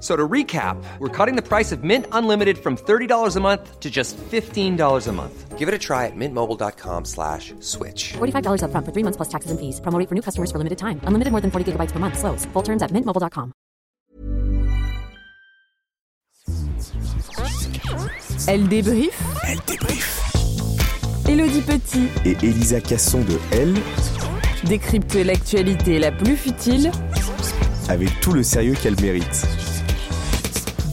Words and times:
So 0.00 0.14
to 0.14 0.28
recap, 0.28 0.76
we're 1.00 1.08
cutting 1.08 1.34
the 1.34 1.42
price 1.42 1.72
of 1.72 1.82
Mint 1.82 2.06
Unlimited 2.12 2.58
from 2.58 2.76
$30 2.76 3.36
a 3.36 3.40
month 3.40 3.80
to 3.80 3.90
just 3.90 4.16
$15 4.16 5.08
a 5.08 5.12
month. 5.12 5.58
Give 5.58 5.66
it 5.66 5.74
a 5.74 5.78
try 5.78 6.06
at 6.06 6.12
mintmobile.com 6.14 7.04
slash 7.04 7.52
switch. 7.58 8.12
$45 8.18 8.62
upfront 8.62 8.84
for 8.86 8.92
three 8.92 9.02
months 9.02 9.16
plus 9.16 9.28
taxes 9.28 9.50
and 9.50 9.58
fees. 9.58 9.80
Promo 9.80 9.98
rate 9.98 10.08
for 10.08 10.14
new 10.14 10.22
customers 10.22 10.52
for 10.52 10.58
limited 10.58 10.78
time. 10.78 11.00
Unlimited 11.02 11.32
more 11.32 11.40
than 11.40 11.50
40 11.50 11.72
gigabytes 11.72 11.90
per 11.90 11.98
month. 11.98 12.16
Slows. 12.16 12.46
Full 12.52 12.62
terms 12.62 12.80
at 12.80 12.92
mintmobile.com. 12.92 13.52
Elle 18.46 18.68
débrief. 18.68 19.20
Elle 19.44 19.58
débrief. 19.66 20.22
Elodie 21.28 21.60
Petit 21.60 22.08
Et 22.24 22.36
Elisa 22.42 22.80
Casson 22.80 23.20
de 23.20 23.38
Elle, 23.52 23.74
décrypte 24.64 25.14
l'actualité 25.16 25.98
la 25.98 26.10
plus 26.10 26.36
futile 26.36 26.90
avec 27.88 28.08
tout 28.20 28.32
le 28.32 28.42
sérieux 28.42 28.74
qu'elle 28.80 28.98
mérite. 29.00 29.46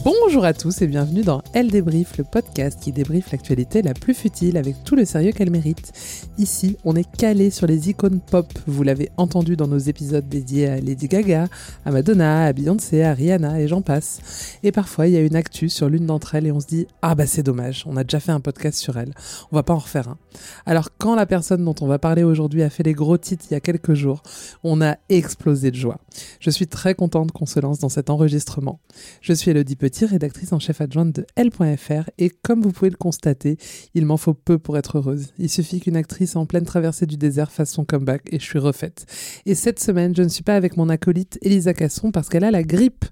Bonjour 0.06 0.44
à 0.44 0.54
tous 0.54 0.82
et 0.82 0.86
bienvenue 0.86 1.22
dans 1.22 1.42
Elle 1.52 1.68
débrief, 1.68 2.16
le 2.16 2.22
podcast 2.22 2.78
qui 2.80 2.92
débriefe 2.92 3.32
l'actualité 3.32 3.82
la 3.82 3.92
plus 3.92 4.14
futile 4.14 4.56
avec 4.56 4.84
tout 4.84 4.94
le 4.94 5.04
sérieux 5.04 5.32
qu'elle 5.32 5.50
mérite. 5.50 5.90
Ici, 6.38 6.76
on 6.84 6.94
est 6.94 7.10
calé 7.16 7.50
sur 7.50 7.66
les 7.66 7.90
icônes 7.90 8.20
pop. 8.20 8.46
Vous 8.68 8.84
l'avez 8.84 9.10
entendu 9.16 9.56
dans 9.56 9.66
nos 9.66 9.78
épisodes 9.78 10.28
dédiés 10.28 10.68
à 10.68 10.78
Lady 10.78 11.08
Gaga, 11.08 11.48
à 11.84 11.90
Madonna, 11.90 12.44
à 12.44 12.52
Beyoncé, 12.52 13.02
à 13.02 13.14
Rihanna 13.14 13.60
et 13.60 13.66
j'en 13.66 13.82
passe. 13.82 14.20
Et 14.62 14.70
parfois, 14.70 15.08
il 15.08 15.14
y 15.14 15.16
a 15.16 15.22
une 15.22 15.34
actu 15.34 15.68
sur 15.68 15.88
l'une 15.88 16.06
d'entre 16.06 16.36
elles 16.36 16.46
et 16.46 16.52
on 16.52 16.60
se 16.60 16.68
dit 16.68 16.86
"Ah 17.02 17.16
bah 17.16 17.26
c'est 17.26 17.42
dommage, 17.42 17.82
on 17.88 17.96
a 17.96 18.04
déjà 18.04 18.20
fait 18.20 18.30
un 18.30 18.38
podcast 18.38 18.78
sur 18.78 18.96
elle. 18.98 19.12
On 19.50 19.56
va 19.56 19.64
pas 19.64 19.74
en 19.74 19.78
refaire 19.78 20.08
un." 20.08 20.18
Alors 20.66 20.90
quand 20.98 21.16
la 21.16 21.26
personne 21.26 21.64
dont 21.64 21.74
on 21.80 21.88
va 21.88 21.98
parler 21.98 22.22
aujourd'hui 22.22 22.62
a 22.62 22.70
fait 22.70 22.84
les 22.84 22.92
gros 22.92 23.18
titres 23.18 23.46
il 23.50 23.54
y 23.54 23.56
a 23.56 23.60
quelques 23.60 23.94
jours, 23.94 24.22
on 24.62 24.80
a 24.82 24.98
explosé 25.08 25.72
de 25.72 25.76
joie. 25.76 25.98
Je 26.38 26.50
suis 26.50 26.68
très 26.68 26.94
contente 26.94 27.32
qu'on 27.32 27.46
se 27.46 27.58
lance 27.58 27.80
dans 27.80 27.88
cet 27.88 28.08
enregistrement. 28.08 28.78
Je 29.20 29.32
suis 29.32 29.50
Elodie 29.50 29.74
Petit, 29.74 29.95
rédactrice 30.04 30.52
en 30.52 30.58
chef 30.58 30.80
adjointe 30.80 31.14
de 31.14 31.26
L.fr 31.36 32.10
et 32.18 32.30
comme 32.30 32.60
vous 32.60 32.72
pouvez 32.72 32.90
le 32.90 32.96
constater, 32.96 33.56
il 33.94 34.04
m'en 34.04 34.16
faut 34.16 34.34
peu 34.34 34.58
pour 34.58 34.76
être 34.76 34.98
heureuse. 34.98 35.28
Il 35.38 35.48
suffit 35.48 35.80
qu'une 35.80 35.96
actrice 35.96 36.36
en 36.36 36.46
pleine 36.46 36.64
traversée 36.64 37.06
du 37.06 37.16
désert 37.16 37.50
fasse 37.50 37.70
son 37.70 37.84
comeback 37.84 38.22
et 38.30 38.38
je 38.38 38.44
suis 38.44 38.58
refaite. 38.58 39.06
Et 39.46 39.54
cette 39.54 39.80
semaine, 39.80 40.14
je 40.14 40.22
ne 40.22 40.28
suis 40.28 40.42
pas 40.42 40.56
avec 40.56 40.76
mon 40.76 40.88
acolyte 40.88 41.38
Elisa 41.42 41.72
Casson 41.72 42.10
parce 42.10 42.28
qu'elle 42.28 42.44
a 42.44 42.50
la 42.50 42.62
grippe. 42.62 43.04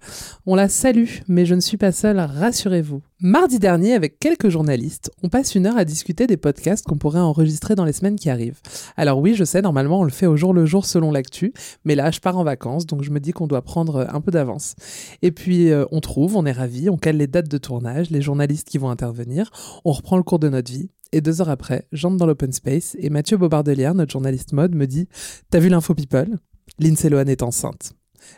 On 0.47 0.55
la 0.55 0.69
salue, 0.69 1.09
mais 1.28 1.47
je 1.47 1.55
ne 1.55 1.61
suis 1.61 1.77
pas 1.77 1.93
seule, 1.93 2.19
rassurez-vous. 2.19 3.03
Mardi 3.27 3.59
dernier, 3.59 3.95
avec 3.95 4.19
quelques 4.19 4.51
journalistes, 4.51 5.11
on 5.22 5.31
passe 5.31 5.55
une 5.55 5.66
heure 5.66 5.78
à 5.78 5.87
discuter 5.87 6.27
des 6.27 6.37
podcasts 6.37 6.84
qu'on 6.84 6.99
pourrait 6.99 7.21
enregistrer 7.21 7.75
dans 7.75 7.87
les 7.87 7.95
semaines 7.95 8.16
qui 8.16 8.28
arrivent. 8.28 8.61
Alors 8.99 9.19
oui, 9.19 9.34
je 9.34 9.45
sais, 9.45 9.62
normalement 9.62 10.01
on 10.01 10.05
le 10.05 10.11
fait 10.11 10.27
au 10.27 10.37
jour 10.37 10.53
le 10.53 10.66
jour 10.66 10.84
selon 10.84 11.11
l'actu, 11.11 11.55
mais 11.87 11.95
là 11.95 12.11
je 12.11 12.21
pars 12.21 12.37
en 12.37 12.45
vacances, 12.45 12.84
donc 12.84 13.03
je 13.03 13.11
me 13.11 13.21
dis 13.21 13.33
qu'on 13.33 13.47
doit 13.47 13.62
prendre 13.62 14.06
un 14.12 14.21
peu 14.21 14.31
d'avance. 14.31 14.75
Et 15.22 15.31
puis 15.31 15.71
euh, 15.71 15.87
on 15.91 16.01
trouve, 16.01 16.37
on 16.37 16.45
est 16.45 16.53
ravis, 16.53 16.73
on 16.90 16.96
cale 16.96 17.16
les 17.16 17.26
dates 17.26 17.48
de 17.48 17.58
tournage, 17.58 18.10
les 18.10 18.22
journalistes 18.22 18.68
qui 18.68 18.78
vont 18.78 18.90
intervenir, 18.90 19.50
on 19.84 19.92
reprend 19.92 20.16
le 20.16 20.22
cours 20.22 20.38
de 20.38 20.48
notre 20.48 20.70
vie. 20.70 20.90
Et 21.12 21.20
deux 21.20 21.40
heures 21.40 21.50
après, 21.50 21.86
j'entre 21.92 22.16
dans 22.16 22.26
l'open 22.26 22.52
space 22.52 22.96
et 22.98 23.08
Mathieu 23.08 23.36
Bobardelière, 23.36 23.94
notre 23.94 24.10
journaliste 24.10 24.52
mode, 24.52 24.74
me 24.74 24.86
dit 24.86 25.08
T'as 25.50 25.60
vu 25.60 25.68
l'info 25.68 25.94
people? 25.94 26.38
Lindsay 26.78 27.08
Lohan 27.08 27.26
est 27.26 27.42
enceinte. 27.42 27.92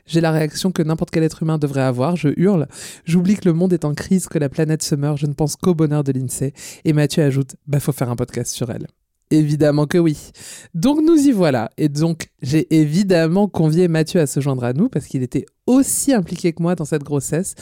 J'ai 0.05 0.21
la 0.21 0.33
réaction 0.33 0.73
que 0.73 0.83
n'importe 0.83 1.11
quel 1.11 1.23
être 1.23 1.43
humain 1.43 1.59
devrait 1.59 1.83
avoir, 1.83 2.17
je 2.17 2.29
hurle. 2.37 2.67
J'oublie 3.05 3.37
que 3.37 3.49
le 3.49 3.55
monde 3.55 3.73
est 3.73 3.85
en 3.85 3.95
crise, 3.95 4.27
que 4.27 4.39
la 4.39 4.49
planète 4.49 4.83
se 4.83 4.95
meurt, 4.95 5.17
je 5.17 5.27
ne 5.27 5.33
pense 5.33 5.57
qu'au 5.57 5.75
bonheur 5.75 6.05
de 6.05 6.13
l'INSEE. 6.13 6.53
Et 6.85 6.93
Mathieu 6.93 7.23
ajoute 7.23 7.57
Bah, 7.67 7.81
faut 7.81 7.93
faire 7.93 8.11
un 8.11 8.17
podcast 8.17 8.53
sur 8.53 8.71
elle. 8.71 8.87
Évidemment 9.31 9.87
que 9.87 9.99
oui. 9.99 10.31
Donc 10.75 11.01
nous 11.03 11.17
y 11.17 11.33
voilà. 11.33 11.71
Et 11.79 11.89
donc 11.89 12.31
j'ai 12.43 12.73
évidemment 12.77 13.49
convié 13.49 13.89
Mathieu 13.89 14.21
à 14.21 14.27
se 14.27 14.41
joindre 14.41 14.65
à 14.65 14.73
nous 14.73 14.89
parce 14.89 15.07
qu'il 15.07 15.23
était 15.23 15.47
aussi 15.67 16.13
impliqué 16.13 16.53
que 16.53 16.63
moi 16.63 16.75
dans 16.75 16.85
cette 16.85 17.03
grossesse. 17.03 17.55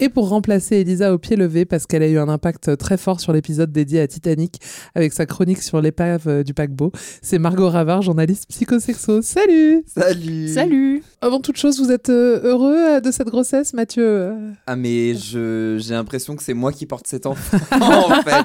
Et 0.00 0.08
pour 0.08 0.28
remplacer 0.28 0.76
Elisa 0.76 1.12
au 1.14 1.18
pied 1.18 1.36
levé 1.36 1.64
parce 1.64 1.86
qu'elle 1.86 2.02
a 2.02 2.08
eu 2.08 2.18
un 2.18 2.28
impact 2.28 2.76
très 2.76 2.96
fort 2.96 3.20
sur 3.20 3.32
l'épisode 3.32 3.70
dédié 3.72 4.00
à 4.00 4.08
Titanic 4.08 4.60
avec 4.94 5.12
sa 5.12 5.26
chronique 5.26 5.62
sur 5.62 5.80
l'épave 5.80 6.26
euh, 6.26 6.42
du 6.42 6.54
paquebot, 6.54 6.92
c'est 7.22 7.38
Margot 7.38 7.68
Ravard, 7.68 8.02
journaliste 8.02 8.46
psychosexo. 8.48 9.22
Salut 9.22 9.84
Salut 9.86 10.48
Salut 10.48 11.02
Avant 11.20 11.40
toute 11.40 11.56
chose, 11.56 11.78
vous 11.80 11.92
êtes 11.92 12.10
euh, 12.10 12.40
heureux 12.42 12.76
euh, 12.96 13.00
de 13.00 13.10
cette 13.10 13.28
grossesse, 13.28 13.72
Mathieu 13.74 14.32
Ah 14.66 14.76
mais 14.76 15.14
je 15.14 15.78
j'ai 15.80 15.94
l'impression 15.94 16.34
que 16.36 16.42
c'est 16.42 16.54
moi 16.54 16.72
qui 16.72 16.86
porte 16.86 17.06
cet 17.06 17.26
enfant 17.26 17.58
en 17.80 18.22
fait. 18.22 18.44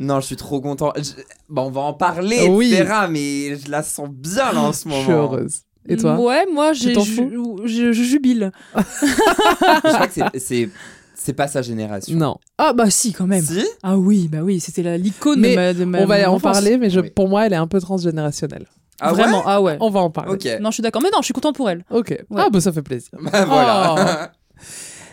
Non, 0.00 0.20
je 0.20 0.26
suis 0.26 0.36
trop 0.36 0.60
content. 0.60 0.92
Je- 0.96 1.22
Bon, 1.50 1.62
on 1.62 1.70
va 1.70 1.80
en 1.80 1.94
parler, 1.94 2.46
Oui. 2.50 2.74
etc. 2.74 3.06
Mais 3.10 3.56
je 3.56 3.70
la 3.70 3.82
sens 3.82 4.10
bien 4.10 4.52
là 4.52 4.60
en 4.60 4.72
ce 4.74 4.84
Je 4.84 4.88
moment. 4.90 5.02
suis 5.02 5.12
heureuse. 5.12 5.60
Et 5.88 5.96
toi 5.96 6.18
Ouais, 6.20 6.46
moi 6.52 6.72
j'ai- 6.72 6.94
je, 6.94 7.22
je- 7.64 7.92
je 7.92 8.02
jubile. 8.02 8.52
Je 8.76 9.92
crois 9.94 10.06
que 10.06 10.12
c'est- 10.12 10.38
c'est 10.38 10.68
c'est 11.14 11.32
pas 11.32 11.48
sa 11.48 11.62
génération. 11.62 12.16
Non. 12.16 12.36
Ah 12.58 12.72
bah 12.72 12.90
si 12.90 13.12
quand 13.12 13.26
même. 13.26 13.42
Si 13.44 13.64
Ah 13.82 13.96
oui, 13.98 14.28
bah 14.30 14.38
oui, 14.42 14.60
c'était 14.60 14.96
l'icône 14.98 15.42
de 15.42 15.54
ma, 15.54 15.74
de 15.74 15.84
ma 15.84 15.98
On 16.00 16.06
va 16.06 16.30
en 16.30 16.34
enfance. 16.34 16.52
parler, 16.52 16.78
mais 16.78 16.90
je, 16.90 17.00
Oui. 17.00 17.10
pour 17.10 17.28
moi, 17.28 17.44
elle 17.46 17.52
est 17.52 17.56
un 17.56 17.66
peu 17.66 17.80
transgénérationnelle. 17.80 18.66
Ah 19.00 19.12
ouais 19.12 19.22
Vraiment, 19.22 19.42
ah 19.46 19.60
ouais. 19.60 19.76
On 19.80 19.90
va 19.90 20.00
en 20.00 20.10
parler. 20.10 20.38
Non, 20.60 20.70
je 20.70 20.74
suis 20.74 20.82
d'accord. 20.82 21.02
Mais 21.02 21.10
non, 21.12 21.18
je 21.20 21.24
suis 21.26 21.34
contente 21.34 21.56
pour 21.56 21.68
elle. 21.70 21.84
Ok. 21.90 22.16
Ah, 22.36 22.48
bah 22.52 22.60
ça 22.60 22.72
fait 22.72 22.82
plaisir. 22.82 23.10
Bah, 23.20 23.44
voilà. 23.44 24.32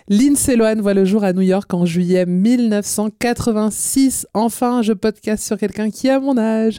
Lindsay 0.07 0.56
Lohan 0.56 0.81
voit 0.81 0.94
le 0.94 1.04
jour 1.04 1.24
à 1.24 1.34
New 1.34 1.42
York 1.42 1.74
en 1.74 1.84
juillet 1.84 2.28
1986. 2.28 4.28
Enfin, 4.36 4.84
je 4.84 4.94
podcast 4.94 5.44
sur 5.44 5.57
quelqu'un 5.57 5.90
qui 5.90 6.10
a 6.10 6.19
mon 6.19 6.38
âge. 6.38 6.78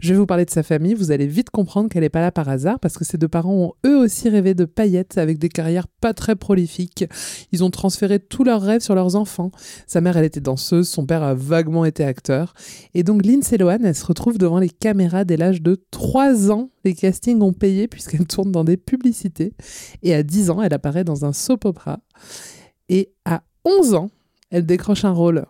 Je 0.00 0.12
vais 0.12 0.16
vous 0.16 0.26
parler 0.26 0.44
de 0.44 0.50
sa 0.50 0.62
famille. 0.62 0.94
Vous 0.94 1.10
allez 1.10 1.26
vite 1.26 1.50
comprendre 1.50 1.88
qu'elle 1.88 2.02
n'est 2.02 2.08
pas 2.08 2.20
là 2.20 2.30
par 2.30 2.48
hasard 2.48 2.78
parce 2.78 2.96
que 2.96 3.04
ses 3.04 3.18
deux 3.18 3.26
parents 3.26 3.52
ont 3.52 3.72
eux 3.84 3.96
aussi 3.96 4.28
rêvé 4.28 4.54
de 4.54 4.64
paillettes 4.64 5.18
avec 5.18 5.38
des 5.38 5.48
carrières 5.48 5.88
pas 5.88 6.14
très 6.14 6.36
prolifiques. 6.36 7.04
Ils 7.50 7.64
ont 7.64 7.70
transféré 7.70 8.20
tous 8.20 8.44
leurs 8.44 8.62
rêves 8.62 8.82
sur 8.82 8.94
leurs 8.94 9.16
enfants. 9.16 9.50
Sa 9.88 10.00
mère, 10.00 10.16
elle 10.16 10.26
était 10.26 10.38
danseuse. 10.38 10.88
Son 10.88 11.04
père 11.04 11.24
a 11.24 11.34
vaguement 11.34 11.84
été 11.84 12.04
acteur. 12.04 12.54
Et 12.94 13.02
donc, 13.02 13.26
Lindsay 13.26 13.58
Lohan, 13.58 13.78
elle 13.82 13.96
se 13.96 14.06
retrouve 14.06 14.38
devant 14.38 14.60
les 14.60 14.70
caméras 14.70 15.24
dès 15.24 15.36
l'âge 15.36 15.62
de 15.62 15.82
3 15.90 16.52
ans. 16.52 16.70
Les 16.84 16.94
castings 16.94 17.42
ont 17.42 17.52
payé 17.52 17.88
puisqu'elle 17.88 18.28
tourne 18.28 18.52
dans 18.52 18.62
des 18.62 18.76
publicités. 18.76 19.52
Et 20.04 20.14
à 20.14 20.22
10 20.22 20.50
ans, 20.50 20.62
elle 20.62 20.74
apparaît 20.74 21.02
dans 21.02 21.24
un 21.24 21.32
soap 21.32 21.64
opera. 21.64 21.98
Et 22.88 23.12
à 23.24 23.42
11 23.64 23.94
ans, 23.94 24.10
elle 24.50 24.66
décroche 24.66 25.04
un 25.04 25.12
rôle. 25.12 25.46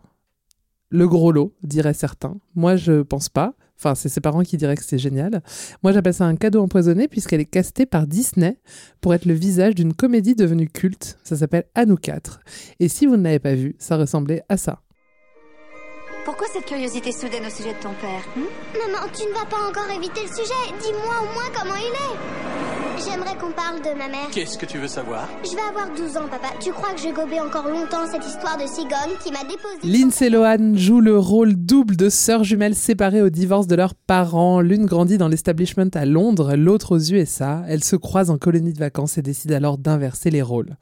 Le 0.91 1.07
gros 1.07 1.33
lot, 1.33 1.55
diraient 1.63 1.95
certains. 1.95 2.37
Moi, 2.55 2.77
je 2.77 3.03
pense 3.03 3.29
pas. 3.29 3.55
Enfin, 3.79 3.95
c'est 3.95 4.09
ses 4.09 4.21
parents 4.21 4.43
qui 4.43 4.57
diraient 4.57 4.77
que 4.77 4.85
c'est 4.85 4.99
génial. 4.99 5.41
Moi, 5.85 5.93
j'appelle 5.93 6.15
ça 6.15 6.25
un 6.25 6.35
cadeau 6.35 6.63
empoisonné 6.63 7.07
puisqu'elle 7.07 7.41
est 7.41 7.45
castée 7.45 7.87
par 7.87 8.09
Disney 8.09 8.59
pour 9.01 9.15
être 9.15 9.25
le 9.25 9.35
visage 9.35 9.77
d'une 9.77 9.95
comédie 9.95 10.35
devenue 10.35 10.69
culte. 10.69 11.19
Ça 11.23 11.37
s'appelle 11.37 11.65
À 11.75 11.87
nous 11.87 11.97
quatre. 11.97 12.41
Et 12.81 12.89
si 12.89 13.07
vous 13.07 13.17
ne 13.17 13.23
l'avez 13.23 13.39
pas 13.39 13.55
vu, 13.55 13.77
ça 13.79 13.97
ressemblait 13.97 14.43
à 14.49 14.57
ça. 14.57 14.81
Pourquoi 16.29 16.47
cette 16.53 16.67
curiosité 16.67 17.11
soudaine 17.11 17.47
au 17.47 17.49
sujet 17.49 17.73
de 17.73 17.81
ton 17.81 17.95
père 18.03 18.23
hmm? 18.37 18.43
Maman, 18.77 19.09
tu 19.17 19.25
ne 19.25 19.33
vas 19.33 19.47
pas 19.47 19.67
encore 19.67 19.91
éviter 19.91 20.21
le 20.21 20.29
sujet. 20.29 20.77
Dis-moi 20.79 21.23
au 21.23 21.33
moins 21.33 21.49
comment 21.57 21.75
il 21.75 21.89
est. 21.89 23.09
J'aimerais 23.09 23.35
qu'on 23.39 23.51
parle 23.53 23.81
de 23.81 23.97
ma 23.97 24.09
mère. 24.09 24.29
Qu'est-ce 24.31 24.59
que 24.59 24.67
tu 24.67 24.77
veux 24.77 24.89
savoir? 24.89 25.27
Je 25.43 25.57
vais 25.57 25.63
avoir 25.63 25.89
12 25.97 26.19
ans, 26.19 26.29
papa. 26.29 26.49
Tu 26.61 26.71
crois 26.73 26.93
que 26.93 27.01
je 27.01 27.15
gobais 27.15 27.41
encore 27.41 27.67
longtemps 27.69 28.07
cette 28.13 28.27
histoire 28.27 28.59
de 28.59 28.67
cigogne 28.67 29.17
qui 29.25 29.33
m'a 29.33 29.43
déposé 29.45 29.79
Lindsay 29.85 30.29
Lohan 30.29 30.75
joue 30.75 31.01
le 31.01 31.19
rôle 31.19 31.55
double 31.55 31.97
de 31.97 32.11
sœurs 32.11 32.45
jumelles 32.45 32.75
séparées 32.75 33.23
au 33.23 33.31
divorce 33.31 33.67
de 33.67 33.77
leurs 33.77 33.95
parents. 33.95 34.61
L'une 34.61 34.85
grandit 34.85 35.17
dans 35.17 35.29
l'establishment 35.29 35.89
à 35.95 36.05
Londres, 36.05 36.57
l'autre 36.57 36.97
aux 36.97 37.01
USA. 37.01 37.63
Elles 37.69 37.85
se 37.85 37.97
croisent 37.97 38.31
en 38.31 38.37
colonie 38.37 38.75
de 38.75 38.81
vacances 38.81 39.17
et 39.17 39.23
décident 39.23 39.57
alors 39.57 39.79
d'inverser 39.79 40.29
les 40.29 40.43
rôles. 40.43 40.77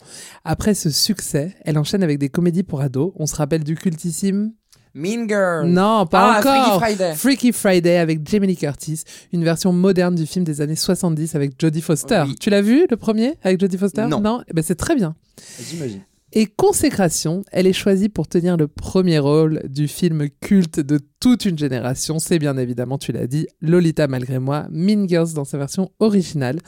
Après 0.44 0.74
ce 0.74 0.90
succès, 0.90 1.54
elle 1.64 1.78
enchaîne 1.78 2.02
avec 2.02 2.18
des 2.18 2.30
comédies 2.30 2.64
pour 2.64 2.80
ados. 2.80 3.12
On 3.14 3.26
se 3.26 3.36
rappelle 3.36 3.62
du 3.62 3.76
cultissime 3.76 4.50
Mean 4.96 5.28
Girl. 5.28 5.66
Non, 5.68 6.06
pas 6.06 6.36
Ah, 6.36 6.38
encore. 6.38 6.80
Freaky 6.80 6.96
Friday. 6.96 7.14
Freaky 7.14 7.52
Friday 7.52 7.96
avec 7.98 8.26
Jamie 8.26 8.46
Lee 8.46 8.56
Curtis, 8.56 9.02
une 9.32 9.44
version 9.44 9.70
moderne 9.70 10.14
du 10.14 10.24
film 10.26 10.42
des 10.44 10.62
années 10.62 10.74
70 10.74 11.34
avec 11.34 11.52
Jodie 11.60 11.82
Foster. 11.82 12.24
Oui. 12.26 12.34
Tu 12.40 12.48
l'as 12.48 12.62
vu 12.62 12.86
le 12.90 12.96
premier 12.96 13.34
avec 13.44 13.60
Jodie 13.60 13.76
Foster? 13.76 14.06
Non? 14.06 14.40
Eh 14.48 14.54
ben, 14.54 14.62
c'est 14.62 14.74
très 14.74 14.94
bien. 14.96 15.14
J'imagine. 15.60 16.00
Et 16.32 16.46
Consécration, 16.46 17.44
elle 17.52 17.66
est 17.68 17.72
choisie 17.72 18.08
pour 18.08 18.26
tenir 18.26 18.56
le 18.56 18.66
premier 18.66 19.18
rôle 19.20 19.62
du 19.68 19.86
film 19.88 20.28
culte 20.40 20.80
de 20.80 20.98
toute 21.20 21.44
une 21.44 21.56
génération. 21.56 22.18
C'est 22.18 22.38
bien 22.40 22.56
évidemment, 22.58 22.98
tu 22.98 23.12
l'as 23.12 23.28
dit, 23.28 23.46
Lolita 23.60 24.08
malgré 24.08 24.38
moi, 24.40 24.66
Mean 24.70 25.08
Girls 25.08 25.32
dans 25.34 25.44
sa 25.44 25.56
version 25.56 25.90
originale. 26.00 26.58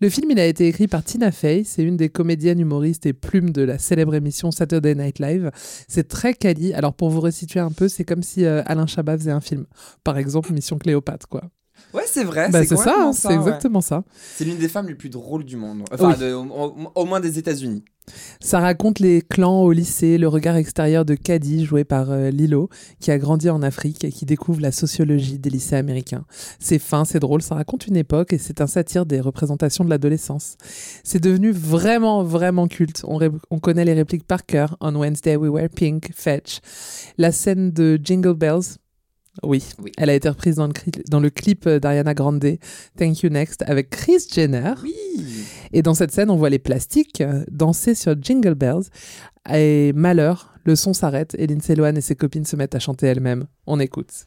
Le 0.00 0.10
film, 0.10 0.30
il 0.32 0.40
a 0.40 0.44
été 0.46 0.66
écrit 0.66 0.88
par 0.88 1.04
Tina 1.04 1.30
Fey, 1.30 1.62
c'est 1.64 1.82
une 1.84 1.96
des 1.96 2.08
comédiennes 2.08 2.58
humoristes 2.60 3.06
et 3.06 3.12
plumes 3.12 3.50
de 3.50 3.62
la 3.62 3.78
célèbre 3.78 4.14
émission 4.16 4.50
Saturday 4.50 4.94
Night 4.96 5.20
Live. 5.20 5.50
C'est 5.88 6.08
très 6.08 6.34
quali. 6.34 6.74
Alors 6.74 6.92
pour 6.92 7.08
vous 7.08 7.20
resituer 7.20 7.60
un 7.60 7.70
peu, 7.70 7.88
c'est 7.88 8.04
comme 8.04 8.22
si 8.24 8.44
euh, 8.44 8.62
Alain 8.66 8.86
Chabat 8.86 9.16
faisait 9.16 9.30
un 9.30 9.40
film. 9.40 9.66
Par 10.04 10.18
exemple, 10.18 10.52
Mission 10.52 10.78
Cléopâtre, 10.78 11.28
quoi. 11.28 11.44
Ouais, 11.94 12.02
c'est 12.06 12.24
vrai. 12.24 12.48
Bah, 12.50 12.64
c'est 12.64 12.76
ça, 12.76 13.10
c'est 13.14 13.28
ouais. 13.28 13.34
exactement 13.34 13.80
ça. 13.80 14.02
C'est 14.34 14.44
l'une 14.44 14.58
des 14.58 14.68
femmes 14.68 14.88
les 14.88 14.94
plus 14.94 15.10
drôles 15.10 15.44
du 15.44 15.56
monde. 15.56 15.84
Enfin, 15.92 16.12
Oui. 16.12 16.18
de- 16.18 16.32
au, 16.32 16.42
au- 16.44 16.92
au 16.94 17.04
moins 17.04 17.20
des 17.20 17.38
États-Unis. 17.38 17.84
Ça 18.40 18.60
raconte 18.60 19.00
les 19.00 19.22
clans 19.22 19.62
au 19.62 19.72
lycée, 19.72 20.18
le 20.18 20.28
regard 20.28 20.56
extérieur 20.56 21.04
de 21.04 21.14
Caddy, 21.14 21.64
joué 21.64 21.84
par 21.84 22.10
euh, 22.10 22.30
Lilo, 22.30 22.68
qui 23.00 23.10
a 23.10 23.18
grandi 23.18 23.50
en 23.50 23.62
Afrique 23.62 24.04
et 24.04 24.12
qui 24.12 24.24
découvre 24.24 24.60
la 24.60 24.72
sociologie 24.72 25.38
des 25.38 25.50
lycées 25.50 25.76
américains. 25.76 26.24
C'est 26.58 26.78
fin, 26.78 27.04
c'est 27.04 27.18
drôle, 27.18 27.42
ça 27.42 27.54
raconte 27.54 27.86
une 27.86 27.96
époque 27.96 28.32
et 28.32 28.38
c'est 28.38 28.60
un 28.60 28.66
satire 28.66 29.06
des 29.06 29.20
représentations 29.20 29.84
de 29.84 29.90
l'adolescence. 29.90 30.56
C'est 31.02 31.22
devenu 31.22 31.50
vraiment, 31.50 32.22
vraiment 32.22 32.68
culte. 32.68 33.04
On, 33.06 33.58
connaît 33.58 33.84
les 33.84 33.94
répliques 33.94 34.26
par 34.26 34.46
cœur. 34.46 34.76
On 34.80 34.94
Wednesday 34.94 35.36
we 35.36 35.50
wear 35.50 35.68
pink, 35.68 36.10
fetch. 36.14 36.60
La 37.18 37.32
scène 37.32 37.72
de 37.72 37.98
Jingle 38.02 38.34
Bells. 38.34 38.78
Oui, 39.42 39.62
Oui. 39.82 39.92
elle 39.98 40.08
a 40.08 40.14
été 40.14 40.28
reprise 40.30 40.56
dans 40.56 40.66
le, 40.66 40.72
dans 41.10 41.20
le 41.20 41.28
clip 41.28 41.68
d'Ariana 41.68 42.14
Grande, 42.14 42.56
Thank 42.96 43.20
You 43.20 43.28
Next, 43.28 43.62
avec 43.66 43.90
Chris 43.90 44.26
Jenner. 44.32 44.72
Oui. 44.82 45.45
Et 45.72 45.82
dans 45.82 45.94
cette 45.94 46.12
scène, 46.12 46.30
on 46.30 46.36
voit 46.36 46.50
les 46.50 46.58
plastiques 46.58 47.20
euh, 47.20 47.44
danser 47.50 47.94
sur 47.94 48.14
Jingle 48.20 48.54
Bells. 48.54 48.84
Et 49.52 49.92
malheur, 49.94 50.54
le 50.64 50.76
son 50.76 50.92
s'arrête 50.92 51.36
et 51.38 51.46
Lindsay 51.46 51.74
Lohan 51.74 51.94
et 51.94 52.00
ses 52.00 52.16
copines 52.16 52.44
se 52.44 52.56
mettent 52.56 52.74
à 52.74 52.80
chanter 52.80 53.06
elles-mêmes. 53.06 53.46
On 53.66 53.78
écoute. 53.78 54.24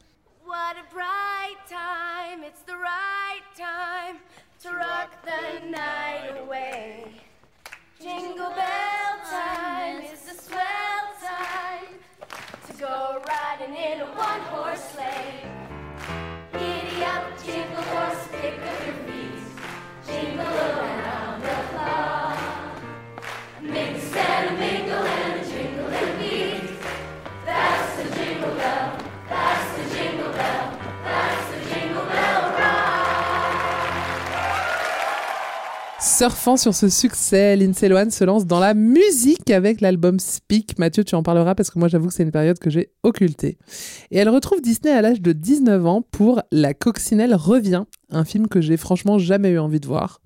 Surfant 36.20 36.58
sur 36.58 36.74
ce 36.74 36.90
succès, 36.90 37.56
Lindsay 37.56 37.88
Lohan 37.88 38.10
se 38.10 38.24
lance 38.24 38.44
dans 38.44 38.60
la 38.60 38.74
musique 38.74 39.50
avec 39.50 39.80
l'album 39.80 40.20
Speak. 40.20 40.78
Mathieu, 40.78 41.02
tu 41.02 41.14
en 41.14 41.22
parleras 41.22 41.54
parce 41.54 41.70
que 41.70 41.78
moi 41.78 41.88
j'avoue 41.88 42.08
que 42.08 42.12
c'est 42.12 42.24
une 42.24 42.30
période 42.30 42.58
que 42.58 42.68
j'ai 42.68 42.92
occultée. 43.02 43.56
Et 44.10 44.18
elle 44.18 44.28
retrouve 44.28 44.60
Disney 44.60 44.92
à 44.92 45.00
l'âge 45.00 45.22
de 45.22 45.32
19 45.32 45.86
ans 45.86 46.02
pour 46.02 46.42
La 46.52 46.74
Coccinelle 46.74 47.34
revient, 47.34 47.84
un 48.10 48.24
film 48.26 48.48
que 48.48 48.60
j'ai 48.60 48.76
franchement 48.76 49.18
jamais 49.18 49.48
eu 49.48 49.58
envie 49.58 49.80
de 49.80 49.86
voir. 49.86 50.20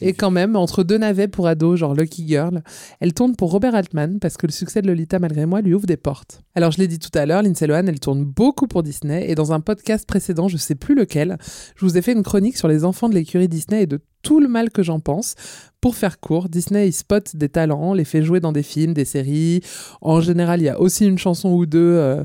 Et 0.00 0.14
quand 0.14 0.30
même, 0.30 0.56
entre 0.56 0.82
deux 0.82 0.96
navets 0.96 1.28
pour 1.28 1.46
ados, 1.46 1.78
genre 1.78 1.94
Lucky 1.94 2.26
Girl, 2.26 2.62
elle 3.00 3.12
tourne 3.12 3.36
pour 3.36 3.50
Robert 3.50 3.74
Altman 3.74 4.20
parce 4.20 4.38
que 4.38 4.46
le 4.46 4.52
succès 4.52 4.80
de 4.80 4.86
Lolita, 4.86 5.18
malgré 5.18 5.44
moi, 5.44 5.60
lui 5.60 5.74
ouvre 5.74 5.84
des 5.84 5.98
portes. 5.98 6.40
Alors, 6.54 6.70
je 6.70 6.78
l'ai 6.78 6.88
dit 6.88 6.98
tout 6.98 7.10
à 7.18 7.26
l'heure, 7.26 7.42
Lindsay 7.42 7.66
Lohan, 7.66 7.86
elle 7.86 8.00
tourne 8.00 8.24
beaucoup 8.24 8.66
pour 8.66 8.82
Disney. 8.82 9.30
Et 9.30 9.34
dans 9.34 9.52
un 9.52 9.60
podcast 9.60 10.06
précédent, 10.06 10.48
je 10.48 10.56
sais 10.56 10.74
plus 10.74 10.94
lequel, 10.94 11.36
je 11.76 11.84
vous 11.84 11.98
ai 11.98 12.00
fait 12.00 12.12
une 12.12 12.22
chronique 12.22 12.56
sur 12.56 12.66
les 12.66 12.86
enfants 12.86 13.10
de 13.10 13.14
l'écurie 13.14 13.48
Disney 13.48 13.82
et 13.82 13.86
de 13.86 14.00
tout 14.24 14.40
le 14.40 14.48
mal 14.48 14.70
que 14.70 14.82
j'en 14.82 14.98
pense. 14.98 15.36
Pour 15.80 15.94
faire 15.94 16.18
court, 16.18 16.48
Disney, 16.48 16.90
spot 16.90 17.36
des 17.36 17.50
talents, 17.50 17.92
les 17.92 18.04
fait 18.04 18.22
jouer 18.22 18.40
dans 18.40 18.52
des 18.52 18.62
films, 18.62 18.94
des 18.94 19.04
séries. 19.04 19.60
En 20.00 20.20
général, 20.20 20.60
il 20.60 20.64
y 20.64 20.68
a 20.70 20.80
aussi 20.80 21.06
une 21.06 21.18
chanson 21.18 21.50
ou 21.50 21.66
deux 21.66 21.78
euh, 21.78 22.24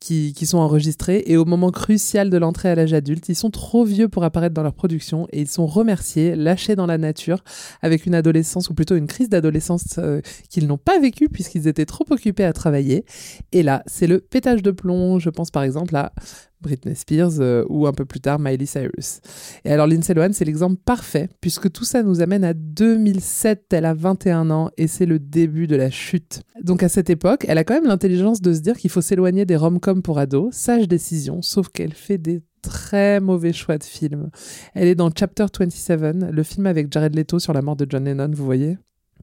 qui, 0.00 0.34
sont 0.46 0.58
enregistrées. 0.58 1.24
Et 1.26 1.36
au 1.36 1.44
moment 1.44 1.70
crucial 1.70 2.30
de 2.30 2.36
l'entrée 2.36 2.68
à 2.68 2.74
l'âge 2.74 2.92
adulte, 2.92 3.28
ils 3.28 3.34
sont 3.34 3.50
trop 3.50 3.84
vieux 3.84 4.08
pour 4.08 4.24
apparaître 4.24 4.54
dans 4.54 4.62
leur 4.62 4.74
production 4.74 5.26
et 5.32 5.40
ils 5.40 5.48
sont 5.48 5.66
remerciés, 5.66 6.36
lâchés 6.36 6.76
dans 6.76 6.86
la 6.86 6.98
nature, 6.98 7.42
avec 7.82 8.06
une 8.06 8.14
adolescence, 8.14 8.70
ou 8.70 8.74
plutôt 8.74 8.96
une 8.96 9.06
crise 9.06 9.28
d'adolescence 9.28 9.98
euh, 9.98 10.20
qu'ils 10.48 10.66
n'ont 10.66 10.78
pas 10.78 10.98
vécue 10.98 11.28
puisqu'ils 11.28 11.66
étaient 11.66 11.86
trop 11.86 12.04
occupés 12.10 12.44
à 12.44 12.52
travailler. 12.52 13.04
Et 13.52 13.62
là, 13.62 13.82
c'est 13.86 14.06
le 14.06 14.20
pétage 14.20 14.62
de 14.62 14.70
plomb. 14.70 15.18
Je 15.18 15.30
pense 15.30 15.50
par 15.50 15.62
exemple 15.62 15.96
à 15.96 16.12
Britney 16.60 16.94
Spears 16.94 17.40
euh, 17.40 17.64
ou 17.68 17.86
un 17.86 17.92
peu 17.92 18.04
plus 18.04 18.20
tard 18.20 18.38
Miley 18.38 18.66
Cyrus. 18.66 19.20
Et 19.64 19.72
alors 19.72 19.86
Lindsay 19.86 20.14
Lohan, 20.14 20.30
c'est 20.32 20.44
l'exemple 20.44 20.76
parfait 20.84 21.28
puisque 21.40 21.70
tout 21.70 21.84
ça 21.84 22.02
nous 22.02 22.20
amène 22.20 22.44
à 22.44 22.54
2007, 22.54 23.66
elle 23.72 23.84
a 23.84 23.94
21 23.94 24.50
ans 24.50 24.70
et 24.76 24.86
c'est 24.86 25.06
le 25.06 25.18
début 25.18 25.66
de 25.66 25.76
la 25.76 25.90
chute. 25.90 26.42
Donc 26.62 26.82
à 26.82 26.88
cette 26.88 27.10
époque, 27.10 27.44
elle 27.48 27.58
a 27.58 27.64
quand 27.64 27.74
même 27.74 27.86
l'intelligence 27.86 28.40
de 28.40 28.52
se 28.52 28.60
dire 28.60 28.76
qu'il 28.76 28.90
faut 28.90 29.00
s'éloigner 29.00 29.44
des 29.44 29.56
rom-coms 29.86 30.02
pour 30.02 30.18
ados, 30.18 30.54
sage 30.54 30.88
décision, 30.88 31.42
sauf 31.42 31.68
qu'elle 31.68 31.94
fait 31.94 32.18
des 32.18 32.42
très 32.62 33.20
mauvais 33.20 33.52
choix 33.52 33.78
de 33.78 33.84
film. 33.84 34.30
Elle 34.74 34.88
est 34.88 34.94
dans 34.94 35.10
Chapter 35.16 35.46
27, 35.58 36.30
le 36.30 36.42
film 36.42 36.66
avec 36.66 36.92
Jared 36.92 37.14
Leto 37.14 37.38
sur 37.38 37.52
la 37.52 37.62
mort 37.62 37.76
de 37.76 37.86
John 37.88 38.04
Lennon, 38.04 38.30
vous 38.32 38.44
voyez? 38.44 38.78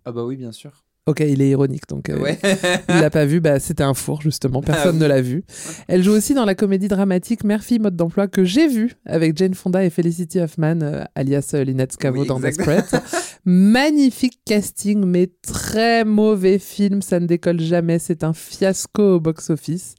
Ah 0.05 0.11
bah 0.11 0.23
oui, 0.23 0.37
bien 0.37 0.51
sûr. 0.51 0.83
Ok, 1.05 1.19
il 1.19 1.41
est 1.41 1.49
ironique, 1.49 1.83
donc 1.89 2.07
euh, 2.09 2.17
Ouais. 2.17 2.39
il 2.87 2.95
l'a 2.95 3.09
pas 3.09 3.25
vu, 3.25 3.41
bah, 3.41 3.59
c'était 3.59 3.83
un 3.83 3.93
four 3.93 4.21
justement, 4.21 4.61
personne 4.61 4.91
Ah 4.91 4.93
oui. 4.93 4.99
ne 4.99 5.05
l'a 5.05 5.21
vu. 5.21 5.43
Elle 5.89 6.01
joue 6.01 6.13
aussi 6.13 6.33
dans 6.33 6.45
la 6.45 6.55
comédie 6.55 6.87
dramatique 6.87 7.43
Murphy 7.43 7.77
Mode 7.79 7.97
d'emploi 7.97 8.27
que 8.29 8.45
j'ai 8.45 8.69
vue 8.69 8.93
avec 9.05 9.35
Jane 9.37 9.53
Fonda 9.53 9.83
et 9.83 9.89
Felicity 9.89 10.39
Huffman, 10.39 10.79
euh, 10.81 11.03
alias 11.15 11.51
euh, 11.55 11.63
Lynette 11.65 11.91
Scavo 11.91 12.21
Oui, 12.21 12.27
dans. 12.27 12.39
Desperate. 12.39 12.95
Magnifique 13.45 14.39
casting, 14.45 15.03
mais 15.05 15.27
très 15.45 16.05
mauvais 16.05 16.57
film, 16.57 17.01
ça 17.01 17.19
ne 17.19 17.25
décolle 17.25 17.59
jamais, 17.59 17.99
c'est 17.99 18.23
un 18.23 18.31
fiasco 18.31 19.15
au 19.15 19.19
box-office. 19.19 19.95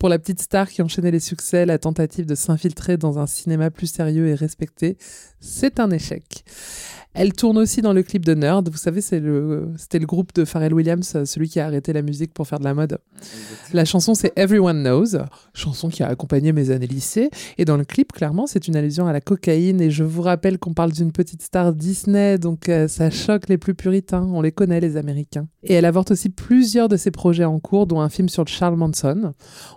Pour 0.00 0.08
la 0.08 0.18
petite 0.18 0.40
star 0.42 0.68
qui 0.68 0.82
enchaînait 0.82 1.12
les 1.12 1.20
succès, 1.20 1.66
la 1.66 1.78
tentative 1.78 2.26
de 2.26 2.34
s'infiltrer 2.34 2.96
dans 2.96 3.20
un 3.20 3.28
cinéma 3.28 3.70
plus 3.70 3.86
sérieux 3.86 4.26
et 4.26 4.34
respecté, 4.34 4.96
c'est 5.40 5.78
un 5.78 5.90
échec. 5.92 6.44
Elle 7.14 7.32
tourne 7.32 7.58
aussi 7.58 7.82
dans 7.82 7.92
le 7.92 8.02
clip 8.02 8.24
de 8.24 8.34
Nerd. 8.34 8.68
Vous 8.68 8.78
savez, 8.78 9.00
c'est 9.00 9.18
le, 9.18 9.68
c'était 9.76 9.98
le 9.98 10.06
groupe 10.06 10.32
de 10.34 10.44
Pharrell 10.44 10.72
Williams, 10.72 11.12
euh, 11.16 11.24
celui 11.24 11.48
qui 11.48 11.58
a 11.58 11.66
arrêté 11.66 11.92
la 11.92 12.02
musique 12.02 12.32
pour 12.32 12.46
faire 12.46 12.58
de 12.58 12.64
la 12.64 12.74
mode. 12.74 12.98
La 13.72 13.84
chanson, 13.84 14.14
c'est 14.14 14.32
Everyone 14.36 14.82
Knows, 14.82 15.18
chanson 15.52 15.88
qui 15.88 16.02
a 16.02 16.08
accompagné 16.08 16.52
mes 16.52 16.70
années 16.70 16.86
lycée. 16.86 17.30
Et 17.56 17.64
dans 17.64 17.76
le 17.76 17.84
clip, 17.84 18.12
clairement, 18.12 18.46
c'est 18.46 18.68
une 18.68 18.76
allusion 18.76 19.06
à 19.06 19.12
la 19.12 19.20
cocaïne. 19.20 19.80
Et 19.80 19.90
je 19.90 20.04
vous 20.04 20.22
rappelle 20.22 20.58
qu'on 20.58 20.74
parle 20.74 20.92
d'une 20.92 21.12
petite 21.12 21.42
star 21.42 21.72
Disney, 21.72 22.38
donc 22.38 22.68
euh, 22.68 22.88
ça 22.88 23.10
choque 23.10 23.48
les 23.48 23.58
plus 23.58 23.74
puritains. 23.74 24.28
On 24.32 24.40
les 24.40 24.52
connaît, 24.52 24.80
les 24.80 24.96
Américains. 24.96 25.48
Et 25.64 25.74
elle 25.74 25.86
avorte 25.86 26.10
aussi 26.12 26.28
plusieurs 26.28 26.88
de 26.88 26.96
ses 26.96 27.10
projets 27.10 27.44
en 27.44 27.58
cours, 27.58 27.86
dont 27.86 28.00
un 28.00 28.08
film 28.08 28.28
sur 28.28 28.46
Charles 28.46 28.76
Manson. 28.76 29.34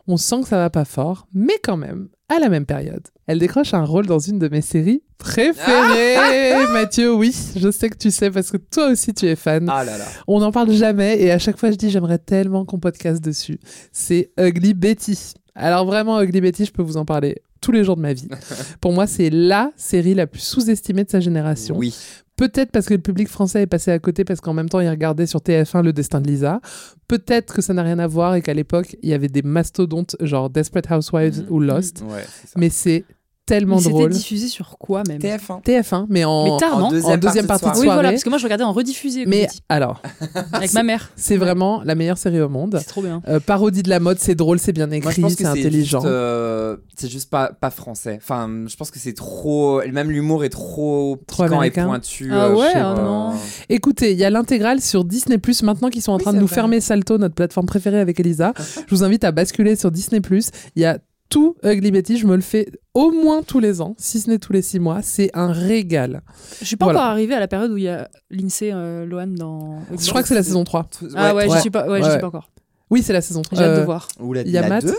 On 0.08 0.18
sent 0.18 0.42
que 0.42 0.48
ça 0.48 0.58
va 0.58 0.70
pas 0.70 0.86
fort, 0.86 1.28
mais 1.34 1.58
quand 1.64 1.78
même, 1.78 2.10
à 2.32 2.40
la 2.40 2.48
même 2.48 2.66
période, 2.66 3.06
elle 3.28 3.40
décroche 3.40 3.74
un 3.74 3.84
rôle 3.84 4.06
dans 4.06 4.20
une 4.20 4.40
de 4.40 4.48
mes 4.48 4.62
séries 4.62 5.04
préférées. 5.18 6.66
Mathieu, 6.72 7.14
oui, 7.14 7.36
je 7.58 7.70
sais 7.70 7.90
que 7.90 7.98
tu 7.98 8.10
sais 8.10 8.32
parce 8.32 8.52
que 8.52 8.58
toi 8.58 8.88
aussi 8.88 9.14
tu 9.14 9.26
es 9.26 9.36
fan. 9.36 9.68
Ah 9.70 9.84
là 9.84 9.98
là. 9.98 10.06
On 10.28 10.40
n'en 10.40 10.52
parle 10.52 10.72
jamais 10.72 11.22
et 11.22 11.32
à 11.32 11.40
chaque 11.40 11.58
fois 11.58 11.72
je 11.72 11.76
dis 11.76 11.90
j'aimerais 11.90 12.20
tellement 12.20 12.64
qu'on 12.64 12.80
podcast 12.80 13.22
dessus. 13.22 13.60
C'est 13.92 14.32
Ugly 14.40 14.74
Betty. 14.74 15.34
Alors 15.56 15.86
vraiment 15.86 16.22
Ugly 16.22 16.40
Betty, 16.40 16.66
je 16.66 16.72
peux 16.72 16.82
vous 16.84 16.96
en 16.96 17.04
parler 17.04 17.42
tous 17.62 17.72
les 17.72 17.84
jours 17.84 17.96
de 17.96 18.02
ma 18.02 18.14
vie. 18.14 18.28
Pour 18.82 18.92
moi, 18.92 19.08
c'est 19.08 19.30
la 19.30 19.72
série 19.78 20.14
la 20.14 20.28
plus 20.28 20.42
sous-estimée 20.42 21.04
de 21.04 21.10
sa 21.10 21.20
génération. 21.20 21.78
Oui. 21.78 21.96
Peut-être 22.36 22.72
parce 22.72 22.88
que 22.88 22.96
le 22.96 23.02
public 23.02 23.28
français 23.28 23.62
est 23.62 23.68
passé 23.68 23.92
à 23.92 24.00
côté 24.00 24.26
parce 24.26 24.42
qu'en 24.42 24.54
même 24.54 24.68
temps, 24.68 24.80
il 24.80 24.90
regardait 24.90 25.28
sur 25.28 25.42
TF1 25.42 25.84
le 25.84 25.94
destin 25.94 26.22
de 26.22 26.28
Lisa. 26.28 26.60
Peut-être 27.08 27.54
que 27.54 27.62
ça 27.62 27.74
n'a 27.74 27.84
rien 27.84 28.00
à 28.00 28.08
voir 28.08 28.34
et 28.34 28.42
qu'à 28.42 28.56
l'époque, 28.56 28.98
il 29.04 29.10
y 29.10 29.14
avait 29.14 29.28
des 29.28 29.44
mastodontes 29.44 30.16
genre 30.20 30.50
Desperate 30.50 30.90
Housewives 30.90 31.46
ou 31.50 31.60
Lost. 31.60 32.04
Ouais. 32.10 32.26
Mais 32.56 32.70
c'est 32.70 33.06
tellement 33.46 33.76
Mais 33.78 33.82
C'était 33.82 33.94
drôle. 33.94 34.10
diffusé 34.12 34.48
sur 34.48 34.78
quoi 34.78 35.04
même 35.08 35.20
TF1. 35.20 35.64
TF1, 35.64 36.06
mais 36.10 36.24
en, 36.24 36.44
Mais 36.46 36.58
tard, 36.58 36.78
en 36.78 36.80
non 36.80 36.90
deuxième, 36.90 37.20
deuxième 37.20 37.48
partie, 37.48 37.64
partie 37.66 37.66
de 37.66 37.74
de 37.76 37.80
Oui, 37.82 37.86
soirée. 37.88 37.98
voilà, 37.98 38.10
parce 38.12 38.24
que 38.24 38.30
moi 38.30 38.38
je 38.38 38.44
regardais 38.44 38.64
en 38.64 38.72
rediffusé. 38.72 39.26
Mais 39.26 39.48
alors, 39.68 40.02
avec 40.54 40.74
ma 40.74 40.84
mère. 40.84 41.12
c'est 41.16 41.38
vraiment 41.38 41.82
la 41.84 41.96
meilleure 41.96 42.18
série 42.18 42.40
au 42.40 42.50
monde. 42.50 42.78
C'est 42.80 42.88
trop 42.88 43.02
bien. 43.02 43.22
Euh, 43.28 43.40
parodie 43.40 43.84
de 43.84 43.90
la 43.90 44.00
mode, 44.00 44.20
c'est 44.20 44.36
drôle, 44.36 44.60
c'est 44.60 44.74
bien 44.74 44.90
écrit, 44.92 45.24
c'est 45.36 45.46
intelligent. 45.46 46.00
Juste, 46.02 46.12
euh, 46.12 46.78
c'est 46.96 47.10
juste 47.10 47.30
pas, 47.30 47.52
pas 47.52 47.72
français. 47.72 48.20
Enfin, 48.22 48.50
je 48.68 48.76
pense 48.76 48.92
que 48.92 49.00
c'est 49.00 49.14
trop. 49.14 49.82
Même 49.92 50.12
l'humour 50.12 50.44
est 50.46 50.50
trop, 50.50 51.18
Trop 51.28 51.44
piquant 51.44 51.56
et 51.56 51.58
américain. 51.58 51.88
pointu. 51.88 52.30
Ah 52.32 52.46
euh, 52.46 52.56
ouais, 52.56 52.72
ah 52.76 52.96
non. 52.98 53.34
Écoutez, 53.70 54.12
il 54.12 54.18
y 54.18 54.24
a 54.24 54.30
l'intégrale 54.30 54.82
sur 54.82 55.04
Disney 55.04 55.38
Plus 55.40 55.64
maintenant 55.64 55.90
qu'ils 55.90 56.02
sont 56.04 56.12
en 56.12 56.18
Oui, 56.18 56.24
train 56.24 56.34
de 56.34 56.40
nous 56.40 56.46
vrai. 56.46 56.56
fermer 56.56 56.80
Salto, 56.80 57.18
notre 57.18 57.36
plateforme 57.36 57.66
préférée 57.66 58.00
avec 58.00 58.20
Elisa. 58.20 58.54
Je 58.88 58.96
vous 58.96 59.04
invite 59.04 59.24
à 59.24 59.32
basculer 59.32 59.76
sur 59.76 59.92
Disney 59.92 60.22
Plus. 60.22 60.52
Il 60.76 60.82
y 60.82 60.86
a 60.86 61.00
tout 61.32 61.56
Ugly 61.64 61.90
Betty, 61.92 62.18
je 62.18 62.28
me 62.28 62.36
le 62.36 62.42
fais 62.42 62.68
au 62.94 63.10
moins 63.12 63.42
tous 63.42 63.60
les 63.60 63.82
ans, 63.82 63.96
si 63.98 64.20
ce 64.20 64.30
n'est 64.30 64.38
tous 64.38 64.54
les 64.54 64.62
six 64.62 64.80
mois. 64.80 65.02
C'est 65.02 65.32
un 65.34 65.52
régal. 65.52 66.22
Je 66.60 66.66
suis 66.66 66.76
pas 66.76 66.86
Voilà. 66.86 67.00
encore 67.00 67.10
arrivée 67.12 67.34
à 67.34 67.40
la 67.40 67.48
période 67.48 67.72
où 67.72 67.78
il 67.78 67.84
y 67.86 67.90
a 67.90 68.08
Lindsay 68.30 68.70
euh, 68.74 69.06
Lohan 69.06 69.28
dans. 69.28 69.80
Je 69.98 70.10
crois 70.10 70.22
que 70.22 70.28
c'est 70.28 70.36
la 70.36 70.44
saison 70.44 70.64
3. 70.64 70.90
Ah 71.16 71.34
ouais, 71.34 71.48
Ouais. 71.48 71.56
je 71.56 71.62
suis 71.62 71.70
pas, 71.72 71.88
ouais, 71.88 72.04
suis 72.04 72.20
pas 72.20 72.28
encore. 72.28 72.52
Oui, 72.92 73.02
c'est 73.02 73.14
la 73.14 73.22
saison 73.22 73.42
3. 73.42 73.58
J'ai 73.58 73.64
hâte 73.64 73.76
de 73.78 73.82
Euh, 73.82 73.86
voir. 73.86 74.08
Ou 74.20 74.34
la, 74.34 74.42
Il 74.42 74.52
y 74.52 74.58
a 74.58 74.62
la 74.62 74.68
Matt. 74.70 74.86
deux 74.86 74.98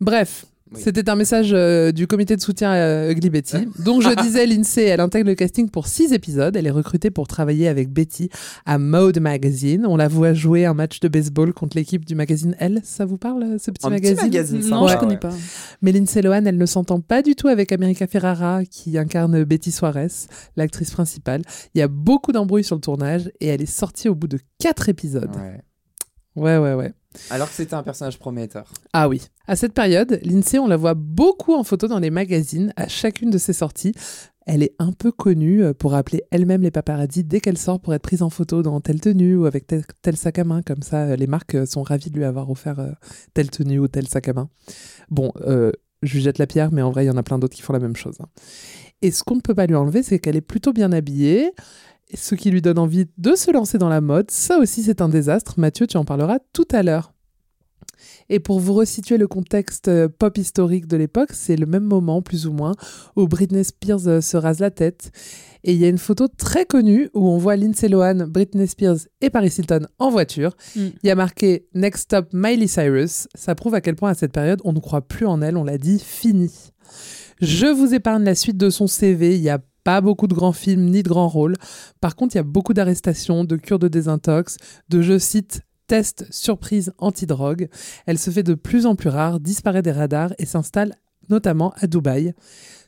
Bref, 0.00 0.44
Oui. 0.72 0.80
c'était 0.82 1.08
un 1.08 1.14
message 1.14 1.50
euh, 1.52 1.92
du 1.92 2.06
comité 2.06 2.36
de 2.36 2.40
soutien 2.40 2.70
à 2.70 3.10
Ugly 3.10 3.30
Betty. 3.30 3.56
Donc 3.84 4.02
je 4.02 4.14
disais, 4.22 4.46
Lindsay, 4.46 4.84
elle 4.84 5.00
intègre 5.00 5.28
le 5.28 5.34
casting 5.34 5.70
pour 5.70 5.86
six 5.86 6.12
épisodes. 6.12 6.54
Elle 6.56 6.66
est 6.66 6.70
recrutée 6.70 7.10
pour 7.10 7.26
travailler 7.26 7.68
avec 7.68 7.90
Betty 7.90 8.28
à 8.66 8.78
Mode 8.78 9.18
Magazine. 9.20 9.86
On 9.86 9.96
la 9.96 10.08
voit 10.08 10.34
jouer 10.34 10.64
un 10.66 10.74
match 10.74 11.00
de 11.00 11.08
baseball 11.08 11.52
contre 11.54 11.76
l'équipe 11.76 12.04
du 12.04 12.14
magazine 12.14 12.54
Elle. 12.58 12.80
Ça 12.84 13.04
vous 13.06 13.16
parle, 13.18 13.58
ce 13.58 13.70
petit 13.70 13.86
Un 13.86 13.90
petit 13.90 14.02
magazine? 14.02 14.16
magazine, 14.24 14.60
Non, 14.68 14.80
sympa, 14.86 14.92
je 14.92 14.98
connais 14.98 15.12
ouais. 15.14 15.18
pas. 15.20 15.32
Mais 15.82 15.92
Lindsay 15.92 16.20
Lohan, 16.22 16.44
elle 16.44 16.58
ne 16.58 16.66
s'entend 16.66 17.00
pas 17.00 17.22
du 17.22 17.34
tout 17.34 17.48
avec 17.48 17.72
America 17.72 18.06
Ferrara, 18.06 18.64
qui 18.64 18.98
incarne 18.98 19.44
Betty 19.44 19.70
Suarez, 19.72 20.08
l'actrice 20.56 20.90
principale. 20.90 21.42
Il 21.74 21.78
y 21.78 21.82
a 21.82 21.88
beaucoup 21.88 22.32
d'embrouilles 22.32 22.64
sur 22.64 22.76
le 22.76 22.80
tournage 22.82 23.30
et 23.40 23.46
elle 23.46 23.62
est 23.62 23.66
sortie 23.66 24.08
au 24.08 24.14
bout 24.14 24.28
de 24.28 24.38
quatre 24.58 24.88
épisodes. 24.88 25.30
Ouais. 25.36 25.62
Ouais, 26.36 26.56
ouais, 26.58 26.74
ouais. 26.74 26.92
Alors 27.30 27.48
que 27.48 27.54
c'était 27.54 27.74
un 27.74 27.82
personnage 27.82 28.18
prometteur. 28.18 28.72
Ah 28.92 29.08
oui. 29.08 29.22
À 29.46 29.56
cette 29.56 29.72
période, 29.72 30.20
Lindsay, 30.22 30.58
on 30.58 30.66
la 30.66 30.76
voit 30.76 30.94
beaucoup 30.94 31.54
en 31.54 31.64
photo 31.64 31.88
dans 31.88 31.98
les 31.98 32.10
magazines 32.10 32.72
à 32.76 32.86
chacune 32.88 33.30
de 33.30 33.38
ses 33.38 33.52
sorties. 33.52 33.92
Elle 34.46 34.62
est 34.62 34.74
un 34.78 34.92
peu 34.92 35.12
connue 35.12 35.62
euh, 35.62 35.74
pour 35.74 35.94
appeler 35.94 36.22
elle-même 36.30 36.62
les 36.62 36.70
paparazzis 36.70 37.24
dès 37.24 37.40
qu'elle 37.40 37.58
sort 37.58 37.80
pour 37.80 37.92
être 37.94 38.02
prise 38.02 38.22
en 38.22 38.30
photo 38.30 38.62
dans 38.62 38.80
telle 38.80 39.00
tenue 39.00 39.36
ou 39.36 39.46
avec 39.46 39.66
tel, 39.66 40.16
sac 40.16 40.38
à 40.38 40.44
main. 40.44 40.62
Comme 40.62 40.82
ça, 40.82 41.04
euh, 41.04 41.16
les 41.16 41.26
marques 41.26 41.54
euh, 41.54 41.66
sont 41.66 41.82
ravies 41.82 42.10
de 42.10 42.16
lui 42.16 42.24
avoir 42.24 42.50
offert 42.50 42.94
telle 43.34 43.50
tenue 43.50 43.78
ou 43.78 43.88
tel 43.88 44.08
sac 44.08 44.28
à 44.28 44.32
main. 44.32 44.48
Bon, 45.10 45.32
euh, 45.42 45.72
je 46.02 46.14
lui 46.14 46.22
jette 46.22 46.38
la 46.38 46.46
pierre, 46.46 46.72
mais 46.72 46.82
en 46.82 46.90
vrai, 46.90 47.04
il 47.04 47.08
y 47.08 47.10
en 47.10 47.16
a 47.16 47.22
plein 47.22 47.38
d'autres 47.38 47.56
qui 47.56 47.62
font 47.62 47.72
la 47.72 47.78
même 47.78 47.96
chose. 47.96 48.16
hein. 48.20 48.28
Et 49.02 49.10
ce 49.10 49.22
qu'on 49.22 49.36
ne 49.36 49.40
peut 49.40 49.54
pas 49.54 49.66
lui 49.66 49.74
enlever, 49.74 50.02
c'est 50.02 50.18
qu'elle 50.18 50.36
est 50.36 50.40
plutôt 50.40 50.72
bien 50.72 50.92
habillée. 50.92 51.52
Ce 52.14 52.34
qui 52.34 52.50
lui 52.50 52.62
donne 52.62 52.78
envie 52.78 53.06
de 53.18 53.34
se 53.34 53.50
lancer 53.50 53.78
dans 53.78 53.88
la 53.88 54.00
mode, 54.00 54.30
ça 54.30 54.58
aussi 54.58 54.82
c'est 54.82 55.00
un 55.00 55.08
désastre. 55.08 55.54
Mathieu, 55.58 55.86
tu 55.86 55.96
en 55.96 56.04
parleras 56.04 56.38
tout 56.52 56.68
à 56.72 56.82
l'heure. 56.82 57.12
Et 58.30 58.40
pour 58.40 58.60
vous 58.60 58.74
resituer 58.74 59.16
le 59.16 59.26
contexte 59.26 59.88
euh, 59.88 60.08
pop 60.08 60.36
historique 60.38 60.86
de 60.86 60.96
l'époque, 60.96 61.30
c'est 61.32 61.56
le 61.56 61.66
même 61.66 61.84
moment, 61.84 62.22
plus 62.22 62.46
ou 62.46 62.52
moins, 62.52 62.74
où 63.16 63.26
Britney 63.26 63.64
Spears 63.64 64.06
euh, 64.06 64.20
se 64.20 64.36
rase 64.36 64.60
la 64.60 64.70
tête. 64.70 65.10
Et 65.64 65.72
il 65.72 65.78
y 65.78 65.84
a 65.84 65.88
une 65.88 65.98
photo 65.98 66.28
très 66.28 66.64
connue 66.64 67.10
où 67.14 67.28
on 67.28 67.38
voit 67.38 67.56
Lindsay 67.56 67.88
Lohan, 67.88 68.26
Britney 68.28 68.66
Spears 68.66 68.98
et 69.20 69.30
Paris 69.30 69.52
Hilton 69.58 69.86
en 69.98 70.10
voiture. 70.10 70.56
Mm. 70.76 70.86
Il 71.02 71.06
y 71.06 71.10
a 71.10 71.14
marqué 71.14 71.66
Next 71.74 72.04
Stop 72.04 72.28
Miley 72.32 72.66
Cyrus. 72.68 73.28
Ça 73.34 73.54
prouve 73.54 73.74
à 73.74 73.80
quel 73.80 73.96
point 73.96 74.10
à 74.10 74.14
cette 74.14 74.32
période, 74.32 74.60
on 74.64 74.72
ne 74.72 74.80
croit 74.80 75.02
plus 75.02 75.26
en 75.26 75.42
elle, 75.42 75.56
on 75.56 75.64
l'a 75.64 75.78
dit, 75.78 75.98
fini. 75.98 76.52
Je 77.40 77.66
vous 77.66 77.94
épargne 77.94 78.24
la 78.24 78.34
suite 78.34 78.56
de 78.56 78.70
son 78.70 78.86
CV. 78.86 79.36
Il 79.36 79.42
n'y 79.42 79.50
a 79.50 79.60
pas 79.88 80.02
beaucoup 80.02 80.26
de 80.26 80.34
grands 80.34 80.52
films 80.52 80.84
ni 80.90 81.02
de 81.02 81.08
grands 81.08 81.28
rôles. 81.28 81.56
Par 82.02 82.14
contre, 82.14 82.34
il 82.34 82.38
y 82.38 82.40
a 82.40 82.44
beaucoup 82.44 82.74
d'arrestations, 82.74 83.44
de 83.44 83.56
cures 83.56 83.78
de 83.78 83.88
désintox, 83.88 84.58
de, 84.90 85.00
je 85.00 85.18
cite, 85.18 85.62
tests 85.86 86.26
surprise 86.30 86.92
antidrogue. 86.98 87.70
Elle 88.04 88.18
se 88.18 88.30
fait 88.30 88.42
de 88.42 88.52
plus 88.52 88.84
en 88.84 88.96
plus 88.96 89.08
rare, 89.08 89.40
disparaît 89.40 89.80
des 89.80 89.92
radars 89.92 90.34
et 90.36 90.44
s'installe 90.44 90.94
notamment 91.30 91.72
à 91.78 91.86
Dubaï. 91.86 92.34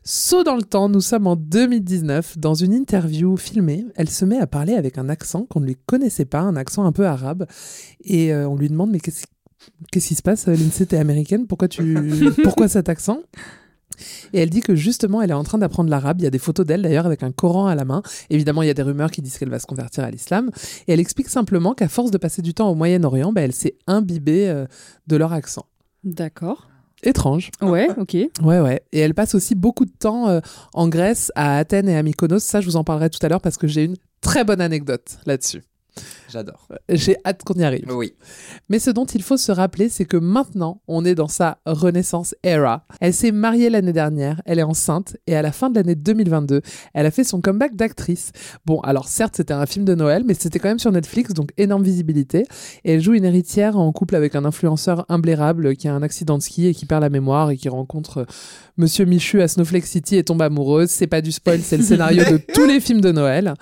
Saut 0.05 0.45
dans 0.45 0.57
le 0.57 0.63
temps, 0.63 0.91
nous 0.91 1.01
sommes 1.01 1.27
en 1.27 1.37
2019. 1.37 2.37
Dans 2.37 2.53
une 2.53 2.75
interview 2.75 3.39
filmée, 3.39 3.87
elle 3.97 4.11
se 4.11 4.27
met 4.27 4.39
à 4.39 4.47
parler 4.47 4.75
avec 4.75 4.99
un 4.99 5.09
accent 5.09 5.47
qu'on 5.47 5.61
ne 5.61 5.67
lui 5.69 5.79
connaissait 5.87 6.27
pas, 6.27 6.41
un 6.41 6.55
accent 6.55 6.85
un 6.85 6.93
peu 6.93 7.07
arabe. 7.07 7.47
Et 8.05 8.31
euh, 8.35 8.47
on 8.47 8.57
lui 8.57 8.69
demande 8.69 8.91
Mais 8.91 9.01
qu'est-ce 9.01 9.25
qu'est-ce 9.91 10.09
qui 10.09 10.17
se 10.17 10.23
passe, 10.23 10.49
Lindsay? 10.49 10.85
T'es 10.85 10.99
américaine? 10.99 11.47
Pourquoi, 11.47 11.69
tu... 11.69 11.97
Pourquoi 12.43 12.69
cet 12.69 12.91
accent? 12.91 13.21
Et 14.33 14.41
elle 14.41 14.51
dit 14.51 14.61
que 14.61 14.75
justement, 14.75 15.23
elle 15.23 15.31
est 15.31 15.35
en 15.35 15.45
train 15.45 15.59
d'apprendre 15.59 15.91
l'arabe. 15.91 16.21
Il 16.21 16.25
y 16.25 16.27
a 16.27 16.31
des 16.31 16.39
photos 16.39 16.67
d'elle 16.67 16.83
d'ailleurs 16.83 17.07
avec 17.07 17.23
un 17.23 17.33
Coran 17.33 17.67
à 17.67 17.75
la 17.75 17.85
main. 17.85 18.03
Évidemment, 18.31 18.63
il 18.63 18.67
y 18.67 18.71
a 18.71 18.75
des 18.75 18.83
rumeurs 18.83 19.11
qui 19.11 19.23
disent 19.23 19.39
qu'elle 19.39 19.51
va 19.51 19.59
se 19.59 19.67
convertir 19.67 20.05
à 20.05 20.11
l'islam. 20.11 20.51
Et 20.87 20.93
elle 20.93 21.01
explique 21.01 21.29
simplement 21.29 21.75
qu'à 21.75 21.89
force 21.89 22.11
de 22.11 22.19
passer 22.19 22.43
du 22.43 22.55
temps 22.55 22.71
au 22.71 22.75
Moyen-Orient, 22.75 23.33
bah, 23.33 23.43
elle 23.43 23.53
s'est 23.53 23.77
imbibée 23.87 24.49
euh, 24.49 24.67
de 25.07 25.17
leur 25.17 25.33
accent. 25.33 25.67
D'accord. 26.05 26.69
Étrange. 27.03 27.51
Ouais, 27.63 27.89
ok. 27.97 28.15
Ouais, 28.43 28.61
ouais. 28.61 28.83
Et 28.93 29.01
elle 29.01 29.15
passe 29.15 29.35
aussi 29.35 29.55
beaucoup 29.55 29.87
de 29.87 29.93
temps 29.99 30.29
euh, 30.29 30.41
en 30.75 30.89
Grèce, 30.89 31.33
à 31.35 31.57
Athènes 31.57 31.89
et 31.89 31.97
à 31.97 32.03
Mykonos. 32.03 32.41
Ça, 32.41 32.61
je 32.61 32.67
vous 32.67 32.77
en 32.77 32.85
parlerai 32.85 33.09
tout 33.09 33.19
à 33.23 33.29
l'heure 33.29 33.41
parce 33.41 33.57
que 33.57 33.67
j'ai 33.67 33.85
une 33.85 33.97
très 34.21 34.45
bonne 34.45 34.61
anecdote 34.61 35.19
là-dessus. 35.25 35.63
J'adore. 36.29 36.69
J'ai 36.89 37.17
hâte 37.25 37.43
qu'on 37.45 37.55
y 37.55 37.65
arrive. 37.65 37.87
Oui. 37.91 38.15
Mais 38.69 38.79
ce 38.79 38.91
dont 38.91 39.05
il 39.05 39.23
faut 39.23 39.37
se 39.37 39.53
rappeler, 39.53 39.89
c'est 39.89 40.05
que 40.05 40.17
maintenant, 40.17 40.81
on 40.89 41.05
est 41.05 41.15
dans 41.15 41.29
sa 41.29 41.59
renaissance 41.67 42.35
era. 42.45 42.87
Elle 43.01 43.15
s'est 43.15 43.33
mariée 43.33 43.71
l'année 43.71 43.93
dernière, 43.93 44.41
elle 44.45 44.59
est 44.59 44.65
enceinte, 44.65 45.17
et 45.27 45.37
à 45.37 45.43
la 45.43 45.53
fin 45.53 45.71
de 45.71 45.77
l'année 45.77 45.95
2022, 45.95 46.63
elle 46.95 47.07
a 47.07 47.11
fait 47.11 47.25
son 47.25 47.41
comeback 47.41 47.77
d'actrice. 47.77 48.33
Bon, 48.67 48.81
alors 48.81 49.09
certes, 49.09 49.37
c'était 49.37 49.55
un 49.55 49.67
film 49.67 49.85
de 49.85 49.95
Noël, 49.95 50.25
mais 50.27 50.35
c'était 50.35 50.59
quand 50.59 50.69
même 50.69 50.79
sur 50.79 50.93
Netflix, 50.93 51.33
donc 51.35 51.51
énorme 51.57 51.83
visibilité. 51.83 52.45
Et 52.85 52.95
elle 52.95 53.01
joue 53.01 53.15
une 53.15 53.25
héritière 53.25 53.79
en 53.79 53.91
couple 53.93 54.17
avec 54.17 54.35
un 54.35 54.45
influenceur 54.45 55.05
imblairable 55.09 55.77
qui 55.77 55.89
a 55.89 55.95
un 55.95 56.03
accident 56.03 56.39
de 56.39 56.43
ski 56.43 56.67
et 56.67 56.75
qui 56.75 56.87
perd 56.87 57.03
la 57.03 57.11
mémoire 57.11 57.51
et 57.51 57.57
qui 57.57 57.69
rencontre 57.69 58.19
euh, 58.19 58.25
Monsieur 58.77 59.05
Michu 59.05 59.43
à 59.43 59.49
Snowflake 59.49 59.87
City 59.87 60.17
et 60.17 60.25
tombe 60.25 60.41
amoureuse. 60.43 60.89
C'est 60.89 61.07
pas 61.07 61.21
du 61.21 61.33
spoil, 61.33 61.61
c'est 61.61 61.77
le 61.77 61.83
scénario 61.83 62.25
de 62.25 62.41
tous 62.55 62.65
les 62.65 62.81
films 62.81 63.01
de 63.01 63.13
Noël. 63.13 63.55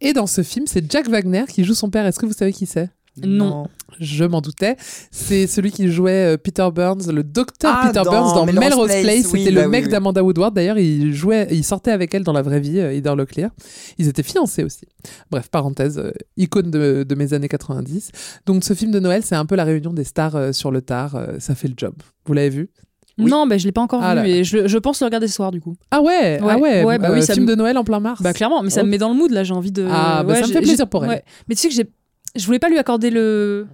Et 0.00 0.12
dans 0.12 0.26
ce 0.26 0.42
film, 0.42 0.66
c'est 0.66 0.90
Jack 0.90 1.08
Wagner 1.08 1.44
qui 1.48 1.64
joue 1.64 1.73
son 1.74 1.90
père. 1.90 2.06
Est-ce 2.06 2.18
que 2.18 2.26
vous 2.26 2.32
savez 2.32 2.52
qui 2.52 2.66
c'est? 2.66 2.90
Non. 3.22 3.68
Je 4.00 4.24
m'en 4.24 4.40
doutais. 4.40 4.76
C'est 5.12 5.46
celui 5.46 5.70
qui 5.70 5.88
jouait 5.88 6.34
euh, 6.34 6.36
Peter 6.36 6.66
Burns, 6.74 7.12
le 7.12 7.22
docteur 7.22 7.72
Ah, 7.76 7.86
Peter 7.86 8.02
dans 8.04 8.10
Burns 8.10 8.34
dans 8.34 8.46
Melrose 8.46 8.88
Place, 8.88 9.02
Place. 9.02 9.26
C'était 9.26 9.52
bah 9.52 9.60
le 9.60 9.66
oui, 9.66 9.70
mec 9.70 9.84
oui. 9.84 9.90
d'Amanda 9.90 10.24
Woodward. 10.24 10.52
D'ailleurs, 10.52 10.78
il 10.78 11.14
jouait, 11.14 11.46
il 11.52 11.62
sortait 11.62 11.92
avec 11.92 12.12
elle 12.12 12.24
dans 12.24 12.32
la 12.32 12.42
vraie 12.42 12.58
vie, 12.58 12.80
euh, 12.80 12.92
Heather 12.92 13.14
Locklear. 13.14 13.50
Ils 13.98 14.08
étaient 14.08 14.24
fiancés 14.24 14.64
aussi. 14.64 14.86
Bref, 15.30 15.48
parenthèse, 15.48 15.98
euh, 15.98 16.10
icône 16.36 16.72
de, 16.72 17.04
de 17.08 17.14
mes 17.14 17.34
années 17.34 17.48
90. 17.48 18.10
Donc, 18.46 18.64
ce 18.64 18.74
film 18.74 18.90
de 18.90 18.98
Noël, 18.98 19.22
c'est 19.24 19.36
un 19.36 19.46
peu 19.46 19.54
la 19.54 19.64
réunion 19.64 19.92
des 19.92 20.04
stars 20.04 20.52
sur 20.52 20.72
le 20.72 20.82
tard. 20.82 21.16
ça 21.38 21.54
fait 21.54 21.68
le 21.68 21.74
job. 21.76 21.94
Vous 22.26 22.32
l'avez 22.32 22.50
vu? 22.50 22.70
Non, 23.18 23.46
mais 23.46 23.58
je 23.58 23.66
l'ai 23.66 23.72
pas 23.72 23.80
encore 23.80 24.00
Ah 24.02 24.14
vu 24.14 24.20
là. 24.22 24.26
et 24.28 24.44
je, 24.44 24.66
je 24.66 24.78
pense 24.78 25.00
le 25.00 25.04
regarder 25.06 25.28
ce 25.28 25.34
soir 25.34 25.50
du 25.52 25.60
coup. 25.60 25.74
Ah 25.90 26.00
ouais, 26.02 26.38
ah 26.42 26.58
ouais, 26.58 26.82
ouais, 26.84 26.98
bah 26.98 27.10
euh, 27.10 27.14
oui, 27.14 27.22
ça 27.22 27.34
film 27.34 27.46
me- 27.46 27.50
de 27.50 27.54
Noël 27.56 27.78
en 27.78 27.84
plein 27.84 28.00
mars. 28.00 28.20
Bah 28.22 28.32
clairement, 28.32 28.62
mais 28.62 28.70
ça 28.70 28.80
Oh. 28.82 28.84
me 28.84 28.90
met 28.90 28.98
dans 28.98 29.10
le 29.10 29.14
mood 29.14 29.30
là, 29.30 29.44
j'ai 29.44 29.54
envie 29.54 29.70
de. 29.72 29.86
Ah, 29.88 30.22
bah, 30.24 30.32
Ouais, 30.34 30.40
ça 30.40 30.46
me 30.48 30.52
fait 30.52 30.60
plaisir 30.60 30.88
pour 30.88 31.04
elle. 31.04 31.22
Mais 31.48 31.54
tu 31.54 31.60
sais 31.62 31.68
que 31.68 31.74
j'ai, 31.74 31.86
je 32.34 32.44
voulais 32.46 32.58
pas 32.58 32.68
lui 32.68 32.78
accorder 32.78 33.10
le 33.10 33.66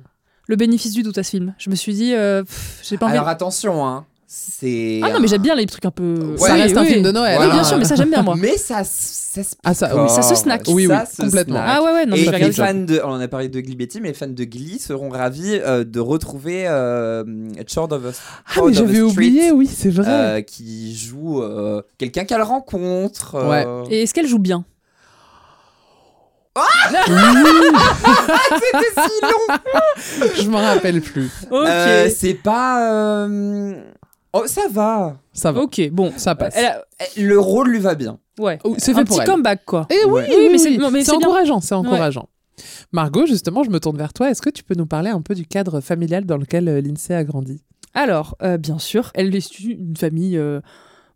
le 0.48 0.56
bénéfice 0.56 0.92
du 0.92 1.02
doute 1.02 1.16
à 1.16 1.22
ce 1.22 1.30
film. 1.30 1.54
Je 1.58 1.70
me 1.70 1.74
suis 1.76 1.94
dit, 1.94 2.12
euh, 2.14 2.42
j'ai 2.82 2.98
pas 2.98 3.06
envie. 3.06 3.14
Alors 3.14 3.28
attention, 3.28 3.86
hein. 3.86 4.04
C'est. 4.32 5.00
ah 5.02 5.10
non, 5.12 5.18
mais 5.18 5.26
j'aime 5.26 5.42
bien 5.42 5.56
les 5.56 5.66
trucs 5.66 5.84
un 5.84 5.90
peu. 5.90 6.36
Ça 6.36 6.54
Oui, 6.54 6.60
reste 6.62 6.76
un 6.76 6.82
oui. 6.82 6.90
film 6.92 7.02
de 7.02 7.10
Noël. 7.10 7.36
Oui, 7.40 7.46
hein. 7.46 7.50
bien 7.52 7.64
sûr, 7.64 7.78
mais 7.78 7.84
ça 7.84 7.96
j'aime 7.96 8.10
bien 8.10 8.22
moi. 8.22 8.36
Mais 8.38 8.56
ça, 8.56 8.84
ça 8.84 9.42
se 9.42 9.56
Ah, 9.64 9.74
ça, 9.74 9.90
oui. 10.04 10.08
Ça 10.08 10.22
se 10.22 10.36
snack. 10.36 10.62
Oui, 10.68 10.86
oui, 10.86 10.94
Ça 11.10 11.24
complètement. 11.24 11.56
snack. 11.56 11.66
Ah 11.68 11.82
ouais, 11.82 11.92
ouais, 11.94 12.06
non, 12.06 12.14
Et 12.14 12.30
les 12.30 12.52
ça. 12.52 12.66
fans 12.68 12.74
de, 12.74 13.00
on 13.02 13.08
en 13.08 13.20
a 13.20 13.26
parlé 13.26 13.48
de 13.48 13.60
Glee 13.60 13.74
Betty, 13.74 14.00
mais 14.00 14.06
les 14.08 14.14
fans 14.14 14.28
de 14.28 14.44
Glee 14.44 14.78
seront 14.78 15.08
ravis 15.08 15.58
euh, 15.58 15.82
de 15.82 15.98
retrouver 15.98 16.68
euh, 16.68 17.24
Chord 17.74 17.90
of 17.90 18.04
a 18.06 18.10
Ah, 18.56 18.60
mais 18.66 18.72
j'avais 18.72 19.00
oublié, 19.00 19.50
oui, 19.50 19.66
c'est 19.66 19.90
vrai. 19.90 20.06
euh, 20.08 20.40
qui 20.42 20.94
joue 20.94 21.42
euh, 21.42 21.82
quelqu'un 21.98 22.24
qu'elle 22.24 22.42
rencontre. 22.42 23.34
euh, 23.34 23.82
Et 23.90 24.02
est-ce 24.02 24.14
qu'elle 24.14 24.28
joue 24.28 24.38
bien? 24.38 24.64
C'était 28.60 28.92
si 28.94 29.22
long. 29.22 29.56
Je 30.42 30.48
m'en 30.48 30.58
rappelle 30.58 31.00
plus. 31.00 31.30
Ok. 31.50 31.66
Euh, 31.66 32.08
c'est 32.14 32.34
pas. 32.34 32.92
euh, 33.26 33.74
Oh, 34.32 34.44
ça 34.46 34.62
va. 34.70 35.18
Ça 35.32 35.50
va. 35.52 35.60
Ok, 35.62 35.80
bon. 35.90 36.12
Ça 36.16 36.34
passe. 36.34 36.54
Elle 36.56 36.66
a- 36.66 36.84
Le 37.16 37.38
rôle 37.38 37.70
lui 37.70 37.78
va 37.80 37.94
bien. 37.94 38.18
Ouais. 38.38 38.58
Oh, 38.64 38.74
c'est 38.78 38.92
un 38.92 39.04
pour 39.04 39.16
petit 39.16 39.20
elle. 39.22 39.26
comeback 39.26 39.64
quoi. 39.64 39.86
Eh 39.90 40.04
oui, 40.06 40.12
Ouais. 40.12 40.26
oui, 40.28 40.34
Oui, 40.36 40.42
mais 40.46 40.52
oui, 40.52 40.58
c'est- 40.58 40.68
oui. 40.70 40.78
non, 40.78 40.90
mais 40.90 41.00
c'est 41.04 41.10
c'est 41.10 41.18
bien. 41.18 41.26
encourageant, 41.28 41.60
c'est 41.60 41.74
Ouais. 41.74 41.80
encourageant. 41.80 42.28
Margot, 42.92 43.26
justement, 43.26 43.62
je 43.64 43.70
me 43.70 43.80
tourne 43.80 43.96
vers 43.98 44.12
toi. 44.12 44.30
Est-ce 44.30 44.42
que 44.42 44.50
tu 44.50 44.62
peux 44.62 44.74
nous 44.74 44.86
parler 44.86 45.10
un 45.10 45.20
peu 45.22 45.34
du 45.34 45.46
cadre 45.46 45.80
familial 45.80 46.24
dans 46.26 46.36
lequel 46.36 46.68
euh, 46.68 46.80
Lindsay 46.80 47.14
a 47.14 47.24
grandi? 47.24 47.62
Alors, 47.94 48.36
euh, 48.42 48.56
bien 48.56 48.78
sûr, 48.78 49.10
elle 49.14 49.34
est 49.34 49.38
issue 49.38 49.74
d'une 49.74 49.96
famille 49.96 50.36
euh, 50.38 50.60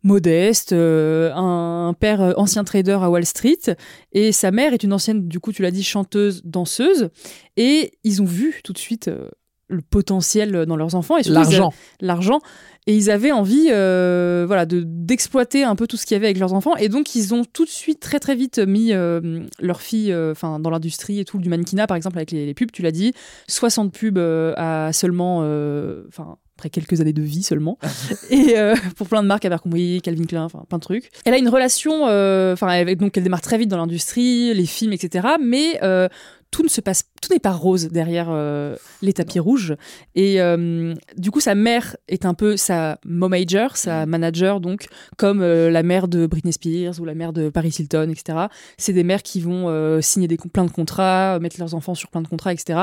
modeste, 0.02 0.72
euh, 0.72 1.32
un, 1.34 1.88
un 1.88 1.92
père 1.94 2.20
euh, 2.20 2.32
ancien 2.36 2.64
trader 2.64 2.98
à 3.00 3.08
Wall 3.10 3.24
Street, 3.24 3.76
et 4.12 4.32
sa 4.32 4.50
mère 4.50 4.72
est 4.74 4.82
une 4.82 4.92
ancienne, 4.92 5.28
du 5.28 5.38
coup, 5.40 5.52
tu 5.52 5.62
l'as 5.62 5.70
dit, 5.70 5.82
chanteuse, 5.84 6.42
danseuse, 6.44 7.10
et 7.56 7.92
ils 8.04 8.20
ont 8.22 8.26
vu 8.26 8.60
tout 8.64 8.72
de 8.72 8.78
suite 8.78 9.08
euh, 9.08 9.28
le 9.68 9.80
potentiel 9.80 10.66
dans 10.66 10.76
leurs 10.76 10.94
enfants 10.94 11.16
et 11.16 11.22
surtout, 11.22 11.40
L'argent. 11.40 11.72
l'argent. 12.00 12.40
Et 12.86 12.94
ils 12.94 13.10
avaient 13.10 13.32
envie 13.32 13.68
euh, 13.70 14.44
voilà 14.46 14.66
de 14.66 14.82
d'exploiter 14.86 15.64
un 15.64 15.74
peu 15.74 15.86
tout 15.86 15.96
ce 15.96 16.04
qu'il 16.04 16.14
y 16.14 16.18
avait 16.18 16.26
avec 16.26 16.38
leurs 16.38 16.52
enfants. 16.52 16.76
Et 16.76 16.90
donc 16.90 17.14
ils 17.14 17.32
ont 17.32 17.42
tout 17.50 17.64
de 17.64 17.70
suite 17.70 17.98
très 17.98 18.20
très 18.20 18.34
vite 18.34 18.58
mis 18.58 18.92
euh, 18.92 19.40
leur 19.58 19.80
fille 19.80 20.12
euh, 20.12 20.32
enfin 20.32 20.60
dans 20.60 20.68
l'industrie 20.68 21.18
et 21.18 21.24
tout 21.24 21.38
du 21.38 21.48
mannequinat 21.48 21.86
par 21.86 21.96
exemple 21.96 22.18
avec 22.18 22.30
les, 22.30 22.44
les 22.44 22.52
pubs 22.54 22.70
tu 22.72 22.82
l'as 22.82 22.90
dit. 22.92 23.14
60 23.48 23.90
pubs 23.92 24.18
euh, 24.18 24.52
à 24.58 24.92
seulement 24.92 25.40
euh, 25.44 26.04
enfin 26.08 26.36
après 26.56 26.68
quelques 26.70 27.00
années 27.00 27.12
de 27.14 27.22
vie 27.22 27.42
seulement. 27.42 27.78
Et 28.30 28.58
euh, 28.58 28.74
pour 28.96 29.08
plein 29.08 29.22
de 29.22 29.28
marques 29.28 29.46
Abercrombie 29.46 30.00
Calvin 30.02 30.24
Klein 30.24 30.44
enfin 30.44 30.64
plein 30.68 30.78
de 30.78 30.82
trucs. 30.84 31.08
Elle 31.24 31.32
a 31.34 31.38
une 31.38 31.48
relation 31.48 32.06
euh, 32.08 32.52
enfin 32.52 32.68
avec- 32.68 32.98
donc 32.98 33.16
elle 33.16 33.24
démarre 33.24 33.40
très 33.40 33.56
vite 33.56 33.70
dans 33.70 33.78
l'industrie 33.78 34.52
les 34.52 34.66
films 34.66 34.92
etc 34.92 35.26
mais 35.40 35.78
euh, 35.82 36.08
tout 36.54 36.62
ne 36.62 36.68
se 36.68 36.80
passe, 36.80 37.10
tout 37.20 37.32
n'est 37.32 37.40
pas 37.40 37.50
rose 37.50 37.88
derrière 37.88 38.28
euh, 38.30 38.76
les 39.02 39.12
tapis 39.12 39.40
rouges. 39.40 39.74
Et 40.14 40.40
euh, 40.40 40.94
du 41.16 41.32
coup, 41.32 41.40
sa 41.40 41.56
mère 41.56 41.96
est 42.06 42.24
un 42.26 42.34
peu 42.34 42.56
sa 42.56 43.00
momager, 43.04 43.66
sa 43.74 44.06
manager, 44.06 44.60
donc 44.60 44.86
comme 45.16 45.40
euh, 45.42 45.68
la 45.68 45.82
mère 45.82 46.06
de 46.06 46.28
Britney 46.28 46.52
Spears 46.52 47.00
ou 47.00 47.04
la 47.04 47.14
mère 47.14 47.32
de 47.32 47.48
Paris 47.48 47.74
Hilton, 47.76 48.08
etc. 48.08 48.46
C'est 48.78 48.92
des 48.92 49.02
mères 49.02 49.24
qui 49.24 49.40
vont 49.40 50.00
signer 50.00 50.28
des, 50.28 50.36
plein 50.36 50.64
de 50.64 50.70
contrats, 50.70 51.40
mettre 51.40 51.58
leurs 51.58 51.74
enfants 51.74 51.96
sur 51.96 52.08
plein 52.08 52.22
de 52.22 52.28
contrats, 52.28 52.52
etc. 52.52 52.78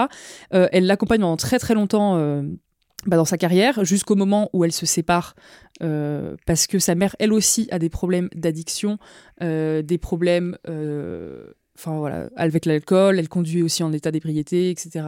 Elle 0.51 0.85
l'accompagne 0.85 1.21
pendant 1.21 1.37
très 1.37 1.57
très 1.57 1.73
longtemps. 1.73 2.17
bah, 3.05 3.15
dans 3.15 3.25
sa 3.25 3.37
carrière, 3.37 3.85
jusqu'au 3.85 4.15
moment 4.15 4.49
où 4.51 4.65
elle 4.65 4.73
se 4.73 4.85
sépare, 4.85 5.33
euh, 5.81 6.35
parce 6.45 6.67
que 6.67 6.79
sa 6.79 6.95
mère, 6.95 7.15
elle 7.19 7.33
aussi, 7.33 7.67
a 7.71 7.79
des 7.79 7.89
problèmes 7.89 8.29
d'addiction, 8.35 8.97
euh, 9.41 9.81
des 9.81 9.97
problèmes 9.97 10.57
euh, 10.67 11.45
enfin 11.77 11.97
voilà, 11.97 12.29
avec 12.35 12.65
l'alcool, 12.65 13.19
elle 13.19 13.29
conduit 13.29 13.63
aussi 13.63 13.83
en 13.83 13.91
état 13.93 14.11
d'ébriété, 14.11 14.69
etc. 14.69 15.05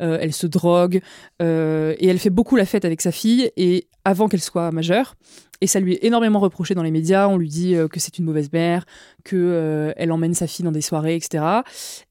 Euh, 0.00 0.18
elle 0.20 0.32
se 0.32 0.46
drogue 0.46 1.00
euh, 1.40 1.94
et 1.98 2.08
elle 2.08 2.18
fait 2.18 2.30
beaucoup 2.30 2.56
la 2.56 2.64
fête 2.64 2.84
avec 2.84 3.00
sa 3.00 3.12
fille 3.12 3.50
et 3.56 3.88
avant 4.04 4.28
qu'elle 4.28 4.40
soit 4.40 4.70
majeure. 4.72 5.14
Et 5.60 5.66
ça 5.66 5.78
lui 5.78 5.94
est 5.94 6.04
énormément 6.04 6.40
reproché 6.40 6.74
dans 6.74 6.82
les 6.82 6.90
médias. 6.90 7.28
On 7.28 7.36
lui 7.36 7.48
dit 7.48 7.76
euh, 7.76 7.86
que 7.86 8.00
c'est 8.00 8.18
une 8.18 8.24
mauvaise 8.24 8.52
mère, 8.52 8.84
que 9.24 9.92
elle 9.96 10.12
emmène 10.12 10.34
sa 10.34 10.46
fille 10.46 10.64
dans 10.64 10.72
des 10.72 10.80
soirées, 10.80 11.14
etc. 11.14 11.44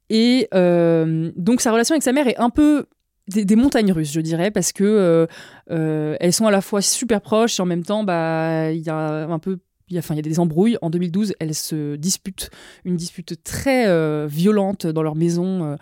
Et 0.10 0.48
donc 0.51 1.62
sa 1.62 1.71
relation 1.71 1.93
avec 1.93 2.03
sa 2.03 2.13
mère 2.13 2.27
est 2.27 2.38
un 2.38 2.50
peu 2.50 2.86
des, 3.27 3.55
montagnes 3.55 3.91
russes, 3.91 4.12
je 4.12 4.21
dirais, 4.21 4.51
parce 4.51 4.71
que 4.71 5.27
elles 5.67 6.33
sont 6.33 6.48
à 6.48 6.51
la 6.51 6.62
fois 6.62 6.81
super 6.81 7.21
proches 7.21 7.60
et 7.60 7.62
en 7.62 7.65
même 7.65 7.83
temps, 7.83 8.03
bah, 8.03 8.71
il 8.71 8.81
y 8.81 8.89
a 8.89 9.27
un 9.27 9.39
peu 9.39 9.60
il 9.91 9.95
y, 9.95 9.98
a, 9.98 10.00
enfin, 10.00 10.13
il 10.15 10.17
y 10.17 10.19
a 10.19 10.24
des 10.24 10.39
embrouilles. 10.39 10.77
En 10.81 10.89
2012, 10.89 11.33
elles 11.39 11.53
se 11.53 11.95
disputent, 11.95 12.50
une 12.86 12.95
dispute 12.95 13.43
très 13.43 13.88
euh, 13.88 14.25
violente 14.29 14.88
dans 14.88 15.03
leur 15.03 15.15
maison, 15.15 15.63
euh, 15.63 15.75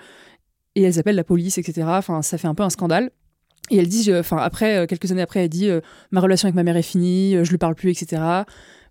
et 0.75 0.81
elles 0.83 0.99
appellent 0.99 1.15
la 1.15 1.23
police, 1.23 1.57
etc. 1.57 1.83
Enfin, 1.87 2.21
ça 2.21 2.37
fait 2.37 2.47
un 2.47 2.55
peu 2.55 2.63
un 2.63 2.69
scandale. 2.69 3.11
Et 3.71 3.77
elle 3.77 3.87
dit, 3.87 4.03
je- 4.03 4.19
enfin, 4.19 4.37
après, 4.37 4.77
euh, 4.79 4.85
quelques 4.87 5.11
années 5.11 5.21
après, 5.21 5.41
elle 5.43 5.49
dit, 5.49 5.69
euh, 5.69 5.79
ma 6.11 6.21
relation 6.21 6.47
avec 6.47 6.55
ma 6.55 6.63
mère 6.63 6.75
est 6.77 6.81
finie, 6.81 7.35
euh, 7.35 7.43
je 7.43 7.51
lui 7.51 7.57
parle 7.57 7.75
plus, 7.75 7.91
etc. 7.91 8.21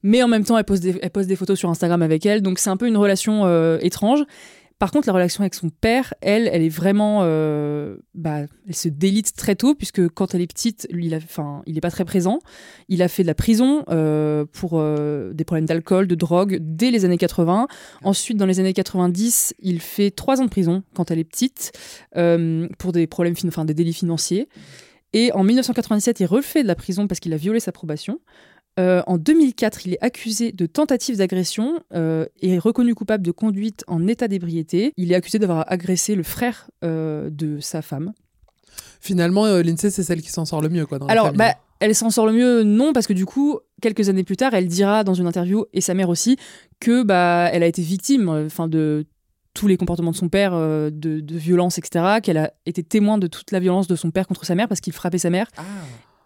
Mais 0.04 0.22
en 0.22 0.28
même 0.28 0.44
temps, 0.44 0.56
elle 0.56 0.64
poste 0.64 0.82
des, 0.82 0.96
elle 1.02 1.10
poste 1.10 1.28
des 1.28 1.34
photos 1.36 1.58
sur 1.58 1.68
Instagram 1.70 2.00
avec 2.02 2.24
elle, 2.24 2.40
donc 2.42 2.60
c'est 2.60 2.70
un 2.70 2.76
peu 2.76 2.86
une 2.86 2.96
relation 2.96 3.44
euh, 3.46 3.78
étrange. 3.80 4.20
Par 4.78 4.92
contre, 4.92 5.08
la 5.08 5.12
relation 5.12 5.40
avec 5.40 5.54
son 5.54 5.70
père, 5.70 6.14
elle, 6.20 6.48
elle 6.52 6.62
est 6.62 6.68
vraiment, 6.68 7.20
euh, 7.22 7.96
bah, 8.14 8.42
elle 8.66 8.74
se 8.76 8.88
délite 8.88 9.34
très 9.34 9.56
tôt 9.56 9.74
puisque 9.74 10.08
quand 10.10 10.34
elle 10.34 10.40
est 10.40 10.46
petite, 10.46 10.86
lui, 10.90 11.06
il 11.06 11.14
enfin, 11.16 11.62
il 11.66 11.76
est 11.76 11.80
pas 11.80 11.90
très 11.90 12.04
présent. 12.04 12.38
Il 12.88 13.02
a 13.02 13.08
fait 13.08 13.22
de 13.22 13.26
la 13.26 13.34
prison 13.34 13.82
euh, 13.88 14.44
pour 14.52 14.72
euh, 14.74 15.32
des 15.32 15.42
problèmes 15.44 15.66
d'alcool, 15.66 16.06
de 16.06 16.14
drogue 16.14 16.58
dès 16.60 16.92
les 16.92 17.04
années 17.04 17.18
80. 17.18 17.66
Ensuite, 18.04 18.36
dans 18.36 18.46
les 18.46 18.60
années 18.60 18.72
90, 18.72 19.54
il 19.58 19.80
fait 19.80 20.12
trois 20.12 20.40
ans 20.40 20.44
de 20.44 20.50
prison 20.50 20.84
quand 20.94 21.10
elle 21.10 21.18
est 21.18 21.24
petite 21.24 21.72
pour 22.78 22.92
des 22.92 23.06
problèmes, 23.08 23.34
fin- 23.36 23.48
enfin, 23.48 23.64
des 23.64 23.74
délits 23.74 23.92
financiers. 23.92 24.48
Et 25.12 25.32
en 25.32 25.42
1997, 25.42 26.20
il 26.20 26.26
refait 26.26 26.62
de 26.62 26.68
la 26.68 26.74
prison 26.74 27.06
parce 27.08 27.18
qu'il 27.18 27.32
a 27.32 27.36
violé 27.36 27.60
sa 27.60 27.72
probation. 27.72 28.20
Euh, 28.78 29.02
en 29.06 29.18
2004, 29.18 29.86
il 29.86 29.94
est 29.94 30.02
accusé 30.04 30.52
de 30.52 30.66
tentative 30.66 31.16
d'agression 31.16 31.80
euh, 31.94 32.26
et 32.40 32.54
est 32.54 32.58
reconnu 32.58 32.94
coupable 32.94 33.24
de 33.24 33.32
conduite 33.32 33.84
en 33.88 34.06
état 34.06 34.28
d'ébriété. 34.28 34.92
Il 34.96 35.12
est 35.12 35.14
accusé 35.14 35.38
d'avoir 35.38 35.70
agressé 35.70 36.14
le 36.14 36.22
frère 36.22 36.70
euh, 36.84 37.28
de 37.30 37.60
sa 37.60 37.82
femme. 37.82 38.12
Finalement, 39.00 39.46
euh, 39.46 39.62
Lindsay, 39.62 39.90
c'est 39.90 40.02
celle 40.02 40.22
qui 40.22 40.30
s'en 40.30 40.44
sort 40.44 40.60
le 40.60 40.68
mieux, 40.68 40.86
quoi. 40.86 40.98
Dans 40.98 41.06
Alors, 41.06 41.32
bah, 41.32 41.54
elle 41.80 41.94
s'en 41.94 42.10
sort 42.10 42.26
le 42.26 42.32
mieux, 42.32 42.62
non, 42.62 42.92
parce 42.92 43.06
que 43.06 43.12
du 43.12 43.26
coup, 43.26 43.58
quelques 43.80 44.08
années 44.08 44.24
plus 44.24 44.36
tard, 44.36 44.54
elle 44.54 44.66
dira 44.66 45.04
dans 45.04 45.14
une 45.14 45.26
interview, 45.26 45.66
et 45.72 45.80
sa 45.80 45.94
mère 45.94 46.08
aussi, 46.08 46.36
que 46.80 47.02
bah, 47.02 47.48
elle 47.52 47.62
a 47.62 47.66
été 47.66 47.82
victime 47.82 48.28
euh, 48.28 48.46
enfin, 48.46 48.68
de 48.68 49.06
tous 49.54 49.66
les 49.66 49.76
comportements 49.76 50.10
de 50.10 50.16
son 50.16 50.28
père, 50.28 50.52
euh, 50.54 50.90
de, 50.90 51.20
de 51.20 51.36
violence, 51.36 51.78
etc., 51.78 52.20
qu'elle 52.22 52.38
a 52.38 52.52
été 52.66 52.82
témoin 52.82 53.18
de 53.18 53.26
toute 53.26 53.50
la 53.50 53.60
violence 53.60 53.86
de 53.86 53.96
son 53.96 54.10
père 54.10 54.26
contre 54.26 54.44
sa 54.44 54.54
mère 54.54 54.68
parce 54.68 54.80
qu'il 54.80 54.92
frappait 54.92 55.18
sa 55.18 55.30
mère. 55.30 55.48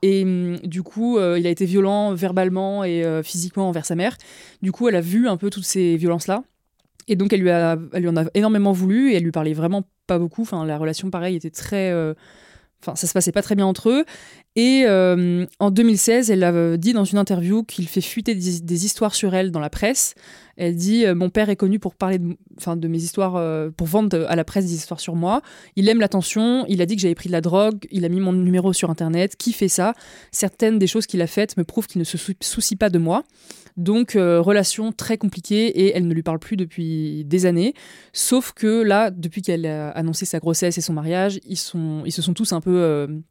Et 0.03 0.25
hum, 0.25 0.59
du 0.65 0.83
coup, 0.83 1.19
euh, 1.19 1.39
il 1.39 1.47
a 1.47 1.51
été 1.51 1.65
violent 1.65 2.13
verbalement 2.15 2.85
et 2.85 3.05
euh, 3.05 3.23
physiquement 3.23 3.69
envers 3.69 3.87
sa 3.87 3.95
mère. 3.95 4.17
Du 4.61 4.73
coup, 4.73 4.89
elle 4.89 4.97
a 4.97 5.01
vu 5.01 5.29
un 5.29 5.37
peu 5.37 5.49
toutes 5.51 5.65
ces 5.65 5.97
violences-là. 5.97 6.43
Et 7.09 7.17
donc, 7.17 7.33
elle 7.33 7.41
lui, 7.41 7.51
a, 7.51 7.79
elle 7.93 8.03
lui 8.03 8.09
en 8.09 8.17
a 8.17 8.25
énormément 8.35 8.73
voulu 8.73 9.13
et 9.13 9.17
elle 9.17 9.25
lui 9.25 9.33
parlait 9.33 9.55
vraiment 9.55 9.83
pas 10.07 10.19
beaucoup. 10.19 10.43
Enfin, 10.43 10.65
la 10.67 10.79
relation, 10.79 11.11
pareil, 11.11 11.37
était 11.37 11.51
très. 11.51 11.91
euh, 11.91 12.15
Enfin, 12.85 12.97
ça 12.97 13.07
se 13.07 13.13
passait 13.13 13.31
pas 13.31 13.43
très 13.43 13.55
bien 13.55 13.67
entre 13.67 13.91
eux. 13.91 14.05
Et 14.55 14.85
euh, 14.87 15.47
en 15.61 15.71
2016, 15.71 16.31
elle 16.31 16.45
a 16.45 16.53
euh, 16.53 16.77
dit 16.77 16.93
dans 16.93 17.05
une 17.05 17.17
interview 17.17 17.63
qu'il 17.63 17.89
fait 17.89 18.03
fuiter 18.03 18.35
des, 18.35 18.85
histoires 18.85 19.15
sur 19.15 19.35
elle 19.35 19.51
dans 19.51 19.61
la 19.61 19.71
presse. 19.71 20.15
Elle 20.59 20.77
dit 20.77 21.07
euh, 21.07 21.15
Mon 21.15 21.31
père 21.31 21.49
est 21.49 21.57
connu 21.57 21.79
pour 21.79 21.95
parler 21.95 22.19
de, 22.19 22.37
enfin, 22.59 22.77
de 22.77 22.87
mes 22.87 22.99
histoires, 22.99 23.33
pour 23.73 23.87
vendre 23.87 24.27
à 24.29 24.37
la 24.37 24.45
presse 24.45 24.67
des 24.67 24.75
histoires 24.75 25.01
sur 25.01 25.17
moi. 25.17 25.41
Il 25.77 25.89
aime 25.89 26.01
l'attention. 26.01 26.67
Il 26.69 26.83
a 26.83 26.87
dit 26.87 26.97
que 26.97 27.03
j'avais 27.03 27.15
pris 27.15 27.29
de 27.29 27.33
la 27.33 27.41
drogue. 27.41 27.87
Il 27.91 28.05
a 28.05 28.11
mis 28.11 28.21
mon 28.21 28.33
numéro 28.33 28.75
sur 28.75 28.91
Internet. 28.91 29.37
Qui 29.37 29.55
fait 29.55 29.69
ça? 29.69 29.95
Certaines 30.33 30.79
des 30.79 30.87
choses 30.87 31.07
qu'il 31.07 31.23
a 31.23 31.27
faites 31.27 31.57
me 31.57 31.65
prouvent 31.65 31.87
qu'il 31.87 32.01
ne 32.01 32.05
se 32.05 32.19
sou- 32.19 32.35
soucie 32.41 32.77
pas 32.77 32.91
de 32.91 32.99
moi. 32.99 33.25
Donc, 33.79 34.13
relation 34.13 34.93
très 34.93 35.17
compliquée 35.17 35.69
et 35.69 35.97
elle 35.97 36.07
ne 36.07 36.13
lui 36.13 36.23
parle 36.23 36.39
plus 36.39 36.59
depuis 36.59 37.25
des 37.25 37.47
années. 37.47 37.73
Sauf 38.13 38.53
que 38.53 38.83
là, 38.83 39.11
depuis 39.11 39.41
qu'elle 39.41 39.65
a 39.65 39.89
annoncé 39.93 40.27
sa 40.27 40.41
grossesse 40.41 40.77
et 40.77 40.83
son 40.83 40.93
mariage, 40.93 41.41
ils 41.47 41.57
se 41.57 42.23
sont 42.23 42.35
tous 42.35 42.53
un 42.53 42.61
peu. 42.61 43.23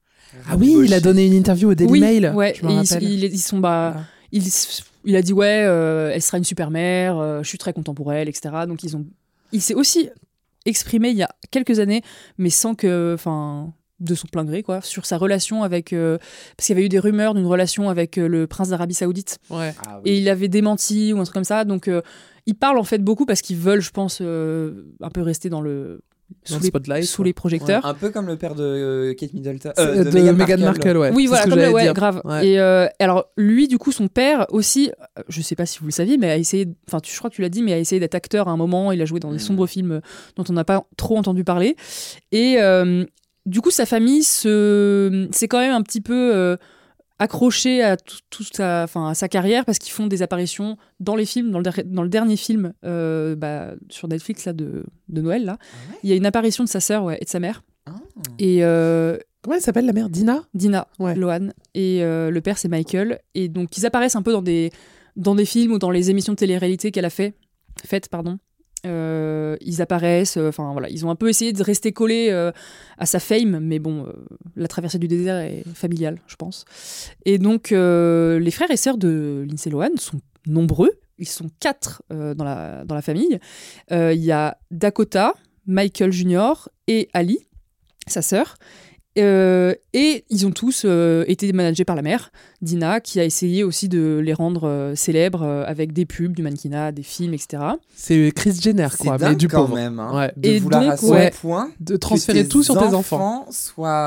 Ah 0.50 0.56
oui, 0.58 0.76
il 0.86 0.94
a 0.94 1.00
donné 1.00 1.26
une 1.26 1.34
interview 1.34 1.72
au 1.72 1.76
Daily 1.76 1.92
oui, 1.92 2.00
Mail. 2.00 2.32
Ouais, 2.36 2.54
je 2.56 2.66
ils, 2.68 2.76
rappelle. 2.78 3.04
ils- 3.04 3.24
ils 3.26 3.38
sont 3.40 3.60
bah, 3.60 3.98
il, 4.32 4.44
il 5.06 5.16
a 5.16 5.22
dit 5.22 5.34
ouais, 5.34 5.64
euh, 5.66 6.12
elle 6.14 6.22
sera 6.22 6.38
une 6.38 6.44
super 6.44 6.70
mère, 6.72 7.18
euh, 7.18 7.44
je 7.44 7.48
suis 7.50 7.58
très 7.58 7.74
content 7.74 7.94
pour 7.94 8.14
elle, 8.14 8.30
etc. 8.30 8.50
Donc 8.68 8.84
ils 8.84 8.96
ont, 8.96 9.06
il 9.52 9.62
s'est 9.62 9.74
aussi 9.74 10.10
exprimé 10.66 11.10
il 11.10 11.18
y 11.18 11.24
a 11.24 11.30
quelques 11.50 11.80
années, 11.80 12.02
mais 12.38 12.50
sans 12.50 12.76
que, 12.76 13.14
enfin, 13.16 13.74
de 14.00 14.16
son 14.16 14.28
plein 14.28 14.46
gré 14.46 14.64
quoi, 14.64 14.82
sur 14.82 15.06
sa 15.06 15.18
relation 15.18 15.64
avec, 15.64 15.92
euh, 15.94 16.18
parce 16.58 16.68
qu'il 16.68 16.76
y 16.76 16.78
avait 16.78 16.86
eu 16.86 16.90
des 16.90 17.00
rumeurs 17.00 17.34
d'une 17.34 17.46
relation 17.46 17.90
avec 17.90 18.18
euh, 18.18 18.28
le 18.28 18.48
prince 18.48 18.70
d'Arabie 18.70 18.94
Saoudite, 18.96 19.38
Ouais. 19.50 19.74
et 20.06 20.18
il 20.18 20.30
avait 20.30 20.48
démenti 20.48 21.14
ou 21.14 21.20
un 21.20 21.24
truc 21.24 21.34
comme 21.34 21.44
ça. 21.44 21.66
Donc 21.66 21.88
euh, 21.88 22.02
ils 22.46 22.56
parlent 22.56 22.80
en 22.80 22.84
fait 22.84 23.00
beaucoup 23.00 23.26
parce 23.26 23.42
qu'ils 23.42 23.58
veulent, 23.58 23.82
je 23.82 23.92
pense, 23.92 24.20
euh, 24.22 24.86
un 25.02 25.10
peu 25.10 25.22
rester 25.22 25.50
dans 25.50 25.62
le 25.62 26.02
sous, 26.44 26.56
le 26.56 26.60
les, 26.62 26.68
spotlight, 26.68 27.04
sous 27.06 27.18
quoi. 27.18 27.26
les 27.26 27.34
projecteurs. 27.34 27.86
Un 27.86 27.94
peu 27.94 28.10
comme 28.10 28.28
le 28.28 28.38
père 28.38 28.56
de 28.56 28.64
euh, 28.64 29.14
Kate 29.14 29.34
Middleton. 29.34 29.72
C'est 29.76 29.82
euh, 29.82 30.04
de 30.04 30.12
Meghan 30.12 30.34
Meghan 30.34 30.58
Markle, 30.60 30.98
ouais. 30.98 31.12
Oui, 31.14 31.28
voilà, 31.28 31.44
comme 31.46 31.60
le- 31.60 31.72
ouais, 31.72 31.94
grave. 31.94 32.22
Ouais. 32.26 32.48
Et 32.48 32.60
euh, 32.60 32.88
alors, 33.00 33.26
lui, 33.38 33.68
du 33.68 33.78
coup, 33.78 33.92
son 33.92 34.08
père 34.08 34.46
aussi, 34.50 34.92
euh, 35.20 35.24
je 35.28 35.42
sais 35.42 35.56
pas 35.56 35.66
si 35.66 35.80
vous 35.80 35.86
le 35.86 35.92
saviez, 35.92 36.18
mais 36.18 36.30
a 36.32 36.38
essayé, 36.38 36.68
enfin, 36.88 37.00
tu- 37.00 37.14
je 37.14 37.18
crois 37.18 37.30
que 37.30 37.36
tu 37.36 37.42
l'as 37.42 37.50
dit, 37.50 37.64
mais 37.64 37.74
a 37.74 37.78
essayé 37.80 38.00
d'être 38.00 38.16
acteur 38.16 38.48
à 38.48 38.52
un 38.52 38.58
moment. 38.58 38.92
Il 38.92 39.02
a 39.02 39.06
joué 39.06 39.20
dans 39.20 39.32
des 39.32 39.40
sombres 39.40 39.68
films 39.68 39.92
euh, 39.92 40.02
dont 40.36 40.44
on 40.50 40.54
n'a 40.54 40.64
pas 40.64 40.86
trop 40.98 41.18
entendu 41.18 41.44
parler. 41.44 41.76
Et 42.32 42.56
euh, 42.60 43.06
du 43.46 43.62
coup, 43.62 43.72
sa 43.72 43.86
famille 43.86 44.24
se, 44.24 45.28
c'est 45.32 45.48
quand 45.48 45.60
même 45.60 45.74
un 45.74 45.82
petit 45.82 46.02
peu 46.02 46.58
euh, 47.22 47.24
accroché 47.24 47.84
à 47.84 47.98
tout- 47.98 48.18
toute 48.30 48.56
sa, 48.56 48.84
enfin, 48.84 49.08
à 49.10 49.14
sa 49.14 49.28
carrière 49.30 49.64
parce 49.66 49.78
qu'ils 49.80 49.92
font 49.94 50.08
des 50.08 50.22
apparitions 50.22 50.78
dans 51.00 51.16
les 51.16 51.26
films, 51.26 51.52
dans 51.52 51.60
le, 51.60 51.64
der- 51.64 51.84
dans 51.86 52.04
le 52.04 52.10
dernier 52.10 52.36
film 52.38 52.74
euh, 52.84 53.36
bah, 53.36 53.72
sur 53.90 54.08
Netflix 54.08 54.46
là 54.46 54.54
de, 54.54 54.84
de 55.10 55.22
Noël 55.22 55.46
là. 55.46 55.58
Il 56.04 56.10
y 56.10 56.14
a 56.14 56.16
une 56.16 56.26
apparition 56.26 56.64
de 56.64 56.70
sa 56.70 56.80
sœur 56.80 57.04
ouais, 57.04 57.18
et 57.22 57.26
de 57.26 57.30
sa 57.30 57.40
mère. 57.40 57.64
Et 58.40 58.64
euh, 58.64 59.18
Comment 59.44 59.56
elle 59.56 59.62
s'appelle 59.64 59.88
la 59.88 59.94
mère? 59.94 60.08
Dina? 60.10 60.44
Dina, 60.54 60.88
Lohan. 61.16 61.50
Et 61.74 62.04
euh, 62.04 62.30
le 62.30 62.42
père, 62.42 62.60
c'est 62.60 62.68
Michael. 62.68 63.20
Et 63.34 63.50
donc, 63.50 63.76
ils 63.76 63.88
apparaissent 63.88 64.16
un 64.16 64.22
peu 64.22 64.32
dans 64.32 64.44
des, 64.44 64.70
dans 65.16 65.34
des 65.34 65.46
films 65.46 65.72
ou 65.72 65.80
dans 65.80 65.90
les 65.90 66.12
émissions 66.12 66.34
de 66.34 66.38
télé-réalité 66.38 66.92
qu'elle 66.92 67.06
a 67.06 67.10
fait, 67.10 67.34
faites. 67.84 68.08
Pardon. 68.08 68.38
Euh, 68.86 69.58
ils 69.62 69.82
apparaissent, 69.82 70.38
euh, 70.38 70.50
enfin 70.50 70.72
voilà, 70.72 70.90
ils 70.90 71.06
ont 71.06 71.12
un 71.12 71.16
peu 71.16 71.30
essayé 71.30 71.54
de 71.54 71.62
rester 71.62 71.92
collés 71.92 72.30
euh, 72.32 72.52
à 72.98 73.06
sa 73.06 73.20
fame, 73.20 73.60
mais 73.60 73.78
bon, 73.78 74.08
la 74.56 74.68
traversée 74.68 74.98
du 74.98 75.08
désert 75.08 75.38
est 75.38 75.64
familiale, 75.74 76.18
je 76.28 76.36
pense. 76.36 76.66
Et 77.26 77.38
donc, 77.38 77.72
les 77.72 78.52
frères 78.52 78.72
et 78.72 78.78
sœurs 78.78 78.98
de 78.98 79.46
Lindsay 79.48 79.70
Lohan 79.70 79.98
sont 79.98 80.20
nombreux, 80.48 80.92
ils 81.18 81.28
sont 81.28 81.50
quatre 81.60 82.02
dans, 82.10 82.44
la, 82.44 82.84
dans 82.86 82.96
la 82.96 83.02
famille. 83.02 83.40
Il 83.92 84.24
y 84.24 84.32
a 84.32 84.58
Dakota, 84.72 85.34
Michael 85.68 86.12
Jr. 86.12 86.54
et 86.88 87.10
Ali, 87.14 87.40
sa 88.08 88.22
sœur. 88.22 88.56
Euh, 89.18 89.74
et 89.94 90.24
ils 90.30 90.48
ont 90.48 90.52
tous 90.52 90.84
euh, 90.86 91.26
été 91.28 91.52
managés 91.52 91.84
par 91.84 91.98
la 91.98 92.02
mère, 92.02 92.32
Dina, 92.62 93.02
qui 93.02 93.20
a 93.20 93.26
essayé 93.26 93.64
aussi 93.64 93.90
de 93.90 94.22
les 94.24 94.34
rendre 94.34 94.66
euh, 94.66 94.96
célèbres 94.96 95.42
euh, 95.44 95.66
avec 95.66 95.92
des 95.92 96.06
pubs, 96.06 96.34
du 96.34 96.42
mannequinat, 96.44 96.94
des 96.94 97.04
films, 97.04 97.34
etc. 97.34 97.62
C'est 97.94 98.32
Chris 98.34 98.58
Jenner, 98.62 98.88
quoi, 98.98 99.14
mais 99.14 99.26
dingue 99.26 99.38
du 99.38 99.50
quand 99.50 99.64
pauvre. 99.66 99.76
même, 99.76 100.00
hein, 100.00 100.16
Ouais. 100.16 100.34
de 100.38 100.48
Et 100.50 100.60
vouloir 100.60 100.82
donc, 100.84 100.92
à 100.94 100.98
ce 100.98 101.06
ouais, 101.08 101.32
point 101.32 101.72
de 101.82 101.98
transférer 101.98 102.48
tout 102.48 102.64
sur 102.64 102.78
tes 102.78 102.94
enfants. 102.96 103.46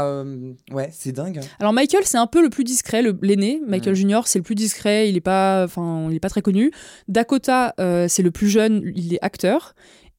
euh, 0.07 0.53
ouais, 0.73 0.89
c'est 0.93 1.13
dingue. 1.13 1.37
hein. 1.39 1.47
Alors 1.61 1.75
Michael, 1.75 2.05
c'est 2.05 2.19
un 2.19 2.27
peu 2.27 2.43
le 2.43 2.49
plus 2.49 2.65
discret, 2.65 3.03
l'aîné. 3.21 3.61
Michael 3.67 3.95
Junior, 3.95 4.27
c'est 4.27 4.39
le 4.39 4.43
plus 4.45 4.55
discret. 4.55 5.11
Il 5.11 5.17
est 5.17 5.21
pas, 5.21 5.65
enfin, 5.65 6.07
il 6.09 6.17
est 6.17 6.21
pas 6.21 6.31
très 6.31 6.41
connu. 6.43 6.71
Dakota, 7.09 7.75
euh, 7.79 8.07
c'est 8.09 8.23
le 8.23 8.31
plus 8.31 8.49
jeune. 8.49 8.83
Il 8.97 9.13
est 9.15 9.19
acteur. 9.23 9.75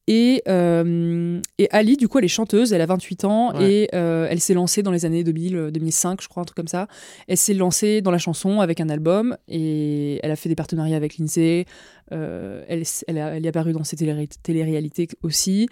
Et, 0.07 0.43
euh, 0.47 1.39
et 1.57 1.67
Ali, 1.71 1.97
du 1.97 2.07
coup, 2.07 2.19
elle 2.19 2.25
est 2.25 2.27
chanteuse, 2.27 2.73
elle 2.73 2.81
a 2.81 2.85
28 2.85 3.25
ans 3.25 3.55
Ouais. 3.57 3.71
et 3.71 3.89
euh, 3.95 4.27
elle 4.29 4.39
s'est 4.39 4.53
lancée 4.53 4.83
dans 4.83 4.91
les 4.91 5.03
années 5.05 5.23
2000, 5.23 5.55
euh, 5.55 5.71
2005, 5.71 6.21
je 6.21 6.27
crois, 6.27 6.41
un 6.41 6.45
truc 6.45 6.55
comme 6.57 6.67
ça. 6.67 6.87
Elle 7.27 7.37
s'est 7.37 7.55
lancée 7.55 8.01
dans 8.01 8.11
la 8.11 8.19
chanson 8.19 8.61
avec 8.61 8.79
un 8.79 8.89
album 8.89 9.35
et 9.47 10.19
elle 10.21 10.29
a 10.29 10.35
fait 10.35 10.47
des 10.49 10.53
partenariats 10.55 10.95
avec 10.97 11.17
Lindsay. 11.17 11.65
Euh, 12.11 12.63
elle, 12.67 12.83
elle, 13.07 13.17
a- 13.17 13.35
elle 13.35 13.45
est 13.45 13.49
apparue 13.49 13.73
dans 13.73 13.83
ses 13.83 13.95
télé- 13.95 14.27
téléréalités 14.43 15.07
aussi. 15.23 15.67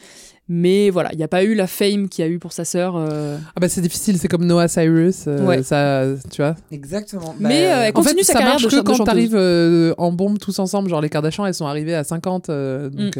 Mais 0.49 0.89
voilà, 0.89 1.09
il 1.13 1.17
n'y 1.17 1.23
a 1.23 1.27
pas 1.27 1.43
eu 1.43 1.53
la 1.53 1.67
fame 1.67 2.09
qu'il 2.09 2.25
y 2.25 2.27
a 2.27 2.31
eu 2.31 2.39
pour 2.39 2.53
sa 2.53 2.65
sœur. 2.65 2.95
euh. 2.97 3.37
Ah 3.55 3.59
bah 3.61 3.69
c'est 3.69 3.81
difficile, 3.81 4.17
c'est 4.17 4.27
comme 4.29 4.45
Noah 4.45 4.67
Cyrus, 4.67 5.25
euh, 5.27 5.45
Ouais. 5.45 5.61
ça, 5.61 6.05
tu 6.31 6.41
vois. 6.41 6.55
Exactement. 6.71 7.35
Mais, 7.39 7.49
Bah, 7.67 7.77
euh, 7.81 7.83
elle 7.83 7.89
En 7.91 7.93
continue 7.93 8.17
fait, 8.21 8.23
sa 8.23 8.33
ça 8.33 8.39
carrière 8.39 8.53
marche 8.59 8.63
de 8.63 8.69
que 8.69 8.81
quand 8.81 9.03
t'arrives 9.03 9.35
euh, 9.35 9.93
en 9.99 10.11
bombe 10.11 10.39
tous 10.39 10.57
ensemble, 10.57 10.89
genre 10.89 11.01
les 11.01 11.09
Kardashians, 11.09 11.45
elles 11.45 11.53
sont 11.53 11.67
arrivées 11.67 11.93
à 11.93 12.03
50, 12.03 12.49
euh, 12.49 12.89
Mm. 12.89 13.11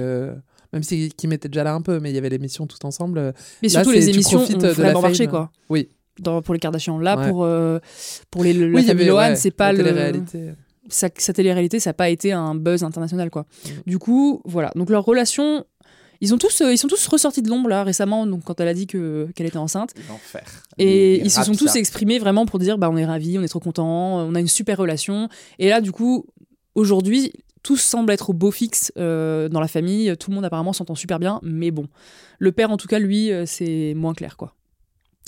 Même 0.74 0.84
si 0.84 1.10
Kim 1.16 1.32
était 1.32 1.48
déjà 1.48 1.64
là 1.64 1.74
un 1.74 1.82
peu, 1.82 2.00
mais 2.00 2.10
il 2.12 2.16
y 2.16 2.18
avait 2.18 2.30
l'émission 2.30 2.68
tout 2.68 2.84
ensemble. 2.86 3.18
euh, 3.20 3.32
Mais 3.62 3.70
là, 3.70 3.76
surtout, 3.84 3.92
les 3.92 4.10
émissions 4.10 4.42
ont 4.44 4.58
de 4.58 4.68
la 4.68 4.74
vraiment 4.74 5.02
marché, 5.02 5.28
quoi. 5.28 5.52
Oui. 5.70 5.88
Dans, 6.20 6.42
pour 6.42 6.54
les 6.54 6.60
Kardashians. 6.60 7.00
Là, 7.00 7.18
Ouais. 7.18 7.30
pour, 7.30 7.44
euh, 7.46 7.80
pour 8.30 8.44
les, 8.44 8.52
Oui, 8.52 8.60
il 8.60 8.66
y 8.68 8.72
famille 8.74 8.90
avait, 8.92 9.06
Lohan, 9.06 9.18
ouais, 9.30 9.36
c'est 9.36 9.52
pas 9.52 9.72
la 9.72 9.78
le. 9.80 9.84
télé-réalité. 9.86 10.52
Sa, 10.90 11.08
sa 11.18 11.32
télé-réalité, 11.34 11.80
ça 11.80 11.92
n'a 11.92 11.94
pas 11.96 12.10
été 12.10 12.34
un 12.34 12.56
buzz 12.56 12.84
international, 12.84 13.30
quoi. 13.30 13.46
Mm. 13.66 13.70
Du 13.88 14.00
coup, 14.00 14.42
voilà. 14.46 14.72
Donc, 14.76 14.90
leur 14.90 15.06
relation. 15.06 15.66
Ils, 16.22 16.34
ont 16.34 16.38
tous, 16.38 16.62
euh, 16.62 16.72
ils 16.72 16.78
sont 16.78 16.88
tous 16.88 17.06
ressortis 17.08 17.42
de 17.42 17.50
l'ombre, 17.50 17.68
là, 17.68 17.84
récemment, 17.84 18.26
donc, 18.26 18.44
quand 18.46 18.60
elle 18.62 18.68
a 18.70 18.74
dit 18.74 18.88
que- 18.88 19.28
qu'elle 19.36 19.48
était 19.48 19.58
enceinte. 19.58 19.94
L'enfer. 20.08 20.44
Et 20.78 21.20
ils 21.20 21.30
se 21.32 21.44
sont 21.44 21.54
tous 21.54 21.68
ça. 21.68 21.80
exprimés 21.80 22.18
vraiment 22.20 22.46
pour 22.46 22.60
dire 22.60 22.78
bah, 22.78 22.90
on 22.90 22.96
est 22.96 23.06
ravis, 23.06 23.38
on 23.40 23.44
est 23.44 23.48
trop 23.50 23.60
contents, 23.60 24.20
on 24.20 24.34
a 24.36 24.40
une 24.40 24.48
super 24.48 24.78
relation. 24.78 25.28
Et 25.60 25.68
là, 25.70 25.82
du 25.82 25.92
coup, 25.92 26.26
aujourd'hui, 26.76 27.34
tous 27.64 27.78
semblent 27.78 28.12
être 28.12 28.30
au 28.30 28.34
beau 28.34 28.52
fixe 28.52 28.92
euh, 28.98 29.50
dans 29.50 29.60
la 29.62 29.68
famille. 29.68 30.16
Tout 30.18 30.30
le 30.30 30.36
monde 30.36 30.46
apparemment 30.46 30.74
s'entend 30.74 30.96
super 30.96 31.18
bien, 31.20 31.40
mais 31.44 31.72
bon. 31.72 31.88
Le 32.40 32.52
père, 32.52 32.70
en 32.72 32.78
tout 32.78 32.88
cas, 32.88 33.00
lui, 33.00 33.32
euh, 33.32 33.46
c'est 33.46 33.94
moins 33.96 34.14
clair, 34.14 34.36
quoi. 34.38 34.54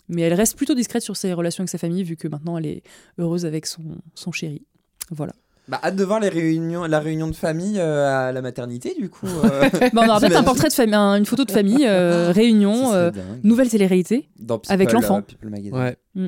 Mais 0.09 0.21
elle 0.21 0.33
reste 0.35 0.55
plutôt 0.55 0.75
discrète 0.75 1.01
sur 1.01 1.17
ses 1.17 1.33
relations 1.33 1.61
avec 1.63 1.69
sa 1.69 1.77
famille, 1.79 2.03
vu 2.03 2.15
que 2.15 2.27
maintenant 2.27 2.57
elle 2.59 2.67
est 2.67 2.83
heureuse 3.17 3.45
avec 3.45 3.65
son, 3.65 3.81
son 4.13 4.31
chéri. 4.31 4.63
Voilà. 5.09 5.33
Bah, 5.67 5.79
hâte 5.83 5.95
de 5.95 6.03
voir 6.03 6.19
les 6.19 6.29
réunions, 6.29 6.83
la 6.85 6.99
réunion 6.99 7.27
de 7.27 7.33
famille 7.35 7.79
euh, 7.79 8.27
à 8.27 8.31
la 8.31 8.41
maternité, 8.43 8.93
du 8.99 9.09
coup. 9.09 9.25
euh. 9.25 9.67
Bah, 9.93 10.03
on 10.05 10.09
aura 10.09 10.19
peut-être 10.19 10.37
un 10.37 10.43
portrait 10.43 10.67
de 10.67 10.73
famille, 10.73 10.93
un- 10.93 11.15
une 11.15 11.25
photo 11.25 11.43
de 11.43 11.51
famille, 11.51 11.87
euh, 11.87 12.31
réunion, 12.35 12.91
Ça 12.91 12.95
euh, 12.97 13.11
nouvelle 13.43 13.67
télé-réalité, 13.69 14.29
avec 14.69 14.91
l'enfant. 14.91 15.23
euh. 15.43 15.71
Ouais. 15.71 15.97
Mm. 16.13 16.27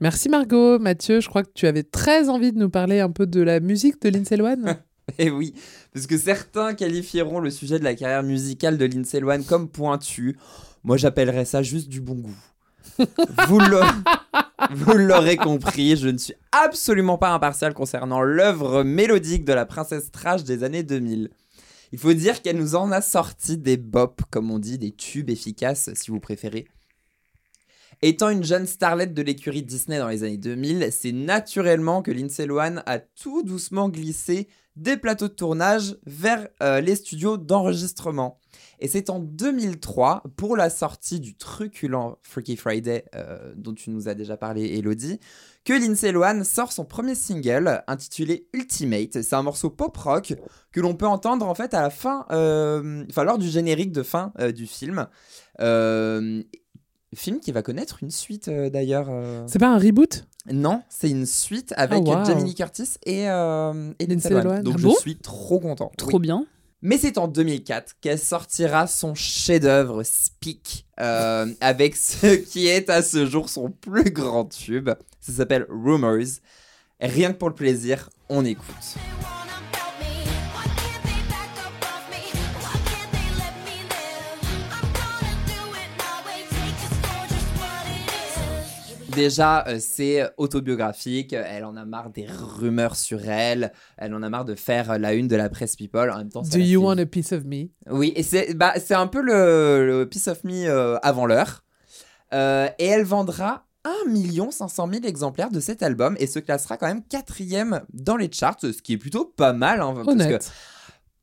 Merci 0.00 0.30
Margot. 0.30 0.78
Mathieu, 0.78 1.20
je 1.20 1.28
crois 1.28 1.42
que 1.42 1.50
tu 1.54 1.66
avais 1.66 1.82
très 1.82 2.30
envie 2.30 2.52
de 2.52 2.58
nous 2.58 2.70
parler 2.70 3.00
un 3.00 3.10
peu 3.10 3.26
de 3.26 3.42
la 3.42 3.60
musique 3.60 4.00
de 4.00 4.08
Lindsay 4.08 4.38
Lohan. 4.38 4.56
Et 5.18 5.26
Eh 5.26 5.30
oui, 5.30 5.54
parce 5.92 6.06
que 6.06 6.16
certains 6.18 6.74
qualifieront 6.74 7.40
le 7.40 7.50
sujet 7.50 7.78
de 7.78 7.84
la 7.84 7.94
carrière 7.94 8.22
musicale 8.22 8.78
de 8.78 8.84
Lindsay 8.84 9.20
Lohan 9.20 9.42
comme 9.42 9.68
pointu. 9.68 10.38
Moi, 10.84 10.96
j'appellerais 10.96 11.44
ça 11.44 11.62
juste 11.62 11.88
du 11.88 12.00
bon 12.00 12.14
goût. 12.14 12.36
Vous 13.48 13.58
l'aurez- 13.58 13.86
vous 14.74 14.92
l'aurez 14.94 15.36
compris, 15.36 15.96
je 15.96 16.08
ne 16.08 16.18
suis 16.18 16.34
absolument 16.52 17.18
pas 17.18 17.30
impartial 17.32 17.74
concernant 17.74 18.22
l'œuvre 18.22 18.82
mélodique 18.82 19.44
de 19.44 19.52
la 19.52 19.66
princesse 19.66 20.10
trash 20.10 20.44
des 20.44 20.64
années 20.64 20.82
2000. 20.82 21.30
Il 21.92 21.98
faut 21.98 22.12
dire 22.12 22.40
qu'elle 22.40 22.56
nous 22.58 22.76
en 22.76 22.92
a 22.92 23.00
sorti 23.00 23.58
des 23.58 23.76
bops, 23.76 24.22
comme 24.30 24.50
on 24.50 24.58
dit, 24.58 24.78
des 24.78 24.92
tubes 24.92 25.30
efficaces, 25.30 25.90
si 25.94 26.10
vous 26.10 26.20
préférez. 26.20 26.66
Étant 28.02 28.30
une 28.30 28.44
jeune 28.44 28.66
starlette 28.66 29.12
de 29.12 29.22
l'écurie 29.22 29.62
Disney 29.62 29.98
dans 29.98 30.08
les 30.08 30.22
années 30.22 30.38
2000, 30.38 30.88
c'est 30.90 31.12
naturellement 31.12 32.00
que 32.00 32.10
Lindsay 32.10 32.46
Lohan 32.46 32.76
a 32.86 32.98
tout 32.98 33.42
doucement 33.42 33.88
glissé 33.90 34.48
des 34.76 34.96
plateaux 34.96 35.28
de 35.28 35.34
tournage 35.34 35.96
vers 36.06 36.48
euh, 36.62 36.80
les 36.80 36.96
studios 36.96 37.36
d'enregistrement. 37.36 38.38
Et 38.78 38.88
c'est 38.88 39.10
en 39.10 39.18
2003, 39.18 40.22
pour 40.36 40.56
la 40.56 40.70
sortie 40.70 41.20
du 41.20 41.36
truculent 41.36 42.16
Freaky 42.22 42.56
Friday, 42.56 43.04
euh, 43.14 43.52
dont 43.56 43.74
tu 43.74 43.90
nous 43.90 44.08
as 44.08 44.14
déjà 44.14 44.36
parlé, 44.36 44.78
Elodie, 44.78 45.20
que 45.64 45.74
Lindsay 45.74 46.12
Lohan 46.12 46.44
sort 46.44 46.72
son 46.72 46.84
premier 46.84 47.14
single 47.14 47.82
intitulé 47.86 48.48
Ultimate. 48.54 49.22
C'est 49.22 49.34
un 49.34 49.42
morceau 49.42 49.70
pop-rock 49.70 50.34
que 50.72 50.80
l'on 50.80 50.94
peut 50.94 51.06
entendre 51.06 51.46
en 51.46 51.54
fait 51.54 51.74
à 51.74 51.82
la 51.82 51.90
fin, 51.90 52.24
euh, 52.30 53.04
enfin 53.10 53.24
lors 53.24 53.38
du 53.38 53.48
générique 53.48 53.92
de 53.92 54.02
fin 54.02 54.32
du 54.54 54.66
film. 54.66 55.06
Film 57.12 57.40
qui 57.40 57.50
va 57.52 57.62
connaître 57.62 58.02
une 58.02 58.10
suite 58.10 58.48
d'ailleurs. 58.48 59.10
C'est 59.46 59.58
pas 59.58 59.68
un 59.68 59.78
reboot? 59.78 60.26
Non, 60.50 60.82
c'est 60.88 61.10
une 61.10 61.26
suite 61.26 61.74
avec 61.76 62.02
Ah, 62.06 62.18
wow. 62.20 62.24
Jamie 62.24 62.44
Lee 62.44 62.54
Curtis 62.54 62.90
et, 63.04 63.28
euh, 63.28 63.92
Lindsay 64.00 64.30
Lohan. 64.30 64.42
Lohan. 64.42 64.62
Donc 64.62 64.74
Ah 64.76 64.80
je 64.80 64.86
bon 64.86 64.94
suis 64.94 65.16
trop 65.16 65.60
content. 65.60 65.92
Trop 65.98 66.14
Oui. 66.14 66.20
bien. 66.20 66.46
Mais 66.82 66.96
c'est 66.96 67.18
en 67.18 67.28
2004 67.28 67.96
qu'elle 68.00 68.18
sortira 68.18 68.86
son 68.86 69.14
chef-d'œuvre 69.14 70.02
Speak, 70.02 70.86
euh, 70.98 71.46
avec 71.60 71.94
ce 71.96 72.36
qui 72.36 72.68
est 72.68 72.88
à 72.88 73.02
ce 73.02 73.26
jour 73.26 73.50
son 73.50 73.70
plus 73.70 74.10
grand 74.10 74.46
tube. 74.46 74.88
Ça 75.20 75.32
s'appelle 75.32 75.66
Rumors. 75.68 76.38
Rien 77.00 77.32
que 77.32 77.38
pour 77.38 77.50
le 77.50 77.54
plaisir, 77.54 78.08
on 78.30 78.44
écoute. 78.46 78.96
Déjà, 89.14 89.66
euh, 89.66 89.78
c'est 89.80 90.28
autobiographique. 90.36 91.32
Elle 91.32 91.64
en 91.64 91.76
a 91.76 91.84
marre 91.84 92.10
des 92.10 92.26
rumeurs 92.26 92.96
sur 92.96 93.24
elle. 93.28 93.72
Elle 93.96 94.14
en 94.14 94.22
a 94.22 94.28
marre 94.28 94.44
de 94.44 94.54
faire 94.54 94.90
euh, 94.92 94.98
la 94.98 95.14
une 95.14 95.28
de 95.28 95.36
la 95.36 95.48
presse 95.48 95.76
People. 95.76 96.10
En 96.10 96.18
même 96.18 96.30
temps, 96.30 96.42
Do 96.42 96.58
you 96.58 96.82
want 96.82 96.98
a 96.98 97.06
piece 97.06 97.32
of 97.32 97.44
me? 97.44 97.68
Oui, 97.88 98.12
et 98.16 98.22
c'est 98.22 98.54
bah, 98.54 98.74
un 98.90 99.06
peu 99.06 99.20
le, 99.22 99.86
le 99.86 100.06
Piece 100.08 100.28
of 100.28 100.44
Me 100.44 100.66
euh, 100.66 100.98
avant 101.02 101.26
l'heure. 101.26 101.62
Euh, 102.32 102.68
et 102.78 102.86
elle 102.86 103.04
vendra 103.04 103.66
1 103.84 104.50
500 104.50 104.88
000 104.92 105.04
exemplaires 105.04 105.50
de 105.50 105.60
cet 105.60 105.82
album 105.82 106.16
et 106.18 106.26
se 106.26 106.38
classera 106.38 106.76
quand 106.76 106.86
même 106.86 107.02
quatrième 107.02 107.80
dans 107.92 108.16
les 108.16 108.30
charts, 108.30 108.58
ce 108.60 108.82
qui 108.82 108.94
est 108.94 108.98
plutôt 108.98 109.24
pas 109.24 109.52
mal. 109.52 109.80
hein, 109.80 109.94
parce 109.94 110.06
que 110.06 110.12
Honnête. 110.12 110.52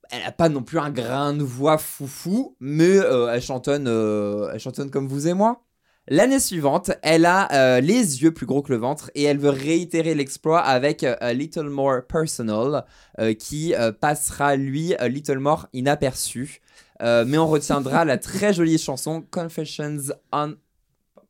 elle 0.10 0.24
a 0.24 0.32
pas 0.32 0.50
non 0.50 0.64
plus 0.64 0.80
un 0.80 0.90
grain 0.90 1.34
de 1.34 1.44
voix 1.44 1.78
foufou, 1.78 2.56
mais 2.60 2.98
euh, 2.98 3.32
elle, 3.32 3.42
chantonne, 3.42 3.88
euh, 3.88 4.50
elle 4.54 4.60
chantonne 4.60 4.90
comme 4.90 5.08
vous 5.08 5.28
et 5.28 5.34
moi. 5.34 5.64
L'année 6.10 6.40
suivante, 6.40 6.92
elle 7.02 7.26
a 7.26 7.52
euh, 7.52 7.82
les 7.82 8.24
yeux 8.24 8.34
plus 8.34 8.46
gros 8.46 8.62
que 8.62 8.72
le 8.72 8.78
ventre 8.78 9.12
et 9.14 9.24
elle 9.24 9.40
veut 9.40 9.50
réitérer 9.50 10.16
l'exploit 10.16 10.62
avec 10.62 11.04
euh, 11.04 11.18
A 11.20 11.34
Little 11.34 11.68
More 11.70 12.04
Personal, 12.08 12.86
euh, 13.20 13.34
qui 13.34 13.76
euh, 13.76 13.92
passera 13.92 14.56
lui 14.56 14.96
a 14.96 15.10
Little 15.10 15.40
More 15.40 15.68
inaperçu. 15.74 16.62
Mais 17.02 17.38
on 17.38 17.48
retiendra 17.48 18.06
la 18.06 18.18
très 18.18 18.54
jolie 18.54 18.80
chanson 18.80 19.24
Confessions 19.30 20.14
on 20.32 20.56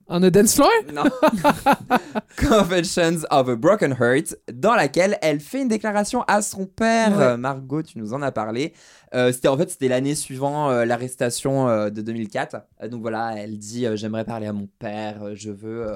On 0.10 0.24
a 0.24 0.30
dance 0.30 0.56
floor? 0.56 0.70
Non. 0.94 1.04
Confessions 2.38 3.26
of 3.30 3.50
a 3.50 3.56
Broken 3.56 3.92
Heart, 4.00 4.36
dans 4.54 4.74
laquelle 4.74 5.18
elle 5.22 5.42
fait 5.42 5.62
une 5.62 5.68
déclaration 5.68 6.24
à 6.28 6.42
son 6.42 6.66
père. 6.66 7.18
Ouais. 7.18 7.24
Euh, 7.24 7.38
Margot, 7.38 7.82
tu 7.84 7.98
nous 8.00 8.14
en 8.14 8.22
as 8.22 8.32
parlé. 8.32 8.74
Euh, 9.14 9.34
c'était 9.34 9.50
en 9.50 9.58
fait 9.58 9.70
c'était 9.70 9.90
l'année 9.90 10.16
suivant 10.16 10.70
euh, 10.70 10.86
l'arrestation 10.86 11.68
euh, 11.68 11.90
de 11.90 12.02
2004. 12.02 12.56
Euh, 12.84 12.88
donc 12.88 13.02
voilà, 13.02 13.36
elle 13.38 13.58
dit 13.58 13.86
j'aimerais 13.96 14.24
parler 14.24 14.48
à 14.48 14.54
mon 14.54 14.70
père, 14.80 15.36
je 15.36 15.52
veux, 15.52 15.88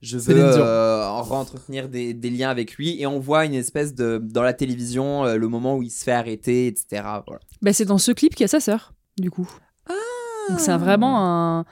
je 0.00 0.16
veux 0.16 0.36
euh, 0.38 1.06
entretenir 1.06 1.88
des, 1.88 2.14
des 2.14 2.30
liens 2.30 2.50
avec 2.50 2.74
lui. 2.76 3.00
Et 3.00 3.06
on 3.06 3.18
voit 3.18 3.44
une 3.44 3.54
espèce 3.54 3.94
de 3.94 4.18
dans 4.22 4.42
la 4.42 4.54
télévision 4.54 5.26
euh, 5.26 5.36
le 5.36 5.48
moment 5.48 5.76
où 5.76 5.82
il 5.82 5.90
se 5.90 6.04
fait 6.04 6.12
arrêter, 6.12 6.66
etc. 6.66 7.02
Voilà. 7.26 7.40
Bah, 7.60 7.74
c'est 7.74 7.84
dans 7.84 7.98
ce 7.98 8.12
clip 8.12 8.34
qu'il 8.34 8.44
y 8.44 8.46
a 8.46 8.48
sa 8.48 8.60
sœur, 8.60 8.94
du 9.18 9.30
coup. 9.30 9.50
Donc 10.48 10.58
c'est 10.58 10.76
vraiment 10.76 11.20
un, 11.20 11.64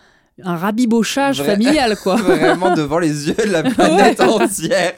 un 0.42 0.56
rabibochage 0.56 1.42
familial, 1.42 1.96
quoi. 1.96 2.16
Vraiment 2.22 2.74
devant 2.74 2.98
les 2.98 3.28
yeux 3.28 3.34
de 3.34 3.50
la 3.50 3.62
planète 3.70 4.20
entière. 4.20 4.94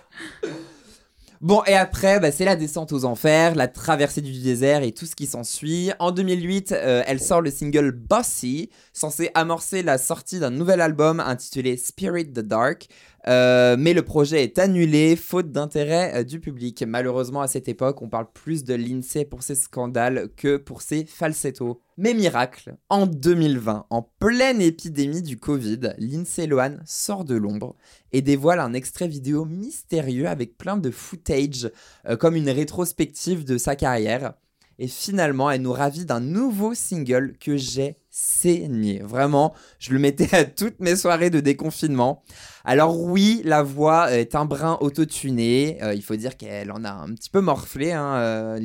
Bon, 1.41 1.63
et 1.67 1.75
après, 1.75 2.21
bah, 2.21 2.31
c'est 2.31 2.45
la 2.45 2.55
descente 2.55 2.93
aux 2.93 3.07
enfers, 3.07 3.55
la 3.55 3.67
traversée 3.67 4.21
du 4.21 4.43
désert 4.43 4.83
et 4.83 4.93
tout 4.93 5.07
ce 5.07 5.17
qui 5.17 5.25
s'ensuit. 5.25 5.91
En 5.99 6.11
2008, 6.11 6.73
euh, 6.73 7.03
elle 7.07 7.19
sort 7.19 7.41
le 7.41 7.51
single 7.51 7.93
Bossy, 7.93 8.69
censé 8.93 9.31
amorcer 9.35 9.83
la 9.83 9.97
sortie 9.97 10.39
d'un 10.39 10.51
nouvel 10.51 10.83
album 10.83 11.19
intitulé 11.19 11.79
Spirit 11.79 12.27
the 12.27 12.41
Dark, 12.41 12.89
Euh, 13.29 13.77
mais 13.79 13.93
le 13.93 14.03
projet 14.03 14.43
est 14.43 14.59
annulé 14.59 15.15
faute 15.15 15.53
d'intérêt 15.53 16.13
euh, 16.15 16.25
du 16.25 16.41
public. 16.41 16.83
Malheureusement, 16.87 17.43
à 17.43 17.49
cette 17.49 17.69
époque, 17.69 18.01
on 18.03 18.09
parle 18.09 18.31
plus 18.33 18.65
de 18.65 18.75
l'INSEE 18.75 19.25
pour 19.25 19.43
ses 19.43 19.55
scandales 19.55 20.31
que 20.37 20.57
pour 20.57 20.81
ses 20.81 21.05
falsettos. 21.05 21.81
Mais 21.99 22.15
miracle, 22.15 22.77
en 22.89 23.07
2020, 23.07 23.87
en 23.91 24.03
pleine 24.19 24.63
épidémie 24.63 25.21
du 25.21 25.39
Covid, 25.39 25.93
Lindsay 25.99 26.47
Lohan 26.47 26.77
sort 26.87 27.25
de 27.25 27.35
l'ombre 27.35 27.77
et 28.13 28.23
dévoile 28.23 28.61
un 28.61 28.73
extrait 28.73 29.09
vidéo 29.09 29.45
mystérieux 29.45 30.27
avec 30.27 30.57
plein 30.57 30.79
de 30.79 30.91
footage, 30.91 31.71
euh, 32.09 32.17
comme 32.17 32.37
une 32.37 32.49
rétrospective 32.49 33.45
de 33.45 33.59
sa 33.59 33.77
carrière. 33.77 34.33
Et 34.83 34.89
finalement, 34.89 35.51
elle 35.51 35.61
nous 35.61 35.73
ravit 35.73 36.07
d'un 36.07 36.21
nouveau 36.21 36.73
single 36.75 37.35
que 37.39 37.59
j'ai 37.59 37.99
saigné. 38.09 39.01
Vraiment, 39.05 39.55
je 39.79 39.93
le 39.93 39.99
mettais 39.99 40.35
à 40.35 40.45
toutes 40.45 40.81
mes 40.81 40.97
soirées 40.97 41.29
de 41.29 41.39
déconfinement. 41.41 42.23
Alors 42.65 42.99
oui, 42.99 43.43
la 43.45 43.63
voix 43.63 44.11
est 44.11 44.35
un 44.35 44.47
brin 44.47 44.79
autotuné. 44.81 45.79
Euh, 45.83 45.93
il 45.93 46.03
faut 46.03 46.17
dire 46.17 46.39
qu'elle 46.39 46.73
en 46.73 46.83
a 46.85 46.91
un 46.91 47.15
petit 47.15 47.29
peu 47.29 47.43
morflé, 47.43 47.93
hein, 47.93 48.15
euh. 48.17 48.59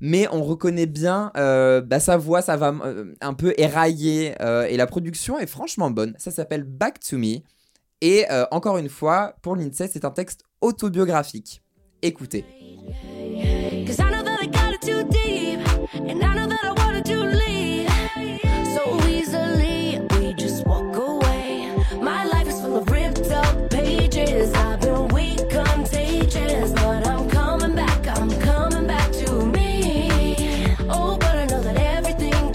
Mais 0.00 0.26
on 0.32 0.42
reconnaît 0.42 0.86
bien 0.86 1.30
euh, 1.36 1.82
bah, 1.82 2.00
sa 2.00 2.16
voix, 2.16 2.40
ça 2.40 2.56
va 2.56 2.74
euh, 2.84 3.14
un 3.20 3.34
peu 3.34 3.52
érailler. 3.58 4.34
euh, 4.40 4.64
et 4.64 4.78
la 4.78 4.86
production 4.86 5.38
est 5.38 5.46
franchement 5.46 5.90
bonne. 5.90 6.14
Ça 6.16 6.30
s'appelle 6.30 6.64
Back 6.64 6.98
to 7.00 7.18
Me. 7.18 7.40
Et 8.00 8.24
encore 8.50 8.78
une 8.78 8.88
fois, 8.88 9.34
pour 9.42 9.56
Lindsay, 9.56 9.90
c'est 9.92 10.06
un 10.06 10.10
texte 10.10 10.44
autobiographique. 10.62 11.60
Écoutez. 12.00 12.46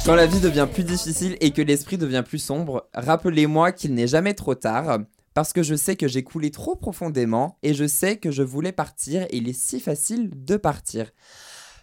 Quand 0.05 0.13
la 0.15 0.27
vie 0.27 0.39
devient 0.39 0.67
plus 0.71 0.83
difficile 0.83 1.35
et 1.41 1.49
que 1.49 1.63
l'esprit 1.63 1.97
devient 1.97 2.23
plus 2.23 2.37
sombre, 2.37 2.87
rappelez-moi 2.93 3.71
qu'il 3.71 3.95
n'est 3.95 4.05
jamais 4.05 4.35
trop 4.35 4.53
tard, 4.53 4.99
parce 5.33 5.51
que 5.51 5.63
je 5.63 5.73
sais 5.73 5.95
que 5.95 6.07
j'ai 6.07 6.23
coulé 6.23 6.51
trop 6.51 6.75
profondément 6.75 7.57
et 7.63 7.73
je 7.73 7.87
sais 7.87 8.17
que 8.17 8.29
je 8.29 8.43
voulais 8.43 8.71
partir 8.71 9.23
et 9.23 9.37
il 9.37 9.49
est 9.49 9.59
si 9.59 9.79
facile 9.79 10.29
de 10.35 10.57
partir. 10.57 11.09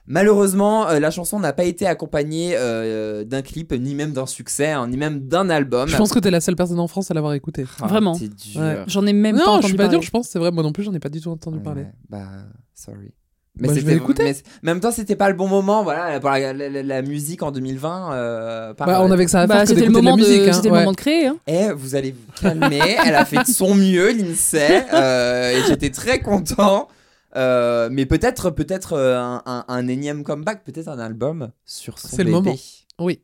Malheureusement, 0.07 0.89
euh, 0.89 1.01
la 1.01 1.11
chanson 1.11 1.41
n'a 1.41 1.53
pas 1.53 1.65
été 1.65 1.85
accompagnée 1.87 2.53
euh, 2.57 3.25
d'un 3.25 3.43
clip, 3.43 3.73
ni 3.73 3.95
même 3.97 4.13
d'un 4.13 4.27
succès, 4.27 4.71
hein, 4.71 4.87
ni 4.87 4.97
même 4.97 5.27
d'un 5.27 5.51
album. 5.51 5.89
Je 5.89 5.97
pense 5.97 6.13
que 6.13 6.19
t'es 6.21 6.31
la 6.31 6.41
seule 6.41 6.57
personne 6.57 6.81
en 6.81 6.89
France 6.89 7.11
à 7.11 7.15
l'avoir 7.15 7.35
écouté. 7.35 7.65
Ah, 7.81 7.87
Vraiment. 7.89 8.15
c'est 8.15 8.33
dur. 8.33 8.61
Ouais. 8.61 8.85
J'en 8.87 9.05
ai 9.07 9.13
même 9.13 9.37
non, 9.37 9.41
pas 9.41 9.45
je 9.45 9.51
entendu 9.51 9.67
suis 9.69 9.77
pas 9.77 9.83
parler. 9.85 9.99
dur, 9.99 10.03
je 10.03 10.11
pense, 10.11 10.29
c'est 10.29 10.39
vrai, 10.39 10.53
moi 10.53 10.63
non 10.63 10.73
plus, 10.73 10.85
j'en 10.85 10.93
ai 10.95 10.99
pas 11.01 11.09
du 11.09 11.21
tout 11.21 11.31
entendu 11.31 11.61
parler. 11.61 11.87
Bah, 12.09 12.27
sorry. 12.75 13.13
Bah, 13.59 13.69
je 13.69 13.75
vais 13.75 13.81
c'était- 13.81 13.93
l'écouter. 13.95 14.23
mais- 14.25 14.37
mais 14.63 14.71
en 14.71 14.75
même 14.75 14.81
temps, 14.81 14.91
c'était 14.93 15.15
pas 15.17 15.29
le 15.29 15.37
bon 15.37 15.47
moment. 15.47 15.83
Voilà, 15.83 16.19
pour 16.21 16.31
la, 16.31 16.53
la- 16.55 16.69
la- 16.71 16.83
la 16.83 17.03
musique 17.03 17.43
en 17.43 17.51
2020. 17.53 18.13
euh, 18.15 18.73
Bah, 18.79 19.03
on 19.03 19.11
avait 19.11 19.27
que 19.27 19.31
ça 19.31 19.43
à 19.43 19.47
faire 19.47 19.57
Bah, 19.59 19.67
c'était 19.67 19.83
le 19.83 19.87
de 19.89 19.93
moment 19.93 20.17
de, 20.17 20.23
musique. 20.23 20.49
hein, 20.49 20.53
c'était 20.55 20.69
le 20.71 20.75
moment 20.77 20.93
de 20.93 20.97
créer. 20.97 21.27
hein. 21.27 21.37
Eh, 21.47 21.71
vous 21.73 21.95
allez 21.95 22.13
vous 22.13 22.33
calmer. 22.41 22.81
Elle 23.05 23.15
a 23.15 23.25
fait 23.27 23.43
de 23.43 23.53
son 23.53 23.75
mieux, 23.75 24.11
Lindsay. 24.13 24.87
euh, 24.95 25.51
et 25.59 25.63
j'étais 25.69 25.91
très 25.91 26.21
content. 26.21 26.89
Euh, 27.37 27.89
mais 27.93 28.05
peut-être, 28.07 28.51
peut-être 28.51 28.99
un, 28.99 29.43
un- 29.47 29.65
un 29.69 29.89
énième 29.89 30.23
comeback, 30.23 30.65
peut-être 30.65 30.89
un 30.89 30.99
album 30.99 31.51
sur 31.67 31.99
son 31.99 32.09
C'est 32.09 32.25
le 32.25 32.31
moment. 32.31 32.55
Oui. 32.99 33.21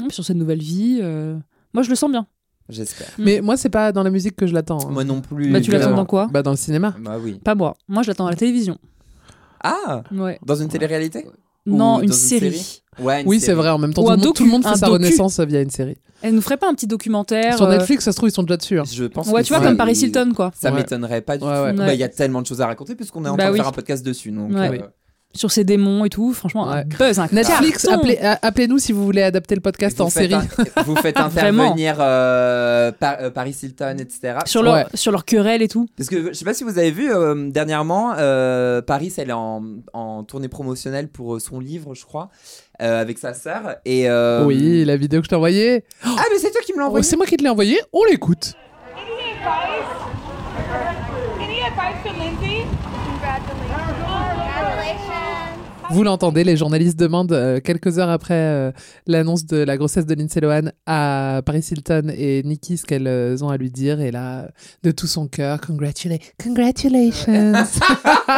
Hum, 0.00 0.10
Sur 0.10 0.24
cette 0.24 0.36
nouvelle 0.36 0.58
vie, 0.60 0.98
euh, 1.02 1.36
moi 1.72 1.82
je 1.84 1.90
le 1.90 1.94
sens 1.96 2.10
bien. 2.10 2.26
J'espère. 2.68 3.08
Mais 3.18 3.40
moi, 3.40 3.56
c'est 3.56 3.68
pas 3.68 3.92
dans 3.92 4.02
la 4.02 4.10
musique 4.10 4.34
que 4.36 4.46
je 4.46 4.54
l'attends. 4.54 4.78
hein. 4.86 4.90
Moi 4.90 5.04
non 5.04 5.20
plus. 5.20 5.52
Bah, 5.52 5.60
tu 5.60 5.70
l'attends 5.70 5.94
dans 5.94 6.06
quoi 6.06 6.28
Bah, 6.32 6.42
dans 6.42 6.50
le 6.52 6.56
cinéma. 6.56 6.94
Bah 6.98 7.16
oui. 7.22 7.38
Pas 7.44 7.54
moi. 7.54 7.76
Moi 7.88 8.02
je 8.02 8.08
l'attends 8.08 8.26
à 8.26 8.30
la 8.30 8.36
télévision. 8.36 8.78
Ah 9.64 10.02
Ouais. 10.12 10.38
Dans 10.46 10.54
une 10.54 10.68
télé-réalité? 10.68 11.26
Non, 11.66 12.00
une 12.00 12.12
série. 12.12 12.82
Ouais, 13.00 13.22
une 13.22 13.28
Oui, 13.28 13.40
c'est 13.40 13.54
vrai, 13.54 13.70
en 13.70 13.78
même 13.78 13.92
temps, 13.94 14.02
Ou 14.02 14.04
tout, 14.04 14.10
le 14.10 14.16
monde, 14.16 14.22
docu, 14.24 14.36
tout 14.36 14.44
le 14.44 14.50
monde 14.50 14.62
fait 14.64 14.76
sa 14.76 14.86
docu. 14.86 14.92
renaissance 14.92 15.40
via 15.40 15.60
une 15.62 15.70
série. 15.70 15.96
Elle 16.22 16.34
nous 16.34 16.42
ferait 16.42 16.58
pas 16.58 16.68
un 16.68 16.74
petit 16.74 16.86
documentaire 16.86 17.56
Sur 17.56 17.66
euh, 17.66 17.70
Netflix, 17.78 18.04
ça 18.04 18.12
se 18.12 18.16
trouve, 18.16 18.28
ils 18.28 18.32
sont 18.32 18.42
déjà 18.44 18.56
dessus. 18.58 18.78
hein. 18.78 18.84
Je 18.90 19.04
pense 19.04 19.28
Ouais, 19.28 19.40
que 19.42 19.46
tu 19.46 19.52
vois, 19.54 19.62
comme 19.62 19.76
Paris 19.76 19.94
Hilton, 19.96 20.32
quoi. 20.36 20.52
Ça 20.54 20.70
Ouais. 20.70 20.76
m'étonnerait 20.76 21.22
pas 21.22 21.36
du 21.38 21.44
Ouais, 21.44 21.50
tout. 21.50 21.64
ouais. 21.64 21.72
Bah. 21.72 21.94
Il 21.94 21.98
y 22.00 22.04
a 22.04 22.08
tellement 22.08 22.40
de 22.42 22.46
choses 22.46 22.60
à 22.60 22.66
raconter 22.66 22.94
puisqu'on 22.94 23.24
est 23.24 23.28
en 23.28 23.34
Bah 23.34 23.44
train 23.44 23.52
oui. 23.52 23.58
de 23.58 23.62
faire 23.62 23.68
un 23.68 23.72
podcast 23.72 24.04
dessus. 24.06 24.30
Donc, 24.30 24.52
Ouais. 24.52 24.80
euh, 24.80 24.86
sur 25.34 25.50
ses 25.50 25.64
démons 25.64 26.04
et 26.04 26.10
tout. 26.10 26.32
Franchement, 26.32 26.68
un 26.68 26.78
Ouais. 26.78 26.84
buzz, 26.84 27.18
un 27.18 27.28
Netflix, 27.32 27.86
appelez- 27.88 28.18
a- 28.20 28.38
appelez-nous 28.42 28.78
si 28.78 28.92
vous 28.92 29.04
voulez 29.04 29.22
adapter 29.22 29.54
le 29.54 29.60
podcast 29.60 29.98
vous 29.98 30.04
en 30.04 30.10
série. 30.10 30.34
un- 30.34 30.46
vous 30.84 30.96
faites 31.02 31.18
intervenir 31.18 31.96
euh, 32.00 32.92
Par- 32.92 33.16
euh, 33.20 33.30
Paris 33.30 33.56
Hilton, 33.62 33.96
etc. 33.98 34.38
Sur 34.46 34.62
leur, 34.62 34.74
Ouais. 34.74 34.84
sur 34.94 35.12
leur 35.12 35.24
querelle 35.24 35.62
et 35.62 35.68
tout. 35.68 35.86
Parce 35.96 36.08
que 36.08 36.28
je 36.28 36.32
sais 36.32 36.44
pas 36.44 36.54
si 36.54 36.64
vous 36.64 36.78
avez 36.78 36.90
vu 36.90 37.12
euh, 37.12 37.50
dernièrement, 37.50 38.14
euh, 38.18 38.82
Paris, 38.82 39.12
elle 39.18 39.30
est 39.30 39.32
en, 39.32 39.62
en 39.92 40.24
tournée 40.24 40.48
promotionnelle 40.48 41.08
pour 41.08 41.36
euh, 41.36 41.40
son 41.40 41.60
livre, 41.60 41.94
je 41.94 42.04
crois, 42.04 42.30
euh, 42.82 43.00
avec 43.00 43.18
sa 43.18 43.34
sœur. 43.34 43.76
Et 43.84 44.08
euh, 44.08 44.44
Oui, 44.44 44.84
la 44.84 44.96
vidéo 44.96 45.20
que 45.20 45.24
je 45.24 45.30
t'ai 45.30 45.36
envoyée. 45.36 45.84
Ah, 46.04 46.14
mais 46.32 46.38
c'est 46.38 46.50
toi 46.50 46.60
qui 46.64 46.72
me 46.72 46.78
l'as 46.78 46.84
Oh, 46.84 46.88
envoyé. 46.88 47.04
c'est 47.04 47.16
moi 47.16 47.26
qui 47.26 47.36
te 47.36 47.42
l'ai 47.42 47.48
envoyée, 47.50 47.80
on 47.92 48.04
l'écoute. 48.04 48.54
Any 48.96 49.32
advice? 49.32 49.88
Any 51.40 51.60
advice 51.62 52.02
for 52.02 52.12
Lindsay? 52.12 52.64
Congratulations. 53.06 55.23
Vous 55.90 56.02
l'entendez, 56.02 56.44
les 56.44 56.56
journalistes 56.56 56.98
demandent 56.98 57.32
euh, 57.32 57.60
quelques 57.60 57.98
heures 57.98 58.08
après 58.08 58.34
euh, 58.34 58.72
l'annonce 59.06 59.44
de 59.46 59.58
la 59.58 59.76
grossesse 59.76 60.06
de 60.06 60.14
Lindsay 60.14 60.40
Lohan 60.40 60.70
à 60.86 61.42
Paris 61.44 61.64
Hilton 61.70 62.10
et 62.16 62.42
Nikki 62.42 62.78
ce 62.78 62.84
qu'elles 62.84 63.06
euh, 63.06 63.36
ont 63.42 63.48
à 63.50 63.56
lui 63.56 63.70
dire. 63.70 64.00
Et 64.00 64.10
là, 64.10 64.48
de 64.82 64.90
tout 64.90 65.06
son 65.06 65.28
cœur, 65.28 65.60
congratula- 65.60 66.18
congratulations. 66.42 67.52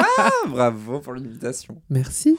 Bravo 0.48 1.00
pour 1.00 1.14
l'invitation. 1.14 1.80
Merci. 1.88 2.37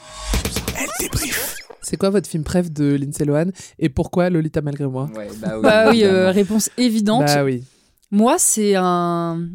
Elle 0.80 0.88
débrief. 1.00 1.56
C'est 1.82 1.98
quoi 1.98 2.10
votre 2.10 2.28
film 2.30 2.44
préf 2.44 2.72
de 2.72 2.96
Lindsay 2.96 3.24
Lohan 3.26 3.46
et 3.80 3.90
pourquoi 3.90 4.30
Lolita 4.30 4.62
malgré 4.62 4.86
moi? 4.88 5.10
Ouais, 5.16 5.30
bah 5.42 5.54
oui. 5.56 5.62
Bah 5.64 5.90
oui, 5.90 6.04
euh, 6.04 6.32
réponse 6.32 6.70
évidente. 6.78 7.26
Bah 7.26 7.44
oui. 7.46 7.64
Moi, 8.12 8.36
c'est 8.38 8.76
un, 8.76 9.48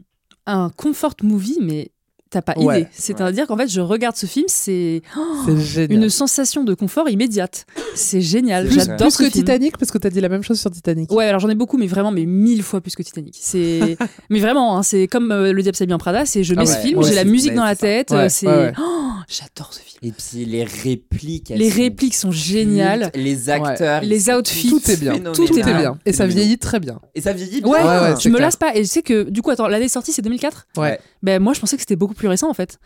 un 0.46 0.70
comfort 0.76 1.14
movie, 1.22 1.58
mais 1.60 1.90
t'as 2.32 2.42
pas 2.42 2.54
Ouais. 2.56 2.80
idée. 2.80 2.88
C'est-à-dire 2.92 3.46
qu'en 3.46 3.56
fait, 3.56 3.68
je 3.68 3.80
regarde 3.80 4.16
ce 4.16 4.26
film, 4.26 4.46
c'est 4.48 5.02
oh, 5.16 5.50
une 5.90 6.08
sensation 6.08 6.64
de 6.64 6.74
confort 6.74 7.08
immédiate. 7.08 7.66
C'est 7.94 8.20
génial. 8.20 8.68
C'est 8.68 8.80
J'adore 8.80 8.96
Plus 8.96 9.10
ce 9.10 9.18
que 9.18 9.24
film. 9.24 9.44
Titanic, 9.44 9.78
parce 9.78 9.90
que 9.90 9.98
t'as 9.98 10.10
dit 10.10 10.20
la 10.20 10.28
même 10.28 10.42
chose 10.42 10.58
sur 10.58 10.70
Titanic. 10.70 11.12
Ouais, 11.12 11.26
alors 11.26 11.40
j'en 11.40 11.50
ai 11.50 11.54
beaucoup, 11.54 11.76
mais 11.78 11.86
vraiment, 11.86 12.10
mais 12.10 12.24
mille 12.24 12.62
fois 12.62 12.80
plus 12.80 12.94
que 12.94 13.02
Titanic. 13.02 13.36
C'est, 13.38 13.96
mais 14.30 14.40
vraiment, 14.40 14.78
hein, 14.78 14.82
c'est 14.82 15.06
comme 15.06 15.30
euh, 15.30 15.52
Le 15.52 15.62
Diable 15.62 15.76
s'habille 15.76 15.94
en 15.94 15.98
Prada. 15.98 16.24
C'est 16.24 16.42
je 16.42 16.54
mets 16.54 16.62
Ah 16.62 16.66
ce 16.66 16.78
film, 16.78 17.02
j'ai 17.04 17.14
la 17.14 17.24
musique 17.24 17.54
dans 17.54 17.64
la 17.64 17.76
tête. 17.76 18.10
Ouais, 18.10 18.16
euh, 18.16 18.28
c'est, 18.28 18.46
ouais, 18.46 18.56
ouais. 18.56 18.72
Oh, 18.80 19.10
j'adore 19.28 19.72
ce 19.72 19.80
film. 19.80 19.92
Et 20.02 20.10
puis 20.10 20.44
les 20.46 20.64
répliques. 20.64 21.52
Les 21.54 21.70
sont 21.70 21.76
répliques 21.76 22.14
sont 22.14 22.32
géniales. 22.32 23.10
Les 23.14 23.50
acteurs. 23.50 24.02
Les 24.02 24.30
outfits. 24.30 24.68
Tout 24.68 24.90
est 24.90 24.96
bien. 24.96 25.18
Tout 25.32 25.44
est 25.44 25.62
bien. 25.62 25.98
Et 26.04 26.12
ça 26.12 26.26
vieillit 26.26 26.58
très 26.58 26.80
bien. 26.80 27.00
Et 27.14 27.20
ça 27.20 27.32
vieillit 27.32 27.60
bien. 27.60 27.70
Ouais, 27.70 28.14
je 28.18 28.28
me 28.28 28.38
lasse 28.38 28.56
pas. 28.56 28.74
Et 28.74 28.84
je 28.84 28.88
sais 28.88 29.02
que 29.02 29.22
du 29.28 29.42
coup, 29.42 29.50
attends, 29.50 29.68
l'année 29.68 29.88
sortie 29.88 30.12
c'est 30.12 30.22
2004. 30.22 30.66
Ouais. 30.76 30.98
Ben 31.22 31.40
moi, 31.40 31.52
je 31.52 31.60
pensais 31.60 31.76
que 31.76 31.82
c'était 31.82 31.96
beaucoup 31.96 32.14
plus 32.14 32.21
récent 32.28 32.48
en 32.50 32.54
fait. 32.54 32.78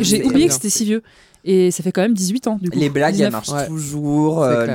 J'ai 0.00 0.24
oublié 0.24 0.46
que 0.48 0.52
c'était 0.54 0.70
si 0.70 0.84
vieux. 0.84 1.02
Et 1.44 1.72
ça 1.72 1.82
fait 1.82 1.90
quand 1.90 2.02
même 2.02 2.14
18 2.14 2.46
ans 2.46 2.58
du 2.62 2.70
coup. 2.70 2.78
Les 2.78 2.88
blagues, 2.88 3.14
19. 3.14 3.26
elles 3.26 3.32
marchent 3.32 3.48
Ouais. 3.50 3.66
toujours. 3.66 4.44
Euh, 4.44 4.66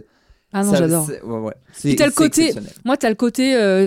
le- 0.00 0.04
Ah 0.52 0.64
non, 0.64 0.74
j'adore. 0.74 1.08
Ouais. 1.24 1.52
Puis 1.78 1.94
t'as 1.94 2.06
le 2.06 2.12
côté, 2.12 2.52
moi 2.84 2.96
t'as 2.96 3.08
le 3.10 3.14
côté 3.14 3.54
euh, 3.54 3.86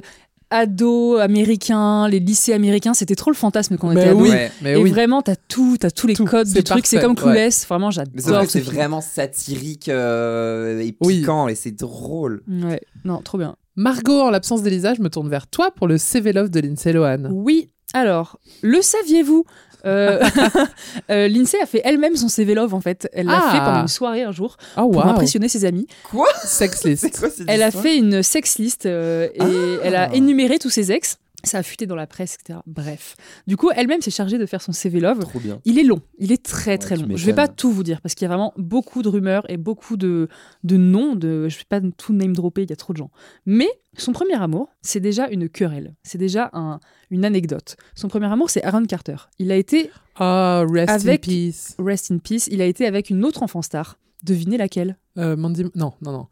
ado 0.50 1.18
américain, 1.18 2.08
les 2.08 2.20
lycées 2.20 2.54
américains, 2.54 2.94
c'était 2.94 3.16
trop 3.16 3.30
le 3.32 3.36
fantasme 3.36 3.76
quand 3.78 3.90
on 3.90 3.94
Mais 3.94 4.02
était 4.02 4.10
ado. 4.12 4.22
oui, 4.22 4.32
mais 4.62 4.74
Et 4.74 4.78
oui. 4.78 4.90
vraiment, 4.92 5.22
t'as 5.22 5.36
tout, 5.36 5.76
t'as 5.80 5.90
tous 5.92 6.08
les 6.08 6.14
Tout, 6.14 6.24
codes 6.26 6.48
du 6.48 6.64
truc. 6.64 6.86
C'est 6.86 7.02
comme 7.02 7.12
ouais. 7.12 7.18
Clueless. 7.22 7.66
Vraiment, 7.68 7.92
j'adore 7.92 8.44
ce 8.44 8.50
c'est 8.50 8.60
vraiment 8.62 9.02
satirique 9.02 9.90
euh, 9.90 10.80
et 10.80 10.96
Oui. 11.02 11.20
piquant 11.20 11.48
et 11.50 11.56
c'est 11.56 11.72
drôle. 11.72 12.44
Ouais, 12.48 12.80
non, 13.04 13.22
trop 13.22 13.38
bien. 13.38 13.56
Margot, 13.76 14.22
en 14.22 14.30
l'absence 14.30 14.62
d'Elisa, 14.62 14.94
je 14.94 15.02
me 15.02 15.10
tourne 15.10 15.28
vers 15.30 15.48
toi 15.48 15.72
pour 15.76 15.88
le 15.88 15.98
CV 15.98 16.32
Love 16.32 16.50
de 16.52 16.60
Lindsay 16.60 16.94
Lohan. 16.94 17.26
Oui, 17.32 17.72
alors, 17.94 18.40
le 18.62 18.82
saviez-vous 18.82 19.46
Euh, 19.86 20.24
euh, 21.12 21.28
Lindsay 21.28 21.60
a 21.62 21.66
fait 21.66 21.82
elle-même 21.84 22.16
son 22.16 22.30
CV 22.30 22.54
Love 22.56 22.74
en 22.74 22.80
fait. 22.80 23.10
Elle 23.12 23.26
l'a 23.26 23.42
Ah. 23.44 23.52
fait 23.52 23.58
pendant 23.60 23.82
une 23.82 23.90
soirée 23.90 24.24
un 24.24 24.32
jour 24.32 24.56
Oh, 24.78 24.90
pour 24.90 25.06
impressionner 25.06 25.50
ses 25.50 25.66
amis. 25.66 25.88
Quoi? 26.10 26.28
Sex 26.42 26.86
list. 26.86 27.10
quoi 27.20 27.30
cette 27.30 27.50
Elle 27.50 27.62
a 27.62 27.70
fait 27.70 27.98
une 27.98 28.24
sex 28.24 28.58
list 28.60 28.86
euh, 28.86 29.28
et 29.34 29.42
Ah. 29.42 29.80
elle 29.84 29.96
a 29.96 30.14
énuméré 30.16 30.58
tous 30.58 30.70
ses 30.70 30.94
ex. 30.94 31.18
Ça 31.46 31.58
a 31.58 31.64
fuité 31.64 31.86
dans 31.86 31.98
la 31.98 32.08
presse, 32.08 32.36
etc. 32.40 32.60
Bref. 32.66 33.18
Du 33.48 33.58
coup, 33.58 33.70
elle-même 33.76 34.00
s'est 34.02 34.10
chargée 34.12 34.38
de 34.38 34.46
faire 34.46 34.62
son 34.62 34.72
CV 34.72 35.02
Love. 35.02 35.20
Trop 35.20 35.40
bien. 35.42 35.60
Il 35.66 35.78
est 35.78 35.84
long, 35.84 36.00
il 36.18 36.32
est 36.32 36.42
très 36.42 36.78
très 36.78 36.96
long. 36.96 37.06
Je 37.18 37.26
vais 37.26 37.34
pas 37.34 37.50
tout 37.50 37.70
vous 37.70 37.84
dire 37.84 38.00
parce 38.00 38.16
qu'il 38.16 38.24
y 38.24 38.28
a 38.28 38.30
vraiment 38.30 38.54
beaucoup 38.56 39.02
de 39.02 39.10
rumeurs 39.10 39.44
et 39.50 39.58
beaucoup 39.58 39.98
de, 39.98 40.30
de 40.64 40.78
noms. 40.78 41.16
De, 41.18 41.50
je 41.50 41.58
vais 41.58 41.66
pas 41.68 41.82
tout 41.98 42.14
name 42.14 42.34
dropper, 42.34 42.64
il 42.64 42.70
y 42.70 42.74
a 42.74 42.78
trop 42.78 42.94
de 42.94 42.98
gens. 43.00 43.12
Mais 43.46 43.68
son 43.98 44.12
premier 44.12 44.36
amour, 44.36 44.70
c'est 44.82 45.00
déjà 45.00 45.28
une 45.30 45.50
querelle. 45.50 45.94
C'est 46.04 46.18
déjà 46.18 46.50
un, 46.54 46.80
une 47.12 47.26
anecdote. 47.26 47.76
Son 47.96 48.08
premier 48.08 48.26
amour, 48.28 48.50
c'est 48.50 48.64
Aaron 48.64 48.86
Carter. 48.86 49.16
Il 49.40 49.52
a 49.52 49.56
été, 49.56 49.92
Oh, 50.20 50.64
rest 50.70 50.90
Avec- 50.90 51.28
in 51.28 51.32
peace. 51.32 51.76
rest 51.80 52.12
in 52.12 52.18
peace, 52.20 52.48
il 52.52 52.62
a 52.62 52.66
été 52.66 52.86
avec 52.86 53.10
une 53.10 53.24
autre 53.26 53.44
enfant 53.44 53.62
star. 53.62 53.98
Devinez 54.24 54.58
laquelle? 54.58 54.98
Euh, 55.18 55.36
Mandy... 55.36 55.66
Non, 55.76 55.94
non, 56.02 56.12
non. 56.12 56.28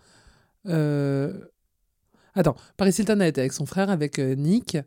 Euh... 0.67 1.33
Attends, 2.33 2.55
Paris 2.77 2.95
Hilton 2.97 3.19
a 3.19 3.27
été 3.27 3.41
avec 3.41 3.51
son 3.53 3.65
frère, 3.65 3.89
avec 3.89 4.17
euh, 4.17 4.35
Nick. 4.35 4.77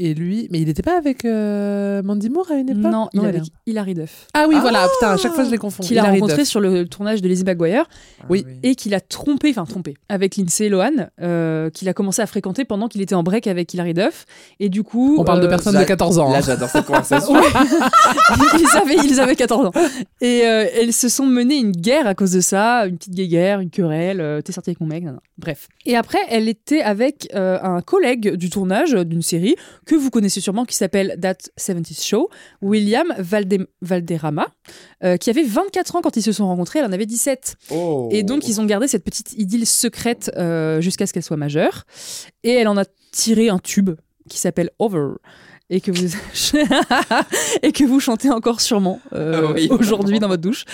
Et 0.00 0.14
lui, 0.14 0.46
mais 0.52 0.60
il 0.60 0.66
n'était 0.66 0.82
pas 0.82 0.96
avec 0.96 1.24
euh, 1.24 2.02
Mandy 2.04 2.30
Moore 2.30 2.52
à 2.52 2.54
une 2.54 2.70
époque? 2.70 2.90
Non, 2.92 3.08
il 3.12 3.24
est 3.24 3.26
avec 3.26 3.42
Hilary 3.66 3.94
Duff. 3.94 4.28
Ah 4.32 4.46
oui, 4.48 4.54
voilà, 4.60 4.86
putain, 4.94 5.12
à 5.12 5.16
chaque 5.16 5.32
fois 5.32 5.42
je 5.42 5.50
les 5.50 5.58
confonds. 5.58 5.82
Qu'il 5.82 5.98
a 5.98 6.02
Hilary 6.02 6.20
rencontré 6.20 6.42
Duff. 6.42 6.48
sur 6.48 6.60
le 6.60 6.86
tournage 6.86 7.20
de 7.20 7.26
Lizzie 7.28 7.42
McGuire. 7.42 7.88
Oui. 8.30 8.46
Et 8.62 8.76
qu'il 8.76 8.94
a 8.94 9.00
trompé, 9.00 9.50
enfin 9.50 9.64
trompé, 9.64 9.94
avec 10.08 10.36
Lindsay 10.36 10.68
Lohan, 10.68 11.08
euh, 11.20 11.68
qu'il 11.70 11.88
a 11.88 11.94
commencé 11.94 12.22
à 12.22 12.26
fréquenter 12.26 12.64
pendant 12.64 12.86
qu'il 12.86 13.00
était 13.02 13.16
en 13.16 13.24
break 13.24 13.48
avec 13.48 13.74
Hilary 13.74 13.92
Duff. 13.92 14.24
Et 14.60 14.68
du 14.68 14.84
coup. 14.84 15.16
On 15.18 15.24
parle 15.24 15.40
de 15.40 15.46
euh, 15.46 15.48
personnes 15.48 15.76
de 15.76 15.82
14 15.82 16.18
ans. 16.20 16.30
Là, 16.30 16.38
hein. 16.38 16.42
j'adore 16.46 16.68
cette 16.68 16.84
conversation. 16.86 17.34
Ils, 18.58 18.76
avaient, 18.76 18.96
ils 19.08 19.20
avaient 19.20 19.36
14 19.36 19.66
ans. 19.66 19.72
Et 20.20 20.42
euh, 20.44 20.66
elles 20.74 20.92
se 20.92 21.08
sont 21.08 21.26
menées 21.26 21.56
une 21.58 21.72
guerre 21.72 22.06
à 22.06 22.14
cause 22.14 22.32
de 22.32 22.40
ça, 22.40 22.86
une 22.86 22.98
petite 22.98 23.14
guerre, 23.14 23.60
une 23.60 23.70
querelle. 23.70 24.20
euh, 24.20 24.40
T'es 24.42 24.52
sorti 24.52 24.70
avec 24.70 24.80
mon 24.80 24.86
mec, 24.86 25.02
nan, 25.04 25.14
nan. 25.14 25.20
bref. 25.38 25.68
Et 25.86 25.96
après, 25.96 26.18
elle 26.28 26.48
était 26.48 26.82
avec 26.82 27.28
euh, 27.34 27.58
un 27.62 27.80
collègue 27.80 28.34
du 28.34 28.50
tournage 28.50 28.92
d'une 28.92 29.22
série 29.22 29.56
que 29.88 29.94
vous 29.96 30.10
connaissez 30.10 30.40
sûrement 30.40 30.64
qui 30.66 30.76
s'appelle 30.76 31.18
That 31.20 31.38
70s 31.58 32.06
Show, 32.06 32.28
William 32.62 33.12
Valde- 33.18 33.66
Valderrama, 33.80 34.46
euh, 35.02 35.16
qui 35.16 35.30
avait 35.30 35.42
24 35.42 35.96
ans 35.96 36.00
quand 36.02 36.16
ils 36.16 36.22
se 36.22 36.30
sont 36.32 36.46
rencontrés, 36.46 36.80
elle 36.80 36.84
en 36.84 36.92
avait 36.92 37.06
17. 37.06 37.56
Oh. 37.70 38.08
Et 38.12 38.22
donc, 38.22 38.46
ils 38.48 38.60
ont 38.60 38.66
gardé 38.66 38.86
cette 38.86 39.02
petite 39.04 39.32
idylle 39.32 39.66
secrète 39.66 40.30
euh, 40.36 40.80
jusqu'à 40.82 41.06
ce 41.06 41.12
qu'elle 41.12 41.22
soit 41.22 41.36
majeure. 41.38 41.84
Et 42.44 42.52
elle 42.52 42.68
en 42.68 42.76
a 42.76 42.84
tiré 43.12 43.48
un 43.48 43.58
tube 43.58 43.90
qui 44.28 44.38
s'appelle 44.38 44.70
Over. 44.78 45.14
Et 45.70 45.80
que 45.82 45.90
vous 45.90 46.06
et 47.62 47.72
que 47.72 47.84
vous 47.84 48.00
chantez 48.00 48.30
encore 48.30 48.60
sûrement 48.62 49.00
euh, 49.12 49.42
Ah 49.48 49.52
oui. 49.54 49.68
aujourd'hui 49.70 50.18
dans 50.18 50.28
votre 50.28 50.40
douche. 50.42 50.64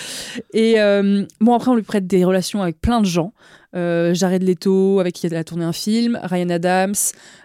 Et 0.53 0.79
euh, 0.79 1.25
bon 1.41 1.53
après 1.53 1.69
on 1.71 1.75
lui 1.75 1.83
prête 1.83 2.07
des 2.07 2.23
relations 2.23 2.61
avec 2.61 2.79
plein 2.79 3.01
de 3.01 3.05
gens. 3.05 3.33
Euh, 3.75 4.13
Jared 4.13 4.41
Leto 4.43 4.99
avec 5.01 5.13
qui 5.15 5.27
elle 5.27 5.35
a 5.35 5.43
tourné 5.43 5.65
un 5.65 5.73
film, 5.73 6.17
Ryan 6.23 6.49
Adams, 6.49 6.93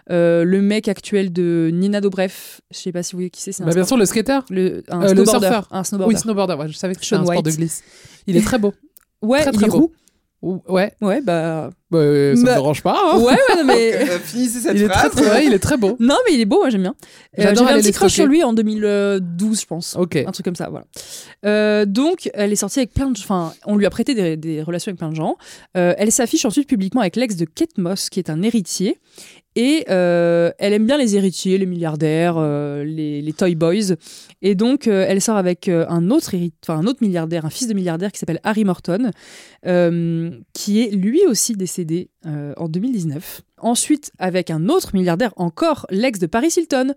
euh, 0.09 0.43
le 0.45 0.61
mec 0.61 0.87
actuel 0.87 1.33
de 1.33 1.69
Nina 1.73 1.99
Dobrev, 1.99 2.31
je 2.71 2.77
sais 2.77 2.91
pas 2.93 3.03
si 3.03 3.11
vous 3.13 3.17
voyez 3.17 3.29
qui 3.29 3.41
c'est. 3.41 3.61
Bah, 3.63 3.71
bien 3.73 3.83
sûr, 3.83 3.97
le 3.97 4.05
skater. 4.05 4.39
le, 4.49 4.83
un 4.89 5.01
Euh, 5.01 5.13
le 5.13 5.25
snowboarder, 5.25 5.45
surfeur. 5.47 5.67
un 5.71 5.83
snowboarder. 5.83 6.15
Oui, 6.15 6.19
snowboarder. 6.21 6.53
Ouais, 6.55 6.67
je 6.69 6.77
savais 6.77 6.95
que 6.95 7.03
c'était 7.03 7.17
un 7.17 7.23
sport 7.25 7.43
de 7.43 7.49
White. 7.49 7.57
glisse. 7.59 7.83
Il 8.27 8.37
est 8.37 8.41
très 8.41 8.57
beau. 8.59 8.73
Ouais, 9.21 9.41
Très, 9.41 9.51
il 9.51 9.57
très 9.57 9.65
est 9.65 9.69
beau. 9.69 9.77
roux. 9.77 9.91
Ou- 10.41 10.61
Ouais. 10.67 10.91
Ouais, 11.01 11.21
bah. 11.21 11.69
Bah, 11.91 11.97
euh, 11.99 12.35
ça 12.35 12.43
Bah, 12.43 12.49
me 12.51 12.55
dérange 12.55 12.81
pas. 12.81 12.97
hein. 13.13 13.17
Ouais, 13.19 13.33
ouais, 13.33 13.55
non, 13.57 13.63
mais. 13.65 13.91
Euh, 14.11 14.17
finissez 14.19 14.59
cette 14.61 14.75
Il 14.75 14.83
est 14.83 14.87
très, 14.87 15.09
phrase. 15.09 15.11
très, 15.11 15.29
ouais, 15.29 15.45
il 15.45 15.53
est 15.53 15.59
très 15.59 15.77
beau. 15.77 15.95
Non, 15.99 16.15
mais 16.25 16.33
il 16.33 16.39
est 16.39 16.45
beau, 16.45 16.57
moi 16.59 16.69
j'aime 16.69 16.81
bien. 16.81 16.95
Euh, 17.37 17.43
J'adore 17.43 17.67
J'avais 17.67 17.79
un 17.79 17.81
petit 17.83 17.91
crush 17.91 18.13
sur 18.13 18.25
lui 18.25 18.43
en 18.43 18.53
2012, 18.53 19.61
je 19.61 19.65
pense. 19.65 19.95
Ok. 19.97 20.15
Un 20.15 20.31
truc 20.31 20.45
comme 20.45 20.55
ça, 20.55 20.69
voilà. 20.69 20.85
Euh, 21.45 21.85
donc, 21.85 22.29
elle 22.33 22.51
est 22.51 22.55
sortie 22.55 22.79
avec 22.79 22.93
plein 22.93 23.11
de. 23.11 23.19
Enfin, 23.19 23.53
on 23.65 23.75
lui 23.77 23.85
a 23.85 23.89
prêté 23.89 24.13
des, 24.15 24.37
des 24.37 24.63
relations 24.63 24.89
avec 24.89 24.99
plein 24.99 25.09
de 25.09 25.15
gens. 25.15 25.37
Euh, 25.77 25.93
elle 25.97 26.11
s'affiche 26.11 26.45
ensuite 26.45 26.67
publiquement 26.67 27.01
avec 27.01 27.15
l'ex 27.17 27.35
de 27.35 27.45
Kate 27.45 27.77
Moss, 27.77 28.09
qui 28.09 28.19
est 28.19 28.29
un 28.29 28.41
héritier. 28.41 28.97
Et 29.55 29.85
euh, 29.89 30.51
elle 30.59 30.71
aime 30.73 30.85
bien 30.85 30.97
les 30.97 31.17
héritiers, 31.17 31.57
les 31.57 31.65
milliardaires, 31.65 32.35
euh, 32.37 32.83
les, 32.83 33.21
les 33.21 33.33
toy 33.33 33.55
boys. 33.55 33.95
Et 34.41 34.55
donc, 34.55 34.87
euh, 34.87 35.05
elle 35.07 35.21
sort 35.21 35.35
avec 35.35 35.67
un 35.67 36.09
autre 36.09 36.33
enfin 36.63 36.79
un 36.79 36.87
autre 36.87 36.99
milliardaire, 37.01 37.45
un 37.45 37.49
fils 37.49 37.67
de 37.67 37.73
milliardaire 37.73 38.11
qui 38.11 38.19
s'appelle 38.19 38.39
Harry 38.43 38.63
Morton, 38.63 39.11
qui 40.53 40.81
est 40.81 40.91
lui 40.91 41.25
aussi 41.27 41.55
décédé 41.55 42.09
en 42.25 42.67
2019. 42.69 43.41
Ensuite, 43.57 44.11
avec 44.17 44.49
un 44.49 44.69
autre 44.69 44.91
milliardaire, 44.95 45.33
encore 45.35 45.85
l'ex 45.89 46.17
de 46.19 46.25
Paris 46.25 46.53
Hilton, 46.57 46.95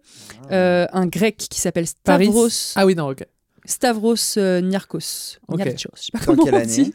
euh, 0.50 0.86
un 0.92 1.06
grec 1.06 1.36
qui 1.36 1.60
s'appelle 1.60 1.86
Paris. 2.04 2.26
Stavros. 2.26 2.72
Ah 2.76 2.86
oui, 2.86 2.94
non, 2.94 3.10
ok. 3.10 3.24
Stavros 3.66 4.36
Niarchos. 4.36 5.38
Ok. 5.48 5.58
Niarchos, 5.58 5.90
je 5.96 6.02
sais 6.02 6.12
pas 6.12 6.18
Dans 6.20 6.24
comment 6.26 6.44
quelle 6.44 6.54
on 6.54 6.66
dit. 6.66 6.92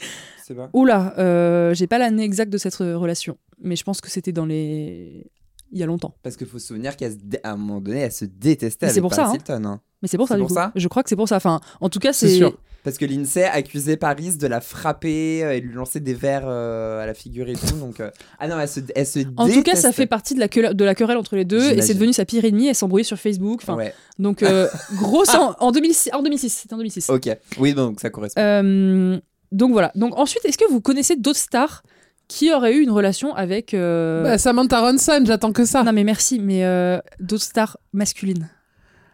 Oula, 0.74 1.14
euh, 1.18 1.74
j'ai 1.74 1.88
pas 1.88 1.98
l'année 1.98 2.24
exacte 2.24 2.52
de 2.52 2.58
cette 2.58 2.76
relation, 2.76 3.38
mais 3.62 3.76
je 3.76 3.84
pense 3.84 4.02
que 4.02 4.10
c'était 4.10 4.32
dans 4.32 4.46
les. 4.46 5.30
Il 5.72 5.80
y 5.80 5.84
a 5.84 5.86
longtemps. 5.86 6.16
Parce 6.24 6.36
qu'il 6.36 6.48
faut 6.48 6.60
se 6.60 6.68
souvenir 6.68 6.96
qu'à 6.98 7.08
un 7.44 7.56
moment 7.58 7.80
donné, 7.82 8.00
elle 8.00 8.12
se 8.12 8.26
détestait 8.26 8.86
avec 8.88 8.94
c'est 8.96 9.02
pour 9.02 9.14
ça, 9.14 9.24
Paris 9.24 9.38
hein. 9.38 9.54
Hilton. 9.56 9.66
hein. 9.66 9.82
Mais 10.02 10.08
c'est 10.08 10.18
pour 10.18 10.28
ça, 10.28 10.36
du 10.36 10.40
pour 10.42 10.48
coup. 10.50 10.54
ça? 10.56 10.72
Je 10.76 10.88
crois 10.88 11.04
que 11.04 11.10
c'est 11.10 11.16
pour 11.16 11.28
ça. 11.28 11.36
Enfin, 11.38 11.60
en 11.82 11.90
tout 11.90 12.00
cas, 12.00 12.14
C'est 12.14 12.28
c'est. 12.30 12.38
sûr. 12.38 12.58
Parce 12.82 12.98
que 12.98 13.04
l'INSEE 13.04 13.44
accusait 13.44 13.98
Paris 13.98 14.38
de 14.38 14.48
la 14.48 14.62
frapper 14.62 15.44
euh, 15.44 15.54
et 15.54 15.60
de 15.60 15.66
lui 15.66 15.74
lancer 15.74 16.00
des 16.00 16.14
verres 16.14 16.46
euh, 16.48 17.04
à 17.04 17.06
la 17.06 17.14
figure 17.14 17.50
et 17.50 17.54
tout. 17.54 17.76
Donc, 17.78 18.00
euh, 18.00 18.10
Ah 18.40 18.48
non, 18.48 18.58
elle 18.58 18.70
se, 18.70 18.80
elle 18.96 19.06
se 19.06 19.20
En 19.36 19.50
tout 19.50 19.64
cas, 19.64 19.76
ça 19.76 19.92
fait 19.92 20.08
partie 20.08 20.34
de 20.34 20.40
la, 20.40 20.48
querelle- 20.48 20.74
de 20.74 20.86
la 20.86 20.96
querelle 20.96 21.18
entre 21.18 21.36
les 21.36 21.44
deux, 21.44 21.62
et 21.72 21.82
c'est 21.82 21.94
devenu 21.94 22.14
sa 22.14 22.24
pire 22.24 22.46
ennemie. 22.46 22.68
Elle 22.70 22.76
s'embrouillait 22.76 23.04
sur 23.04 23.18
Facebook. 23.20 23.60
Enfin, 23.62 23.76
Ouais. 23.76 23.94
donc 24.18 24.44
euh, 24.44 24.70
grosse 24.96 25.36
en, 25.36 25.56
en 25.60 25.72
2006. 25.74 26.12
En 26.14 26.24
2006, 26.24 26.50
c'était 26.50 26.74
en 26.74 26.78
2006. 26.78 27.10
Ok. 27.10 27.30
Oui, 27.60 27.74
donc 27.74 28.00
ça 28.00 28.10
correspond. 28.10 28.40
Euh, 28.42 29.20
donc 29.52 29.74
voilà. 29.74 29.92
Donc 29.96 30.18
ensuite, 30.18 30.46
est-ce 30.46 30.58
que 30.58 30.70
vous 30.72 30.80
connaissez 30.80 31.18
d'autres 31.18 31.38
stars 31.40 31.84
qui 32.30 32.54
auraient 32.54 32.74
eu 32.74 32.82
une 32.82 32.92
relation 32.92 33.36
avec 33.36 33.74
euh, 33.74 34.24
Bah, 34.24 34.38
Samantha 34.38 34.80
Ronson, 34.80 35.24
j'attends 35.26 35.52
que 35.52 35.66
ça. 35.66 35.84
Non 35.84 35.92
mais 35.92 36.06
merci, 36.06 36.40
mais 36.40 36.64
euh, 36.64 37.00
d'autres 37.20 37.44
stars 37.44 37.78
masculines 37.92 38.48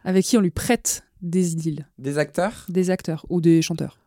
avec 0.03 0.23
qui 0.25 0.37
on 0.37 0.41
lui 0.41 0.51
prête 0.51 1.01
des 1.23 1.53
idylles, 1.53 1.87
Des 1.97 2.19
acteurs? 2.19 2.65
Des 2.69 2.91
acteurs 2.91 3.25
ou 3.29 3.41
des 3.41 3.63
chanteurs. 3.63 3.97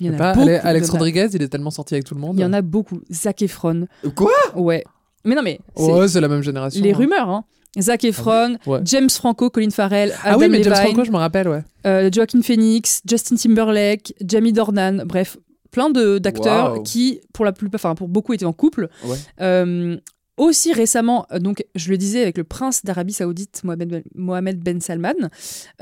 Il 0.00 0.06
y 0.06 0.10
en 0.10 0.14
a 0.14 0.16
pas, 0.16 0.32
beaucoup. 0.34 0.48
Ale- 0.48 0.60
Alex 0.64 0.90
Rodriguez, 0.90 1.28
il 1.34 1.42
est 1.42 1.48
tellement 1.48 1.70
sorti 1.70 1.94
avec 1.94 2.04
tout 2.04 2.14
le 2.14 2.20
monde. 2.20 2.36
Il 2.36 2.42
y 2.42 2.44
en 2.44 2.52
a 2.52 2.62
beaucoup. 2.62 3.00
Zac 3.12 3.42
Efron. 3.42 3.86
Quoi? 4.16 4.30
Ouais. 4.56 4.82
Mais 5.24 5.34
non 5.34 5.42
mais 5.42 5.60
Ouais, 5.76 6.08
c'est 6.08 6.20
la 6.20 6.28
même 6.28 6.42
génération. 6.42 6.82
les 6.82 6.92
hein. 6.92 6.96
rumeurs. 6.96 7.28
Hein. 7.28 7.44
Zac 7.78 8.02
Efron, 8.04 8.56
Ouais. 8.66 8.80
James 8.84 9.10
Franco, 9.10 9.50
Colin 9.50 9.70
Farrell, 9.70 10.12
Adam 10.22 10.36
Ah 10.36 10.38
oui, 10.38 10.48
mais 10.48 10.62
James 10.62 10.74
Franco, 10.74 11.04
je 11.04 11.10
me 11.10 11.16
rappelle, 11.18 11.48
ouais. 11.48 11.62
euh, 11.86 12.08
Joaquin 12.12 12.40
Phoenix, 12.42 13.02
Justin 13.08 13.36
Timberlake, 13.36 14.14
Jamie 14.24 14.52
Dornan, 14.52 15.04
bref, 15.04 15.36
plein 15.70 15.90
d'acteurs 15.90 16.76
Wow. 16.76 16.82
qui, 16.82 17.20
pour 17.32 17.44
la 17.44 17.52
plupart, 17.52 17.78
enfin 17.78 17.94
pour 17.94 18.08
beaucoup, 18.08 18.32
étaient 18.32 18.44
en 18.44 18.52
couple. 18.52 18.88
Ouais. 19.04 19.16
Euh, 19.40 19.96
aussi 20.36 20.72
récemment, 20.72 21.26
euh, 21.32 21.40
donc 21.40 21.64
je 21.74 21.90
le 21.90 21.98
disais 21.98 22.22
avec 22.22 22.38
le 22.38 22.44
prince 22.44 22.84
d'Arabie 22.84 23.12
Saoudite, 23.12 23.62
Mohamed 23.64 23.88
Ben, 23.88 24.02
Mohamed 24.14 24.60
Ben 24.62 24.80
Salman, 24.80 25.14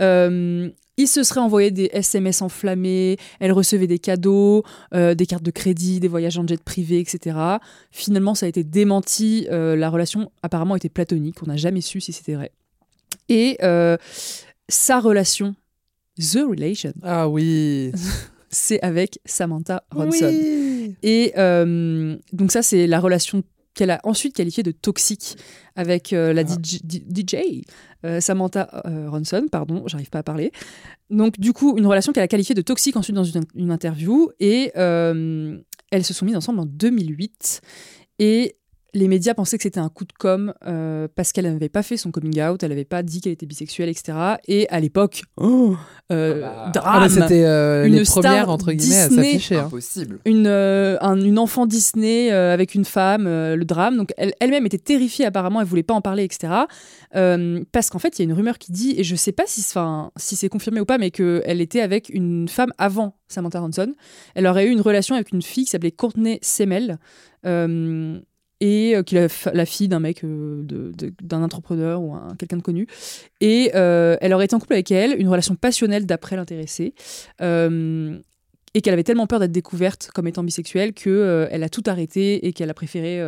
euh, 0.01 0.71
il 0.97 1.07
se 1.07 1.23
serait 1.25 1.41
envoyé 1.41 1.71
des 1.71 1.91
SMS 1.93 2.41
enflammés, 2.41 3.19
elle 3.39 3.53
recevait 3.53 3.87
des 3.87 3.99
cadeaux, 3.99 4.65
euh, 4.95 5.15
des 5.15 5.27
cartes 5.27 5.43
de 5.43 5.51
crédit, 5.51 6.01
des 6.01 6.09
voyages 6.09 6.39
en 6.39 6.47
jet 6.47 6.63
privé, 6.63 7.01
etc. 7.01 7.37
Finalement, 7.91 8.35
ça 8.35 8.47
a 8.47 8.49
été 8.49 8.65
démenti. 8.65 9.47
la 9.51 9.91
relation 9.91 10.33
apparemment 10.43 10.75
était 10.75 10.89
platonique. 10.89 11.43
On 11.43 11.47
n'a 11.49 11.59
jamais 11.59 11.83
su 11.83 12.01
si 12.01 12.15
c'était 12.15 12.35
vrai. 12.35 12.51
Et 13.29 13.59
sa 14.69 15.01
relation, 15.01 15.55
The 16.19 16.39
Relation, 16.49 16.95
Ah 17.03 17.29
oui. 17.29 17.93
c'est 18.51 18.81
avec 18.83 19.19
Samantha 19.25 19.85
Ronson. 19.91 20.29
Oui. 20.29 20.95
Et 21.03 21.33
euh, 21.37 22.17
donc 22.33 22.53
ça, 22.53 22.63
c'est 22.63 22.87
la 22.87 23.01
relation 23.01 23.43
qu'elle 23.75 23.91
a 23.91 24.01
ensuite 24.05 24.35
qualifiée 24.35 24.63
de 24.63 24.71
toxique 24.71 25.37
avec 25.75 26.13
euh, 26.13 26.33
la 26.33 26.45
DJ, 26.45 26.81
DJ, 26.87 27.37
euh, 28.05 28.21
Samantha 28.21 28.69
Ronson, 28.85 29.47
pardon, 29.51 29.83
j'arrive 29.87 30.09
pas 30.09 30.21
à 30.21 30.23
parler. 30.23 30.51
Donc 31.11 31.39
du 31.39 31.53
coup, 31.53 31.77
une 31.77 31.87
relation 31.87 32.13
qu'elle 32.13 32.23
a 32.23 32.29
qualifiée 32.29 32.55
de 32.55 32.63
toxique 32.63 32.97
ensuite 32.97 33.17
dans 33.17 33.25
une, 33.25 33.45
une 33.55 33.71
interview 33.71 34.31
et 34.41 34.73
elles 34.75 36.05
se 36.05 36.15
sont 36.15 36.25
mises 36.25 36.37
ensemble 36.37 36.61
en 36.61 36.67
2008 36.67 37.61
et 38.19 38.57
les 38.97 39.09
médias 39.09 39.35
pensaient 39.35 39.57
que 39.59 39.63
c'était 39.63 39.79
un 39.81 39.89
coup 39.89 40.05
de 40.05 40.13
com 40.19 40.53
euh, 40.67 41.07
parce 41.15 41.33
qu'elle 41.33 41.45
n'avait 41.53 41.69
pas 41.69 41.83
fait 41.83 41.97
son 41.97 42.11
coming 42.11 42.41
out, 42.43 42.63
elle 42.63 42.71
n'avait 42.71 42.85
pas 42.85 43.03
dit 43.03 43.21
qu'elle 43.21 43.33
était 43.33 43.47
bisexuelle, 43.47 43.89
etc. 43.89 44.17
Et 44.49 44.69
à 44.71 44.81
l'époque, 44.81 45.23
oh, 45.37 45.77
euh, 46.11 46.43
Ah 46.45 46.65
bah. 46.67 46.71
drame, 46.81 47.03
Ah, 47.05 47.09
c'était 47.09 47.45
euh, 47.45 47.87
Une 47.87 47.95
les 47.95 48.05
premières, 48.05 48.33
star 48.43 48.51
entre 48.51 48.73
guillemets, 48.73 48.97
à 48.97 49.09
s'afficher. 49.11 49.57
hein. 49.57 49.65
Impossible. 49.67 50.19
une, 50.25 50.47
euh, 50.47 50.97
un- 51.01 51.21
une 51.21 51.39
enfant 51.39 51.67
Disney 51.67 52.33
euh, 52.33 52.53
avec 52.53 52.75
une 52.75 52.85
femme, 52.85 53.27
euh, 53.27 53.55
le 53.57 53.65
drame. 53.65 53.97
Donc 53.97 54.13
elle- 54.17 54.33
elle-même 54.41 54.67
était 54.67 54.79
terrifiée 54.79 55.27
apparemment, 55.27 55.61
elle 55.61 55.67
voulait 55.67 55.83
pas 55.83 55.95
en 55.95 56.01
parler, 56.01 56.25
etc. 56.25 56.53
Euh, 57.15 57.63
parce 57.73 57.91
qu'en 57.91 57.99
fait, 57.99 58.19
il 58.19 58.23
y 58.23 58.25
a 58.25 58.25
une 58.25 58.33
rumeur 58.37 58.59
qui 58.59 58.73
dit, 58.73 58.95
et 58.99 59.05
je 59.05 59.15
sais 59.17 59.33
pas 59.33 59.45
si, 59.47 59.63
'fin, 59.63 60.11
si 60.17 60.37
c'est 60.37 60.49
confirmé 60.49 60.81
ou 60.81 60.85
pas, 60.85 60.99
mais 60.99 61.11
qu'elle 61.11 61.61
était 61.61 61.81
avec 61.81 62.09
une 62.09 62.49
femme 62.49 62.73
avant 62.79 63.17
Samantha 63.29 63.61
Ronson. 63.61 63.95
Elle 64.35 64.47
aurait 64.47 64.67
eu 64.67 64.71
une 64.71 64.81
relation 64.81 65.15
avec 65.15 65.33
une 65.33 65.43
fille 65.43 65.65
qui 65.65 65.71
s'appelait 65.71 65.91
Courtney 65.93 66.39
Semel. 66.43 66.99
Et 68.61 68.97
euh, 68.97 69.03
qui 69.03 69.17
est 69.17 69.51
la, 69.53 69.67
fille 69.67 69.89
d'un 69.89 70.01
mec, 70.01 70.25
euh, 70.25 70.63
d'un 71.23 71.43
entrepreneur 71.43 72.01
ou 72.01 72.15
un- 72.15 72.35
quelqu'un 72.39 72.57
de 72.57 72.63
connu. 72.63 72.87
Et 73.41 73.73
euh, 73.75 74.17
elle 74.21 74.33
aurait 74.33 74.47
été 74.47 74.57
en 74.57 74.59
couple 74.59 74.75
avec 74.75 74.91
elle, 74.91 75.19
une 75.21 75.29
relation 75.29 75.55
passionnelle 75.55 76.07
d'après 76.07 76.37
l'intéressé. 76.37 76.95
Euh, 77.41 78.19
et 78.75 78.83
qu'elle 78.83 78.93
avait 78.93 79.05
tellement 79.05 79.27
peur 79.27 79.41
d'être 79.41 79.53
découverte 79.53 80.11
comme 80.15 80.27
étant 80.27 80.45
bisexuelle 80.45 80.93
que 80.93 81.09
euh, 81.09 81.49
elle 81.51 81.63
a 81.63 81.71
tout 81.71 81.83
arrêté 81.87 82.47
et 82.47 82.53
qu'elle 82.53 82.69
a 82.69 82.75
préféré 82.75 83.23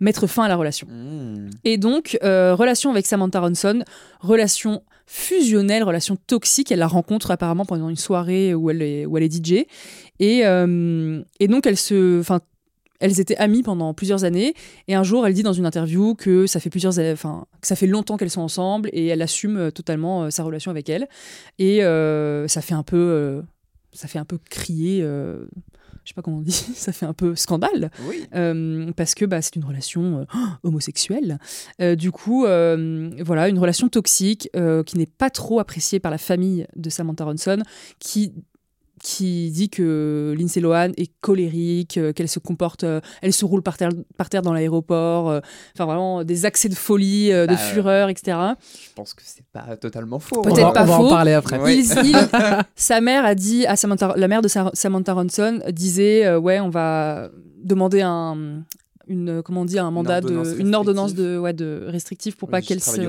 mettre 0.00 0.26
fin 0.26 0.42
à 0.42 0.48
la 0.48 0.56
relation. 0.56 0.88
Mmh. 0.90 1.50
Et 1.62 1.78
donc, 1.78 2.18
relation 2.22 2.90
avec 2.90 3.06
Samantha 3.06 3.38
Ronson, 3.38 3.84
relation 4.18 4.82
fusionnelle, 5.10 5.82
relation 5.82 6.16
toxique. 6.28 6.70
Elle 6.70 6.78
la 6.78 6.86
rencontre 6.86 7.32
apparemment 7.32 7.64
pendant 7.64 7.88
une 7.88 7.96
soirée 7.96 8.54
où 8.54 8.70
elle 8.70 8.80
est, 8.80 9.06
où 9.06 9.18
elle 9.18 9.24
est 9.24 9.44
DJ. 9.44 9.66
Et, 10.20 10.46
euh, 10.46 11.20
et 11.40 11.48
donc, 11.48 11.66
elle 11.66 11.76
se, 11.76 12.20
enfin, 12.20 12.40
elles 13.00 13.18
étaient 13.18 13.36
amies 13.36 13.62
pendant 13.62 13.92
plusieurs 13.94 14.24
années. 14.24 14.54
Et 14.86 14.94
un 14.94 15.02
jour, 15.02 15.26
elle 15.26 15.34
dit 15.34 15.42
dans 15.42 15.52
une 15.52 15.66
interview 15.66 16.14
que 16.14 16.46
ça 16.46 16.60
fait 16.60 16.70
plusieurs, 16.70 16.98
enfin, 17.12 17.46
que 17.60 17.66
ça 17.66 17.74
fait 17.74 17.86
longtemps 17.86 18.16
qu'elles 18.16 18.30
sont 18.30 18.42
ensemble 18.42 18.90
et 18.92 19.06
elle 19.06 19.22
assume 19.22 19.56
euh, 19.56 19.70
totalement 19.70 20.24
euh, 20.24 20.30
sa 20.30 20.44
relation 20.44 20.70
avec 20.70 20.88
elle. 20.88 21.08
Et 21.58 21.82
euh, 21.82 22.46
ça 22.46 22.60
fait 22.60 22.74
un 22.74 22.82
peu, 22.82 22.96
euh, 22.96 23.42
ça 23.92 24.06
fait 24.06 24.18
un 24.18 24.24
peu 24.26 24.38
crier. 24.50 25.00
je 25.00 25.46
sais 26.04 26.14
pas 26.14 26.22
comment 26.22 26.38
on 26.38 26.42
dit, 26.42 26.52
ça 26.74 26.92
fait 26.92 27.06
un 27.06 27.14
peu 27.14 27.34
scandale. 27.34 27.90
Oui. 28.06 28.26
Parce 28.94 29.14
que 29.14 29.24
bah, 29.24 29.40
c'est 29.40 29.56
une 29.56 29.64
relation 29.64 30.26
homosexuelle. 30.62 31.38
Du 31.96 32.12
coup, 32.12 32.42
voilà, 32.42 33.48
une 33.48 33.58
relation 33.58 33.88
toxique 33.88 34.50
qui 34.86 34.98
n'est 34.98 35.06
pas 35.06 35.30
trop 35.30 35.58
appréciée 35.58 36.00
par 36.00 36.10
la 36.10 36.18
famille 36.18 36.66
de 36.76 36.90
Samantha 36.90 37.24
Ronson, 37.24 37.62
qui 37.98 38.34
qui 39.02 39.50
dit 39.50 39.70
que 39.70 40.34
Lindsay 40.38 40.60
Lohan 40.60 40.90
est 40.96 41.10
colérique, 41.20 41.96
euh, 41.98 42.12
qu'elle 42.12 42.28
se 42.28 42.38
comporte, 42.38 42.84
euh, 42.84 43.00
elle 43.22 43.32
se 43.32 43.44
roule 43.44 43.62
par 43.62 43.76
terre, 43.76 43.90
par 44.16 44.28
terre 44.28 44.42
dans 44.42 44.52
l'aéroport, 44.52 45.30
euh, 45.30 45.40
enfin 45.74 45.86
vraiment 45.86 46.22
des 46.22 46.44
accès 46.46 46.68
de 46.68 46.74
folie, 46.74 47.30
de 47.30 47.46
Bah, 47.46 47.56
fureur, 47.56 48.08
etc. 48.10 48.36
Je 48.62 48.92
pense 48.94 49.14
que 49.14 49.22
c'est 49.24 49.44
pas 49.52 49.76
totalement 49.76 50.18
faux. 50.18 50.42
Peut-être 50.42 50.72
pas 50.72 50.82
on 50.82 50.86
va 50.86 50.94
en 50.98 51.02
faux. 51.04 51.08
parler 51.08 51.32
après. 51.32 51.58
Ouais. 51.58 51.78
Il- 51.78 52.06
il- 52.10 52.16
sa 52.76 53.00
mère 53.00 53.24
a 53.24 53.34
dit 53.34 53.66
à 53.66 53.76
Samantha, 53.76 54.12
la 54.16 54.28
mère 54.28 54.42
de 54.42 54.48
Sa- 54.48 54.70
Samantha 54.74 55.12
Ronson 55.14 55.60
disait 55.70 56.26
euh, 56.26 56.38
ouais 56.38 56.60
on 56.60 56.68
va 56.70 57.28
demander 57.64 58.02
un 58.02 58.62
une 59.10 59.42
comment 59.42 59.62
on 59.62 59.64
dit 59.64 59.78
un 59.78 59.90
mandat 59.90 60.20
de 60.22 60.58
une 60.58 60.74
ordonnance 60.74 61.10
restrictive. 61.10 61.32
de 61.34 61.38
ouais 61.38 61.52
de 61.52 61.84
restrictive 61.88 62.36
pour 62.36 62.48
Oui, 62.48 62.52
pas 62.52 62.62
qu'elle 62.62 62.80
qu'elle 62.80 63.08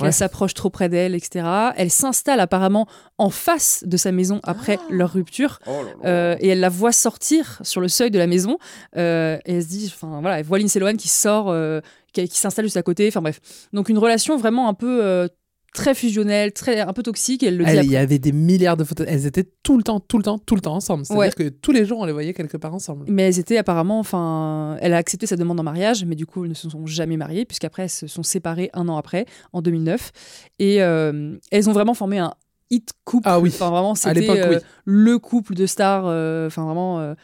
Ouais. 0.00 0.12
s'approche 0.12 0.54
trop 0.54 0.70
près 0.70 0.88
d'elle 0.88 1.14
etc 1.14 1.44
elle 1.76 1.90
s'installe 1.90 2.38
apparemment 2.40 2.86
en 3.18 3.30
face 3.30 3.82
de 3.86 3.96
sa 3.96 4.12
maison 4.12 4.40
après 4.44 4.78
leur 4.90 5.12
rupture 5.12 5.58
Oh 5.66 5.70
là 5.70 5.82
là. 6.04 6.08
euh, 6.08 6.36
et 6.40 6.48
elle 6.48 6.60
la 6.60 6.68
voit 6.68 6.92
sortir 6.92 7.58
sur 7.62 7.80
le 7.80 7.88
seuil 7.88 8.10
de 8.10 8.18
la 8.18 8.26
maison 8.26 8.58
euh, 8.96 9.38
et 9.46 9.54
elle 9.54 9.62
se 9.62 9.68
dit 9.68 9.92
enfin 9.94 10.20
voilà 10.20 10.38
elle 10.38 10.44
voit 10.44 10.58
Lindsay 10.58 10.78
Lohan 10.78 10.96
qui 10.96 11.08
sort 11.08 11.48
euh, 11.50 11.80
qui, 12.12 12.28
qui 12.28 12.38
s'installe 12.38 12.66
juste 12.66 12.76
à 12.76 12.82
côté 12.82 13.08
enfin 13.08 13.22
bref 13.22 13.40
donc 13.72 13.88
une 13.88 13.98
relation 13.98 14.36
vraiment 14.36 14.68
un 14.68 14.74
peu 14.74 15.02
euh, 15.02 15.28
très 15.74 15.94
fusionnelle 15.94 16.52
très 16.52 16.80
un 16.80 16.92
peu 16.92 17.02
toxique 17.02 17.42
et 17.42 17.46
elle 17.46 17.56
le 17.56 17.64
dit. 17.64 17.70
Il 17.84 17.90
y 17.90 17.96
avait 17.96 18.18
des 18.18 18.32
milliards 18.32 18.76
de 18.76 18.84
photos. 18.84 19.06
Elles 19.08 19.24
étaient 19.26 19.48
tout 19.62 19.76
le 19.78 19.82
temps, 19.82 20.00
tout 20.00 20.18
le 20.18 20.22
temps, 20.22 20.38
tout 20.38 20.54
le 20.54 20.60
temps 20.60 20.74
ensemble. 20.74 21.06
C'est-à-dire 21.06 21.20
Ouais. 21.20 21.30
que 21.32 21.48
tous 21.48 21.72
les 21.72 21.84
jours, 21.86 21.98
on 22.00 22.04
les 22.04 22.12
voyait 22.12 22.34
quelque 22.34 22.56
part 22.58 22.74
ensemble. 22.74 23.06
Mais 23.08 23.22
elles 23.22 23.38
étaient 23.38 23.56
apparemment, 23.56 23.98
enfin, 23.98 24.76
elle 24.80 24.92
a 24.92 24.98
accepté 24.98 25.26
sa 25.26 25.36
demande 25.36 25.58
en 25.60 25.62
mariage, 25.62 26.04
mais 26.04 26.14
du 26.14 26.26
coup, 26.26 26.44
elles 26.44 26.50
ne 26.50 26.54
se 26.54 26.68
sont 26.68 26.86
jamais 26.86 27.16
mariées, 27.16 27.44
puisqu'après, 27.46 27.84
elles 27.84 27.90
se 27.90 28.06
sont 28.06 28.22
séparées 28.22 28.70
un 28.74 28.88
an 28.88 28.96
après, 28.98 29.24
en 29.52 29.62
2009. 29.62 30.12
Et 30.58 30.82
euh, 30.82 31.36
elles 31.50 31.68
ont 31.70 31.72
vraiment 31.72 31.94
formé 31.94 32.18
un 32.18 32.34
hit 32.70 32.90
couple. 33.04 33.28
Ah 33.30 33.40
oui. 33.40 33.50
Enfin, 33.52 33.70
vraiment, 33.70 33.94
c'était 33.94 34.20
l'époque, 34.20 34.38
euh, 34.38 34.54
oui. 34.56 34.62
le 34.84 35.18
couple 35.18 35.54
de 35.54 35.66
stars. 35.66 36.04
euh, 36.06 36.46
Enfin, 36.48 36.64
vraiment, 36.64 37.00
euh, 37.00 37.14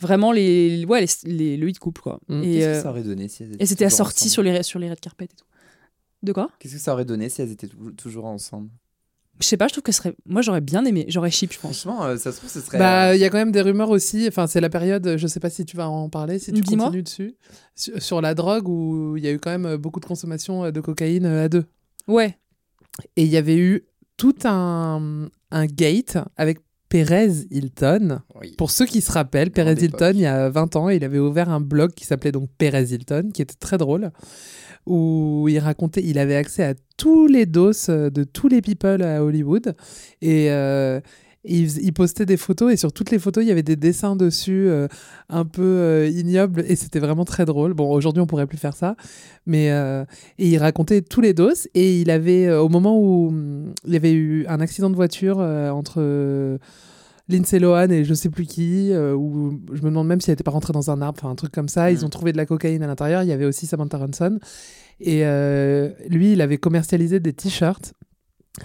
vraiment 0.00 0.30
les, 0.32 0.84
ouais, 0.86 1.00
les, 1.24 1.32
les- 1.32 1.56
le 1.56 1.68
hit 1.68 1.78
couple, 1.78 2.02
quoi. 2.02 2.20
Mm. 2.28 2.42
Et, 2.42 2.52
Qu'est-ce 2.58 2.66
euh, 2.66 2.76
que 2.76 2.82
ça 2.82 2.90
aurait 2.90 3.02
donné 3.02 3.28
si 3.28 3.42
elles 3.42 3.54
étaient 3.54 3.62
et 3.64 3.66
c'était 3.66 3.84
assorti 3.86 4.24
ensemble 4.24 4.30
sur 4.32 4.42
les, 4.42 4.62
sur 4.62 4.78
les 4.78 4.90
red 4.90 5.00
carpet 5.00 5.24
et 5.24 5.28
tout. 5.28 5.44
De 6.22 6.32
quoi? 6.32 6.50
Qu'est-ce 6.58 6.74
que 6.74 6.80
ça 6.80 6.92
aurait 6.92 7.04
donné 7.04 7.28
si 7.28 7.42
elles 7.42 7.50
étaient 7.52 7.68
tou- 7.68 7.92
toujours 7.92 8.24
ensemble? 8.26 8.70
Je 9.40 9.46
sais 9.46 9.56
pas, 9.56 9.68
je 9.68 9.72
trouve 9.74 9.84
que 9.84 9.92
ce 9.92 9.98
serait. 9.98 10.14
Moi, 10.26 10.42
j'aurais 10.42 10.60
bien 10.60 10.84
aimé. 10.84 11.04
J'aurais 11.08 11.30
chip, 11.30 11.52
je 11.52 11.60
pense. 11.60 11.82
Franchement, 11.82 12.04
euh, 12.06 12.16
ça 12.16 12.32
se 12.32 12.38
trouve, 12.38 12.50
ce 12.50 12.60
serait. 12.60 12.76
Bah, 12.78 13.10
euh, 13.10 13.14
il 13.14 13.20
y 13.20 13.24
a 13.24 13.30
quand 13.30 13.38
même 13.38 13.52
des 13.52 13.60
rumeurs 13.60 13.90
aussi. 13.90 14.26
Enfin, 14.26 14.48
c'est 14.48 14.60
la 14.60 14.68
période. 14.68 15.14
Je 15.16 15.26
sais 15.28 15.38
pas 15.38 15.48
si 15.48 15.64
tu 15.64 15.76
vas 15.76 15.88
en 15.88 16.08
parler, 16.08 16.40
si 16.40 16.52
tu 16.52 16.60
continues 16.76 17.04
dessus, 17.04 17.36
sur, 17.76 18.02
sur 18.02 18.20
la 18.20 18.34
drogue 18.34 18.68
où 18.68 19.16
il 19.16 19.22
y 19.24 19.28
a 19.28 19.30
eu 19.32 19.38
quand 19.38 19.50
même 19.50 19.66
euh, 19.66 19.78
beaucoup 19.78 20.00
de 20.00 20.06
consommation 20.06 20.72
de 20.72 20.80
cocaïne 20.80 21.24
à 21.26 21.48
deux. 21.48 21.64
Ouais. 22.08 22.36
Et 23.14 23.22
il 23.22 23.28
y 23.30 23.36
avait 23.36 23.56
eu 23.58 23.84
tout 24.16 24.34
un, 24.42 25.28
un 25.52 25.66
gate 25.66 26.18
avec 26.36 26.58
Perez 26.88 27.30
Hilton. 27.52 28.22
oui. 28.40 28.54
Pour 28.58 28.72
ceux 28.72 28.86
qui 28.86 29.00
se 29.02 29.12
rappellent, 29.12 29.52
Perez 29.52 29.74
Hilton, 29.84 30.12
il 30.14 30.20
y 30.22 30.26
a 30.26 30.48
20 30.50 30.74
ans, 30.74 30.88
il 30.88 31.04
avait 31.04 31.18
ouvert 31.20 31.48
un 31.50 31.60
blog 31.60 31.92
qui 31.92 32.06
s'appelait 32.06 32.32
donc 32.32 32.48
Perez 32.58 32.86
Hilton, 32.92 33.30
qui 33.32 33.42
était 33.42 33.54
très 33.54 33.78
drôle, 33.78 34.10
où 34.88 35.46
il 35.48 35.58
racontait, 35.58 36.02
il 36.02 36.18
avait 36.18 36.36
accès 36.36 36.64
à 36.64 36.74
tous 36.96 37.26
les 37.26 37.46
doses 37.46 37.86
euh, 37.90 38.10
de 38.10 38.24
tous 38.24 38.48
les 38.48 38.62
people 38.62 39.02
à 39.02 39.22
Hollywood. 39.22 39.74
Et 40.22 40.50
euh, 40.50 41.00
il, 41.44 41.92
postait 41.92 42.26
des 42.26 42.36
photos, 42.36 42.72
et 42.72 42.76
sur 42.76 42.92
toutes 42.92 43.10
les 43.10 43.18
photos, 43.18 43.44
il 43.44 43.48
y 43.48 43.50
avait 43.50 43.62
des 43.62 43.76
dessins 43.76 44.16
dessus, 44.16 44.68
euh, 44.68 44.88
un 45.28 45.44
peu 45.44 46.08
ignobles, 46.12 46.64
et 46.66 46.76
c'était 46.76 46.98
vraiment 46.98 47.24
très 47.24 47.44
drôle. 47.44 47.74
Bon, 47.74 47.90
aujourd'hui, 47.90 48.20
on 48.20 48.26
pourrait 48.26 48.46
plus 48.46 48.58
faire 48.58 48.74
ça, 48.74 48.96
mais 49.46 49.68
et 50.38 50.48
il 50.48 50.58
racontait 50.58 51.00
tous 51.00 51.22
les 51.22 51.32
doses, 51.32 51.68
et 51.74 52.00
il 52.00 52.10
avait, 52.10 52.50
au 52.52 52.68
moment 52.68 53.00
où 53.00 53.28
hum, 53.28 53.72
il 53.86 53.94
y 53.94 53.96
avait 53.96 54.12
eu 54.12 54.46
un 54.46 54.60
accident 54.60 54.90
de 54.90 54.96
voiture 54.96 55.38
entre. 55.38 56.58
Lindsay 57.28 57.58
Lohan 57.58 57.90
et 57.90 58.04
je 58.04 58.14
sais 58.14 58.30
plus 58.30 58.46
qui, 58.46 58.90
euh, 58.92 59.14
où 59.14 59.60
je 59.72 59.82
me 59.82 59.88
demande 59.90 60.06
même 60.08 60.20
si 60.20 60.30
elle 60.30 60.32
n'était 60.32 60.44
pas 60.44 60.50
rentrée 60.50 60.72
dans 60.72 60.90
un 60.90 61.02
arbre, 61.02 61.18
enfin 61.20 61.30
un 61.30 61.34
truc 61.34 61.52
comme 61.52 61.68
ça. 61.68 61.90
Ils 61.90 62.00
Mm. 62.00 62.04
ont 62.04 62.08
trouvé 62.08 62.32
de 62.32 62.36
la 62.38 62.46
cocaïne 62.46 62.82
à 62.82 62.86
l'intérieur. 62.86 63.22
Il 63.22 63.28
y 63.28 63.32
avait 63.32 63.44
aussi 63.44 63.66
Samantha 63.66 63.98
Ronson. 63.98 64.38
Et 65.00 65.24
euh, 65.26 65.90
lui, 66.08 66.32
il 66.32 66.40
avait 66.40 66.58
commercialisé 66.58 67.20
des 67.20 67.32
t-shirts 67.32 67.92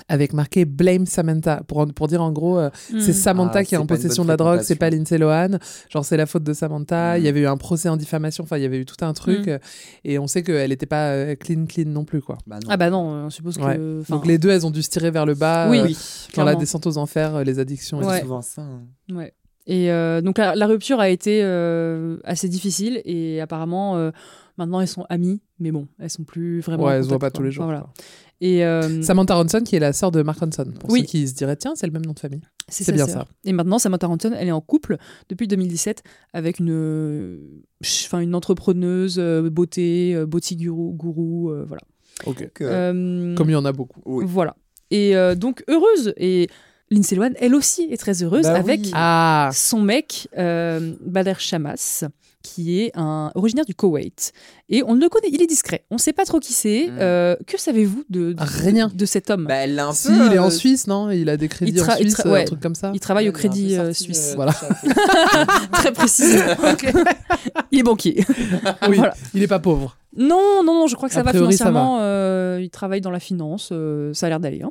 avec 0.08 0.34
marqué 0.34 0.66
Blame 0.66 1.06
Samantha, 1.06 1.62
pour, 1.68 1.86
pour 1.94 2.08
dire 2.08 2.22
en 2.22 2.32
gros, 2.32 2.58
euh, 2.60 2.70
c'est 3.00 3.10
Mm. 3.10 3.14
Samantha 3.14 3.60
Ah, 3.60 3.64
qui 3.64 3.76
est 3.76 3.78
en 3.78 3.82
c'est 3.82 3.88
possession 3.88 4.24
de 4.24 4.30
la 4.30 4.38
drogue, 4.38 4.62
c'est 4.64 4.76
pas 4.76 4.90
Lindsay 4.90 5.18
Lohan. 5.18 5.58
Genre, 5.90 6.04
c'est 6.06 6.18
la 6.18 6.26
faute 6.26 6.44
de 6.44 6.54
Samantha. 6.54 7.16
Mm. 7.16 7.18
Il 7.20 7.24
y 7.26 7.28
avait 7.28 7.42
eu 7.42 7.48
un 7.48 7.58
procès 7.58 7.90
en 7.90 7.98
diffamation, 7.98 8.44
enfin, 8.44 8.58
il 8.58 8.64
y 8.64 8.66
avait 8.66 8.78
eu 8.80 8.86
tout 8.86 9.04
un 9.06 9.14
truc. 9.14 9.48
Mm. 9.48 9.50
euh, 9.52 9.58
Et 10.04 10.20
on 10.20 10.28
sait 10.28 10.44
qu'elle 10.44 10.70
n'était 10.70 10.86
pas 10.86 11.10
euh, 11.12 11.36
clean, 11.36 11.66
clean 11.66 11.86
non 11.90 12.06
plus, 12.06 12.22
quoi. 12.22 12.38
Bah 12.48 12.58
non. 12.64 12.68
Ah 12.70 12.78
bah 12.78 12.90
non, 12.90 13.26
on 13.26 13.30
suppose 13.30 13.58
Ouais. 13.58 13.76
que. 13.78 14.04
Donc 14.10 14.26
les 14.26 14.38
deux, 14.38 14.50
elles 14.50 14.66
ont 14.66 14.72
dû 14.72 14.82
se 14.84 14.90
tirer 14.90 15.12
vers 15.12 15.26
le 15.26 15.36
bas. 15.36 15.68
Oui, 15.70 15.80
euh, 15.80 15.84
oui. 15.86 15.98
dans 16.36 16.44
la 16.44 16.56
descente 16.56 16.86
aux 16.88 16.98
enfers, 16.98 17.36
euh, 17.36 17.44
les 17.44 17.60
addictions. 17.60 18.02
et 18.02 18.06
Ouais. 18.06 18.14
C'est 18.14 18.20
tout. 18.22 18.26
souvent 18.28 18.42
ça. 18.42 18.62
hein. 18.62 18.82
Ouais. 19.14 19.34
Et 19.66 19.90
euh, 19.92 20.20
donc 20.20 20.38
la, 20.38 20.56
la 20.56 20.68
rupture 20.68 21.00
a 21.00 21.08
été 21.08 21.40
euh, 21.42 22.18
assez 22.26 22.50
difficile 22.50 23.02
et 23.06 23.40
apparemment 23.40 23.96
euh, 23.96 24.12
maintenant 24.58 24.80
elles 24.82 24.88
sont 24.88 25.06
amies, 25.10 25.42
mais 25.60 25.72
bon, 25.72 25.88
elles 26.00 26.10
sont 26.10 26.24
plus 26.24 26.60
vraiment. 26.62 26.84
Ouais, 26.86 26.94
elles 26.96 27.04
se 27.04 27.10
voient 27.10 27.20
pas 27.20 27.32
tous 27.32 27.44
les 27.44 27.52
jours. 27.52 27.64
Enfin, 27.66 27.74
voilà. 27.74 27.82
quoi. 27.82 27.94
Et 28.42 28.66
euh, 28.66 29.02
Samantha 29.02 29.36
Ronson, 29.36 29.62
qui 29.62 29.76
est 29.78 29.80
la 29.80 29.94
sœur 29.94 30.12
de 30.12 30.22
Mark 30.22 30.40
Ronson. 30.40 30.66
Pour 30.80 30.90
Oui. 30.92 31.02
ceux 31.02 31.06
qui 31.06 31.28
se 31.30 31.34
diraient, 31.34 31.56
tiens, 31.56 31.74
c'est 31.76 31.86
le 31.88 31.94
même 31.94 32.06
nom 32.06 32.12
de 32.14 32.20
famille. 32.20 32.42
c'est 32.68 32.92
bien 32.92 33.08
ça. 33.08 33.26
Et 33.46 33.54
maintenant 33.54 33.80
Samantha 33.80 34.08
Ronson, 34.08 34.32
elle 34.38 34.48
est 34.50 34.52
en 34.52 34.60
couple 34.62 34.98
depuis 35.30 35.48
2017 35.48 36.04
avec 36.34 36.60
une, 36.60 36.72
euh, 36.72 37.38
enfin 38.06 38.20
une 38.20 38.36
entrepreneuse 38.36 39.16
euh, 39.18 39.50
beauté, 39.50 40.22
beauty 40.26 40.58
guru, 40.58 40.92
gourou, 40.94 41.52
euh, 41.52 41.64
voilà. 41.68 41.82
Ok. 42.26 42.48
Euh, 42.62 43.36
Comme 43.36 43.50
il 43.50 43.54
y 43.54 43.56
en 43.56 43.66
a 43.66 43.72
beaucoup. 43.72 44.02
oui. 44.06 44.26
Voilà. 44.28 44.56
Et 44.92 45.16
euh, 45.16 45.34
donc 45.36 45.64
heureuse 45.70 46.14
et 46.18 46.48
Lindsay 46.94 47.16
Lohan, 47.16 47.32
elle 47.40 47.56
aussi 47.56 47.88
est 47.92 47.98
très 47.98 48.22
heureuse 48.24 48.44
Bah 48.44 48.56
avec 48.56 48.82
oui. 48.84 48.92
Ah 48.94 49.50
son 49.54 49.82
mec, 49.82 50.28
euh, 50.38 50.94
Bader 51.06 51.34
Shamas, 51.40 52.04
qui 52.44 52.82
est 52.82 52.92
un 52.96 53.32
originaire 53.36 53.66
du 53.66 53.74
Koweït. 53.74 54.34
Et 54.70 54.84
on 54.86 54.94
le 54.96 55.08
connaît, 55.10 55.30
il 55.32 55.42
est 55.42 55.48
discret. 55.48 55.86
On 55.92 55.96
ne 55.96 56.00
sait 56.00 56.12
pas 56.14 56.26
trop 56.26 56.40
qui 56.40 56.52
c'est. 56.54 56.88
Mm. 56.90 56.98
Euh, 57.00 57.36
que 57.48 57.60
savez-vous 57.60 58.04
de, 58.10 58.34
de, 58.34 58.38
Rien. 58.40 58.92
de 58.94 59.06
cet 59.06 59.30
homme? 59.30 59.46
Bah, 59.48 59.56
elle 59.56 59.76
l'a 59.76 59.88
un 59.88 59.94
Si, 59.94 60.10
peu. 60.10 60.26
il 60.28 60.34
est 60.34 60.40
en 60.40 60.48
euh, 60.48 60.50
Suisse, 60.50 60.88
non? 60.88 61.10
Il 61.10 61.30
a 61.30 61.38
des 61.38 61.48
crédits 61.48 61.82
en 61.82 61.96
Suisse, 61.96 62.22
euh, 62.26 62.32
ouais. 62.32 62.42
un 62.42 62.46
truc 62.46 62.60
comme 62.60 62.76
ça 62.76 62.92
Il 62.94 63.00
travaille 63.00 63.30
au 63.30 63.32
Crédit 63.32 63.78
euh, 63.78 63.94
Suisse. 63.94 64.34
Voilà. 64.36 64.54
Très 65.74 65.94
précisément. 65.94 66.54
il 67.72 67.80
est 67.80 67.84
banquier. 67.84 68.26
Oui, 68.90 68.98
Voilà. 68.98 69.14
il 69.34 69.42
est 69.42 69.48
pas 69.48 69.60
pauvre. 69.60 69.98
Non, 70.16 70.62
non, 70.64 70.74
non, 70.76 70.88
je 70.88 70.96
crois 70.96 71.10
que 71.10 71.16
ça 71.16 71.22
A 71.22 71.24
va 71.24 71.32
ça 71.32 71.38
financièrement. 71.40 71.98
euh, 72.02 72.60
il 72.62 72.70
travaille 72.70 73.02
dans 73.02 73.10
la 73.10 73.20
finance, 73.20 73.70
euh, 73.72 74.14
ça 74.14 74.28
a 74.28 74.30
l'air 74.30 74.40
d'aller. 74.40 74.62
hein. 74.62 74.70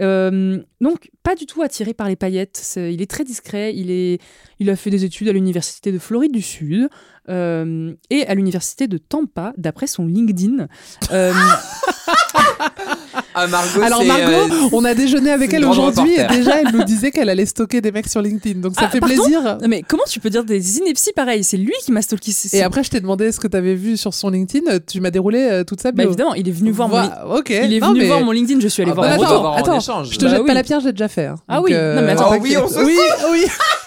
Euh, 0.00 0.62
donc, 0.80 1.10
pas 1.22 1.34
du 1.34 1.46
tout 1.46 1.62
attiré 1.62 1.94
par 1.94 2.08
les 2.08 2.16
paillettes. 2.16 2.76
il 2.76 3.00
est 3.00 3.10
très 3.10 3.24
discret. 3.24 3.74
Il, 3.74 4.70
a 4.70 4.76
fait 4.76 4.90
des 4.90 5.04
études 5.04 5.28
à 5.28 5.32
l'université 5.32 5.92
de 5.92 5.98
Floride 5.98 6.32
du 6.32 6.42
Sud 6.42 6.88
euh, 7.28 7.94
et 8.10 8.26
à 8.26 8.34
l'université 8.34 8.88
de 8.88 8.98
Tampa, 8.98 9.52
d'après 9.56 9.86
son 9.86 10.06
LinkedIn. 10.06 10.68
Euh, 13.36 13.40
Ah, 13.42 13.46
Margot, 13.48 13.82
Alors 13.82 14.02
Margot, 14.04 14.32
euh, 14.54 14.68
on 14.72 14.84
a 14.84 14.94
déjeuné 14.94 15.30
avec 15.30 15.52
elle 15.52 15.64
aujourd'hui 15.66 16.14
et 16.16 16.24
déjà 16.34 16.52
elle 16.60 16.72
nous 16.72 16.84
disait 16.92 17.10
qu'elle 17.10 17.28
allait 17.28 17.44
stocker 17.44 17.82
des 17.82 17.92
mecs 17.92 18.08
sur 18.08 18.22
LinkedIn. 18.22 18.60
Donc 18.60 18.72
ça 18.74 18.82
Ah, 18.86 18.88
fait 18.88 19.00
plaisir. 19.00 19.58
mais 19.68 19.82
comment 19.86 20.04
tu 20.08 20.20
peux 20.20 20.30
dire 20.30 20.42
des 20.42 20.78
inepties 20.78 21.12
pareilles? 21.14 21.44
C'est 21.44 21.58
lui 21.58 21.74
qui 21.84 21.92
m'a 21.92 22.00
stalké. 22.00 22.32
c'est- 22.32 22.56
Et 22.56 22.62
après 22.62 22.82
je 22.82 22.88
t'ai 22.90 23.00
demandé 23.00 23.30
ce 23.32 23.38
que 23.40 23.46
tu 23.46 23.56
avais 23.56 23.74
vu 23.74 23.96
sur 23.98 24.14
son 24.14 24.30
LinkedIn, 24.30 24.78
tu 24.86 25.00
m'as 25.02 25.10
déroulé 25.10 25.40
euh, 25.50 25.64
toute 25.64 25.80
sa 25.82 25.92
Bah, 25.92 26.02
bio. 26.04 26.08
évidemment, 26.12 26.32
il 26.34 26.48
est 26.48 26.52
venu 26.52 26.70
voir 26.70 26.88
mon. 26.88 27.36
OK. 27.36 27.50
Il 27.50 27.74
est 27.74 27.80
Non, 27.80 27.88
venu 27.88 28.00
mais- 28.00 28.06
voir 28.06 28.20
mon 28.22 28.32
LinkedIn, 28.32 28.60
je 28.60 28.68
suis 28.68 28.82
allée 28.82 28.92
Ah 28.92 28.94
voir 28.94 29.08
bah, 29.08 29.16
en 29.18 29.22
attends, 29.22 29.52
attends, 29.54 29.78
échange. 29.80 30.08
je 30.12 30.18
te 30.18 30.24
Bah 30.24 30.30
jette 30.30 30.40
oui. 30.40 30.46
pas 30.46 30.54
la 30.54 30.62
pierre, 30.62 30.80
j'ai 30.80 30.92
déjà 30.92 31.08
fait. 31.08 31.26
hein. 31.26 31.34
Ah 31.46 31.56
Donc, 31.56 31.66
oui, 31.66 31.72
non, 31.74 31.78
mais 32.02 32.12
attends, 32.12 32.28
Ah 32.32 32.38
oui, 32.40 32.56
on 32.56 32.68
se 32.68 32.78
Oui, 32.82 32.96
oui. 33.32 33.44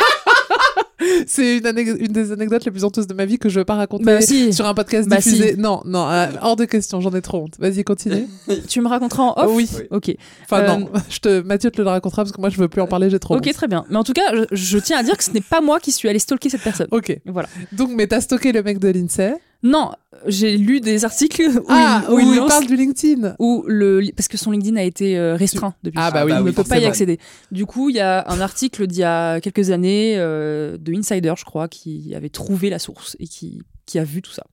C'est 1.28 1.57
une, 1.57 2.07
des 2.07 2.32
anecdotes 2.32 2.66
les 2.66 2.72
plus 2.72 2.84
honteuses 2.84 3.07
de 3.07 3.14
ma 3.14 3.26
vie 3.26 3.38
que 3.38 3.49
je 3.49 3.60
veux 3.60 3.66
pas 3.66 3.76
raconter 3.76 4.03
Bah, 4.05 4.22
si. 4.22 4.53
sur 4.53 4.66
un 4.66 4.74
podcast 4.74 5.10
Bah, 5.10 5.18
diffusé. 5.18 5.53
si. 5.53 5.60
Non, 5.60 5.82
non, 5.86 6.10
euh, 6.10 6.28
hors 6.41 6.55
de 6.55 6.66
question, 6.66 7.01
j'en 7.01 7.12
ai 7.14 7.22
trop 7.22 7.43
honte. 7.43 7.55
Vas-y, 7.60 7.84
continue. 7.84 8.28
Tu 8.68 8.82
me 8.82 8.88
raconteras 8.88 9.24
en 9.24 9.34
off 9.38 9.51
Oui. 9.53 9.70
Ok. 9.91 10.12
Enfin, 10.43 10.62
Euh, 10.64 10.78
non, 10.78 10.89
je 11.10 11.20
te, 11.20 11.41
Mathieu 11.41 11.72
te 11.72 11.82
le 11.82 11.88
racontera 11.88 12.24
parce 12.24 12.32
que 12.32 12.41
moi 12.41 12.49
je 12.49 12.57
veux 12.57 12.68
plus 12.68 12.82
en 12.82 12.88
parler, 12.88 13.10
j'ai 13.10 13.20
trop 13.20 13.36
Ok, 13.36 13.45
honte. 13.47 13.53
très 13.53 13.68
bien. 13.68 13.86
Mais 13.89 13.97
en 13.97 14.03
tout 14.03 14.14
cas, 14.14 14.34
je, 14.34 14.55
je 14.55 14.78
tiens 14.78 14.97
à 14.97 15.03
dire 15.03 15.18
que 15.18 15.24
ce 15.24 15.32
n'est 15.32 15.41
pas 15.41 15.62
moi 15.62 15.80
qui 15.80 15.91
suis 15.91 16.07
allée 16.10 16.20
stalker 16.20 16.49
cette 16.49 16.62
personne. 16.64 16.88
Ok. 16.91 17.18
Voilà. 17.26 17.47
Donc, 17.72 17.89
mais 17.93 18.07
t'as 18.07 18.22
stocké 18.22 18.51
le 18.51 18.64
mec 18.64 18.80
de 18.80 18.88
l'INSEE. 18.89 19.34
Non, 19.62 19.91
j'ai 20.26 20.57
lu 20.57 20.80
des 20.80 21.03
articles 21.03 21.41
où 21.60 21.66
ah, 21.68 22.03
il, 22.07 22.12
où 22.12 22.16
où 22.16 22.20
il 22.22 22.28
il 22.30 22.36
lance- 22.38 22.49
parle 22.49 22.66
du 22.66 22.76
LinkedIn. 22.78 23.36
où 23.39 23.66
le 23.68 24.01
parce 24.16 24.30
que 24.30 24.38
son 24.38 24.51
LinkedIn 24.51 24.78
a 24.78 24.84
été 24.84 25.18
euh, 25.18 25.36
restreint 25.36 25.76
depuis. 25.84 25.97
Ah, 26.01 26.12
bah 26.12 26.24
oui, 26.26 26.32
on 26.34 26.43
ne 26.43 26.51
peut 26.51 26.64
pas 26.64 26.80
y 26.80 26.86
accéder. 26.86 27.20
Du 27.51 27.66
coup, 27.66 27.89
il 27.89 27.97
y 27.97 27.99
a 27.99 28.24
un 28.30 28.39
article 28.39 28.88
d'il 28.88 28.99
y 28.99 29.03
a 29.03 29.41
quelques 29.41 29.70
années 29.72 30.16
euh, 30.18 30.78
de 30.78 30.93
Insider, 30.93 31.34
je 31.38 31.43
crois, 31.43 31.68
qui 31.68 32.14
avait 32.16 32.30
trouvé 32.30 32.70
la 32.70 32.80
source 32.80 33.18
et 33.20 33.28
qui 33.28 33.62
qui 33.86 33.97
a 33.99 34.03
vu 34.03 34.22
tout 34.22 34.32
ça. 34.32 34.43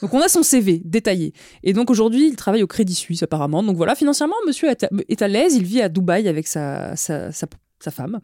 Donc 0.00 0.14
on 0.14 0.20
a 0.20 0.28
son 0.28 0.42
CV 0.42 0.80
détaillé. 0.84 1.32
Et 1.62 1.72
donc 1.74 1.90
aujourd'hui, 1.90 2.26
il 2.28 2.34
travaille 2.34 2.62
au 2.62 2.66
Crédit 2.66 2.94
Suisse 2.94 3.22
apparemment. 3.22 3.62
Donc 3.62 3.76
voilà, 3.76 3.94
financièrement, 3.94 4.34
monsieur 4.46 4.68
est 4.70 4.82
à, 4.84 4.88
est 5.08 5.22
à 5.22 5.28
l'aise. 5.28 5.54
Il 5.54 5.64
vit 5.64 5.82
à 5.82 5.88
Dubaï 5.90 6.26
avec 6.28 6.46
sa, 6.48 6.96
sa, 6.96 7.30
sa, 7.30 7.46
sa 7.78 7.90
femme, 7.90 8.18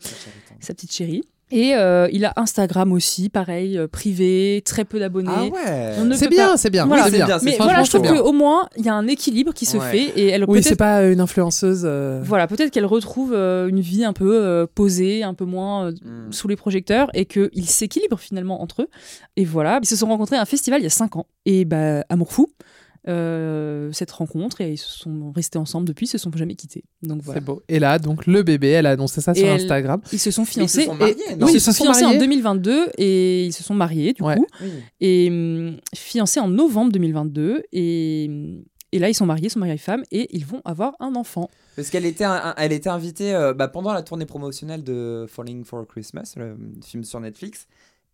sa 0.60 0.72
petite 0.74 0.92
chérie. 0.92 1.22
Et 1.52 1.76
euh, 1.76 2.08
il 2.12 2.24
a 2.24 2.32
Instagram 2.36 2.92
aussi, 2.92 3.28
pareil, 3.28 3.78
euh, 3.78 3.86
privé, 3.86 4.62
très 4.64 4.84
peu 4.84 4.98
d'abonnés. 4.98 5.30
Ah 5.32 5.44
ouais. 5.44 5.92
On 5.98 6.04
ne 6.04 6.14
C'est 6.16 6.28
bien, 6.28 6.48
pas- 6.48 6.56
c'est 6.56 6.70
bien, 6.70 6.86
Voilà. 6.86 7.04
oui, 7.04 7.12
bien. 7.12 7.38
Mais 7.44 7.56
voilà, 7.56 7.84
je 7.84 7.90
trouve 7.90 8.02
qu'au 8.06 8.32
moins, 8.32 8.68
il 8.76 8.84
y 8.84 8.88
a 8.88 8.94
un 8.94 9.06
équilibre 9.06 9.54
qui 9.54 9.64
se 9.64 9.76
Ouais. 9.76 9.90
fait. 9.90 10.20
Et 10.20 10.26
elle 10.26 10.44
Oui, 10.48 10.60
c'est 10.64 10.74
pas 10.74 11.04
une 11.04 11.20
influenceuse. 11.20 11.82
euh, 11.84 12.20
Voilà, 12.24 12.48
peut-être 12.48 12.70
qu'elle 12.72 12.84
retrouve 12.84 13.32
euh, 13.32 13.68
une 13.68 13.78
vie 13.80 14.04
un 14.04 14.12
peu 14.12 14.34
euh, 14.44 14.66
posée, 14.74 15.22
un 15.22 15.34
peu 15.34 15.44
moins 15.44 15.86
euh, 15.86 15.90
Mm. 15.92 16.32
sous 16.32 16.48
les 16.48 16.56
projecteurs 16.56 17.10
et 17.14 17.26
qu'ils 17.26 17.68
s'équilibrent 17.68 18.18
finalement 18.18 18.60
entre 18.60 18.82
eux. 18.82 18.88
Et 19.36 19.44
voilà, 19.44 19.78
ils 19.80 19.86
se 19.86 19.94
sont 19.94 20.08
rencontrés 20.08 20.36
à 20.36 20.40
un 20.40 20.46
festival 20.46 20.80
il 20.80 20.84
y 20.84 20.88
a 20.88 20.90
5 20.90 21.14
ans. 21.14 21.26
Et 21.44 21.64
bah, 21.64 22.02
amour 22.08 22.32
fou, 22.32 22.48
euh, 23.08 23.90
cette 23.92 24.10
rencontre, 24.10 24.60
et 24.60 24.72
ils 24.72 24.76
se 24.78 24.90
sont 24.90 25.32
restés 25.34 25.58
ensemble 25.58 25.86
depuis, 25.86 26.06
ils 26.06 26.08
se 26.10 26.18
sont 26.18 26.30
jamais 26.34 26.54
quittés. 26.54 26.84
Donc 27.02 27.22
voilà. 27.22 27.40
C'est 27.40 27.44
beau. 27.46 27.62
Et 27.68 27.78
là, 27.78 27.98
donc, 27.98 28.26
le 28.26 28.42
bébé, 28.42 28.68
elle 28.68 28.86
a 28.86 28.90
annoncé 28.90 29.20
ça 29.20 29.32
Et 29.32 29.36
sur 29.36 29.46
elle- 29.48 29.60
Instagram. 29.60 30.00
Ils 30.12 30.18
se 30.18 30.30
sont 30.30 30.42
Mais 30.42 30.46
ils 30.48 30.52
fiancés. 30.52 30.80
se 30.80 30.86
sont 30.86 30.94
mariés, 30.94 31.14
et- 31.30 31.36
non 31.36 31.46
oui, 31.46 31.52
Oui, 31.52 31.56
ils 31.56 31.60
se 31.60 31.72
sont 31.72 31.84
fiancés 31.84 32.04
en 32.04 32.08
mariés. 32.08 32.18
2022 32.20 32.86
et 32.98 33.44
ils 33.46 33.52
se 33.52 33.62
sont 33.62 33.74
mariés 33.74 34.12
du 34.12 34.22
Ouais. 34.22 34.36
coup. 34.36 34.46
Oui. 34.62 34.68
Et 35.00 35.28
hum, 35.30 35.76
fiancés 35.94 36.40
en 36.40 36.48
novembre 36.48 36.92
2022. 36.92 37.62
Et, 37.72 38.26
hum, 38.28 38.62
et 38.92 38.98
là, 38.98 39.08
ils 39.08 39.14
sont 39.14 39.26
mariés, 39.26 39.46
ils 39.46 39.50
sont 39.50 39.58
mariés 39.58 39.76
femme 39.78 40.02
et 40.12 40.28
ils 40.36 40.44
vont 40.46 40.62
avoir 40.64 40.94
un 41.00 41.14
enfant. 41.16 41.50
Parce 41.76 41.90
qu'elle 41.90 42.06
était, 42.06 42.24
un- 42.24 42.54
elle 42.56 42.72
était 42.72 42.88
invitée 42.88 43.34
euh, 43.34 43.52
bah, 43.52 43.68
pendant 43.68 43.92
la 43.92 44.02
tournée 44.02 44.24
promotionnelle 44.26 44.82
de 44.82 45.26
Falling 45.28 45.64
for 45.64 45.86
Christmas, 45.86 46.34
le 46.36 46.56
film 46.84 47.04
sur 47.04 47.20
Netflix. 47.20 47.66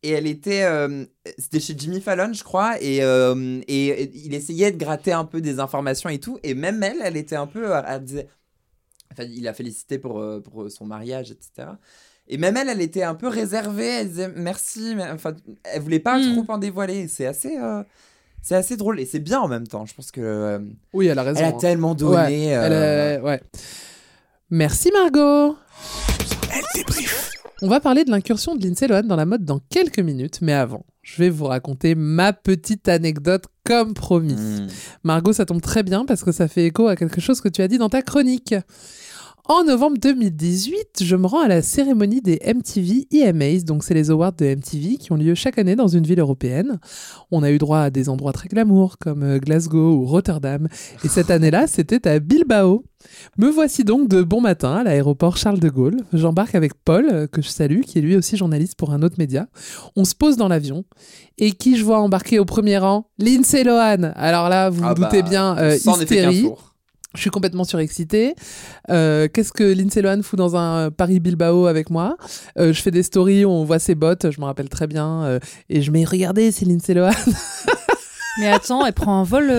Et 0.02 0.10
elle 0.10 0.26
était. 0.26 0.64
euh, 0.64 1.04
C'était 1.38 1.60
chez 1.60 1.74
Jimmy 1.76 2.00
Fallon, 2.00 2.32
je 2.32 2.42
crois. 2.42 2.80
Et, 2.82 3.02
euh, 3.02 3.60
et, 3.68 3.86
et 3.88 4.10
il 4.14 4.34
essayait 4.34 4.72
de 4.72 4.76
gratter 4.78 5.12
un 5.12 5.24
peu 5.24 5.40
des 5.40 5.60
informations 5.60 6.08
et 6.10 6.18
tout. 6.18 6.38
Et 6.42 6.54
même 6.54 6.82
elle, 6.82 6.98
elle 7.02 7.16
était 7.16 7.36
un 7.36 7.46
peu. 7.46 7.74
euh, 7.74 7.80
Elle 7.86 8.04
disait- 8.04 8.28
enfin, 9.12 9.24
il 9.24 9.46
a 9.46 9.52
félicité 9.54 9.98
pour, 9.98 10.24
pour 10.42 10.70
son 10.70 10.86
mariage, 10.86 11.30
etc. 11.30 11.68
Et 12.28 12.36
même 12.38 12.56
elle, 12.56 12.68
elle 12.68 12.80
était 12.80 13.02
un 13.02 13.14
peu 13.14 13.28
réservée. 13.28 13.86
Elle 13.86 14.08
disait 14.08 14.30
merci. 14.34 14.94
Mais, 14.96 15.08
enfin, 15.10 15.34
elle 15.64 15.82
voulait 15.82 15.98
pas 16.00 16.18
Mm. 16.18 16.32
trop 16.42 16.52
en 16.54 16.58
dévoiler. 16.58 17.06
C'est 17.08 17.26
assez. 17.26 17.56
euh, 17.58 17.82
c'est 18.44 18.56
assez 18.56 18.76
drôle 18.76 18.98
et 18.98 19.06
c'est 19.06 19.20
bien 19.20 19.38
en 19.40 19.46
même 19.46 19.68
temps. 19.68 19.86
Je 19.86 19.94
pense 19.94 20.10
que. 20.10 20.20
euh, 20.20 20.58
Oui, 20.92 21.06
elle 21.06 21.18
a 21.18 21.22
raison. 21.22 21.38
elle 21.38 21.44
a 21.46 21.48
hein. 21.48 21.58
tellement 21.60 21.94
donné. 21.94 22.16
Ouais, 22.16 22.34
elle 22.46 22.72
a- 22.72 23.22
ouais. 23.22 23.40
Merci 24.50 24.90
Margot. 24.92 25.56
Elle 26.52 26.62
débrief. 26.74 27.30
On 27.64 27.68
va 27.68 27.78
parler 27.78 28.04
de 28.04 28.10
l'incursion 28.10 28.56
de 28.56 28.66
Lindsay 28.66 28.88
Lohan 28.88 29.04
dans 29.04 29.14
la 29.14 29.24
mode 29.24 29.44
dans 29.44 29.60
quelques 29.70 30.00
minutes, 30.00 30.40
mais 30.42 30.52
avant, 30.52 30.84
je 31.00 31.18
vais 31.18 31.30
vous 31.30 31.44
raconter 31.44 31.94
ma 31.94 32.32
petite 32.32 32.88
anecdote 32.88 33.44
comme 33.64 33.94
promis. 33.94 34.34
Mm. 34.34 34.66
Margot, 35.04 35.32
ça 35.32 35.46
tombe 35.46 35.60
très 35.60 35.84
bien 35.84 36.04
parce 36.04 36.24
que 36.24 36.32
ça 36.32 36.48
fait 36.48 36.66
écho 36.66 36.88
à 36.88 36.96
quelque 36.96 37.20
chose 37.20 37.40
que 37.40 37.48
tu 37.48 37.62
as 37.62 37.68
dit 37.68 37.78
dans 37.78 37.88
ta 37.88 38.02
chronique. 38.02 38.56
En 39.54 39.64
novembre 39.64 39.98
2018, 40.00 41.04
je 41.04 41.14
me 41.14 41.26
rends 41.26 41.42
à 41.42 41.46
la 41.46 41.60
cérémonie 41.60 42.22
des 42.22 42.40
MTV 42.42 43.06
EMAs, 43.12 43.64
donc 43.64 43.84
c'est 43.84 43.92
les 43.92 44.10
awards 44.10 44.32
de 44.32 44.46
MTV 44.46 44.96
qui 44.96 45.12
ont 45.12 45.16
lieu 45.16 45.34
chaque 45.34 45.58
année 45.58 45.76
dans 45.76 45.88
une 45.88 46.04
ville 46.04 46.20
européenne. 46.20 46.80
On 47.30 47.42
a 47.42 47.50
eu 47.50 47.58
droit 47.58 47.80
à 47.80 47.90
des 47.90 48.08
endroits 48.08 48.32
très 48.32 48.48
glamour 48.48 48.96
comme 48.96 49.22
euh, 49.22 49.38
Glasgow 49.38 49.92
ou 49.96 50.06
Rotterdam, 50.06 50.68
et 51.04 51.08
cette 51.08 51.30
année-là, 51.30 51.66
c'était 51.66 52.08
à 52.08 52.18
Bilbao. 52.18 52.84
Me 53.36 53.50
voici 53.50 53.84
donc 53.84 54.08
de 54.08 54.22
bon 54.22 54.40
matin 54.40 54.76
à 54.76 54.84
l'aéroport 54.84 55.36
Charles 55.36 55.60
de 55.60 55.68
Gaulle. 55.68 55.98
J'embarque 56.14 56.54
avec 56.54 56.72
Paul, 56.82 57.06
euh, 57.12 57.26
que 57.26 57.42
je 57.42 57.48
salue, 57.48 57.82
qui 57.82 57.98
est 57.98 58.02
lui 58.02 58.16
aussi 58.16 58.38
journaliste 58.38 58.76
pour 58.76 58.94
un 58.94 59.02
autre 59.02 59.16
média. 59.18 59.48
On 59.96 60.06
se 60.06 60.14
pose 60.14 60.38
dans 60.38 60.48
l'avion, 60.48 60.86
et 61.36 61.52
qui 61.52 61.76
je 61.76 61.84
vois 61.84 62.00
embarquer 62.00 62.38
au 62.38 62.46
premier 62.46 62.78
rang? 62.78 63.04
Lindsay 63.18 63.64
Lohan. 63.64 64.12
Alors 64.16 64.48
là, 64.48 64.70
vous 64.70 64.80
vous 64.80 64.86
Ah 64.88 64.94
doutez 64.94 65.20
bah, 65.20 65.28
bien, 65.28 65.58
euh, 65.58 65.76
hystérie. 65.76 66.48
Je 67.14 67.20
suis 67.20 67.30
complètement 67.30 67.64
surexcitée. 67.64 68.34
Euh, 68.90 69.28
Qu'est-ce 69.32 69.52
que 69.52 69.64
Lindsay 69.64 70.00
Lohan 70.02 70.22
fout 70.22 70.38
dans 70.38 70.56
un 70.56 70.86
euh, 70.86 70.90
Paris-Bilbao 70.90 71.66
avec 71.66 71.90
moi? 71.90 72.16
Euh, 72.58 72.72
Je 72.72 72.80
fais 72.82 72.90
des 72.90 73.02
stories 73.02 73.44
où 73.44 73.50
on 73.50 73.64
voit 73.64 73.78
ses 73.78 73.94
bottes, 73.94 74.30
je 74.30 74.40
me 74.40 74.46
rappelle 74.46 74.68
très 74.68 74.86
bien. 74.86 75.22
euh, 75.24 75.38
et 75.68 75.82
je 75.82 75.90
mets, 75.90 76.04
regardez, 76.04 76.50
c'est 76.52 76.64
Lindsay 76.64 76.94
Lohan. 76.94 77.10
Mais 78.38 78.48
attends, 78.48 78.84
elle 78.86 78.94
prend 78.94 79.20
un 79.20 79.24
vol 79.24 79.52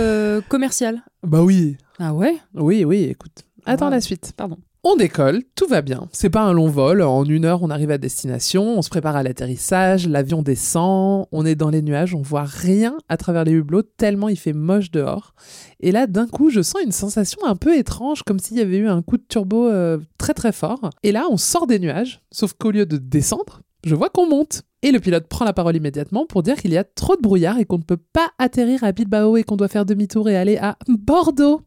commercial. 0.49 1.03
bah 1.21 1.41
oui. 1.43 1.77
Ah 1.99 2.13
ouais? 2.13 2.37
Oui, 2.55 2.83
oui, 2.85 3.03
écoute. 3.03 3.43
Attends 3.65 3.85
Wow. 3.85 3.91
la 3.91 4.01
suite. 4.01 4.33
Pardon. 4.35 4.57
On 4.85 4.97
décolle, 4.97 5.43
tout 5.55 5.65
va 5.65 5.81
bien. 5.81 6.09
C'est 6.11 6.29
pas 6.29 6.41
un 6.41 6.51
long 6.51 6.67
vol. 6.67 7.01
En 7.03 7.23
une 7.23 7.45
heure, 7.45 7.63
on 7.63 7.69
arrive 7.69 7.89
à 7.89 7.97
destination. 7.97 8.77
On 8.77 8.81
se 8.81 8.89
prépare 8.89 9.15
à 9.15 9.23
l'atterrissage. 9.23 10.09
L'avion 10.09 10.41
descend. 10.41 11.25
On 11.31 11.45
est 11.45 11.55
dans 11.55 11.69
les 11.69 11.81
nuages. 11.81 12.13
On 12.13 12.21
voit 12.21 12.43
rien 12.43 12.97
à 13.07 13.15
travers 13.15 13.45
les 13.45 13.53
hublots 13.53 13.83
tellement 13.83 14.27
il 14.27 14.35
fait 14.35 14.51
moche 14.51 14.91
dehors. 14.91 15.35
Et 15.79 15.93
là, 15.93 16.05
d'un 16.05 16.27
coup, 16.27 16.49
je 16.49 16.61
sens 16.61 16.81
une 16.83 16.91
sensation 16.91 17.45
un 17.45 17.55
peu 17.55 17.77
étrange, 17.77 18.23
comme 18.23 18.39
s'il 18.39 18.57
y 18.57 18.61
avait 18.61 18.75
eu 18.75 18.89
un 18.89 19.01
coup 19.01 19.15
de 19.15 19.23
turbo 19.25 19.69
euh, 19.69 19.99
très 20.17 20.33
très 20.33 20.51
fort. 20.51 20.89
Et 21.01 21.13
là, 21.13 21.27
on 21.29 21.37
sort 21.37 21.65
des 21.65 21.79
nuages. 21.79 22.21
Sauf 22.29 22.51
qu'au 22.51 22.71
lieu 22.71 22.85
de 22.85 22.97
descendre, 22.97 23.61
je 23.85 23.95
vois 23.95 24.09
qu'on 24.09 24.27
monte. 24.27 24.63
Et 24.83 24.91
le 24.91 24.99
pilote 24.99 25.27
prend 25.27 25.45
la 25.45 25.53
parole 25.53 25.75
immédiatement 25.75 26.25
pour 26.27 26.43
dire 26.43 26.55
qu'il 26.57 26.71
y 26.71 26.77
a 26.77 26.83
trop 26.83 27.15
de 27.15 27.21
brouillard 27.21 27.57
et 27.57 27.65
qu'on 27.65 27.77
ne 27.79 27.83
peut 27.83 27.97
pas 27.97 28.27
atterrir 28.37 28.83
à 28.83 28.91
Bilbao 28.91 29.37
et 29.37 29.43
qu'on 29.43 29.55
doit 29.55 29.67
faire 29.69 29.85
demi-tour 29.85 30.29
et 30.29 30.37
aller 30.37 30.57
à 30.57 30.77
Bordeaux, 30.87 31.61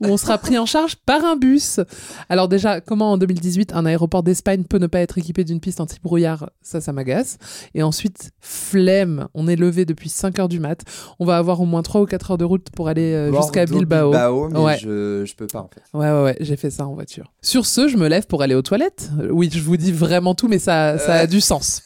où 0.00 0.06
on 0.06 0.16
sera 0.16 0.38
pris 0.38 0.58
en 0.58 0.66
charge 0.66 0.96
par 0.96 1.24
un 1.24 1.36
bus. 1.36 1.80
Alors 2.28 2.48
déjà, 2.48 2.80
comment 2.80 3.12
en 3.12 3.18
2018 3.18 3.72
un 3.74 3.86
aéroport 3.86 4.22
d'Espagne 4.22 4.64
peut 4.64 4.78
ne 4.78 4.86
pas 4.86 5.00
être 5.00 5.18
équipé 5.18 5.44
d'une 5.44 5.60
piste 5.60 5.80
anti-brouillard? 5.80 6.50
Ça, 6.62 6.80
ça 6.80 6.92
m'agace. 6.92 7.38
Et 7.74 7.82
ensuite, 7.82 8.30
flemme. 8.40 9.28
On 9.34 9.46
est 9.48 9.56
levé 9.56 9.84
depuis 9.84 10.08
5 10.08 10.38
heures 10.38 10.48
du 10.48 10.58
mat. 10.58 10.82
On 11.20 11.24
va 11.26 11.36
avoir 11.36 11.60
au 11.60 11.66
moins 11.66 11.82
3 11.82 12.00
ou 12.00 12.06
4 12.06 12.32
heures 12.32 12.38
de 12.38 12.44
route 12.44 12.68
pour 12.74 12.88
aller 12.88 13.12
euh, 13.12 13.32
jusqu'à 13.36 13.66
Bilbao. 13.66 14.10
Bilbao, 14.10 14.48
mais 14.48 14.58
Ouais. 14.58 14.78
je, 14.78 15.24
je 15.26 15.34
peux 15.34 15.46
pas 15.46 15.60
en 15.60 15.68
fait. 15.68 15.82
Ouais, 15.96 16.10
ouais, 16.10 16.22
ouais, 16.24 16.36
j'ai 16.40 16.56
fait 16.56 16.70
ça 16.70 16.86
en 16.86 16.94
voiture. 16.94 17.32
Sur 17.42 17.66
ce, 17.66 17.88
je 17.88 17.96
me 17.96 18.08
lève 18.08 18.26
pour 18.26 18.42
aller 18.42 18.54
aux 18.54 18.62
toilettes. 18.62 19.10
Euh, 19.20 19.28
Oui, 19.30 19.50
je 19.52 19.60
vous 19.60 19.76
dis 19.76 19.92
vraiment 19.92 20.34
tout, 20.34 20.48
mais 20.48 20.58
ça, 20.58 20.98
ça 20.98 21.14
a 21.14 21.22
Euh. 21.24 21.26
du 21.26 21.40
sens. 21.40 21.82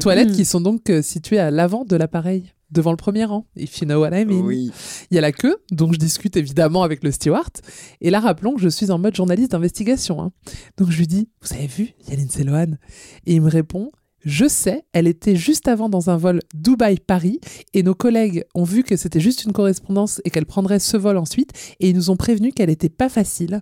toilettes 0.00 0.27
qui 0.32 0.44
sont 0.44 0.60
donc 0.60 0.90
euh, 0.90 1.02
situées 1.02 1.38
à 1.38 1.50
l'avant 1.50 1.84
de 1.84 1.96
l'appareil, 1.96 2.52
devant 2.70 2.90
le 2.90 2.96
premier 2.96 3.24
rang. 3.24 3.46
If 3.56 3.78
you 3.80 3.86
know 3.86 4.00
what 4.00 4.10
I 4.18 4.24
mean. 4.24 4.40
Oui. 4.44 4.70
Il 5.10 5.14
y 5.14 5.18
a 5.18 5.20
la 5.20 5.32
queue, 5.32 5.56
donc 5.70 5.92
je 5.94 5.98
discute 5.98 6.36
évidemment 6.36 6.82
avec 6.82 7.02
le 7.02 7.10
steward. 7.10 7.50
Et 8.00 8.10
là, 8.10 8.20
rappelons 8.20 8.54
que 8.54 8.60
je 8.60 8.68
suis 8.68 8.90
en 8.90 8.98
mode 8.98 9.14
journaliste 9.16 9.52
d'investigation. 9.52 10.20
hein. 10.22 10.32
Donc 10.76 10.90
je 10.90 10.98
lui 10.98 11.06
dis, 11.06 11.28
vous 11.42 11.54
avez 11.54 11.66
vu, 11.66 11.94
il 12.02 12.10
y 12.10 12.12
a 12.12 12.16
Lindsay 12.20 12.44
Lohan? 12.44 12.72
Et 13.26 13.34
il 13.34 13.40
me 13.42 13.48
répond, 13.50 13.90
je 14.24 14.48
sais, 14.48 14.84
elle 14.92 15.06
était 15.06 15.36
juste 15.36 15.68
avant 15.68 15.88
dans 15.88 16.10
un 16.10 16.16
vol 16.16 16.40
Dubaï-Paris 16.54 17.40
et 17.74 17.82
nos 17.82 17.94
collègues 17.94 18.44
ont 18.54 18.64
vu 18.64 18.82
que 18.82 18.96
c'était 18.96 19.20
juste 19.20 19.44
une 19.44 19.52
correspondance 19.52 20.20
et 20.24 20.30
qu'elle 20.30 20.46
prendrait 20.46 20.78
ce 20.80 20.96
vol 20.96 21.16
ensuite 21.16 21.52
et 21.80 21.88
ils 21.90 21.94
nous 21.96 22.10
ont 22.10 22.16
prévenu 22.16 22.52
qu'elle 22.52 22.68
n'était 22.68 22.88
pas 22.88 23.08
facile. 23.08 23.60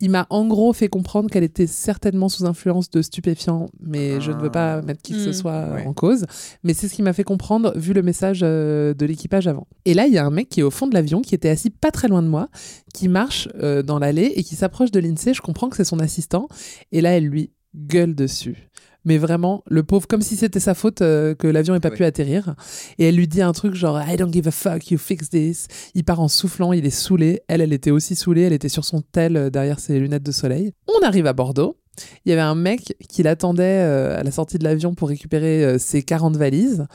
Il 0.00 0.10
m'a 0.10 0.28
en 0.30 0.46
gros 0.46 0.72
fait 0.72 0.86
comprendre 0.88 1.28
qu'elle 1.28 1.42
était 1.42 1.66
certainement 1.66 2.28
sous 2.28 2.46
influence 2.46 2.88
de 2.90 3.02
stupéfiants, 3.02 3.68
mais 3.80 4.20
je 4.20 4.30
ne 4.30 4.36
veux 4.40 4.50
pas 4.50 4.80
mettre 4.82 5.02
qui 5.02 5.12
que 5.14 5.18
ce 5.24 5.30
Mm. 5.30 5.32
soit 5.32 5.68
Ouais. 5.72 5.86
en 5.86 5.92
cause. 5.92 6.24
Mais 6.62 6.72
c'est 6.74 6.86
ce 6.86 6.94
qui 6.94 7.02
m'a 7.02 7.12
fait 7.12 7.24
comprendre 7.24 7.72
vu 7.76 7.92
le 7.92 8.02
message 8.02 8.40
euh, 8.44 8.94
de 8.94 9.04
l'équipage 9.06 9.48
avant. 9.48 9.66
Et 9.84 9.94
là, 9.94 10.06
il 10.06 10.12
y 10.12 10.18
a 10.18 10.24
un 10.24 10.30
mec 10.30 10.48
qui 10.48 10.60
est 10.60 10.62
au 10.62 10.70
fond 10.70 10.86
de 10.86 10.94
l'avion, 10.94 11.20
qui 11.20 11.34
était 11.34 11.48
assis 11.48 11.70
pas 11.70 11.90
très 11.90 12.06
loin 12.06 12.22
de 12.22 12.28
moi, 12.28 12.48
qui 12.94 13.08
marche 13.08 13.48
euh, 13.60 13.82
dans 13.82 13.98
l'allée 13.98 14.32
et 14.36 14.44
qui 14.44 14.54
s'approche 14.54 14.92
de 14.92 15.00
l'INSEE. 15.00 15.34
Je 15.34 15.40
comprends 15.40 15.68
que 15.68 15.76
c'est 15.76 15.82
son 15.84 15.98
assistant. 15.98 16.46
Et 16.92 17.00
là, 17.00 17.10
elle 17.16 17.24
lui 17.26 17.50
gueule 17.74 18.14
dessus. 18.14 18.68
Mais 19.04 19.16
vraiment, 19.16 19.62
le 19.70 19.82
pauvre, 19.82 20.06
comme 20.06 20.22
si 20.22 20.36
c'était 20.36 20.60
sa 20.60 20.74
faute 20.74 21.02
euh, 21.02 21.34
que 21.34 21.46
l'avion 21.46 21.72
n'ait 21.74 21.80
pas 21.80 21.88
Ouais. 21.90 21.96
pu 21.96 22.04
atterrir. 22.04 22.54
Et 22.98 23.08
elle 23.08 23.16
lui 23.16 23.28
dit 23.28 23.40
un 23.42 23.52
truc 23.52 23.74
genre 23.74 24.00
I 24.06 24.16
don't 24.16 24.32
give 24.32 24.46
a 24.48 24.50
fuck, 24.50 24.90
you 24.90 24.98
fix 24.98 25.30
this. 25.30 25.66
Il 25.94 26.04
part 26.04 26.20
en 26.20 26.28
soufflant, 26.28 26.72
il 26.72 26.84
est 26.84 26.90
saoulé. 26.90 27.40
Elle, 27.48 27.60
elle 27.60 27.72
était 27.72 27.90
aussi 27.92 28.16
saoulée, 28.16 28.42
elle 28.42 28.52
était 28.52 28.68
sur 28.68 28.84
son 28.84 29.00
tel 29.00 29.36
euh, 29.36 29.50
derrière 29.50 29.78
ses 29.80 29.98
lunettes 29.98 30.24
de 30.24 30.32
soleil. 30.32 30.72
On 30.88 31.06
arrive 31.06 31.26
à 31.26 31.32
Bordeaux. 31.32 31.76
Il 32.24 32.30
y 32.30 32.32
avait 32.32 32.42
un 32.42 32.54
mec 32.54 32.94
qui 33.08 33.22
l'attendait 33.22 33.62
euh, 33.64 34.18
à 34.20 34.22
la 34.22 34.30
sortie 34.30 34.58
de 34.58 34.64
l'avion 34.64 34.94
pour 34.94 35.08
récupérer 35.08 35.78
ses 35.78 36.02
40 36.02 36.36
valises. 36.36 36.86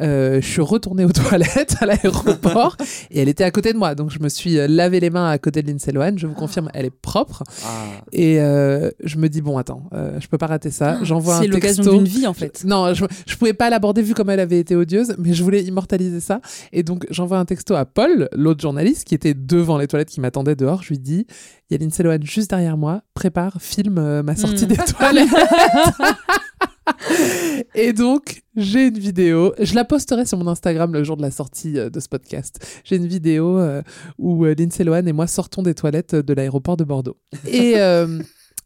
Euh, 0.00 0.40
je 0.42 0.46
suis 0.46 0.60
retournée 0.60 1.04
aux 1.04 1.12
toilettes 1.12 1.76
à 1.80 1.86
l'aéroport 1.86 2.76
et 3.10 3.20
elle 3.20 3.28
était 3.28 3.44
à 3.44 3.50
côté 3.50 3.72
de 3.72 3.78
moi. 3.78 3.94
Donc 3.94 4.10
je 4.10 4.18
me 4.18 4.28
suis 4.28 4.58
euh, 4.58 4.66
lavé 4.68 5.00
les 5.00 5.10
mains 5.10 5.30
à 5.30 5.38
côté 5.38 5.62
de 5.62 5.70
Lindsay 5.70 5.90
Lohan. 5.92 6.12
Je 6.16 6.26
vous 6.26 6.34
confirme, 6.34 6.70
elle 6.74 6.84
est 6.86 6.90
propre. 6.90 7.44
Ah. 7.64 7.68
Et 8.12 8.40
euh, 8.40 8.90
je 9.02 9.16
me 9.16 9.28
dis, 9.28 9.40
bon, 9.40 9.56
attends, 9.58 9.84
euh, 9.94 10.18
je 10.20 10.26
peux 10.28 10.38
pas 10.38 10.46
rater 10.48 10.70
ça. 10.70 10.98
J'envoie 11.02 11.36
un 11.36 11.40
C'est 11.40 11.46
l'occasion 11.46 11.82
d'une 11.94 12.04
vie 12.04 12.26
en 12.26 12.34
fait. 12.34 12.64
Non, 12.64 12.92
je, 12.94 13.04
je 13.26 13.36
pouvais 13.36 13.54
pas 13.54 13.70
l'aborder 13.70 14.02
vu 14.02 14.12
comme 14.14 14.28
elle 14.30 14.40
avait 14.40 14.58
été 14.58 14.76
odieuse, 14.76 15.14
mais 15.18 15.32
je 15.32 15.42
voulais 15.42 15.62
immortaliser 15.62 16.20
ça. 16.20 16.40
Et 16.72 16.82
donc, 16.82 17.06
j'envoie 17.10 17.38
un 17.38 17.44
texto 17.46 17.74
à 17.74 17.84
Paul, 17.86 18.28
l'autre 18.34 18.60
journaliste, 18.60 19.04
qui 19.04 19.14
était 19.14 19.34
devant 19.34 19.78
les 19.78 19.86
toilettes, 19.86 20.10
qui 20.10 20.20
m'attendait 20.20 20.56
dehors. 20.56 20.82
Je 20.82 20.88
lui 20.90 20.98
dis, 20.98 21.26
il 21.70 21.74
y 21.74 21.76
a 21.76 21.78
Lindsay 21.82 22.02
Lohan 22.02 22.18
juste 22.22 22.50
derrière 22.50 22.76
moi, 22.76 23.02
prépare, 23.14 23.56
filme 23.60 24.20
ma 24.22 24.36
sortie 24.36 24.64
Mm. 24.66 24.68
des 24.68 24.76
toilettes. 24.98 25.28
Et 27.74 27.92
donc, 27.92 28.42
j'ai 28.56 28.88
une 28.88 28.98
vidéo. 28.98 29.54
Je 29.58 29.74
la 29.74 29.84
posterai 29.84 30.24
sur 30.24 30.38
mon 30.38 30.46
Instagram 30.48 30.92
le 30.92 31.04
jour 31.04 31.16
de 31.16 31.22
la 31.22 31.30
sortie 31.30 31.78
euh, 31.78 31.90
de 31.90 32.00
ce 32.00 32.08
podcast. 32.08 32.82
J'ai 32.84 32.96
une 32.96 33.06
vidéo 33.06 33.58
euh, 33.58 33.82
où 34.18 34.44
euh, 34.44 34.54
Lindsay 34.56 34.84
Lohan 34.84 35.06
et 35.06 35.12
moi 35.12 35.26
sortons 35.26 35.62
des 35.62 35.74
toilettes 35.74 36.14
de 36.14 36.34
l'aéroport 36.34 36.76
de 36.76 36.84
Bordeaux. 36.84 37.16
Et, 37.46 37.74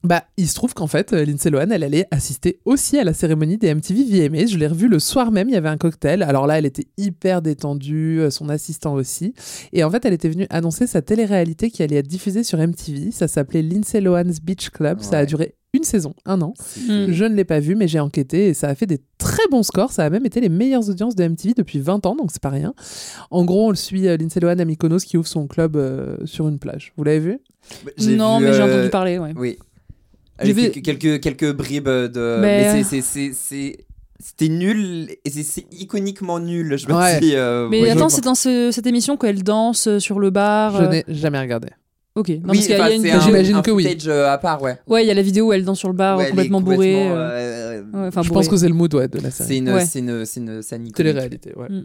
Bah, 0.03 0.24
il 0.38 0.48
se 0.48 0.55
trouve 0.55 0.72
qu'en 0.72 0.86
fait, 0.86 1.12
euh, 1.12 1.24
Lindsay 1.26 1.51
Lohan, 1.51 1.68
elle 1.70 1.82
allait 1.84 2.07
assister 2.11 2.59
aussi 2.64 2.98
à 2.98 3.05
la 3.05 3.12
cérémonie 3.12 3.59
des 3.59 3.74
MTV 3.74 4.28
VMAs. 4.28 4.46
Je 4.46 4.57
l'ai 4.57 4.66
revue 4.66 4.88
le 4.88 4.98
soir 4.98 5.30
même, 5.30 5.48
il 5.51 5.53
y 5.53 5.57
avait 5.57 5.68
un 5.68 5.76
cocktail. 5.76 6.22
Alors 6.22 6.46
là, 6.46 6.59
elle 6.59 6.64
était 6.66 6.86
hyper 6.96 7.42
détendue, 7.42 8.20
euh, 8.20 8.30
son 8.30 8.48
assistant 8.48 8.94
aussi. 8.94 9.34
Et 9.74 9.84
en 9.84 9.90
fait, 9.90 10.05
elle 10.07 10.14
était 10.14 10.30
venue 10.30 10.46
annoncer 10.48 10.86
sa 10.86 11.03
télé-réalité 11.03 11.70
qui 11.70 11.82
allait 11.82 11.96
être 11.96 12.09
diffusée 12.09 12.44
sur 12.44 12.59
MTV. 12.59 13.11
Ça 13.11 13.28
s'appelait 13.28 13.62
Lindsay 13.62 14.01
Lohan's 14.01 14.40
Beach 14.40 14.70
Club. 14.70 15.01
Ça 15.01 15.18
a 15.18 15.26
duré 15.26 15.55
une 15.72 15.84
saison, 15.84 16.14
un 16.24 16.40
an. 16.42 16.55
Je 16.88 17.24
ne 17.24 17.34
l'ai 17.34 17.44
pas 17.44 17.61
vu, 17.61 17.76
mais 17.76 17.86
j'ai 17.86 18.01
enquêté 18.01 18.46
et 18.48 18.55
ça 18.55 18.68
a 18.68 18.74
fait 18.74 18.86
des 18.86 18.98
très 19.18 19.46
bons 19.51 19.62
scores. 19.62 19.92
Ça 19.92 20.05
a 20.05 20.11
même 20.11 20.26
été 20.26 20.40
les 20.40 20.48
meilleures 20.48 20.88
audiences 20.88 21.14
de 21.14 21.24
MTV 21.28 21.55
depuis 21.57 21.78
20 21.78 22.07
ans, 22.07 22.16
donc 22.16 22.30
c'est 22.32 22.42
pas 22.42 22.48
rien. 22.48 22.74
En 23.30 23.44
gros, 23.44 23.66
on 23.66 23.70
le 23.70 23.76
suit 23.76 24.09
euh, 24.09 24.16
Lindsay 24.16 24.40
Lohan 24.40 24.59
à 24.59 24.64
Mykonos 24.64 25.05
qui 25.05 25.16
ouvre 25.16 25.28
son 25.28 25.46
club 25.46 25.76
euh, 25.76 26.16
sur 26.24 26.48
une 26.48 26.59
plage. 26.59 26.92
Vous 26.96 27.05
l'avez 27.05 27.20
vu? 27.20 27.38
J'ai 27.98 28.16
Non, 28.16 28.38
vu, 28.38 28.46
mais 28.46 28.53
j'ai 28.55 28.62
euh, 28.62 28.64
entendu 28.74 28.90
parler, 28.90 29.18
ouais. 29.18 29.32
Oui. 29.36 29.59
J'ai 30.43 30.51
Avec 30.51 30.74
vu- 30.76 30.82
quelques, 30.82 31.20
quelques, 31.22 31.53
bribes 31.53 31.84
de. 31.88 32.38
Mais- 32.41 32.72
Mais, 32.74 32.82
c'est- 32.84 33.03
c'est- 33.03 33.03
c'est- 33.03 33.32
c'est. 33.34 33.76
C'était 34.22 34.49
nul 34.49 35.09
et 35.24 35.30
c'est- 35.30 35.43
c'est 35.43 35.66
iconiquement 35.72 36.38
nul. 36.41 36.76
Je 36.76 36.86
me 36.86 36.93
Ouais. 36.95 37.20
dis. 37.20 37.34
euh, 37.36 37.68
Mais 37.70 37.88
attends, 37.91 38.09
c'est 38.11 38.22
dans 38.24 38.34
ce- 38.34 38.70
cette 38.70 38.86
émission 38.86 39.16
qu'elle 39.16 39.43
danse 39.43 39.86
euh, 39.86 39.99
sur 39.99 40.18
le 40.20 40.28
bar. 40.30 40.76
Je 40.76 40.84
euh, 40.84 40.88
n'ai 40.88 41.05
jamais 41.09 41.41
regardé. 41.41 41.68
Ok. 42.16 42.28
Non, 42.28 42.34
Oui, 42.34 42.43
parce 42.45 42.59
qu'il 42.59 42.70
y 42.70 42.72
a- 42.74 42.76
enfin, 42.80 42.88
il 42.88 42.91
y 42.91 42.93
a 42.93 42.97
une- 42.97 43.03
c'est 43.03 43.11
un- 43.12 43.20
J'imagine 43.20 43.55
un 43.57 43.62
que 43.62 43.70
oui. 43.70 43.84
footage, 43.84 44.09
euh, 44.09 44.30
à 44.30 44.36
part, 44.36 44.61
ouais. 44.62 44.76
Ouais, 44.86 45.05
il 45.05 45.09
y 45.09 45.11
a 45.11 45.14
la 45.14 45.22
vidéo 45.22 45.47
où 45.49 45.53
elle 45.55 45.64
danse 45.64 45.78
sur 45.78 45.88
le 45.88 45.95
bar 45.95 46.18
Ouais, 46.18 46.28
complètement 46.28 46.61
bourrée. 46.61 46.76
complètement, 46.93 47.14
euh, 47.16 47.30
euh, 47.30 47.82
Je 48.11 48.11
bourrée. 48.11 48.28
pense 48.30 48.49
que 48.49 48.57
c'est 48.59 48.68
le 48.68 48.74
mood 48.74 48.93
ouais, 48.95 49.09
de 49.09 49.20
la 49.20 49.30
série. 49.30 49.49
C'est 49.49 49.57
une, 49.59 49.70
Ouais. 49.72 49.86
c'est 49.86 49.99
une, 50.01 50.24
c'est 50.26 50.41
une 50.41 50.61
scène 50.62 50.80
iconique. 50.82 50.97
Télé-réalité, 50.97 51.53
ouais. 51.57 51.68
Mm. 51.70 51.84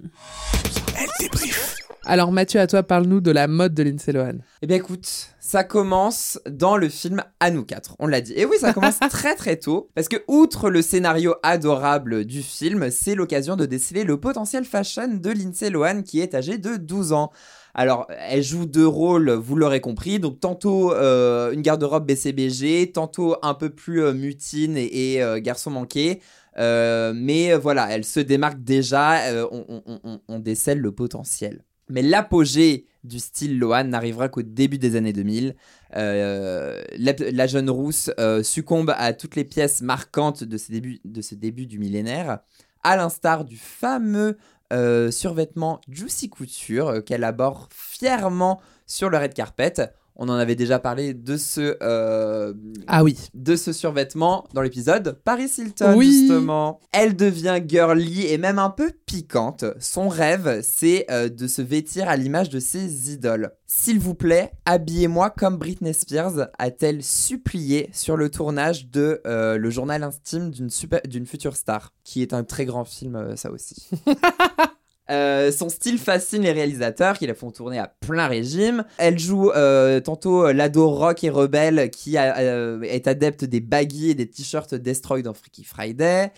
Elle 0.97 1.07
débrief. 1.21 1.75
Alors 2.07 2.31
Mathieu, 2.31 2.59
à 2.59 2.67
toi, 2.67 2.83
parle-nous 2.83 3.21
de 3.21 3.31
la 3.31 3.47
mode 3.47 3.73
de 3.73 3.83
Lindsay 3.83 4.11
Lohan. 4.11 4.33
Eh 4.61 4.67
bien 4.67 4.77
écoute, 4.77 5.07
ça 5.47 5.63
commence 5.63 6.39
dans 6.49 6.75
le 6.75 6.89
film 6.89 7.23
À 7.39 7.51
nous 7.51 7.63
quatre, 7.63 7.95
on 7.99 8.07
l'a 8.07 8.19
dit. 8.19 8.33
Et 8.35 8.45
oui, 8.45 8.57
ça 8.59 8.73
commence 8.73 8.97
très 9.11 9.35
très 9.35 9.57
tôt, 9.57 9.89
parce 9.93 10.07
que 10.07 10.17
outre 10.27 10.71
le 10.71 10.81
scénario 10.81 11.35
adorable 11.43 12.25
du 12.25 12.41
film, 12.41 12.89
c'est 12.89 13.13
l'occasion 13.13 13.55
de 13.55 13.67
déceler 13.67 14.03
le 14.05 14.19
potentiel 14.19 14.65
fashion 14.65 15.07
de 15.07 15.29
Lindsay 15.29 15.69
Lohan 15.69 16.01
qui 16.01 16.19
est 16.19 16.33
âgée 16.33 16.57
de 16.57 16.77
12 16.77 17.13
ans. 17.13 17.31
Alors, 17.75 18.07
elle 18.09 18.41
joue 18.41 18.65
deux 18.65 18.87
rôles, 18.87 19.29
vous 19.29 19.55
l'aurez 19.55 19.81
compris, 19.81 20.19
donc 20.19 20.39
tantôt 20.39 20.93
euh, 20.93 21.51
une 21.51 21.61
garde-robe 21.61 22.07
BCBG, 22.07 22.91
tantôt 22.93 23.35
un 23.43 23.53
peu 23.53 23.69
plus 23.69 24.01
euh, 24.03 24.13
mutine 24.13 24.77
et, 24.77 25.13
et, 25.13 25.21
euh, 25.21 25.39
garçon 25.39 25.69
manqué. 25.69 26.21
Mais 26.57 27.53
voilà, 27.55 27.87
elle 27.91 28.05
se 28.05 28.19
démarque 28.19 28.63
déjà, 28.63 29.19
on, 29.51 29.65
on- 29.85 29.99
on- 30.03 30.19
on 30.27 30.39
décèle 30.39 30.79
le 30.79 30.91
potentiel. 30.91 31.63
Mais 31.89 32.01
l'apogée 32.01 32.87
du 33.05 33.19
style 33.19 33.57
Lohan 33.59 33.85
n'arrivera 33.85 34.29
qu'au 34.29 34.41
début 34.41 34.77
des 34.77 34.95
années 34.95 35.13
2000. 35.13 35.55
Euh, 35.95 36.83
la, 36.97 37.47
jeune 37.47 37.69
rousse 37.69 38.11
euh, 38.19 38.43
succombe 38.43 38.93
à 38.97 39.13
toutes 39.13 39.35
les 39.35 39.45
pièces 39.45 39.81
marquantes 39.81 40.43
de 40.43 40.57
ce 40.57 41.35
début, 41.35 41.65
du 41.67 41.79
millénaire, 41.79 42.39
à 42.83 42.97
l'instar 42.97 43.45
du 43.45 43.57
fameux 43.57 44.37
euh, 44.73 45.11
survêtement 45.11 45.79
Juicy 45.87 46.29
Couture 46.29 47.03
qu'elle 47.05 47.23
aborde 47.23 47.67
fièrement 47.71 48.59
sur 48.87 49.09
le 49.09 49.17
red 49.17 49.33
carpet. 49.33 49.73
On 50.17 50.29
en 50.29 50.33
avait 50.35 50.55
déjà 50.55 50.79
parlé 50.79 51.13
de 51.13 51.35
ce, 51.35 51.75
euh, 51.81 52.53
Ah 52.87 53.03
oui. 53.03 53.17
de 53.33 53.55
ce 53.55 53.73
survêtement 53.73 54.45
dans 54.53 54.61
l'épisode 54.61 55.19
Paris 55.25 55.51
Hilton, 55.57 55.95
Oui. 55.97 56.27
justement. 56.27 56.79
Elle 56.93 57.15
devient 57.15 57.59
girly 57.67 58.25
et 58.27 58.37
même 58.37 58.57
un 58.59 58.69
peu 58.69 58.91
piquante. 59.05 59.65
Son 59.79 60.07
rêve, 60.07 60.61
c'est 60.63 61.05
euh, 61.11 61.27
de 61.27 61.47
se 61.47 61.61
vêtir 61.61 62.07
à 62.07 62.15
l'image 62.15 62.49
de 62.49 62.59
ses 62.59 63.11
idoles. 63.11 63.51
S'il 63.67 63.99
vous 63.99 64.15
plaît, 64.15 64.51
habillez-moi 64.65 65.31
comme 65.31 65.57
Britney 65.57 65.93
Spears, 65.93 66.47
a-t-elle 66.59 67.03
supplié 67.03 67.89
sur 67.91 68.15
le 68.15 68.29
tournage 68.29 68.89
de 68.89 69.21
euh, 69.27 69.57
Le 69.57 69.69
journal 69.69 70.03
intime 70.03 70.49
d'une 70.51 70.69
super- 70.69 71.01
d'une 71.05 71.25
future 71.25 71.55
star, 71.57 71.91
qui 72.03 72.21
est 72.21 72.33
un 72.33 72.43
très 72.43 72.65
grand 72.65 72.85
film, 72.85 73.35
ça 73.35 73.51
aussi. 73.51 73.89
Euh, 75.11 75.51
son 75.51 75.69
style 75.69 75.99
fascine 75.99 76.41
les 76.41 76.51
réalisateurs 76.51 77.17
qui 77.17 77.27
la 77.27 77.35
font 77.35 77.51
tourner 77.51 77.77
à 77.77 77.87
plein 77.87 78.27
régime. 78.27 78.85
Elle 78.97 79.19
joue 79.19 79.51
euh, 79.51 79.99
tantôt 79.99 80.47
euh, 80.47 80.53
l'ado 80.53 80.89
rock 80.89 81.23
et 81.23 81.29
rebelle 81.29 81.91
qui 81.91 82.15
est 82.15 83.07
adepte 83.07 83.45
des 83.45 83.59
baggy 83.59 84.09
et 84.09 84.15
des 84.15 84.27
t-shirts 84.27 84.73
Destroy 84.73 85.21
dans 85.21 85.33
Freaky 85.33 85.63
Friday. 85.63 86.31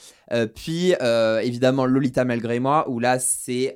Puis 0.55 0.93
évidemment 1.41 1.85
Lolita 1.85 2.25
malgré 2.25 2.59
moi 2.59 2.89
où 2.89 2.99
là 2.99 3.19
c'est 3.19 3.75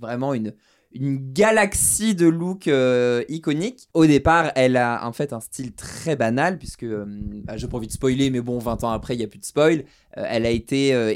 vraiment 0.00 0.34
une 0.34 0.52
une 0.94 1.32
galaxie 1.32 2.14
de 2.14 2.26
looks 2.26 2.68
euh, 2.68 3.24
iconiques. 3.28 3.88
Au 3.94 4.06
départ, 4.06 4.52
elle 4.54 4.76
a 4.76 5.06
en 5.06 5.12
fait 5.12 5.32
un 5.32 5.40
style 5.40 5.72
très 5.72 6.16
banal, 6.16 6.58
puisque, 6.58 6.84
euh, 6.84 7.04
bah, 7.06 7.56
j'ai 7.56 7.68
pas 7.68 7.76
envie 7.76 7.86
de 7.86 7.92
spoiler, 7.92 8.30
mais 8.30 8.40
bon, 8.40 8.58
20 8.58 8.84
ans 8.84 8.90
après, 8.90 9.14
il 9.14 9.18
n'y 9.18 9.24
a 9.24 9.28
plus 9.28 9.38
de 9.38 9.44
spoil. 9.44 9.84
Euh, 10.18 10.24
elle 10.28 10.46
a 10.46 10.50
été, 10.50 10.94
euh, 10.94 11.12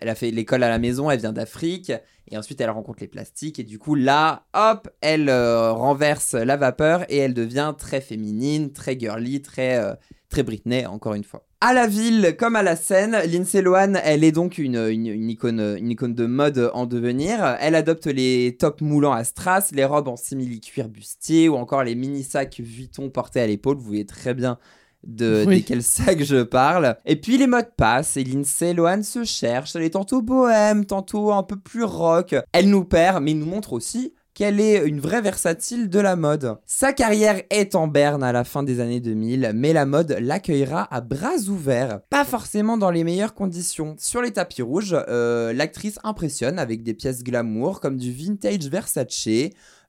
elle 0.00 0.08
a 0.08 0.14
fait 0.14 0.30
l'école 0.30 0.62
à 0.62 0.68
la 0.68 0.78
maison, 0.78 1.10
elle 1.10 1.20
vient 1.20 1.32
d'Afrique, 1.32 1.92
et 2.30 2.38
ensuite 2.38 2.60
elle 2.60 2.70
rencontre 2.70 3.00
les 3.00 3.08
plastiques, 3.08 3.58
et 3.58 3.64
du 3.64 3.78
coup 3.78 3.94
là, 3.94 4.46
hop, 4.54 4.88
elle 5.00 5.30
renverse 5.30 6.34
la 6.34 6.56
vapeur, 6.56 7.04
et 7.08 7.16
elle 7.18 7.34
devient 7.34 7.74
très 7.76 8.00
féminine, 8.00 8.72
très 8.72 8.98
girly, 8.98 9.42
très, 9.42 9.96
très 10.28 10.42
Britney, 10.42 10.86
encore 10.86 11.14
une 11.14 11.24
fois. 11.24 11.44
À 11.62 11.74
la 11.74 11.86
ville 11.86 12.36
comme 12.38 12.56
à 12.56 12.62
la 12.62 12.74
scène, 12.74 13.18
Lindsay 13.30 13.60
Lohan, 13.60 13.92
elle 14.02 14.24
est 14.24 14.32
donc 14.32 14.56
une, 14.56 14.76
une, 14.76 15.06
une 15.08 15.28
icône, 15.28 15.60
une 15.78 15.90
icône 15.90 16.14
de 16.14 16.24
mode 16.24 16.70
en 16.72 16.86
devenir. 16.86 17.58
Elle 17.60 17.74
adopte 17.74 18.06
les 18.06 18.56
tops 18.58 18.80
moulants 18.80 19.12
à 19.12 19.24
strass, 19.24 19.70
les 19.72 19.84
robes 19.84 20.08
en 20.08 20.16
simili-cuir 20.16 20.88
bustier 20.88 21.50
ou 21.50 21.56
encore 21.56 21.84
les 21.84 21.94
mini-sacs 21.94 22.60
Vuitton 22.60 23.10
portés 23.10 23.42
à 23.42 23.46
l'épaule. 23.46 23.76
Vous 23.76 23.84
voyez 23.88 24.06
très 24.06 24.32
bien 24.32 24.58
de, 25.06 25.44
Oui. 25.46 25.60
de 25.60 25.66
quel 25.66 25.82
sac 25.82 26.22
je 26.24 26.42
parle. 26.42 26.96
Et 27.04 27.16
puis 27.16 27.36
les 27.36 27.46
modes 27.46 27.72
passent 27.76 28.16
et 28.16 28.24
Lindsay 28.24 28.72
Lohan 28.72 29.02
se 29.02 29.24
cherche. 29.24 29.76
Elle 29.76 29.82
est 29.82 29.90
tantôt 29.90 30.22
bohème, 30.22 30.86
tantôt 30.86 31.30
un 31.30 31.42
peu 31.42 31.56
plus 31.58 31.84
rock. 31.84 32.34
Elle 32.52 32.70
nous 32.70 32.84
perd, 32.84 33.22
mais 33.22 33.34
nous 33.34 33.44
montre 33.46 33.74
aussi 33.74 34.14
qu'elle 34.40 34.58
est 34.58 34.88
une 34.88 35.00
vraie 35.00 35.20
versatile 35.20 35.90
de 35.90 35.98
la 35.98 36.16
mode. 36.16 36.56
Sa 36.64 36.94
carrière 36.94 37.42
est 37.50 37.74
en 37.74 37.88
berne 37.88 38.22
à 38.22 38.32
la 38.32 38.42
fin 38.42 38.62
des 38.62 38.80
années 38.80 38.98
2000, 38.98 39.52
mais 39.54 39.74
la 39.74 39.84
mode 39.84 40.16
l'accueillera 40.18 40.88
à 40.90 41.02
bras 41.02 41.36
ouverts. 41.48 42.00
Pas 42.08 42.24
forcément 42.24 42.78
dans 42.78 42.90
les 42.90 43.04
meilleures 43.04 43.34
conditions. 43.34 43.96
Sur 43.98 44.22
les 44.22 44.30
tapis 44.30 44.62
rouges, 44.62 44.96
euh, 45.08 45.52
l'actrice 45.52 45.98
impressionne 46.04 46.58
avec 46.58 46.82
des 46.82 46.94
pièces 46.94 47.22
glamour 47.22 47.80
comme 47.80 47.98
du 47.98 48.12
vintage 48.12 48.66
Versace. 48.70 49.28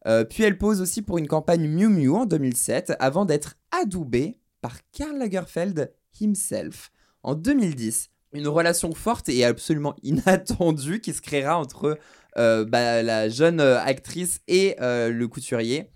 Euh, 0.05 0.25
puis 0.25 0.43
elle 0.43 0.57
pose 0.57 0.81
aussi 0.81 1.01
pour 1.01 1.17
une 1.17 1.27
campagne 1.27 1.69
Miu 1.69 1.87
Miu 1.87 2.09
en 2.09 2.25
2007 2.25 2.91
avant 2.99 3.23
d'être 3.23 3.55
adoubée 3.81 4.41
par 4.59 4.79
Karl 4.91 5.17
Lagerfeld 5.17 5.93
himself 6.19 6.91
en 7.23 7.35
2010. 7.35 8.09
Une 8.33 8.47
relation 8.47 8.93
forte 8.93 9.29
et 9.29 9.43
absolument 9.43 9.95
inattendue 10.03 11.01
qui 11.01 11.13
se 11.13 11.21
créera 11.21 11.57
entre 11.57 11.97
euh, 12.37 12.65
bah, 12.65 13.03
la 13.03 13.27
jeune 13.29 13.59
euh, 13.59 13.79
actrice 13.79 14.39
et 14.47 14.75
euh, 14.81 15.09
le 15.09 15.27
couturier. 15.27 15.89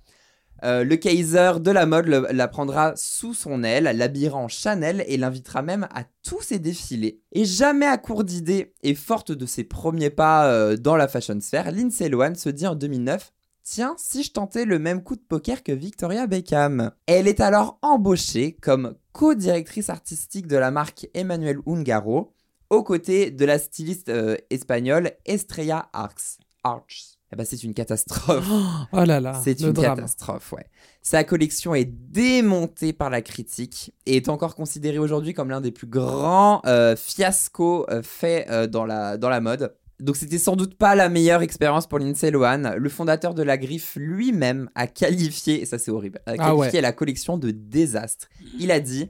Le 0.64 0.96
Kaiser 0.96 1.60
de 1.60 1.70
la 1.70 1.86
mode 1.86 2.08
la 2.08 2.48
prendra 2.48 2.96
sous 2.96 3.36
son 3.36 3.64
aile, 3.64 3.84
l'habillera 3.84 4.40
en 4.40 4.48
Chanel 4.48 5.06
et 5.08 5.16
l'invitera 5.16 5.62
même 5.62 5.88
à 5.94 6.06
tous 6.24 6.42
ses 6.42 6.58
défilés. 6.58 7.22
Et 7.34 7.46
jamais 7.46 7.86
à 7.86 8.00
court 8.00 8.24
d'idées 8.24 8.74
et 8.82 8.96
forte 8.96 9.32
de 9.32 9.46
ses 9.46 9.64
premiers 9.64 10.10
pas 10.10 10.76
dans 10.78 10.96
la 10.96 11.08
fashion 11.08 11.40
sphère, 11.40 11.72
Lindsay 11.72 12.10
Lohan 12.10 12.34
se 12.34 12.50
dit 12.50 12.66
en 12.66 12.74
2009 12.74 13.32
Tiens, 13.68 13.96
si 13.98 14.22
je 14.22 14.32
tentais 14.32 14.64
le 14.64 14.78
même 14.78 15.02
coup 15.02 15.16
de 15.16 15.24
poker 15.28 15.64
que 15.64 15.72
Victoria 15.72 16.28
Beckham. 16.28 16.92
Elle 17.08 17.28
est 17.28 17.40
alors 17.40 17.80
embauchée 17.82 18.56
comme 18.62 18.94
co-directrice 19.12 19.90
artistique 19.90 20.46
de 20.46 20.56
la 20.56 20.70
marque 20.70 21.08
Emmanuel 21.16 21.58
Ungaro, 21.66 22.32
aux 22.70 22.84
côtés 22.84 23.32
de 23.32 23.44
la 23.44 23.58
styliste 23.58 24.10
euh, 24.10 24.38
espagnole 24.52 25.14
Estrella 25.26 25.90
Arx. 25.94 26.38
Arch. 26.64 27.16
Eh 27.34 27.36
ben, 27.36 27.44
c'est 27.44 27.64
une 27.64 27.74
catastrophe. 27.74 28.48
Oh 28.94 29.04
là 29.04 29.20
là, 29.20 29.42
C'est 29.44 29.60
une 29.60 29.72
drame. 29.74 29.96
catastrophe, 29.96 30.52
ouais. 30.54 30.68
Sa 31.02 31.24
collection 31.24 31.74
est 31.74 31.86
démontée 31.86 32.94
par 32.94 33.10
la 33.10 33.24
critique 33.24 33.96
et 34.06 34.18
est 34.18 34.30
encore 34.30 34.54
considérée 34.56 35.00
aujourd'hui 35.00 35.34
comme 35.34 35.50
l'un 35.50 35.60
des 35.62 35.72
plus 35.72 35.88
grands 35.88 36.62
euh, 36.68 36.96
fiascos 36.96 37.88
euh, 37.90 38.04
faits 38.04 38.48
euh, 38.52 38.68
dans, 38.68 38.86
la, 38.86 39.18
dans 39.18 39.30
la 39.30 39.42
mode. 39.42 39.76
Donc 40.00 40.18
c'était 40.18 40.38
sans 40.38 40.56
doute 40.56 40.76
pas 40.76 40.94
la 40.96 41.08
meilleure 41.10 41.42
expérience 41.42 41.88
pour 41.88 42.00
Lindsay 42.00 42.30
Lohan. 42.32 42.74
Le 42.78 42.90
fondateur 42.90 43.34
de 43.34 43.44
la 43.44 43.58
griffe 43.58 43.96
lui-même 43.96 44.70
a 44.76 44.88
qualifié, 44.88 45.62
et 45.62 45.66
ça 45.66 45.78
c'est 45.80 45.92
horrible, 45.92 46.20
a 46.26 46.32
Ah 46.34 46.38
qualifié 46.52 46.78
ouais. 46.80 46.82
la 46.82 46.92
collection 46.92 47.38
de 47.38 47.52
désastre. 47.52 48.28
Il 48.60 48.72
a 48.72 48.80
dit 48.80 49.10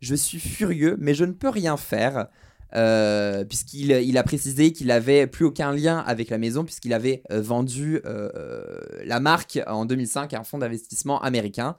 Je 0.00 0.14
suis 0.14 0.38
furieux, 0.40 0.96
mais 1.00 1.14
je 1.14 1.24
ne 1.24 1.32
peux 1.32 1.48
rien 1.48 1.76
faire. 1.76 2.28
Euh, 2.76 3.44
puisqu'il 3.44 3.90
il 3.90 4.16
a 4.16 4.22
précisé 4.22 4.70
qu'il 4.72 4.92
avait 4.92 5.26
plus 5.26 5.44
aucun 5.44 5.72
lien 5.74 5.98
avec 5.98 6.30
la 6.30 6.38
maison 6.38 6.62
puisqu'il 6.64 6.92
avait 6.94 7.24
euh, 7.32 7.42
vendu 7.42 8.00
euh, 8.06 8.30
la 9.04 9.18
marque 9.18 9.58
en 9.66 9.84
2005 9.86 10.32
à 10.34 10.38
un 10.38 10.44
fonds 10.44 10.58
d'investissement 10.58 11.20
américain 11.20 11.76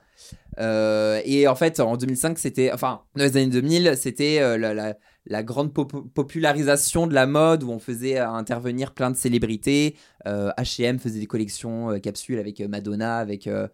Euh, 0.59 1.21
et 1.23 1.47
en 1.47 1.55
fait 1.55 1.79
en 1.79 1.95
2005 1.95 2.37
c'était 2.37 2.73
enfin 2.73 3.03
dans 3.15 3.23
les 3.23 3.37
années 3.37 3.47
2000 3.47 3.93
c'était 3.95 4.57
la, 4.57 4.73
la- 4.73 4.97
la 5.27 5.43
grande 5.43 5.71
popu- 5.73 6.07
popularisation 6.09 7.05
de 7.07 7.13
la 7.13 7.27
mode 7.27 7.63
où 7.63 7.69
on 7.69 7.79
faisait 7.79 8.19
euh, 8.19 8.27
intervenir 8.29 8.93
plein 8.93 9.11
de 9.11 9.15
célébrités 9.15 9.95
Euh, 10.27 10.51
H&M 10.57 10.99
faisait 10.99 11.19
des 11.19 11.25
collections 11.27 11.91
euh, 11.91 11.99
capsules 11.99 12.37
avec 12.39 12.61
euh, 12.61 12.67
Madonna 12.67 13.17
avec 13.17 13.47
euh, 13.47 13.67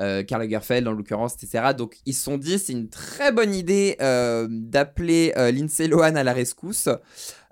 euh, 0.00 0.22
Karl 0.22 0.42
Lagerfeld 0.42 0.86
en 0.86 0.92
l'occurrence, 0.92 1.34
etc. 1.34 1.72
Donc 1.76 1.96
ils 2.06 2.14
se 2.14 2.22
sont 2.22 2.38
dit 2.38 2.58
c'est 2.58 2.72
une 2.72 2.88
très 2.88 3.32
bonne 3.32 3.52
idée 3.54 3.96
euh, 4.00 4.46
d'appeler 4.48 5.32
euh, 5.36 5.50
Lindsay 5.50 5.88
Lohan 5.88 6.14
à 6.14 6.22
la 6.22 6.32
rescousse. 6.32 6.88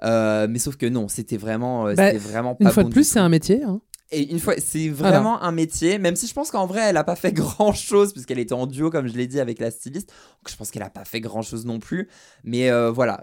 Euh, 0.03 0.47
mais 0.49 0.59
sauf 0.59 0.77
que 0.77 0.87
non, 0.87 1.09
c'était 1.09 1.37
vraiment, 1.39 1.89
euh, 1.89 1.95
Bah, 1.95 2.13
vraiment 2.19 2.55
pas 2.55 2.65
Une 2.67 2.71
fois 2.71 2.83
bon 2.85 2.89
de 2.91 2.95
plus, 2.95 3.09
c'est 3.09 3.19
un 3.19 3.29
métier. 3.29 3.63
hein. 3.65 3.81
Et 4.13 4.31
une 4.31 4.39
fois, 4.39 4.55
c'est 4.59 4.89
vraiment 4.89 5.43
un 5.43 5.51
métier, 5.53 5.99
même 5.99 6.15
si 6.17 6.27
je 6.27 6.35
pense 6.35 6.51
qu'en 6.51 6.67
vrai, 6.67 6.83
elle 6.83 6.97
a 6.97 7.05
pas 7.05 7.17
fait 7.17 7.33
grand 7.33 7.73
chose, 7.73 8.13
puisqu'elle 8.13 8.39
était 8.39 8.53
en 8.55 8.67
duo, 8.67 8.91
comme 8.91 9.09
je 9.09 9.15
l'ai 9.17 9.27
dit, 9.27 9.41
avec 9.41 9.59
la 9.59 9.71
styliste. 9.71 10.09
Donc 10.09 10.51
je 10.51 10.57
pense 10.57 10.71
qu'elle 10.71 10.83
a 10.85 10.91
pas 10.91 11.05
fait 11.05 11.21
grand 11.21 11.43
chose 11.43 11.67
non 11.67 11.79
plus. 11.81 12.09
Mais 12.45 12.71
euh, 12.71 12.91
voilà, 12.91 13.21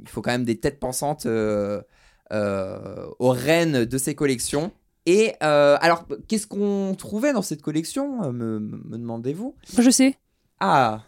il 0.00 0.08
faut 0.08 0.22
quand 0.22 0.30
même 0.30 0.44
des 0.44 0.58
têtes 0.60 0.78
pensantes 0.78 1.26
euh, 1.26 1.80
euh, 2.32 3.06
aux 3.18 3.30
reines 3.30 3.84
de 3.84 3.98
ces 3.98 4.14
collections. 4.14 4.70
Et 5.06 5.32
euh, 5.42 5.76
alors, 5.80 6.06
qu'est-ce 6.28 6.46
qu'on 6.46 6.94
trouvait 6.96 7.32
dans 7.32 7.42
cette 7.42 7.62
collection, 7.62 8.22
euh, 8.22 8.32
me, 8.32 8.58
me 8.60 8.98
demandez-vous? 8.98 9.56
Moi, 9.74 9.82
je 9.82 9.90
sais. 9.90 10.14
Ah 10.60 11.02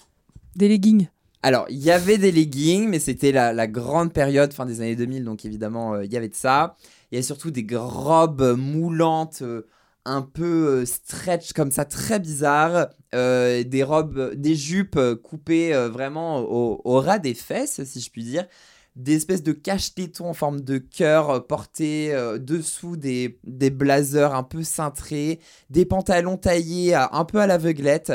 Des 0.57 0.67
leggings. 0.69 1.09
alors, 1.45 1.67
il 1.69 1.79
y 1.79 1.91
avait 1.91 2.19
des 2.19 2.33
leggings, 2.33 2.89
mais 2.89 2.99
c'était 2.99 3.33
la, 3.33 3.53
la 3.53 3.67
grande 3.67 4.13
période, 4.13 4.53
fin 4.53 4.65
des 4.67 4.81
années 4.81 4.97
2000, 4.97 5.25
donc 5.25 5.45
évidemment, 5.45 6.01
il 6.01 6.11
y 6.13 6.17
avait 6.17 6.29
de 6.29 6.35
ça. 6.35 6.75
Il 7.13 7.17
y 7.17 7.19
avait 7.19 7.23
surtout 7.23 7.51
des 7.51 7.67
robes 7.77 8.57
moulantes, 8.57 9.43
euh, 9.43 9.69
un 10.07 10.23
peu 10.23 10.81
euh, 10.81 10.87
stretch 10.87 11.53
comme 11.53 11.71
ça, 11.71 11.85
très 11.85 12.19
bizarres. 12.19 12.89
Euh, 13.15 13.63
des 13.65 13.83
robes, 13.83 14.33
des 14.35 14.55
jupes 14.55 14.99
coupées 15.23 15.75
vraiment 15.89 16.41
au, 16.41 17.01
ras 17.01 17.19
des 17.19 17.35
fesses, 17.35 17.85
si 17.85 18.01
je 18.01 18.11
puis 18.11 18.25
dire. 18.25 18.47
Des 18.97 19.17
espèces 19.17 19.43
de 19.43 19.53
cache-tétons 19.53 20.31
en 20.31 20.35
forme 20.35 20.63
de 20.63 20.79
cœur 20.79 21.47
portés 21.47 22.15
euh, 22.15 22.39
dessous 22.39 22.97
des, 22.97 23.39
blazers 23.45 24.35
un 24.35 24.43
peu 24.43 24.63
cintrés, 24.63 25.41
des 25.69 25.85
pantalons 25.85 26.39
taillés 26.39 26.95
un 26.95 27.25
peu 27.27 27.39
à 27.41 27.47
l'aveuglette. 27.47 28.13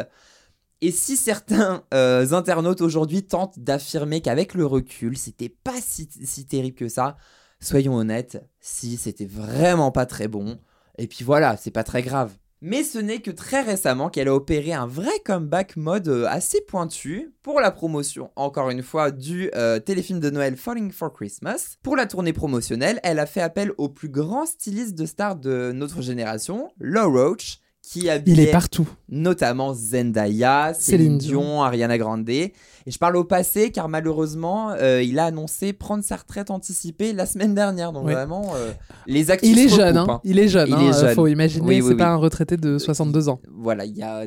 Et 0.82 0.92
si 0.92 1.18
certains 1.18 1.84
internautes 1.92 2.82
aujourd'hui 2.82 3.24
tentent 3.24 3.60
d'affirmer 3.60 4.22
qu'avec 4.22 4.56
le 4.56 4.66
recul, 4.66 5.18
c'était 5.18 5.50
pas 5.50 5.80
si, 5.82 6.10
si 6.24 6.46
terrible 6.46 6.76
que 6.76 6.90
ça, 6.90 7.18
soyons 7.60 7.96
honnêtes, 7.96 8.44
si 8.68 8.98
c'était 8.98 9.26
vraiment 9.26 9.92
pas 9.92 10.06
très 10.06 10.28
bon, 10.28 10.60
et 10.98 11.08
puis 11.08 11.24
voilà, 11.24 11.58
c'est 11.58 11.72
pas 11.72 11.84
très 11.84 12.02
grave. 12.02 12.34
Mais 12.62 12.84
ce 12.84 12.98
n'est 12.98 13.20
que 13.20 13.30
très 13.30 13.62
récemment 13.62 14.10
qu'elle 14.10 14.28
a 14.28 14.34
opéré 14.34 14.74
un 14.74 14.88
vrai 14.88 15.20
comeback 15.24 15.78
mode 15.78 16.08
euh, 16.08 16.26
assez 16.28 16.60
pointu 16.62 17.32
pour 17.44 17.62
la 17.62 17.70
promotion, 17.70 18.32
encore 18.36 18.72
une 18.72 18.82
fois, 18.82 19.12
du 19.12 19.52
euh, 19.56 19.80
téléfilm 19.80 20.20
de 20.20 20.32
Noël 20.32 20.58
Falling 20.58 20.92
for 20.92 21.14
Christmas. 21.14 21.78
Pour 21.84 21.96
la 21.96 22.08
tournée 22.08 22.34
promotionnelle, 22.34 23.00
elle 23.04 23.20
a 23.20 23.28
fait 23.28 23.42
appel 23.42 23.74
au 23.78 23.90
plus 23.90 24.10
grand 24.10 24.48
styliste 24.48 24.96
de 24.96 25.06
stars 25.06 25.36
de 25.36 25.72
notre 25.72 26.02
génération, 26.02 26.72
Law 26.80 27.12
Roach, 27.12 27.60
qui 27.90 28.10
habillait 28.10 28.44
Il 28.44 28.48
est 28.50 28.52
partout. 28.52 28.88
notamment 29.08 29.74
Zendaya, 29.74 30.74
Céline 30.74 31.06
Céline 31.06 31.18
Dion, 31.18 31.64
Ariana 31.64 31.98
Grande. 31.98 32.28
Et 32.30 32.54
je 32.86 32.98
parle 32.98 33.16
au 33.16 33.24
passé 33.24 33.72
car 33.72 33.88
malheureusement, 33.88 34.72
euh, 34.72 35.02
il 35.02 35.20
a 35.20 35.26
annoncé 35.26 35.72
prendre 35.72 36.04
sa 36.04 36.18
retraite 36.18 36.52
anticipée 36.52 37.14
la 37.14 37.26
semaine 37.26 37.56
dernière. 37.56 37.94
Donc 37.94 38.06
Oui. 38.06 38.14
vraiment, 38.14 38.54
euh, 38.56 38.74
les 39.06 39.32
actifs 39.32 39.52
Il 39.52 39.60
est 39.60 39.70
jeune, 39.70 39.98
recoupent, 39.98 40.12
hein. 40.12 40.22
il 40.26 40.38
est 40.38 40.50
jeune. 40.50 40.68
Il 40.68 40.74
hein, 40.74 40.80
est 40.82 40.96
euh, 40.96 41.02
jeune. 41.02 41.16
Faut 41.16 41.28
imaginer, 41.28 41.66
Oui, 41.66 41.78
c'est 41.78 41.90
oui, 41.90 41.96
pas 41.96 42.08
oui. 42.08 42.12
un 42.12 42.16
retraité 42.18 42.58
de 42.58 42.78
62 42.78 43.30
ans. 43.30 43.40
Voilà, 43.50 43.86
il 43.86 43.96
y 43.96 44.04
a 44.04 44.26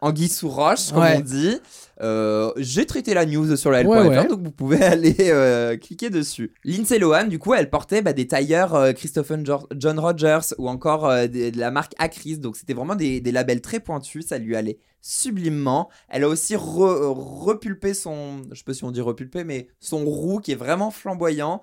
Anguille 0.00 0.28
sous 0.28 0.48
roche, 0.48 0.90
comme 0.92 1.02
Ouais. 1.02 1.16
on 1.18 1.20
dit. 1.20 1.58
Euh, 2.00 2.52
J'ai 2.56 2.86
traité 2.86 3.14
la 3.14 3.26
news 3.26 3.56
sur 3.56 3.72
la 3.72 3.80
L.fr, 3.80 3.90
ouais. 3.90 4.28
donc 4.28 4.40
vous 4.44 4.52
pouvez 4.52 4.80
aller 4.82 5.16
euh, 5.20 5.76
cliquer 5.76 6.08
dessus. 6.10 6.52
Lindsay 6.64 7.00
Lohan, 7.00 7.24
du 7.26 7.40
coup, 7.40 7.52
elle 7.54 7.68
portait 7.68 8.00
bah, 8.02 8.12
des 8.12 8.28
tailleurs 8.28 8.76
euh, 8.76 8.92
Christopher 8.92 9.44
Jo- 9.44 9.66
John 9.76 9.98
Rogers 9.98 10.54
ou 10.58 10.68
encore 10.68 11.06
euh, 11.06 11.26
des- 11.26 11.50
de 11.50 11.58
la 11.58 11.72
marque 11.72 11.94
Acris. 11.98 12.38
Donc 12.38 12.56
c'était 12.56 12.74
vraiment 12.74 12.94
des, 12.94 13.20
des 13.20 13.32
labels 13.32 13.60
très 13.60 13.80
pointus, 13.80 14.26
ça 14.28 14.38
lui 14.38 14.54
allait 14.54 14.78
sublimement. 15.00 15.88
Elle 16.08 16.22
a 16.22 16.28
aussi 16.28 16.54
re- 16.54 17.12
repulpé 17.16 17.92
son, 17.94 18.42
je 18.52 18.58
sais 18.58 18.64
pas 18.64 18.74
si 18.74 18.84
on 18.84 18.92
dit 18.92 19.00
repulpé, 19.00 19.42
mais 19.42 19.66
son 19.80 20.04
roux 20.04 20.38
qui 20.38 20.52
est 20.52 20.56
vraiment 20.56 20.92
flamboyant. 20.92 21.60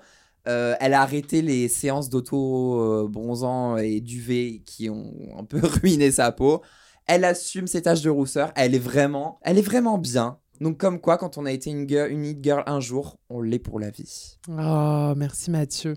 Euh, 0.48 0.76
elle 0.82 0.94
a 0.94 1.02
arrêté 1.02 1.42
les 1.42 1.68
séances 1.70 2.10
d'auto-bronzant 2.10 3.78
et 3.78 4.02
d'UV 4.02 4.62
qui 4.66 4.90
ont 4.90 5.14
un 5.38 5.44
peu 5.44 5.60
ruiné 5.82 6.12
sa 6.12 6.32
peau. 6.32 6.62
Elle 7.08 7.24
assume 7.24 7.68
ses 7.68 7.84
taches 7.84 8.02
de 8.02 8.10
rousseur. 8.10 8.52
Elle 8.56 8.74
est 8.74 8.80
vraiment, 8.80 9.40
elle 9.44 9.58
est 9.58 9.64
vraiment 9.64 9.98
bien. 9.98 10.40
Donc 10.62 10.78
comme 10.78 11.00
quoi, 11.00 11.18
quand 11.18 11.38
on 11.38 11.46
a 11.46 11.52
été 11.52 11.70
une, 11.70 11.88
girl, 11.88 12.10
une 12.12 12.26
hit 12.26 12.44
girl 12.44 12.64
un 12.66 12.80
jour, 12.80 13.18
on 13.30 13.42
l'est 13.42 13.60
pour 13.60 13.80
la 13.80 13.90
vie. 13.90 14.38
Oh, 14.50 15.14
merci 15.16 15.52
Mathieu. 15.52 15.96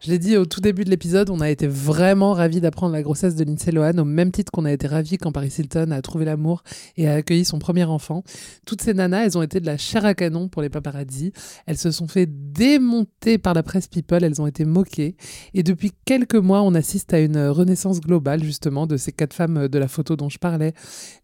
Je 0.00 0.10
l'ai 0.10 0.18
dit 0.18 0.36
au 0.36 0.44
tout 0.44 0.60
début 0.60 0.84
de 0.84 0.90
l'épisode, 0.90 1.30
on 1.30 1.40
a 1.40 1.48
été 1.50 1.66
vraiment 1.66 2.32
ravis 2.32 2.60
d'apprendre 2.60 2.92
la 2.92 3.02
grossesse 3.02 3.34
de 3.34 3.44
Lindsay 3.44 3.72
Lohan, 3.72 3.98
au 3.98 4.04
même 4.04 4.30
titre 4.30 4.52
qu'on 4.52 4.64
a 4.64 4.72
été 4.72 4.86
ravis 4.86 5.18
quand 5.18 5.32
Paris 5.32 5.52
Hilton 5.56 5.90
a 5.90 6.02
trouvé 6.02 6.24
l'amour 6.24 6.62
et 6.96 7.08
a 7.08 7.14
accueilli 7.14 7.44
son 7.44 7.58
premier 7.58 7.84
enfant. 7.84 8.22
Toutes 8.66 8.82
ces 8.82 8.94
nanas, 8.94 9.24
elles 9.24 9.38
ont 9.38 9.42
été 9.42 9.60
de 9.60 9.66
la 9.66 9.76
chair 9.76 10.04
à 10.04 10.14
canon 10.14 10.48
pour 10.48 10.62
les 10.62 10.68
paparazzi. 10.68 11.32
Elles 11.66 11.78
se 11.78 11.90
sont 11.90 12.08
fait 12.08 12.26
démonter 12.26 13.38
par 13.38 13.54
la 13.54 13.62
presse 13.62 13.88
people, 13.88 14.22
elles 14.22 14.40
ont 14.40 14.46
été 14.46 14.64
moquées. 14.64 15.16
Et 15.54 15.62
depuis 15.62 15.92
quelques 16.04 16.34
mois, 16.34 16.62
on 16.62 16.74
assiste 16.74 17.14
à 17.14 17.20
une 17.20 17.48
renaissance 17.48 18.00
globale, 18.00 18.44
justement, 18.44 18.86
de 18.86 18.96
ces 18.96 19.12
quatre 19.12 19.34
femmes 19.34 19.68
de 19.68 19.78
la 19.78 19.88
photo 19.88 20.16
dont 20.16 20.28
je 20.28 20.38
parlais. 20.38 20.74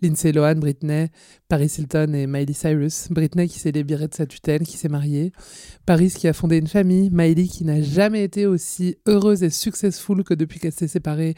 Lindsay 0.01 0.33
Lohan, 0.33 0.57
Britney, 0.57 1.09
Paris 1.49 1.73
Hilton 1.79 2.15
et 2.15 2.27
Miley 2.27 2.55
Cyrus. 2.55 3.09
Britney 3.11 3.49
qui 3.49 3.59
s'est 3.59 3.73
libérée 3.73 4.09
de 4.09 4.15
sa 4.15 4.27
tutelle, 4.27 4.63
qui 4.63 4.79
s'est 4.79 4.89
mariée. 4.89 5.33
Paris 5.85 6.13
qui 6.17 6.29
a 6.29 6.33
fondé 6.33 6.57
une 6.57 6.67
famille. 6.67 7.11
Miley 7.13 7.47
qui 7.47 7.65
n'a 7.65 7.83
jamais 7.83 8.22
été 8.23 8.47
aussi 8.47 8.97
heureuse 9.07 9.43
et 9.43 9.51
successful 9.51 10.25
que 10.25 10.35
depuis 10.35 10.59
qu'elle 10.61 10.73
s'est 10.73 10.89
séparée 10.89 11.35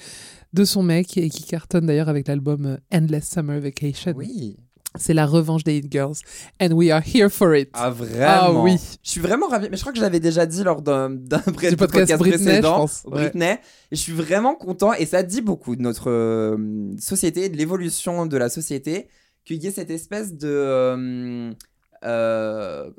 de 0.52 0.64
son 0.64 0.82
mec 0.82 1.16
et 1.18 1.28
qui 1.30 1.44
cartonne 1.44 1.86
d'ailleurs 1.86 2.08
avec 2.08 2.28
l'album 2.28 2.66
euh, 2.66 2.76
Endless 2.92 3.28
Summer 3.28 3.60
Vacation. 3.60 4.12
Oui. 4.16 4.56
C'est 4.96 5.12
la 5.14 5.26
revanche 5.26 5.64
des 5.64 5.78
Hit 5.78 5.90
Girls. 5.90 6.14
And 6.62 6.68
we 6.70 6.90
are 6.92 7.02
here 7.04 7.28
for 7.28 7.52
it. 7.56 7.68
Ah 7.72 7.90
vraiment 7.90 8.26
Ah 8.28 8.52
oui. 8.62 8.76
Je 9.02 9.10
suis 9.10 9.20
vraiment 9.20 9.48
ravi. 9.48 9.66
Mais 9.68 9.76
je 9.76 9.82
crois 9.82 9.90
que 9.92 9.98
je 9.98 10.02
l'avais 10.04 10.20
déjà 10.20 10.46
dit 10.46 10.62
lors 10.62 10.82
d'un 10.82 11.10
Du 11.10 11.76
podcast 11.76 12.16
Britney, 12.16 12.44
précédent. 12.44 12.74
je 12.74 12.80
pense. 12.80 13.02
Ouais. 13.06 13.10
Britney. 13.30 13.54
Et 13.90 13.96
je 13.96 14.00
suis 14.00 14.12
vraiment 14.12 14.54
content. 14.54 14.92
Et 14.94 15.04
ça 15.06 15.24
dit 15.24 15.40
beaucoup 15.40 15.74
de 15.74 15.82
notre 15.82 16.10
euh, 16.10 16.56
société, 17.00 17.48
de 17.48 17.56
l'évolution 17.56 18.26
de 18.26 18.36
la 18.36 18.48
société, 18.48 19.08
qu'il 19.44 19.60
y 19.64 19.66
ait 19.66 19.72
cette 19.72 19.90
espèce 19.90 20.32
de... 20.34 20.46
euh, 20.46 21.52
euh, 22.04 22.90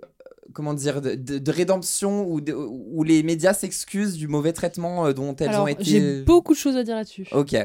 comment 0.53 0.73
dire 0.73 1.01
de, 1.01 1.15
de- 1.15 1.37
de 1.39 1.51
rédemption 1.51 2.25
où, 2.27 2.41
de- 2.41 2.53
où 2.53 3.03
les 3.03 3.23
médias 3.23 3.53
s'excusent 3.53 4.15
du 4.17 4.27
mauvais 4.27 4.53
traitement 4.53 5.05
euh, 5.07 5.13
dont 5.13 5.35
elles 5.37 5.49
Alors, 5.49 5.63
ont 5.63 5.67
été 5.67 5.83
j'ai 5.83 6.23
beaucoup 6.23 6.53
de 6.53 6.57
choses 6.59 6.77
à 6.77 6.83
dire 6.83 6.95
là-dessus. 6.95 7.27
ok 7.31 7.55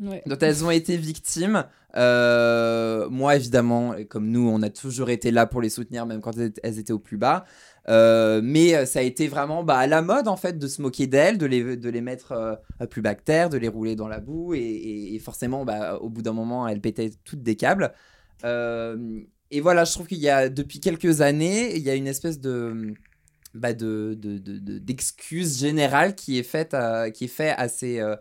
Ouais. 0.00 0.22
dont 0.26 0.38
elles 0.38 0.64
ont 0.64 0.70
été 0.70 0.96
victimes. 0.96 1.64
Euh, 1.96 3.08
moi, 3.10 3.36
évidemment, 3.36 3.94
comme 4.08 4.30
nous, 4.30 4.48
on 4.48 4.60
a 4.62 4.70
toujours 4.70 5.10
été 5.10 5.30
là 5.30 5.46
pour 5.46 5.60
les 5.60 5.68
soutenir, 5.68 6.06
même 6.06 6.20
quand 6.20 6.32
elles 6.62 6.78
étaient 6.78 6.92
au 6.94 6.98
plus 6.98 7.18
bas. 7.18 7.44
Euh, 7.88 8.40
mais 8.42 8.84
ça 8.86 8.98
a 9.00 9.02
été 9.02 9.28
vraiment 9.28 9.62
bah, 9.62 9.76
à 9.76 9.86
la 9.86 10.02
mode, 10.02 10.26
en 10.28 10.36
fait, 10.36 10.58
de 10.58 10.66
se 10.66 10.80
moquer 10.82 11.06
d'elles, 11.06 11.38
de 11.38 11.46
les, 11.46 11.76
de 11.76 11.88
les 11.90 12.00
mettre 12.00 12.32
euh, 12.32 12.54
à 12.80 12.86
plus 12.88 13.02
terre, 13.24 13.48
de 13.50 13.58
les 13.58 13.68
rouler 13.68 13.94
dans 13.94 14.08
la 14.08 14.18
boue. 14.18 14.54
Et, 14.54 14.58
et- 14.60 15.14
et 15.14 15.18
forcément, 15.20 15.64
bah, 15.64 15.98
au 16.00 16.08
bout 16.08 16.22
d'un 16.22 16.32
moment, 16.32 16.66
elles 16.66 16.80
pétaient 16.80 17.12
toutes 17.24 17.42
des 17.42 17.54
câbles. 17.54 17.92
Euh, 19.52 19.56
et 19.56 19.60
voilà, 19.60 19.84
je 19.84 19.92
trouve 19.92 20.06
qu'il 20.06 20.18
y 20.18 20.28
a, 20.28 20.48
depuis 20.48 20.80
quelques 20.80 21.20
années, 21.20 21.76
il 21.76 21.82
y 21.82 21.90
a 21.90 21.94
une 21.94 22.06
espèce 22.06 22.40
de 22.40 22.94
bah, 23.54 23.74
de, 23.74 24.16
de, 24.18 24.38
de- 24.38 24.58
de- 24.58 24.78
d'excuse 24.78 25.58
générale 25.58 26.14
qui 26.14 26.38
est 26.38 26.42
faite 26.42 26.72
à, 26.72 27.10
qui 27.10 27.24
est 27.24 27.28
fait 27.28 27.50
à 27.50 27.68
ces, 27.68 28.00
euh, 28.00 28.16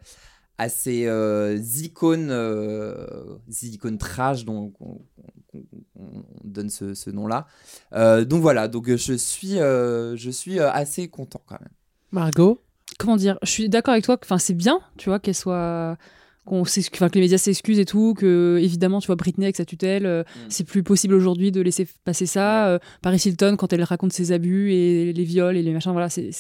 à 0.58 0.68
ces 0.68 1.06
euh, 1.08 1.58
icônes, 1.78 2.30
euh, 2.32 3.38
ces 3.50 3.68
icônes 3.74 3.98
trash 3.98 4.44
dont 4.44 4.74
on, 4.82 5.00
on- 5.24 5.34
on- 5.54 5.64
on 5.96 6.24
donne 6.44 6.70
ce, 6.70 6.94
ce 6.94 7.10
nom-là. 7.10 7.48
Euh, 7.94 8.26
donc 8.26 8.42
voilà, 8.42 8.68
donc 8.68 8.90
euh, 8.90 8.98
je 8.98 9.14
suis, 9.14 9.58
euh, 9.60 10.18
je 10.18 10.30
suis 10.30 10.60
euh, 10.60 10.70
assez 10.72 11.08
content 11.08 11.42
quand 11.46 11.60
même. 11.62 11.72
Margot? 12.12 12.62
Comment 13.00 13.16
dire? 13.16 13.40
Je 13.42 13.50
suis 13.50 13.70
d'accord 13.70 13.94
avec 13.94 14.04
toi. 14.04 14.18
que- 14.18 14.26
Enfin, 14.26 14.38
c'est 14.38 14.54
bien, 14.54 14.82
tu 14.98 15.08
vois, 15.10 15.20
qu'elle 15.20 15.34
soit 15.36 15.98
qu'on 16.46 16.62
enfin, 16.62 17.10
que 17.10 17.16
les 17.16 17.22
médias 17.22 17.38
s'excusent 17.38 17.80
et 17.80 17.86
tout, 17.86 18.14
que 18.16 18.60
évidemment, 18.62 19.00
tu 19.00 19.08
vois, 19.08 19.16
Britney 19.16 19.46
avec 19.46 19.56
sa 19.56 19.66
tutelle, 19.66 20.06
euh, 20.06 20.24
c'est 20.50 20.64
plus 20.64 20.82
possible 20.84 21.14
aujourd'hui 21.14 21.52
de 21.52 21.62
laisser 21.62 21.88
passer 22.04 22.26
ça. 22.26 22.68
Euh, 22.68 22.80
Paris 23.02 23.22
Hilton, 23.26 23.56
quand 23.58 23.72
elle 23.74 23.84
raconte 23.84 24.12
ses 24.12 24.32
abus 24.32 24.72
et 24.74 25.14
les 25.14 25.24
viols 25.24 25.56
et 25.56 25.62
les 25.62 25.72
machins, 25.72 25.92
voilà, 25.92 26.10
c'est- 26.10 26.32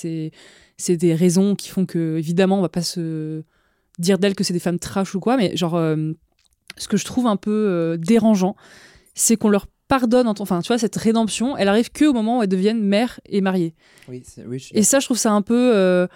des 0.97 1.13
raisons 1.13 1.55
qui 1.55 1.69
font 1.69 1.85
que, 1.85 2.17
évidemment, 2.17 2.57
on 2.57 2.61
va 2.63 2.69
pas 2.69 2.81
se 2.81 3.43
dire 3.99 4.17
d'elles 4.17 4.33
que 4.35 4.43
c'est 4.43 4.53
des 4.53 4.59
femmes 4.59 4.79
trash 4.79 5.13
ou 5.13 5.19
quoi, 5.19 5.37
mais 5.37 5.55
genre, 5.55 5.75
euh, 5.75 6.13
ce 6.77 6.87
que 6.87 6.97
je 6.97 7.05
trouve 7.05 7.27
un 7.27 7.35
peu 7.35 7.95
dérangeant, 7.99 8.55
c'est 9.13 9.35
qu'on 9.37 9.49
leur 9.49 9.67
pardonne, 9.87 10.27
en- 10.27 10.33
enfin, 10.39 10.61
tu 10.61 10.67
vois, 10.69 10.79
cette 10.79 10.95
rédemption, 10.95 11.55
elle 11.57 11.67
arrive 11.67 11.91
que 11.91 12.05
au 12.05 12.13
moment 12.13 12.39
où 12.39 12.41
elles 12.43 12.49
deviennent 12.49 12.81
mères 12.81 13.19
et 13.27 13.41
mariées. 13.41 13.75
Oui, 14.07 14.23
je 14.57 14.69
Et 14.73 14.81
ça, 14.83 14.99
je 14.99 15.05
trouve 15.05 15.17
ça 15.17 15.31
un 15.33 15.41
peu. 15.43 16.07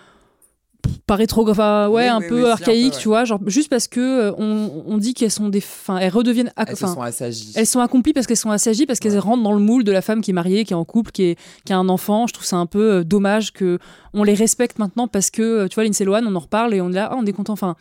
Pas 1.08 1.16
rétro, 1.16 1.48
enfin, 1.50 1.88
ouais, 1.90 2.04
Oui, 2.04 2.08
un 2.08 2.20
oui, 2.20 2.28
peu 2.28 2.36
oui, 2.36 2.42
si, 2.42 2.48
un 2.48 2.52
archaïque, 2.52 2.90
peu, 2.92 2.96
ouais. 2.96 3.02
tu 3.02 3.08
vois, 3.10 3.26
genre 3.26 3.40
juste 3.46 3.70
parce 3.70 3.88
que 3.88 4.00
euh, 4.00 4.32
on, 4.38 4.84
on 4.88 4.98
dit 4.98 5.14
qu'elles 5.14 5.30
sont 5.32 5.50
des, 5.50 5.60
enfin, 5.60 5.98
elles 5.98 6.12
redeviennent, 6.12 6.52
Elles 6.58 6.76
sont 6.76 7.02
assagies. 7.02 7.52
elles 7.56 7.68
sont 7.68 7.80
accomplies 7.80 8.14
parce 8.14 8.26
qu'elles 8.26 8.38
sont 8.38 8.50
assagies, 8.50 8.86
parce 8.86 9.00
qu'elles 9.00 9.20
rentrent 9.20 9.44
dans 9.44 9.54
le 9.54 9.60
moule 9.60 9.84
de 9.84 9.92
la 9.92 10.02
femme 10.02 10.22
qui 10.22 10.32
est 10.32 10.34
mariée, 10.34 10.66
qui 10.66 10.74
est 10.74 10.76
en 10.76 10.86
couple, 10.86 11.12
qui, 11.12 11.24
est, 11.24 11.38
qui 11.64 11.74
a 11.74 11.78
un 11.78 11.90
enfant. 11.90 12.26
Je 12.28 12.34
trouve 12.34 12.46
ça 12.46 12.56
un 12.58 12.66
peu 12.66 12.92
euh, 12.94 13.04
dommage 13.04 13.54
que 13.54 13.78
on 14.14 14.24
les 14.24 14.34
respecte 14.34 14.80
maintenant 14.80 15.08
parce 15.08 15.30
que, 15.30 15.42
euh, 15.42 15.68
tu 15.68 15.76
vois, 15.76 15.84
Lindsay 15.84 16.06
Lohan, 16.06 16.24
on 16.26 16.36
en 16.36 16.40
reparle 16.40 16.74
et 16.74 16.82
on 16.82 16.90
est 16.92 16.96
là, 16.96 17.10
ah, 17.12 17.16
on 17.20 17.26
est 17.26 17.34
content. 17.34 17.54
Enfin, 17.54 17.76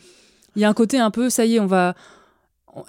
il 0.55 0.61
y 0.61 0.65
a 0.65 0.69
un 0.69 0.73
côté 0.73 0.99
un 0.99 1.09
peu, 1.11 1.29
ça 1.31 1.45
y 1.45 1.55
est, 1.55 1.59
on 1.59 1.65
va, 1.65 1.95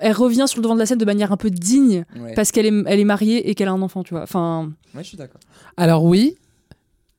elle 0.00 0.12
revient 0.12 0.44
sur 0.46 0.58
le 0.58 0.62
devant 0.64 0.74
de 0.74 0.80
la 0.80 0.86
scène 0.86 0.98
de 0.98 1.04
manière 1.04 1.32
un 1.32 1.36
peu 1.36 1.48
digne 1.50 2.04
Ouais. 2.20 2.34
parce 2.34 2.52
qu'elle 2.52 2.66
est, 2.66 2.82
elle 2.86 3.00
est 3.00 3.04
mariée 3.04 3.48
et 3.48 3.54
qu'elle 3.54 3.68
a 3.68 3.72
un 3.72 3.80
enfant, 3.82 4.02
tu 4.02 4.12
vois. 4.14 4.22
Enfin, 4.24 4.70
Ouais, 4.94 5.02
je 5.02 5.08
suis 5.08 5.16
d'accord. 5.16 5.40
Alors 5.76 6.04
oui 6.04 6.36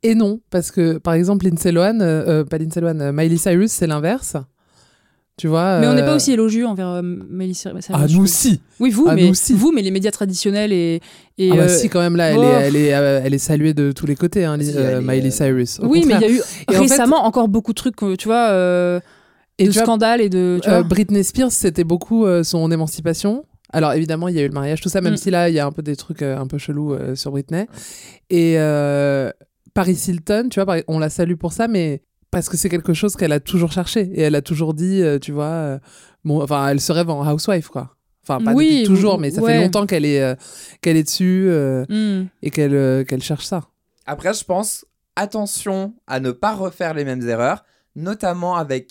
et 0.03 0.15
non, 0.15 0.39
parce 0.49 0.71
que 0.71 0.97
par 0.97 1.13
exemple, 1.13 1.45
Lindsay 1.45 1.71
Lohan, 1.71 1.99
euh, 2.01 2.41
euh, 2.41 2.43
pas 2.45 2.57
Lindsay 2.57 2.81
Lohan, 2.81 2.99
euh, 2.99 3.11
Miley 3.11 3.37
Cyrus, 3.37 3.71
c'est 3.71 3.87
l'inverse. 3.87 4.35
Tu 5.39 5.47
vois 5.47 5.79
mais 5.79 5.85
on 5.87 5.93
n'est 5.93 6.01
pas 6.03 6.15
aussi 6.15 6.31
élogieux 6.31 6.65
envers 6.65 6.87
euh, 6.87 7.01
Miley 7.03 7.53
Cyrus. 7.53 7.85
Ah, 7.93 8.07
nous 8.09 8.23
aussi 8.23 8.59
Oui, 8.79 8.89
vous, 8.89 9.05
Ah, 9.07 9.13
mais 9.13 9.25
nous 9.25 9.29
aussi. 9.31 9.53
vous, 9.53 9.71
mais 9.71 9.83
les 9.83 9.91
médias 9.91 10.09
traditionnels 10.09 10.73
et. 10.73 10.99
et 11.37 11.51
ah 11.51 11.55
bah 11.55 11.61
euh, 11.63 11.67
si 11.67 11.89
quand 11.89 11.99
même 11.99 12.15
là, 12.15 12.31
elle, 12.31 12.39
oh. 12.39 12.43
est, 12.43 12.45
elle, 12.67 12.75
est, 12.75 12.87
elle 12.87 13.33
est 13.35 13.37
saluée 13.37 13.75
de 13.75 13.91
tous 13.91 14.07
les 14.07 14.15
côtés, 14.15 14.45
hein, 14.45 14.57
Si, 14.59 14.71
euh, 14.75 14.99
Miley 14.99 15.29
Cyrus. 15.29 15.79
Au 15.79 15.85
Oui, 15.85 16.05
mais 16.07 16.15
il 16.15 16.21
y 16.21 16.25
a 16.25 16.29
eu 16.31 16.37
Et 16.37 16.41
en 16.69 16.73
fait- 16.73 16.79
récemment 16.79 17.23
encore 17.25 17.49
beaucoup 17.49 17.71
de 17.71 17.77
trucs, 17.77 17.97
tu 18.17 18.27
vois, 18.27 18.49
euh, 18.49 18.99
Et 19.59 19.65
de 19.65 19.71
tu 19.71 19.75
vois, 19.77 19.83
scandales 19.85 20.21
et 20.21 20.29
de. 20.29 20.59
Tu 20.63 20.69
Euh, 20.69 20.79
vois. 20.79 20.83
Britney 20.83 21.23
Spears, 21.23 21.51
c'était 21.51 21.83
beaucoup 21.83 22.25
euh, 22.25 22.41
son 22.43 22.71
émancipation. 22.71 23.45
Alors 23.71 23.93
évidemment, 23.93 24.29
il 24.29 24.35
y 24.35 24.39
a 24.39 24.41
eu 24.43 24.47
le 24.47 24.53
mariage, 24.53 24.81
tout 24.81 24.89
ça, 24.89 25.01
même 25.01 25.13
Mm. 25.13 25.17
si 25.17 25.29
là, 25.29 25.49
il 25.49 25.53
y 25.55 25.59
a 25.59 25.67
un 25.67 25.71
peu 25.71 25.83
des 25.83 25.95
trucs 25.95 26.23
euh, 26.23 26.35
un 26.37 26.47
peu 26.47 26.57
chelous 26.57 26.93
euh, 26.93 27.13
sur 27.13 27.29
Britney. 27.31 27.67
Et 28.31 28.55
euh, 28.57 29.29
Paris 29.77 29.99
Hilton, 30.07 30.47
tu 30.49 30.59
vois, 30.61 30.77
on 30.87 30.97
la 30.97 31.09
salue 31.09 31.35
pour 31.35 31.53
ça, 31.53 31.67
mais 31.67 32.01
parce 32.31 32.49
que 32.49 32.57
c'est 32.57 32.67
quelque 32.69 32.93
chose 32.93 33.15
qu'elle 33.15 33.31
a 33.31 33.39
toujours 33.39 33.71
cherché. 33.71 34.09
Et 34.15 34.21
elle 34.21 34.33
a 34.35 34.41
toujours 34.41 34.73
dit, 34.73 35.01
euh, 35.03 35.19
tu 35.19 35.31
vois, 35.31 35.45
euh, 35.45 35.79
bon, 36.25 36.41
enfin, 36.41 36.67
elle 36.69 36.81
se 36.81 36.91
rêve 36.91 37.09
en 37.11 37.23
housewife, 37.31 37.67
quoi. 37.67 37.95
Enfin, 38.23 38.43
pas 38.43 38.53
Oui, 38.53 38.81
depuis 38.81 38.83
toujours, 38.87 39.15
ou- 39.15 39.19
mais 39.19 39.29
ça 39.31 39.41
ouais. 39.41 39.53
fait 39.53 39.61
longtemps 39.61 39.85
qu'elle 39.85 40.03
est, 40.05 40.21
euh, 40.21 40.35
qu'elle 40.81 40.97
est 40.97 41.03
dessus 41.03 41.45
euh, 41.49 41.85
Hmm. 41.89 42.25
et 42.41 42.49
qu'elle 42.49 42.73
euh, 42.75 43.03
qu'elle 43.03 43.21
cherche 43.21 43.45
ça. 43.45 43.61
Après, 44.07 44.33
je 44.33 44.43
pense, 44.43 44.83
attention 45.15 45.93
à 46.07 46.19
ne 46.19 46.31
pas 46.31 46.55
refaire 46.55 46.93
les 46.93 47.05
mêmes 47.05 47.27
erreurs, 47.27 47.63
notamment 47.95 48.55
avec 48.55 48.89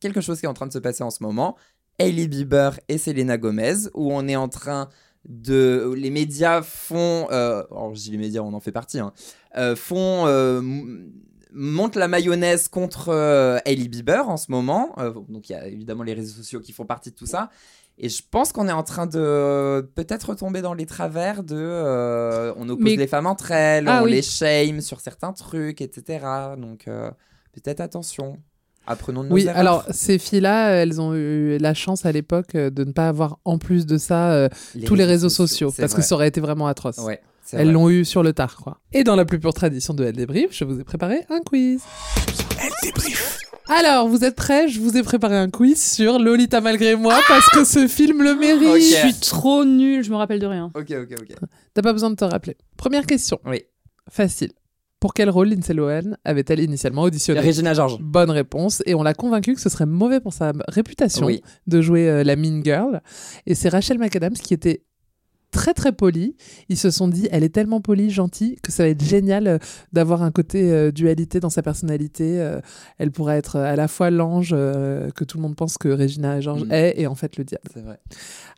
quelque 0.00 0.20
chose 0.20 0.40
qui 0.40 0.46
est 0.46 0.48
en 0.48 0.54
train 0.54 0.66
de 0.66 0.72
se 0.72 0.78
passer 0.80 1.02
en 1.04 1.10
ce 1.10 1.22
moment, 1.22 1.56
Hailey 1.98 2.26
Bieber 2.26 2.78
et 2.88 2.98
Selena 2.98 3.38
Gomez, 3.38 3.88
où 3.94 4.12
on 4.12 4.26
est 4.28 4.36
en 4.36 4.48
train 4.48 4.88
de... 5.26 5.94
Les 5.96 6.10
médias 6.10 6.60
font... 6.62 7.26
Euh... 7.30 7.62
Alors, 7.70 7.94
je 7.94 8.00
dis 8.02 8.10
les 8.10 8.18
médias, 8.18 8.42
on 8.42 8.52
en 8.52 8.60
fait 8.60 8.72
partie, 8.72 8.98
hein, 8.98 9.12
euh, 9.16 9.43
font... 9.76 10.26
euh, 10.26 10.58
m- 10.60 11.10
montent 11.56 11.94
la 11.96 12.08
mayonnaise 12.08 12.66
contre 12.66 13.10
euh, 13.10 13.58
Hailey 13.64 13.86
Bieber 13.88 14.28
en 14.28 14.36
ce 14.36 14.50
moment. 14.50 14.92
Euh, 14.98 15.12
donc, 15.28 15.48
il 15.48 15.52
y 15.52 15.54
a 15.54 15.66
évidemment 15.68 16.02
les 16.02 16.14
réseaux 16.14 16.34
sociaux 16.34 16.58
qui 16.60 16.72
font 16.72 16.84
partie 16.84 17.10
de 17.10 17.14
tout 17.14 17.26
ça. 17.26 17.48
Et 17.96 18.08
je 18.08 18.22
pense 18.28 18.50
qu'on 18.52 18.66
est 18.66 18.72
en 18.72 18.82
train 18.82 19.06
de 19.06 19.88
peut-être 19.94 20.30
retomber 20.30 20.62
dans 20.62 20.74
les 20.74 20.84
travers 20.84 21.44
de 21.44 21.54
euh, 21.56 22.52
on 22.56 22.68
oppose 22.68 22.82
Mais- 22.84 22.96
les 22.96 23.06
femmes 23.06 23.26
entre 23.26 23.52
elles, 23.52 23.86
Ah 23.86 24.00
on 24.02 24.06
oui. 24.06 24.10
les 24.10 24.22
shame 24.22 24.80
sur 24.80 24.98
certains 24.98 25.32
trucs, 25.32 25.80
etc. 25.80 26.26
Donc 26.58 26.88
euh, 26.88 27.08
peut-être 27.52 27.80
attention. 27.80 28.38
Apprenons 28.88 29.22
de 29.22 29.28
nos 29.28 29.34
Oui, 29.36 29.44
erreurs. 29.44 29.56
alors 29.56 29.84
ces 29.92 30.18
filles-là, 30.18 30.70
elles 30.72 31.00
ont 31.00 31.14
eu 31.14 31.56
la 31.58 31.72
chance 31.72 32.04
à 32.04 32.10
l'époque 32.10 32.56
euh, 32.56 32.68
de 32.68 32.82
ne 32.82 32.90
pas 32.90 33.06
avoir 33.08 33.38
en 33.44 33.58
plus 33.58 33.86
de 33.86 33.96
ça 33.96 34.32
euh, 34.32 34.48
Les 34.74 34.84
tous 34.84 34.96
les 34.96 35.04
réseaux 35.04 35.28
sociaux, 35.30 35.72
parce 35.78 35.94
que 35.94 36.02
ça 36.02 36.16
aurait 36.16 36.28
été 36.28 36.40
vraiment 36.40 36.66
atroce. 36.66 36.98
Ouais, 36.98 37.20
Elles 37.52 37.70
l'ont 37.72 37.90
eu 37.90 38.04
sur 38.04 38.22
le 38.22 38.32
tard, 38.32 38.56
quoi. 38.56 38.80
Et 38.92 39.04
dans 39.04 39.16
la 39.16 39.24
plus 39.24 39.38
pure 39.38 39.52
tradition 39.54 39.92
de 39.94 40.04
Elle 40.04 40.16
débrief, 40.16 40.48
je 40.52 40.64
vous 40.64 40.80
ai 40.80 40.84
préparé 40.84 41.20
un 41.30 41.40
quiz. 41.40 41.82
Elle 42.62 42.70
débrief. 42.82 43.38
Alors, 43.68 44.08
vous 44.08 44.24
êtes 44.24 44.36
prêts? 44.36 44.68
Je 44.68 44.78
vous 44.80 44.96
ai 44.96 45.02
préparé 45.02 45.36
un 45.36 45.48
quiz 45.48 45.82
sur 45.82 46.18
Lolita 46.18 46.60
malgré 46.60 46.96
moi 46.96 47.18
parce 47.28 47.48
que 47.50 47.64
ce 47.64 47.86
film 47.88 48.22
le 48.22 48.34
mérite. 48.34 48.82
Je 48.82 48.96
suis 49.08 49.14
trop 49.20 49.64
nulle, 49.64 50.04
je 50.04 50.10
me 50.10 50.16
rappelle 50.16 50.38
de 50.38 50.46
rien. 50.46 50.70
Ok, 50.74 50.90
ok, 50.90 51.16
ok. 51.18 51.36
T'as 51.72 51.82
pas 51.82 51.92
besoin 51.92 52.10
de 52.10 52.16
te 52.16 52.24
rappeler. 52.24 52.56
Première 52.76 53.06
question. 53.06 53.38
Oui. 53.46 53.62
Facile. 54.10 54.50
Pour 55.00 55.12
quel 55.12 55.28
rôle 55.28 55.48
Lindsay 55.48 55.74
Lohan 55.74 56.16
avait-elle 56.24 56.60
initialement 56.60 57.02
auditionné? 57.02 57.40
Regina 57.40 57.74
George. 57.74 57.98
Bonne 58.00 58.30
réponse. 58.30 58.82
Et 58.86 58.94
on 58.94 59.02
l'a 59.02 59.12
convaincu 59.14 59.54
que 59.54 59.60
ce 59.60 59.68
serait 59.68 59.86
mauvais 59.86 60.20
pour 60.20 60.32
sa 60.32 60.52
réputation 60.68 61.26
Oui. 61.26 61.42
de 61.66 61.80
jouer 61.82 62.08
euh, 62.08 62.24
la 62.24 62.36
Mean 62.36 62.62
Girl. 62.64 63.02
Et 63.46 63.54
c'est 63.54 63.68
Rachel 63.68 63.98
McAdams 63.98 64.32
qui 64.34 64.54
était 64.54 64.82
très 65.54 65.72
très 65.72 65.92
polie. 65.92 66.36
Ils 66.68 66.76
se 66.76 66.90
sont 66.90 67.08
dit, 67.08 67.28
elle 67.30 67.44
est 67.44 67.48
tellement 67.54 67.80
polie, 67.80 68.10
gentille, 68.10 68.56
que 68.62 68.70
ça 68.72 68.82
va 68.82 68.88
être 68.90 69.02
génial 69.04 69.46
euh, 69.46 69.58
d'avoir 69.92 70.22
un 70.22 70.30
côté 70.30 70.70
euh, 70.70 70.90
dualité 70.90 71.40
dans 71.40 71.48
sa 71.50 71.62
personnalité. 71.62 72.40
Euh, 72.40 72.60
elle 72.98 73.10
pourrait 73.12 73.38
être 73.38 73.56
à 73.56 73.76
la 73.76 73.88
fois 73.88 74.10
l'ange 74.10 74.50
euh, 74.52 75.10
que 75.12 75.24
tout 75.24 75.38
le 75.38 75.42
monde 75.42 75.56
pense 75.56 75.78
que 75.78 75.88
Regina 75.88 76.40
George 76.40 76.64
Mm. 76.64 76.72
est 76.72 76.94
et 77.00 77.06
en 77.06 77.14
fait 77.14 77.36
le 77.36 77.44
diable. 77.44 77.64
C'est 77.72 77.80
vrai. 77.82 77.98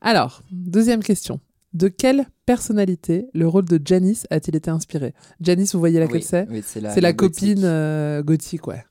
Alors, 0.01 0.43
deuxième 0.51 1.03
question. 1.03 1.39
De 1.75 1.89
quelle 1.89 2.25
personnalité 2.47 3.29
le 3.35 3.47
rôle 3.47 3.67
de 3.67 3.79
Janice 3.85 4.27
a-t-il 4.31 4.57
été 4.57 4.71
inspiré? 4.71 5.13
Janice, 5.43 5.75
vous 5.75 5.79
voyez 5.81 5.99
laquelle 6.01 6.17
Oui, 6.17 6.23
c'est? 6.23 6.47
oui, 6.51 6.63
c'est 6.65 6.81
la, 6.81 6.91
C'est 6.95 7.03
la 7.03 7.13
gothique. 7.13 7.51
copine 7.55 7.65
euh, 7.65 8.23
gothique, 8.23 8.67
ouais. 8.67 8.83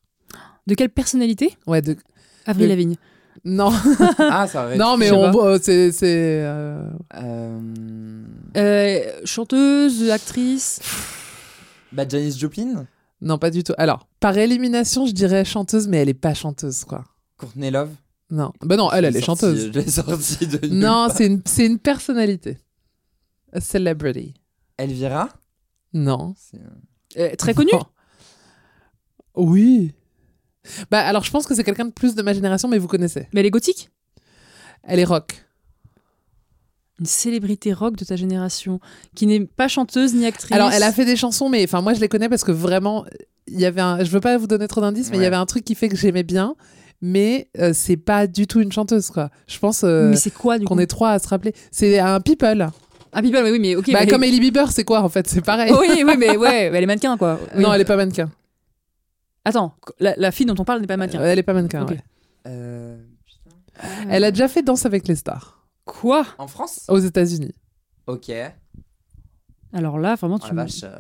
De 0.68 0.76
quelle 0.76 0.90
personnalité? 0.90 1.58
Ouais, 1.66 1.82
de... 1.82 1.96
Avril 2.46 2.66
De- 2.66 2.70
Lavigne. 2.70 2.96
Non, 3.44 3.72
Ah, 4.20 4.48
ça 4.48 4.66
aurait 4.66 4.78
non, 4.78 4.98
mais 4.98 5.12
on 5.12 5.32
voit, 5.32 5.60
c'est, 5.60 5.92
c'est, 5.92 6.42
euh, 6.44 6.90
Euh... 7.16 7.60
Euh, 8.58 9.22
chanteuse, 9.26 10.10
actrice. 10.10 10.80
Bah, 11.92 12.06
Janis 12.08 12.38
Joplin 12.38 12.86
non, 13.22 13.38
pas 13.38 13.50
du 13.50 13.64
tout. 13.64 13.74
Alors, 13.78 14.08
par 14.20 14.38
élimination, 14.38 15.06
je 15.06 15.14
dirais 15.14 15.46
chanteuse, 15.46 15.88
mais 15.88 15.98
elle 15.98 16.10
est 16.10 16.14
pas 16.14 16.34
chanteuse, 16.34 16.84
quoi. 16.84 17.06
Courtney 17.38 17.72
Love 17.72 17.90
Non, 18.30 18.52
bah 18.62 18.76
non, 18.76 18.92
elle, 18.92 19.06
elle 19.06 19.16
est 19.16 19.22
sorti- 19.22 19.46
chanteuse. 19.46 19.72
Je 19.74 19.80
l'ai 19.80 19.88
sorti 19.90 20.46
de 20.46 20.68
Non, 20.68 21.08
c'est 21.12 21.26
une, 21.26 21.42
c'est 21.46 21.66
une 21.66 21.80
personnalité. 21.80 22.58
A 23.54 23.62
celebrity. 23.62 24.34
Elvira? 24.78 25.30
Non. 25.94 26.36
Euh, 26.56 26.60
Euh, 27.18 27.36
très 27.38 27.54
connue? 27.54 27.72
Oui. 29.36 29.94
Bah 30.92 31.00
alors, 31.00 31.24
je 31.24 31.32
pense 31.32 31.46
que 31.48 31.56
c'est 31.56 31.64
quelqu'un 31.64 31.86
de 31.86 31.92
plus 31.92 32.16
de 32.16 32.22
ma 32.22 32.34
génération, 32.34 32.68
mais 32.68 32.78
vous 32.78 32.88
connaissez. 32.88 33.28
Mais 33.34 33.40
elle 33.42 33.46
est 33.46 33.52
gothique? 33.52 33.90
Elle 34.84 35.00
est 35.00 35.06
rock. 35.06 35.46
Une 37.00 37.06
célébrité 37.06 37.74
rock 37.74 37.98
de 37.98 38.06
ta 38.06 38.16
génération 38.16 38.80
qui 39.16 39.28
n'est 39.28 39.42
pas 39.46 39.68
chanteuse 39.68 40.14
ni 40.14 40.26
actrice. 40.26 40.52
Alors, 40.54 40.72
elle 40.72 40.84
a 40.84 40.94
fait 40.94 41.04
des 41.04 41.18
chansons, 41.18 41.50
mais 41.50 41.64
enfin, 41.66 41.82
moi, 41.82 41.94
je 41.94 42.00
les 42.00 42.08
connais 42.08 42.30
parce 42.30 42.44
que 42.46 42.54
vraiment, 42.54 43.06
il 43.48 43.60
y 43.60 43.66
avait 43.66 43.82
un. 43.82 44.02
Je 44.04 44.10
veux 44.10 44.22
pas 44.22 44.38
vous 44.38 44.48
donner 44.48 44.68
trop 44.68 44.80
d'indices, 44.80 45.12
mais 45.12 45.18
il 45.18 45.24
y 45.24 45.26
avait 45.26 45.36
un 45.36 45.46
truc 45.46 45.66
qui 45.66 45.76
fait 45.76 45.90
que 45.90 45.98
j'aimais 45.98 46.24
bien, 46.24 46.56
mais 47.02 47.50
euh, 47.60 47.72
c'est 47.74 47.98
pas 47.98 48.28
du 48.28 48.48
tout 48.48 48.62
une 48.62 48.72
chanteuse, 48.72 49.10
quoi. 49.10 49.30
Je 49.48 49.60
pense 49.60 49.84
euh, 49.84 50.10
Mais 50.10 50.16
c'est 50.16 50.32
quoi 50.32 50.58
du 50.58 50.66
coup 50.66 50.74
qu'on 50.74 50.80
est 50.80 50.88
trois 50.88 51.12
à 51.12 51.20
se 51.20 51.28
rappeler. 51.28 51.54
C'est 51.70 52.00
un 52.00 52.22
people. 52.22 52.70
Ah, 53.12 53.22
people, 53.22 53.44
oui, 53.44 53.52
oui, 53.52 53.60
mais 53.60 53.76
ok. 53.76 53.92
bah, 53.92 54.00
mais- 54.02 54.08
comme 54.08 54.24
Ellie 54.24 54.40
Bieber, 54.40 54.72
c'est 54.72 54.84
quoi 54.86 55.02
en 55.02 55.10
fait? 55.10 55.28
C'est 55.28 55.42
pareil. 55.42 55.74
oui, 55.78 56.04
oui, 56.06 56.16
mais 56.18 56.38
ouais, 56.38 56.64
elle 56.74 56.84
est 56.84 56.86
mannequin 56.86 57.18
quoi. 57.18 57.40
Oui. 57.56 57.62
Non, 57.62 57.74
elle 57.74 57.82
est 57.82 57.86
pas 57.86 57.98
mannequin. 57.98 58.30
Attends, 59.46 59.76
la, 60.00 60.16
la 60.18 60.32
fille 60.32 60.46
dont 60.46 60.56
on 60.58 60.66
parle 60.66 60.82
n'est 60.82 60.88
pas 60.88 60.98
mannequin. 60.98 61.22
Euh, 61.22 61.26
Elle 61.32 61.40
est 61.40 61.44
pas 61.44 61.54
mannequin. 61.54 61.86
Ouais. 61.86 62.00
euh, 62.48 62.98
Elle 64.10 64.24
a 64.24 64.32
déjà 64.32 64.48
fait 64.48 64.64
Danse 64.64 64.86
avec 64.86 65.08
les 65.08 65.16
stars 65.16 65.66
Quoi? 65.86 66.26
En 66.40 66.48
France? 66.48 66.86
Aux 66.88 66.98
États-Unis. 66.98 67.54
Ok. 68.08 68.32
Alors 69.74 70.00
là, 70.00 70.16
vraiment, 70.16 70.36
Oh 70.42 70.44
tu 70.48 70.48
la 70.48 70.54
me- 70.54 70.68
vache. 70.68 70.82
euh, 70.84 70.98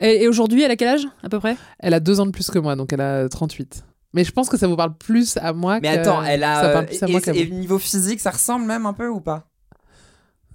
Et, 0.00 0.22
et 0.24 0.28
aujourd'hui, 0.28 0.62
elle 0.62 0.70
a 0.70 0.76
quel 0.76 0.88
âge 0.88 1.06
à 1.22 1.28
peu 1.28 1.38
près? 1.40 1.56
Elle 1.78 1.94
a 1.94 2.00
deux 2.00 2.20
ans 2.20 2.26
de 2.26 2.30
plus 2.30 2.50
que 2.50 2.58
moi, 2.58 2.76
donc 2.76 2.92
elle 2.92 3.00
a 3.00 3.28
38. 3.28 3.84
Mais 4.14 4.24
je 4.24 4.30
pense 4.32 4.48
que 4.48 4.56
ça 4.58 4.66
vous 4.66 4.76
parle 4.76 4.96
plus 4.96 5.36
à 5.38 5.52
moi 5.52 5.80
Mais 5.80 5.94
que- 5.94 6.00
attends, 6.00 6.22
elle 6.22 6.44
a. 6.44 6.60
Ça 6.62 6.68
parle 6.70 6.86
plus 6.86 7.02
à 7.02 7.08
et, 7.08 7.10
moi 7.12 7.20
qu'à 7.20 7.32
et 7.34 7.46
vous. 7.46 7.54
niveau 7.54 7.78
physique, 7.78 8.20
ça 8.20 8.30
ressemble 8.30 8.66
même 8.66 8.84
un 8.86 8.92
peu 8.92 9.08
ou 9.08 9.20
pas? 9.20 9.48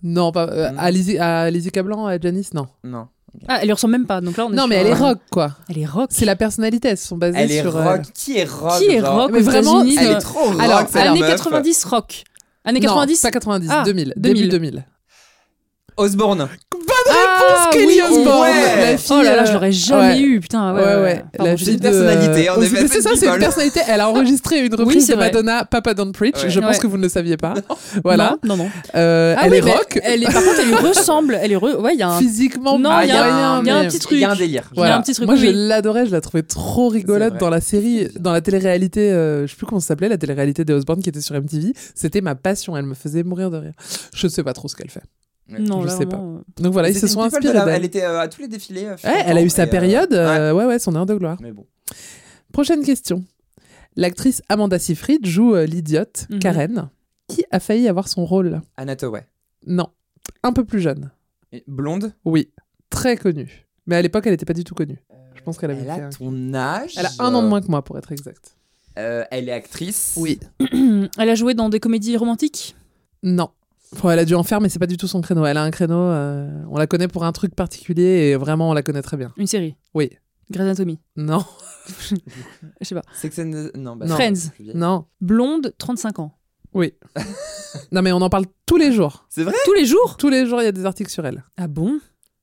Non, 0.04 0.32
pas, 0.32 0.48
euh, 0.48 0.72
à, 0.78 0.92
Lizzie, 0.92 1.18
à 1.18 1.50
Lizzie 1.50 1.72
Cablan, 1.72 2.06
à 2.06 2.20
Janice, 2.20 2.54
non. 2.54 2.68
Non. 2.84 3.08
Ah, 3.48 3.60
elle 3.62 3.68
lui 3.68 3.74
ressemble 3.74 3.92
même 3.94 4.06
pas. 4.06 4.22
Donc 4.22 4.36
là, 4.38 4.46
on 4.46 4.52
est 4.52 4.56
Non, 4.56 4.64
sur 4.64 4.70
mais 4.70 4.76
elle 4.76 4.88
est 4.88 4.92
un- 4.92 4.96
rock, 4.96 5.20
quoi. 5.32 5.52
Elle 5.70 5.78
est 5.80 5.86
rock. 5.86 6.10
C'est 6.12 6.26
la 6.26 6.36
personnalité, 6.36 6.90
elles 6.90 6.98
se 6.98 7.08
sont 7.08 7.18
basées 7.18 7.38
Elle 7.38 7.52
est 7.52 7.62
sur. 7.62 7.74
rock. 7.74 7.86
euh, 7.86 8.12
Qui 8.14 8.38
est 8.38 8.44
rock 8.50 8.78
Qui 8.80 8.86
est 8.92 9.02
rock 9.02 9.32
Mais 9.32 9.42
vraiment, 9.42 9.82
Elle 9.82 9.88
de- 9.96 10.12
est 10.16 10.20
trop 10.20 10.40
rock. 10.52 10.60
Alors, 10.62 10.84
Années 10.96 11.20
meuf. 11.20 11.30
90 11.30 11.84
rock. 11.86 12.24
Années 12.66 12.80
non, 12.80 12.88
90 12.88 13.22
pas 13.22 13.32
90, 13.32 13.68
Ah, 13.72 13.84
2000, 13.84 14.14
2000. 14.18 14.36
début 14.50 14.50
2000. 14.50 14.86
Osborne. 15.98 16.48
Ah, 17.50 17.70
Kelly 17.72 17.86
oui, 17.88 18.02
Osbourne, 18.04 18.42
ouais. 18.42 18.92
la 18.92 18.98
fille. 18.98 19.16
Oh 19.20 19.22
là 19.24 19.36
là, 19.36 19.46
je 19.46 19.54
l'aurais 19.54 19.72
jamais 19.72 20.14
ouais. 20.16 20.20
eu, 20.22 20.40
putain. 20.40 20.74
Ouais, 20.76 20.82
Ouais, 20.84 20.96
ouais. 21.02 21.24
Pardon, 21.38 21.52
La 21.52 21.58
fille 21.58 21.70
une 21.74 21.76
de- 21.78 21.82
personnalité, 21.82 22.50
en 22.50 22.62
effet, 22.62 22.82
mais 22.84 22.88
c'est 22.88 23.02
ça, 23.02 23.12
c'est 23.16 23.28
une 23.28 23.40
personnalité. 23.40 23.82
Elle 23.88 24.02
a 24.02 24.10
enregistré 24.10 24.60
une 24.66 24.74
Oui, 24.74 24.80
reprise 24.80 25.06
c'est 25.06 25.14
de. 25.14 25.20
Madonna, 25.20 25.66
Papa 25.66 25.94
Don't 25.94 26.12
Preach. 26.12 26.44
Ouais. 26.44 26.50
Je 26.50 26.60
pense 26.60 26.76
Ouais. 26.76 26.80
que 26.80 26.88
vous 26.88 26.98
ne 26.98 27.04
le 27.04 27.10
saviez 27.10 27.38
pas. 27.38 27.54
Voilà. 28.04 28.38
Non, 28.44 28.56
non, 28.56 28.64
non. 28.66 28.70
Euh, 28.96 29.36
Ah 29.38 29.44
elle 29.46 29.52
oui, 29.52 29.58
est 29.58 29.62
rock. 29.62 30.00
Elle 30.04 30.24
est, 30.24 30.26
par 30.32 30.44
contre, 30.44 30.60
elle 30.62 30.68
lui 30.68 30.76
ressemble. 30.90 31.38
Elle 31.42 31.52
est 31.52 31.58
re- 31.58 31.76
Ouais, 31.78 31.94
il 31.94 32.00
y 32.00 32.04
a 32.04 32.10
un. 32.10 32.20
Physiquement, 32.20 32.78
Non, 32.80 32.90
Ah, 32.92 33.06
il 33.06 33.10
y 33.10 33.12
a 33.12 33.24
un- 33.24 33.62
il 33.62 33.68
y 33.68 33.70
a 33.70 33.76
un 33.78 33.82
mais- 33.84 33.88
petit 33.88 34.00
Il 34.12 34.20
y 34.20 34.24
a 34.24 34.28
un 34.28 34.36
truc. 34.36 34.40
délire. 34.42 34.70
Il 34.76 34.80
y 34.80 34.84
a 34.84 34.96
un 34.98 35.02
petit 35.02 35.14
truc, 35.14 35.26
Moi, 35.26 35.36
oui, 35.36 35.42
je 35.42 35.48
oui. 35.48 35.54
l'adorais, 35.56 36.06
je 36.06 36.12
la 36.12 36.22
trouvais 36.22 36.44
trop 36.44 36.90
rigolote 36.90 37.38
dans 37.40 37.50
la 37.50 37.62
série, 37.62 38.08
dans 38.20 38.32
la 38.32 38.42
télé-réalité, 38.42 39.12
euh, 39.12 39.46
je 39.48 39.52
sais 39.52 39.58
plus 39.58 39.66
comment 39.66 39.80
ça 39.82 39.88
s'appelait, 39.88 40.10
la 40.10 40.18
télé-réalité 40.18 40.66
des 40.66 40.74
Osborne 40.74 41.02
qui 41.02 41.10
était 41.10 41.22
sur 41.22 41.36
MTV. 41.36 41.74
C'était 41.96 42.22
ma 42.22 42.36
passion, 42.36 42.76
elle 42.78 42.86
me 42.86 42.94
faisait 42.96 43.24
mourir 43.24 43.50
de 43.52 43.58
rire. 43.58 43.74
Je 44.14 44.28
sais 44.28 44.44
pas 44.44 44.54
trop 44.54 44.68
ce 44.68 44.76
qu'elle 44.76 44.90
fait. 44.90 45.02
Non, 45.50 45.82
je 45.82 45.88
là, 45.88 45.94
sais 45.98 46.06
vraiment, 46.06 46.42
Donc 46.58 46.74
voilà, 46.74 46.90
ils 46.90 46.98
se 46.98 47.08
sont 47.08 47.22
inspirés 47.22 47.54
la-. 47.54 47.66
Elle 47.78 47.86
était 47.86 48.04
euh, 48.04 48.20
à 48.20 48.28
tous 48.28 48.42
les 48.42 48.48
défilés. 48.48 48.86
euh, 48.86 48.96
Ouais, 49.04 49.24
elle 49.26 49.38
a 49.38 49.42
eu 49.42 49.50
sa 49.50 49.64
euh, 49.64 49.68
période, 49.68 50.12
ouais. 50.12 50.18
euh, 50.18 50.54
ouais, 50.54 50.66
ouais, 50.66 50.80
son 50.80 50.94
heure 50.96 51.06
de 51.06 51.16
gloire. 51.16 51.38
Mais 51.42 51.52
bon. 51.52 51.66
Prochaine 52.52 52.84
question. 52.84 53.24
L'actrice 53.96 54.42
Amanda 54.50 54.78
Seyfried 54.80 55.26
joue 55.26 55.56
euh, 55.56 55.66
l'idiote 55.66 56.28
Mhm. 56.30 56.40
Karen, 56.40 56.90
qui 57.28 57.44
a 57.52 57.60
failli 57.60 57.88
avoir 57.88 58.08
son 58.08 58.26
rôle? 58.26 58.62
Anna 58.78 58.96
Thaouet. 58.96 59.26
Non, 59.66 59.88
un 60.44 60.54
peu 60.54 60.64
plus 60.66 60.82
jeune. 60.82 61.12
Et 61.52 61.64
Blonde? 61.68 62.14
Oui, 62.26 62.52
très 62.90 63.16
connue. 63.18 63.66
Mais 63.86 63.96
à 63.96 64.02
l'époque, 64.02 64.24
elle 64.26 64.34
n'était 64.34 64.46
pas 64.46 64.54
du 64.54 64.64
tout 64.66 64.76
connue. 64.76 65.00
Je 65.36 65.42
pense 65.42 65.58
qu'elle 65.58 65.72
avait 65.72 65.82
Elle 65.84 65.90
a 65.90 66.06
un- 66.08 66.10
ton 66.10 66.54
âge? 66.54 66.94
Elle 66.98 67.06
a 67.06 67.12
un 67.20 67.34
an 67.34 67.42
de 67.42 67.48
moins 67.48 67.62
que 67.62 67.68
moi, 67.68 67.82
pour 67.84 67.98
être 67.98 68.12
exact. 68.12 68.56
Euh, 69.00 69.24
elle 69.32 69.48
est 69.48 69.54
actrice? 69.54 70.16
Oui. 70.18 70.40
Elle 71.18 71.30
a 71.30 71.36
joué 71.36 71.54
dans 71.54 71.70
des 71.70 71.80
comédies 71.80 72.18
romantiques? 72.18 72.76
Non. 73.24 73.50
Bon, 74.02 74.10
elle 74.10 74.20
a 74.20 74.26
dû 74.26 74.36
en 74.36 74.44
faire, 74.44 74.60
mais 74.62 74.70
c'est 74.70 74.80
pas 74.80 74.88
du 74.88 74.98
tout 74.98 75.08
son 75.08 75.22
créneau. 75.22 75.46
Elle 75.46 75.58
a 75.58 75.64
un 75.64 75.72
créneau, 75.72 75.96
euh, 75.98 76.50
on 76.70 76.78
la 76.78 76.88
connaît 76.88 77.08
pour 77.08 77.24
un 77.24 77.32
truc 77.32 77.56
particulier 77.56 78.30
et 78.32 78.36
vraiment 78.36 78.70
on 78.70 78.74
la 78.74 78.84
connaît 78.84 79.02
très 79.02 79.18
bien. 79.18 79.34
Une 79.38 79.48
série. 79.48 79.76
Oui. 79.94 80.10
Grey's 80.52 80.66
Anatomy. 80.66 81.00
Non. 81.16 81.44
Je 82.10 82.86
sais 82.86 82.96
pas. 82.96 83.02
Sex 83.14 83.40
and 83.40 83.70
Non, 83.76 83.96
bah, 83.96 84.06
Non. 84.06 84.16
Friends. 84.16 84.52
Non. 84.76 85.06
Blonde, 85.22 85.74
35 85.78 86.20
ans. 86.20 86.38
Oui. 86.74 86.94
non, 87.92 88.02
mais 88.02 88.12
on 88.12 88.22
en 88.22 88.30
parle 88.30 88.46
tous 88.66 88.78
les 88.78 88.92
jours. 88.92 89.26
C'est 89.30 89.44
vrai? 89.44 89.54
Tous 89.66 89.74
les 89.74 89.86
jours? 89.86 90.18
Tous 90.18 90.30
les 90.30 90.46
jours, 90.46 90.62
il 90.62 90.66
y 90.66 90.68
a 90.68 90.72
des 90.74 90.86
articles 90.86 91.12
sur 91.12 91.26
elle. 91.26 91.44
Ah 91.58 91.68
bon? 91.68 92.00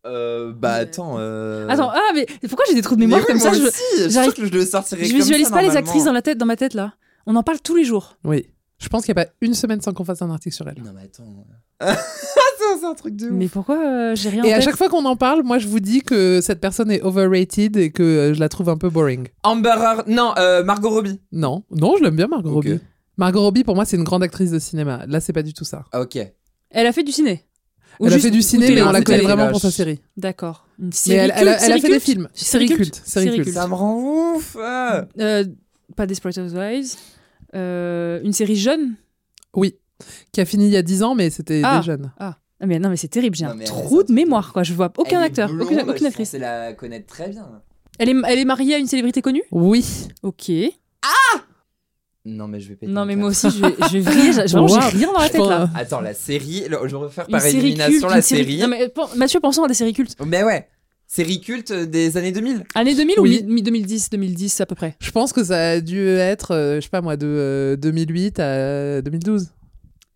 Euh, 0.07 0.53
bah 0.53 0.72
attends. 0.74 1.16
euh, 1.18 1.66
Attends, 1.68 1.90
ah 1.90 2.12
mais 2.14 2.26
pourquoi 2.49 2.66
j'ai 2.68 2.74
des 2.74 2.82
trous 2.82 2.95
de 2.95 3.01
Mais 3.01 3.07
mémoire 3.07 3.22
oui, 3.22 3.26
comme 3.26 3.38
moi 3.38 3.51
ça 3.53 3.57
je, 3.59 3.62
aussi, 3.66 3.80
je 3.97 4.03
suis 4.03 4.11
j'arrive- 4.11 4.34
sûr 4.34 4.42
que 4.42 4.47
je 4.47 4.53
le 4.53 4.66
sortirais 4.66 5.03
je 5.05 5.11
comme 5.12 5.20
visualise 5.20 5.47
ça, 5.49 5.55
pas 5.55 5.62
les 5.62 5.76
actrices 5.76 6.05
dans 6.05 6.12
la 6.12 6.20
tête, 6.20 6.36
dans 6.36 6.45
ma 6.45 6.57
tête 6.57 6.74
là. 6.74 6.92
On 7.26 7.34
en 7.36 7.42
parle 7.42 7.59
tous 7.62 7.74
les 7.74 7.84
jours. 7.84 8.18
Oui. 8.22 8.47
Je 8.79 8.89
pense 8.89 9.05
qu'il 9.05 9.14
n'y 9.14 9.20
a 9.20 9.25
pas 9.25 9.31
une 9.41 9.55
semaine 9.55 9.81
sans 9.81 9.93
qu'on 9.93 10.05
fasse 10.05 10.20
un 10.22 10.31
article 10.31 10.55
sur 10.55 10.68
elle. 10.68 10.77
Non, 10.85 10.93
mais 10.95 11.03
attends. 11.03 11.47
Ça, 11.81 11.97
c'est 12.81 12.85
un 12.87 12.95
truc 12.95 13.16
de 13.16 13.27
ouf. 13.27 13.33
Mais 13.33 13.49
pourquoi 13.49 13.79
euh, 13.79 14.14
j'ai 14.16 14.29
rien 14.31 14.43
en 14.43 14.47
Et 14.47 14.53
à 14.53 14.57
tête 14.57 14.64
chaque 14.64 14.77
fois 14.77 14.89
qu'on 14.89 15.05
en 15.05 15.16
parle, 15.16 15.43
moi 15.43 15.59
je 15.59 15.68
vous 15.68 15.81
dis 15.81 16.01
que 16.03 16.41
cette 16.43 16.61
personne 16.61 16.91
est 16.91 17.01
overrated 17.03 17.77
et 17.77 17.91
que 17.93 18.03
euh, 18.03 18.35
je 18.35 18.41
la 18.41 18.49
trouve 18.49 18.68
un 18.68 18.77
peu 18.77 18.91
boring. 18.91 19.29
Amber 19.43 19.75
Heard- 19.79 20.09
Non, 20.09 20.35
euh, 20.39 20.62
Margot 20.64 20.91
Robbie. 20.91 21.20
Non, 21.33 21.62
non, 21.70 21.97
je 21.99 22.05
l'aime 22.05 22.16
bien 22.16 22.27
Margot 22.27 22.51
Ok. 22.51 22.64
Robbie. 22.66 22.81
Margot 23.16 23.41
Robbie 23.43 23.64
pour 23.64 23.77
moi 23.77 23.85
c'est 23.85 23.97
une 23.97 24.05
grande 24.05 24.22
actrice 24.25 24.51
de 24.51 24.59
cinéma. 24.59 25.05
Là 25.07 25.20
c'est 25.20 25.33
pas 25.33 25.43
du 25.45 25.55
tout 25.55 25.64
ça. 25.64 25.85
Ah, 25.93 26.01
ok. 26.01 26.18
Elle 26.70 26.87
a 26.87 26.93
fait 26.93 27.05
du 27.05 27.12
ciné. 27.12 27.45
Ou 28.01 28.07
Elle 28.07 28.12
a 28.12 28.16
juste- 28.16 28.25
fait 28.27 28.31
du 28.33 28.39
ou 28.41 28.43
ciné 28.43 28.66
télé, 28.66 28.81
mais 28.83 28.89
on 28.89 28.91
la 28.93 28.99
ou 29.01 29.03
connaît 29.05 29.18
télé. 29.18 29.33
vraiment 29.33 29.51
pour 29.53 29.61
sa 29.61 29.70
série. 29.70 30.01
D'accord. 30.16 30.66
Une 30.81 30.87
Mais 30.87 30.93
série 30.93 31.16
elle, 31.18 31.33
elle 31.37 31.49
a, 31.49 31.53
culte, 31.53 31.64
elle 31.64 31.72
a 31.72 31.77
série 31.77 31.81
fait 31.81 31.87
des 31.89 31.93
culte 31.95 32.05
films. 32.05 32.29
Série 32.35 32.66
culte. 32.66 32.95
Série 33.05 33.25
Série 33.27 33.37
culte. 33.37 33.45
culte. 33.47 33.57
Ça 33.57 33.68
me 33.68 33.75
rend 33.75 34.35
ouf. 34.35 34.57
ah. 34.61 35.05
Euh, 35.20 35.45
pas 35.95 36.07
Desperate 36.07 36.37
Housewives. 36.39 36.95
Euh, 37.55 38.21
une 38.25 38.33
série 38.33 38.57
jeune? 38.57 38.95
Oui. 39.55 39.77
Qui 40.33 40.41
a 40.41 40.45
fini 40.45 40.67
il 40.67 40.73
y 40.73 40.77
a 40.77 40.83
10 40.83 41.03
ans 41.03 41.15
mais 41.15 41.31
c'était 41.31 41.63
Ah. 41.65 41.79
des 41.81 41.87
jeunes. 41.87 42.13
Ah. 42.19 42.37
Ah, 42.61 42.67
mais 42.67 42.79
non 42.79 42.89
mais 42.89 42.97
c'est 42.97 43.09
terrible, 43.09 43.37
j'ai 43.37 43.45
un 43.45 43.55
mais 43.55 43.65
trou 43.65 44.03
de 44.03 44.13
mémoire 44.13 44.53
quoi. 44.53 44.63
Je 44.63 44.75
vois 44.75 44.93
aucun 44.97 45.19
Elle 45.21 45.27
acteur, 45.27 45.49
blonde, 45.49 45.63
aucune, 45.63 45.79
je 45.81 45.85
aucune 45.85 46.07
actrice. 46.07 46.29
pensais 46.31 46.39
la 46.39 46.73
connaître 46.73 47.07
très 47.07 47.29
bien. 47.29 47.63
Elle 47.99 48.09
est, 48.09 48.15
elle 48.27 48.39
est 48.39 48.45
mariée 48.45 48.75
à 48.75 48.79
une 48.79 48.87
célébrité 48.87 49.23
connue? 49.23 49.43
Oui. 49.53 49.85
Ok. 50.23 50.51
Non, 52.27 52.49
mais 52.49 52.59
je 52.59 52.71
vais 52.71 52.77
péter. 52.77 52.91
Non 52.91 53.05
mais 53.05 53.17
moi 53.17 53.29
aussi 53.29 53.51
je 53.51 53.61
vais, 53.61 53.75
je 53.87 53.99
vais 53.99 54.01
vriller. 54.01 54.33
j'ai- 54.47 54.57
Wow. 54.59 54.67
rien 54.67 55.13
dans 55.13 55.19
la 55.21 55.27
Je 55.27 55.33
tête 55.33 55.41
là. 55.43 55.69
Attends, 55.75 56.01
la 56.01 56.15
série, 56.15 56.63
je 56.65 56.71
vais 56.71 56.97
refaire 56.97 57.27
Une 57.29 57.33
par 57.33 57.41
série 57.43 57.59
élimination 57.59 58.01
culte, 58.01 58.15
la 58.15 58.23
série- 58.23 58.45
série. 58.45 58.59
Non, 58.63 58.69
mais, 58.69 58.91
Mathieu, 59.17 59.41
pensons 59.41 59.63
à 59.63 59.69
des 59.69 59.75
séries 59.75 59.93
cultes. 59.93 60.17
Mais 60.25 60.43
ouais, 60.43 60.67
série 61.15 61.41
culte 61.41 61.73
des 61.73 62.17
années 62.17 62.33
2000. 62.33 62.65
Années 62.75 62.95
2000 62.95 63.21
Oui. 63.21 63.41
ou 63.45 63.47
mi- 63.47 63.55
mi- 63.55 63.62
2010, 63.62 64.11
2010 64.11 64.61
à 64.61 64.67
peu 64.67 64.75
près? 64.75 64.97
Je 65.01 65.11
pense 65.12 65.33
que 65.33 65.45
ça 65.45 65.71
a 65.71 65.81
dû 65.81 66.09
être, 66.09 66.53
euh, 66.55 66.77
je 66.77 66.81
sais 66.83 66.89
pas 66.89 67.03
moi, 67.03 67.17
de 67.17 67.27
euh, 67.27 67.77
2008 67.77 68.41
à 68.41 69.01
2012. 69.03 69.49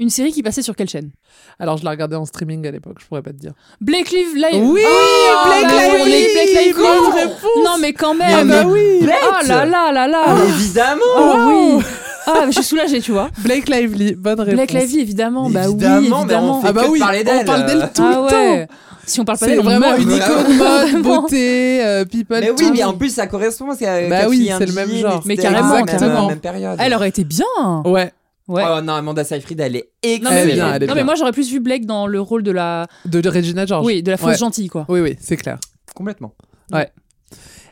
Une 0.01 0.11
série 0.11 0.31
qui 0.33 0.43
passait 0.45 0.63
sur 0.63 0.77
quelle 0.77 0.89
chaîne? 0.89 1.11
Alors 1.59 1.77
je 1.77 1.85
la 1.85 1.91
regardais 1.91 2.15
en 2.17 2.25
streaming 2.25 2.65
à 2.67 2.71
l'époque, 2.71 2.99
je 3.01 3.07
pourrais 3.07 3.23
pas 3.23 3.33
te 3.33 3.37
dire. 3.39 3.53
Blake 3.81 4.11
Lively. 4.11 4.41
Live. 4.53 4.63
Oui, 4.65 4.83
Ah, 4.87 5.61
Blake 5.61 6.03
oui, 6.05 6.11
Lively, 6.11 6.53
Blake 6.53 6.77
bonne 6.77 7.15
réponse. 7.15 7.65
Non 7.65 7.79
mais 7.81 7.93
quand 7.93 8.15
Ah 8.21 8.45
même. 8.45 8.49
bah 8.49 8.65
oui. 8.67 9.01
Oh 9.03 9.07
là 9.49 9.65
là 9.65 9.93
là 9.93 10.07
là. 10.09 10.35
Mais 10.37 10.49
évidemment 10.51 11.03
Oh 11.17 11.79
oui. 11.79 11.85
Ah, 12.31 12.45
je 12.47 12.53
suis 12.53 12.63
soulagée, 12.65 13.01
tu 13.01 13.13
vois. 13.13 13.31
Blake 13.39 13.69
Lively, 13.69 14.15
bonne 14.15 14.39
réponse. 14.41 14.55
Blake 14.55 14.73
Lively, 14.73 15.01
évidemment. 15.01 15.49
Bah 15.49 15.63
oui, 15.67 15.73
Évidemment, 15.73 16.25
mais 16.27 16.35
on 16.37 16.61
fait 16.61 16.69
Ah 16.69 16.73
bah 16.73 16.85
que 16.85 16.89
oui, 16.91 16.99
parler 16.99 17.25
on 17.27 17.45
parle 17.45 17.67
d'elle 17.67 17.91
tout 17.95 18.03
ah 18.05 18.13
le 18.15 18.21
ouais. 18.23 18.67
temps. 18.67 18.75
Si 19.07 19.21
on 19.21 19.25
parle 19.25 19.39
pas 19.39 19.47
d'elle, 19.47 19.61
on 19.61 19.63
vraiment 19.63 19.89
meurt. 19.89 20.01
une 20.01 20.11
icône 20.13 20.57
mode, 20.59 21.03
beauté, 21.03 21.85
euh, 21.85 22.05
people. 22.05 22.39
Mais 22.41 22.51
oui, 22.51 22.57
tout. 22.59 22.73
mais 22.75 22.85
en 22.85 22.93
plus 22.93 23.09
ça 23.15 23.27
correspond 23.27 23.67
parce 23.67 23.79
qu'elle 23.79 24.11
Bah 24.11 24.29
oui, 24.29 24.51
c'est 24.59 24.67
le 24.67 24.73
même 24.73 24.91
genre. 24.91 25.23
Mais 25.25 25.37
carrément, 25.37 25.79
exactement 25.79 26.29
même 26.29 26.41
période. 26.41 26.77
Elle 26.79 26.95
aurait 26.95 27.09
été 27.09 27.25
bien. 27.25 27.47
Ouais, 27.87 28.13
Ouais. 28.49 28.65
Oh 28.67 28.81
non, 28.81 28.95
Amanda 28.95 29.25
Seyfried, 29.25 29.61
elle 29.61 29.77
est 29.77 29.91
non, 30.23 30.31
mais, 30.31 30.37
elle 30.37 30.49
est 30.49 30.51
oui. 30.53 30.55
bien, 30.55 30.75
elle 30.75 30.83
est 30.83 30.87
non, 30.87 30.95
mais 30.95 31.05
moi 31.05 31.15
j'aurais 31.17 31.33
plus 31.33 31.51
vu 31.51 31.61
Blake 31.61 31.85
dans 31.85 32.07
le 32.07 32.19
rôle 32.19 32.43
de 32.43 32.51
la, 32.51 32.87
de 33.05 33.29
Regina 33.29 33.67
George. 33.67 33.85
oui, 33.85 34.03
de 34.03 34.11
la 34.11 34.17
fausse 34.17 34.31
Ouais. 34.31 34.39
gentille 34.39 34.69
quoi. 34.69 34.87
Oui, 34.89 35.01
oui, 35.01 35.17
c'est 35.21 35.37
clair. 35.37 35.59
complètement. 35.95 36.33
Ouais. 36.73 36.91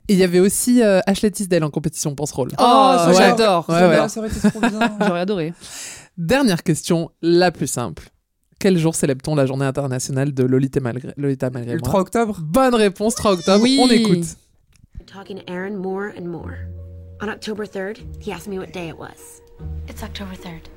Et 0.08 0.12
il 0.14 0.18
y 0.18 0.24
avait 0.24 0.40
aussi 0.40 0.82
euh, 0.82 1.00
Ashley 1.06 1.30
Tisdale 1.30 1.64
en 1.64 1.70
compétition 1.70 2.14
pour 2.14 2.28
ce 2.28 2.34
rôle. 2.34 2.50
Oh, 2.52 2.54
ça, 2.58 3.08
ouais. 3.08 3.14
j'adore. 3.14 3.68
Ouais, 3.68 3.74
ouais. 3.88 4.08
Ça 4.08 4.20
aurait 4.20 4.28
été 4.28 4.50
trop 4.50 4.60
bien. 4.60 4.96
J'aurais 5.06 5.20
adoré. 5.20 5.52
Dernière 6.16 6.62
question, 6.62 7.10
la 7.22 7.50
plus 7.50 7.66
simple. 7.66 8.08
Quel 8.58 8.78
jour 8.78 8.94
célèbre-t-on 8.94 9.34
la 9.34 9.46
journée 9.46 9.66
internationale 9.66 10.32
de 10.32 10.44
Lolita 10.44 10.80
malgré, 10.80 11.12
Lolita 11.16 11.50
malgré 11.50 11.74
Le 11.74 11.80
moi 11.80 11.88
3 11.88 12.00
octobre 12.00 12.38
Bonne 12.40 12.74
réponse, 12.74 13.14
3 13.16 13.32
octobre. 13.32 13.62
Oui. 13.62 13.78
On 13.82 13.88
écoute. 13.88 14.24
talking 15.06 15.38
to 15.38 15.50
Aaron 15.50 15.76
more 15.76 16.12
and 16.16 16.26
more. 16.26 16.58
On 17.20 17.28
October 17.28 17.64
3rd, 17.64 17.98
he 18.20 18.32
asked 18.32 18.48
me 18.48 18.58
what 18.58 18.72
day 18.72 18.88
it 18.88 18.98
was. 18.98 19.40
It's 19.88 20.02
October 20.02 20.34
3rd. 20.34 20.68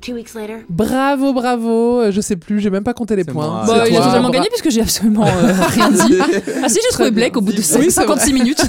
Two 0.00 0.14
weeks 0.14 0.34
later, 0.34 0.60
Bravo, 0.68 1.32
bravo. 1.32 2.00
Euh, 2.00 2.12
Je 2.12 2.20
sais 2.20 2.36
plus, 2.36 2.60
j'ai 2.60 2.70
même 2.70 2.84
pas 2.84 2.94
compté 2.94 3.16
les 3.16 3.24
points. 3.24 3.64
Bah, 3.66 3.84
il 3.88 3.96
a 3.96 4.00
totalement 4.00 4.30
gagné 4.30 4.48
puisque 4.48 4.70
j'ai 4.70 4.80
absolument 4.80 5.26
euh, 5.26 5.52
rien 5.68 5.90
dit. 5.90 6.18
Ah 6.62 6.68
si, 6.68 6.78
j'ai 6.82 6.92
trouvé 6.92 7.10
Blake 7.10 7.36
au 7.36 7.40
bout 7.40 7.52
de 7.52 7.56
dit. 7.60 7.66
Oui, 7.76 7.84
c'est 7.86 7.90
56 7.90 8.32
minutes. 8.32 8.62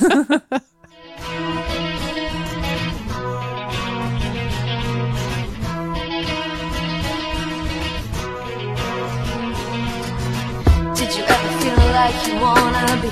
Did 10.96 11.16
you 11.16 11.24
ever 11.24 11.52
feel 11.62 11.78
like 11.96 12.28
you 12.28 12.36
wanna 12.42 13.02
be 13.02 13.10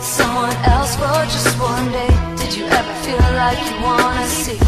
someone 0.00 0.56
else 0.64 0.96
for 0.96 1.12
just 1.28 1.52
one 1.60 1.92
day? 1.92 2.08
Did 2.36 2.56
you 2.56 2.64
ever 2.64 2.94
feel 3.04 3.20
like 3.36 3.58
you 3.68 3.76
wanna 3.82 4.26
see? 4.26 4.58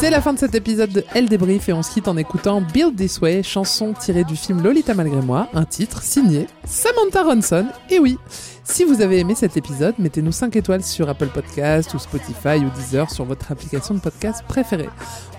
C'est 0.00 0.10
la 0.10 0.22
fin 0.22 0.32
de 0.32 0.38
cet 0.38 0.54
épisode 0.54 0.90
de 0.90 1.04
Elle 1.14 1.28
débrief 1.28 1.68
et 1.68 1.74
on 1.74 1.82
se 1.82 1.92
quitte 1.92 2.08
en 2.08 2.16
écoutant 2.16 2.62
Build 2.62 2.96
This 2.96 3.20
Way, 3.20 3.42
chanson 3.42 3.92
tirée 3.92 4.24
du 4.24 4.34
film 4.34 4.62
Lolita 4.62 4.94
malgré 4.94 5.20
moi, 5.20 5.48
un 5.52 5.64
titre 5.64 6.02
signé 6.02 6.46
Samantha 6.64 7.22
Ronson. 7.22 7.66
Et 7.90 7.98
oui, 7.98 8.16
si 8.64 8.84
vous 8.84 9.02
avez 9.02 9.18
aimé 9.18 9.34
cet 9.34 9.58
épisode, 9.58 9.94
mettez-nous 9.98 10.32
5 10.32 10.56
étoiles 10.56 10.82
sur 10.82 11.08
Apple 11.08 11.28
Podcast 11.28 11.92
ou 11.92 11.98
Spotify 11.98 12.56
ou 12.58 12.70
Deezer 12.70 13.10
sur 13.10 13.26
votre 13.26 13.52
application 13.52 13.94
de 13.94 14.00
podcast 14.00 14.42
préférée. 14.48 14.88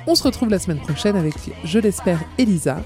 On 0.05 0.13
se 0.13 0.23
retrouve 0.23 0.49
la 0.49 0.59
semaine 0.59 0.79
prochaine 0.79 1.15
avec, 1.15 1.33
je 1.63 1.79
l'espère, 1.79 2.19
Elisa. 2.37 2.81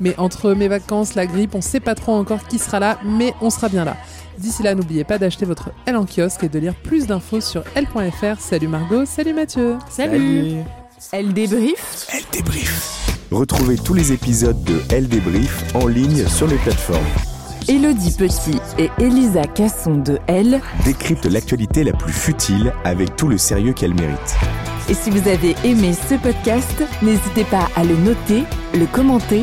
Mais 0.00 0.14
entre 0.18 0.52
mes 0.54 0.68
vacances, 0.68 1.14
la 1.14 1.26
grippe, 1.26 1.54
on 1.54 1.60
sait 1.60 1.80
pas 1.80 1.94
trop 1.94 2.12
encore 2.12 2.46
qui 2.46 2.58
sera 2.58 2.78
là, 2.78 2.98
mais 3.04 3.34
on 3.40 3.50
sera 3.50 3.68
bien 3.68 3.84
là. 3.84 3.96
D'ici 4.38 4.62
là, 4.62 4.74
n'oubliez 4.74 5.04
pas 5.04 5.18
d'acheter 5.18 5.44
votre 5.44 5.70
L 5.86 5.96
en 5.96 6.06
kiosque 6.06 6.44
et 6.44 6.48
de 6.48 6.58
lire 6.58 6.74
plus 6.74 7.06
d'infos 7.06 7.40
sur 7.40 7.64
L.fr. 7.74 8.40
Salut 8.40 8.68
Margot, 8.68 9.04
salut 9.04 9.34
Mathieu. 9.34 9.76
Salut. 9.90 10.58
Elle 11.12 11.32
débrief. 11.32 12.06
Elle 12.12 12.24
débrief. 12.32 13.08
Retrouvez 13.30 13.76
tous 13.76 13.94
les 13.94 14.12
épisodes 14.12 14.62
de 14.64 14.80
Elle 14.90 15.08
débrief 15.08 15.74
en 15.74 15.86
ligne 15.86 16.26
sur 16.28 16.46
les 16.46 16.56
plateformes. 16.56 17.04
Élodie 17.68 18.14
Petit 18.16 18.58
et 18.78 18.90
Elisa 18.98 19.42
Casson 19.44 19.96
de 19.96 20.18
Elle. 20.26 20.60
Décrypte 20.84 21.26
l'actualité 21.26 21.84
la 21.84 21.92
plus 21.92 22.12
futile 22.12 22.72
avec 22.84 23.14
tout 23.16 23.28
le 23.28 23.36
sérieux 23.36 23.74
qu'elle 23.74 23.94
mérite. 23.94 24.36
Et 24.88 24.94
si 24.94 25.10
vous 25.10 25.28
avez 25.28 25.54
aimé 25.64 25.92
ce 25.92 26.14
podcast, 26.14 26.82
n'hésitez 27.02 27.44
pas 27.44 27.68
à 27.76 27.84
le 27.84 27.94
noter, 27.96 28.44
le 28.72 28.86
commenter, 28.86 29.42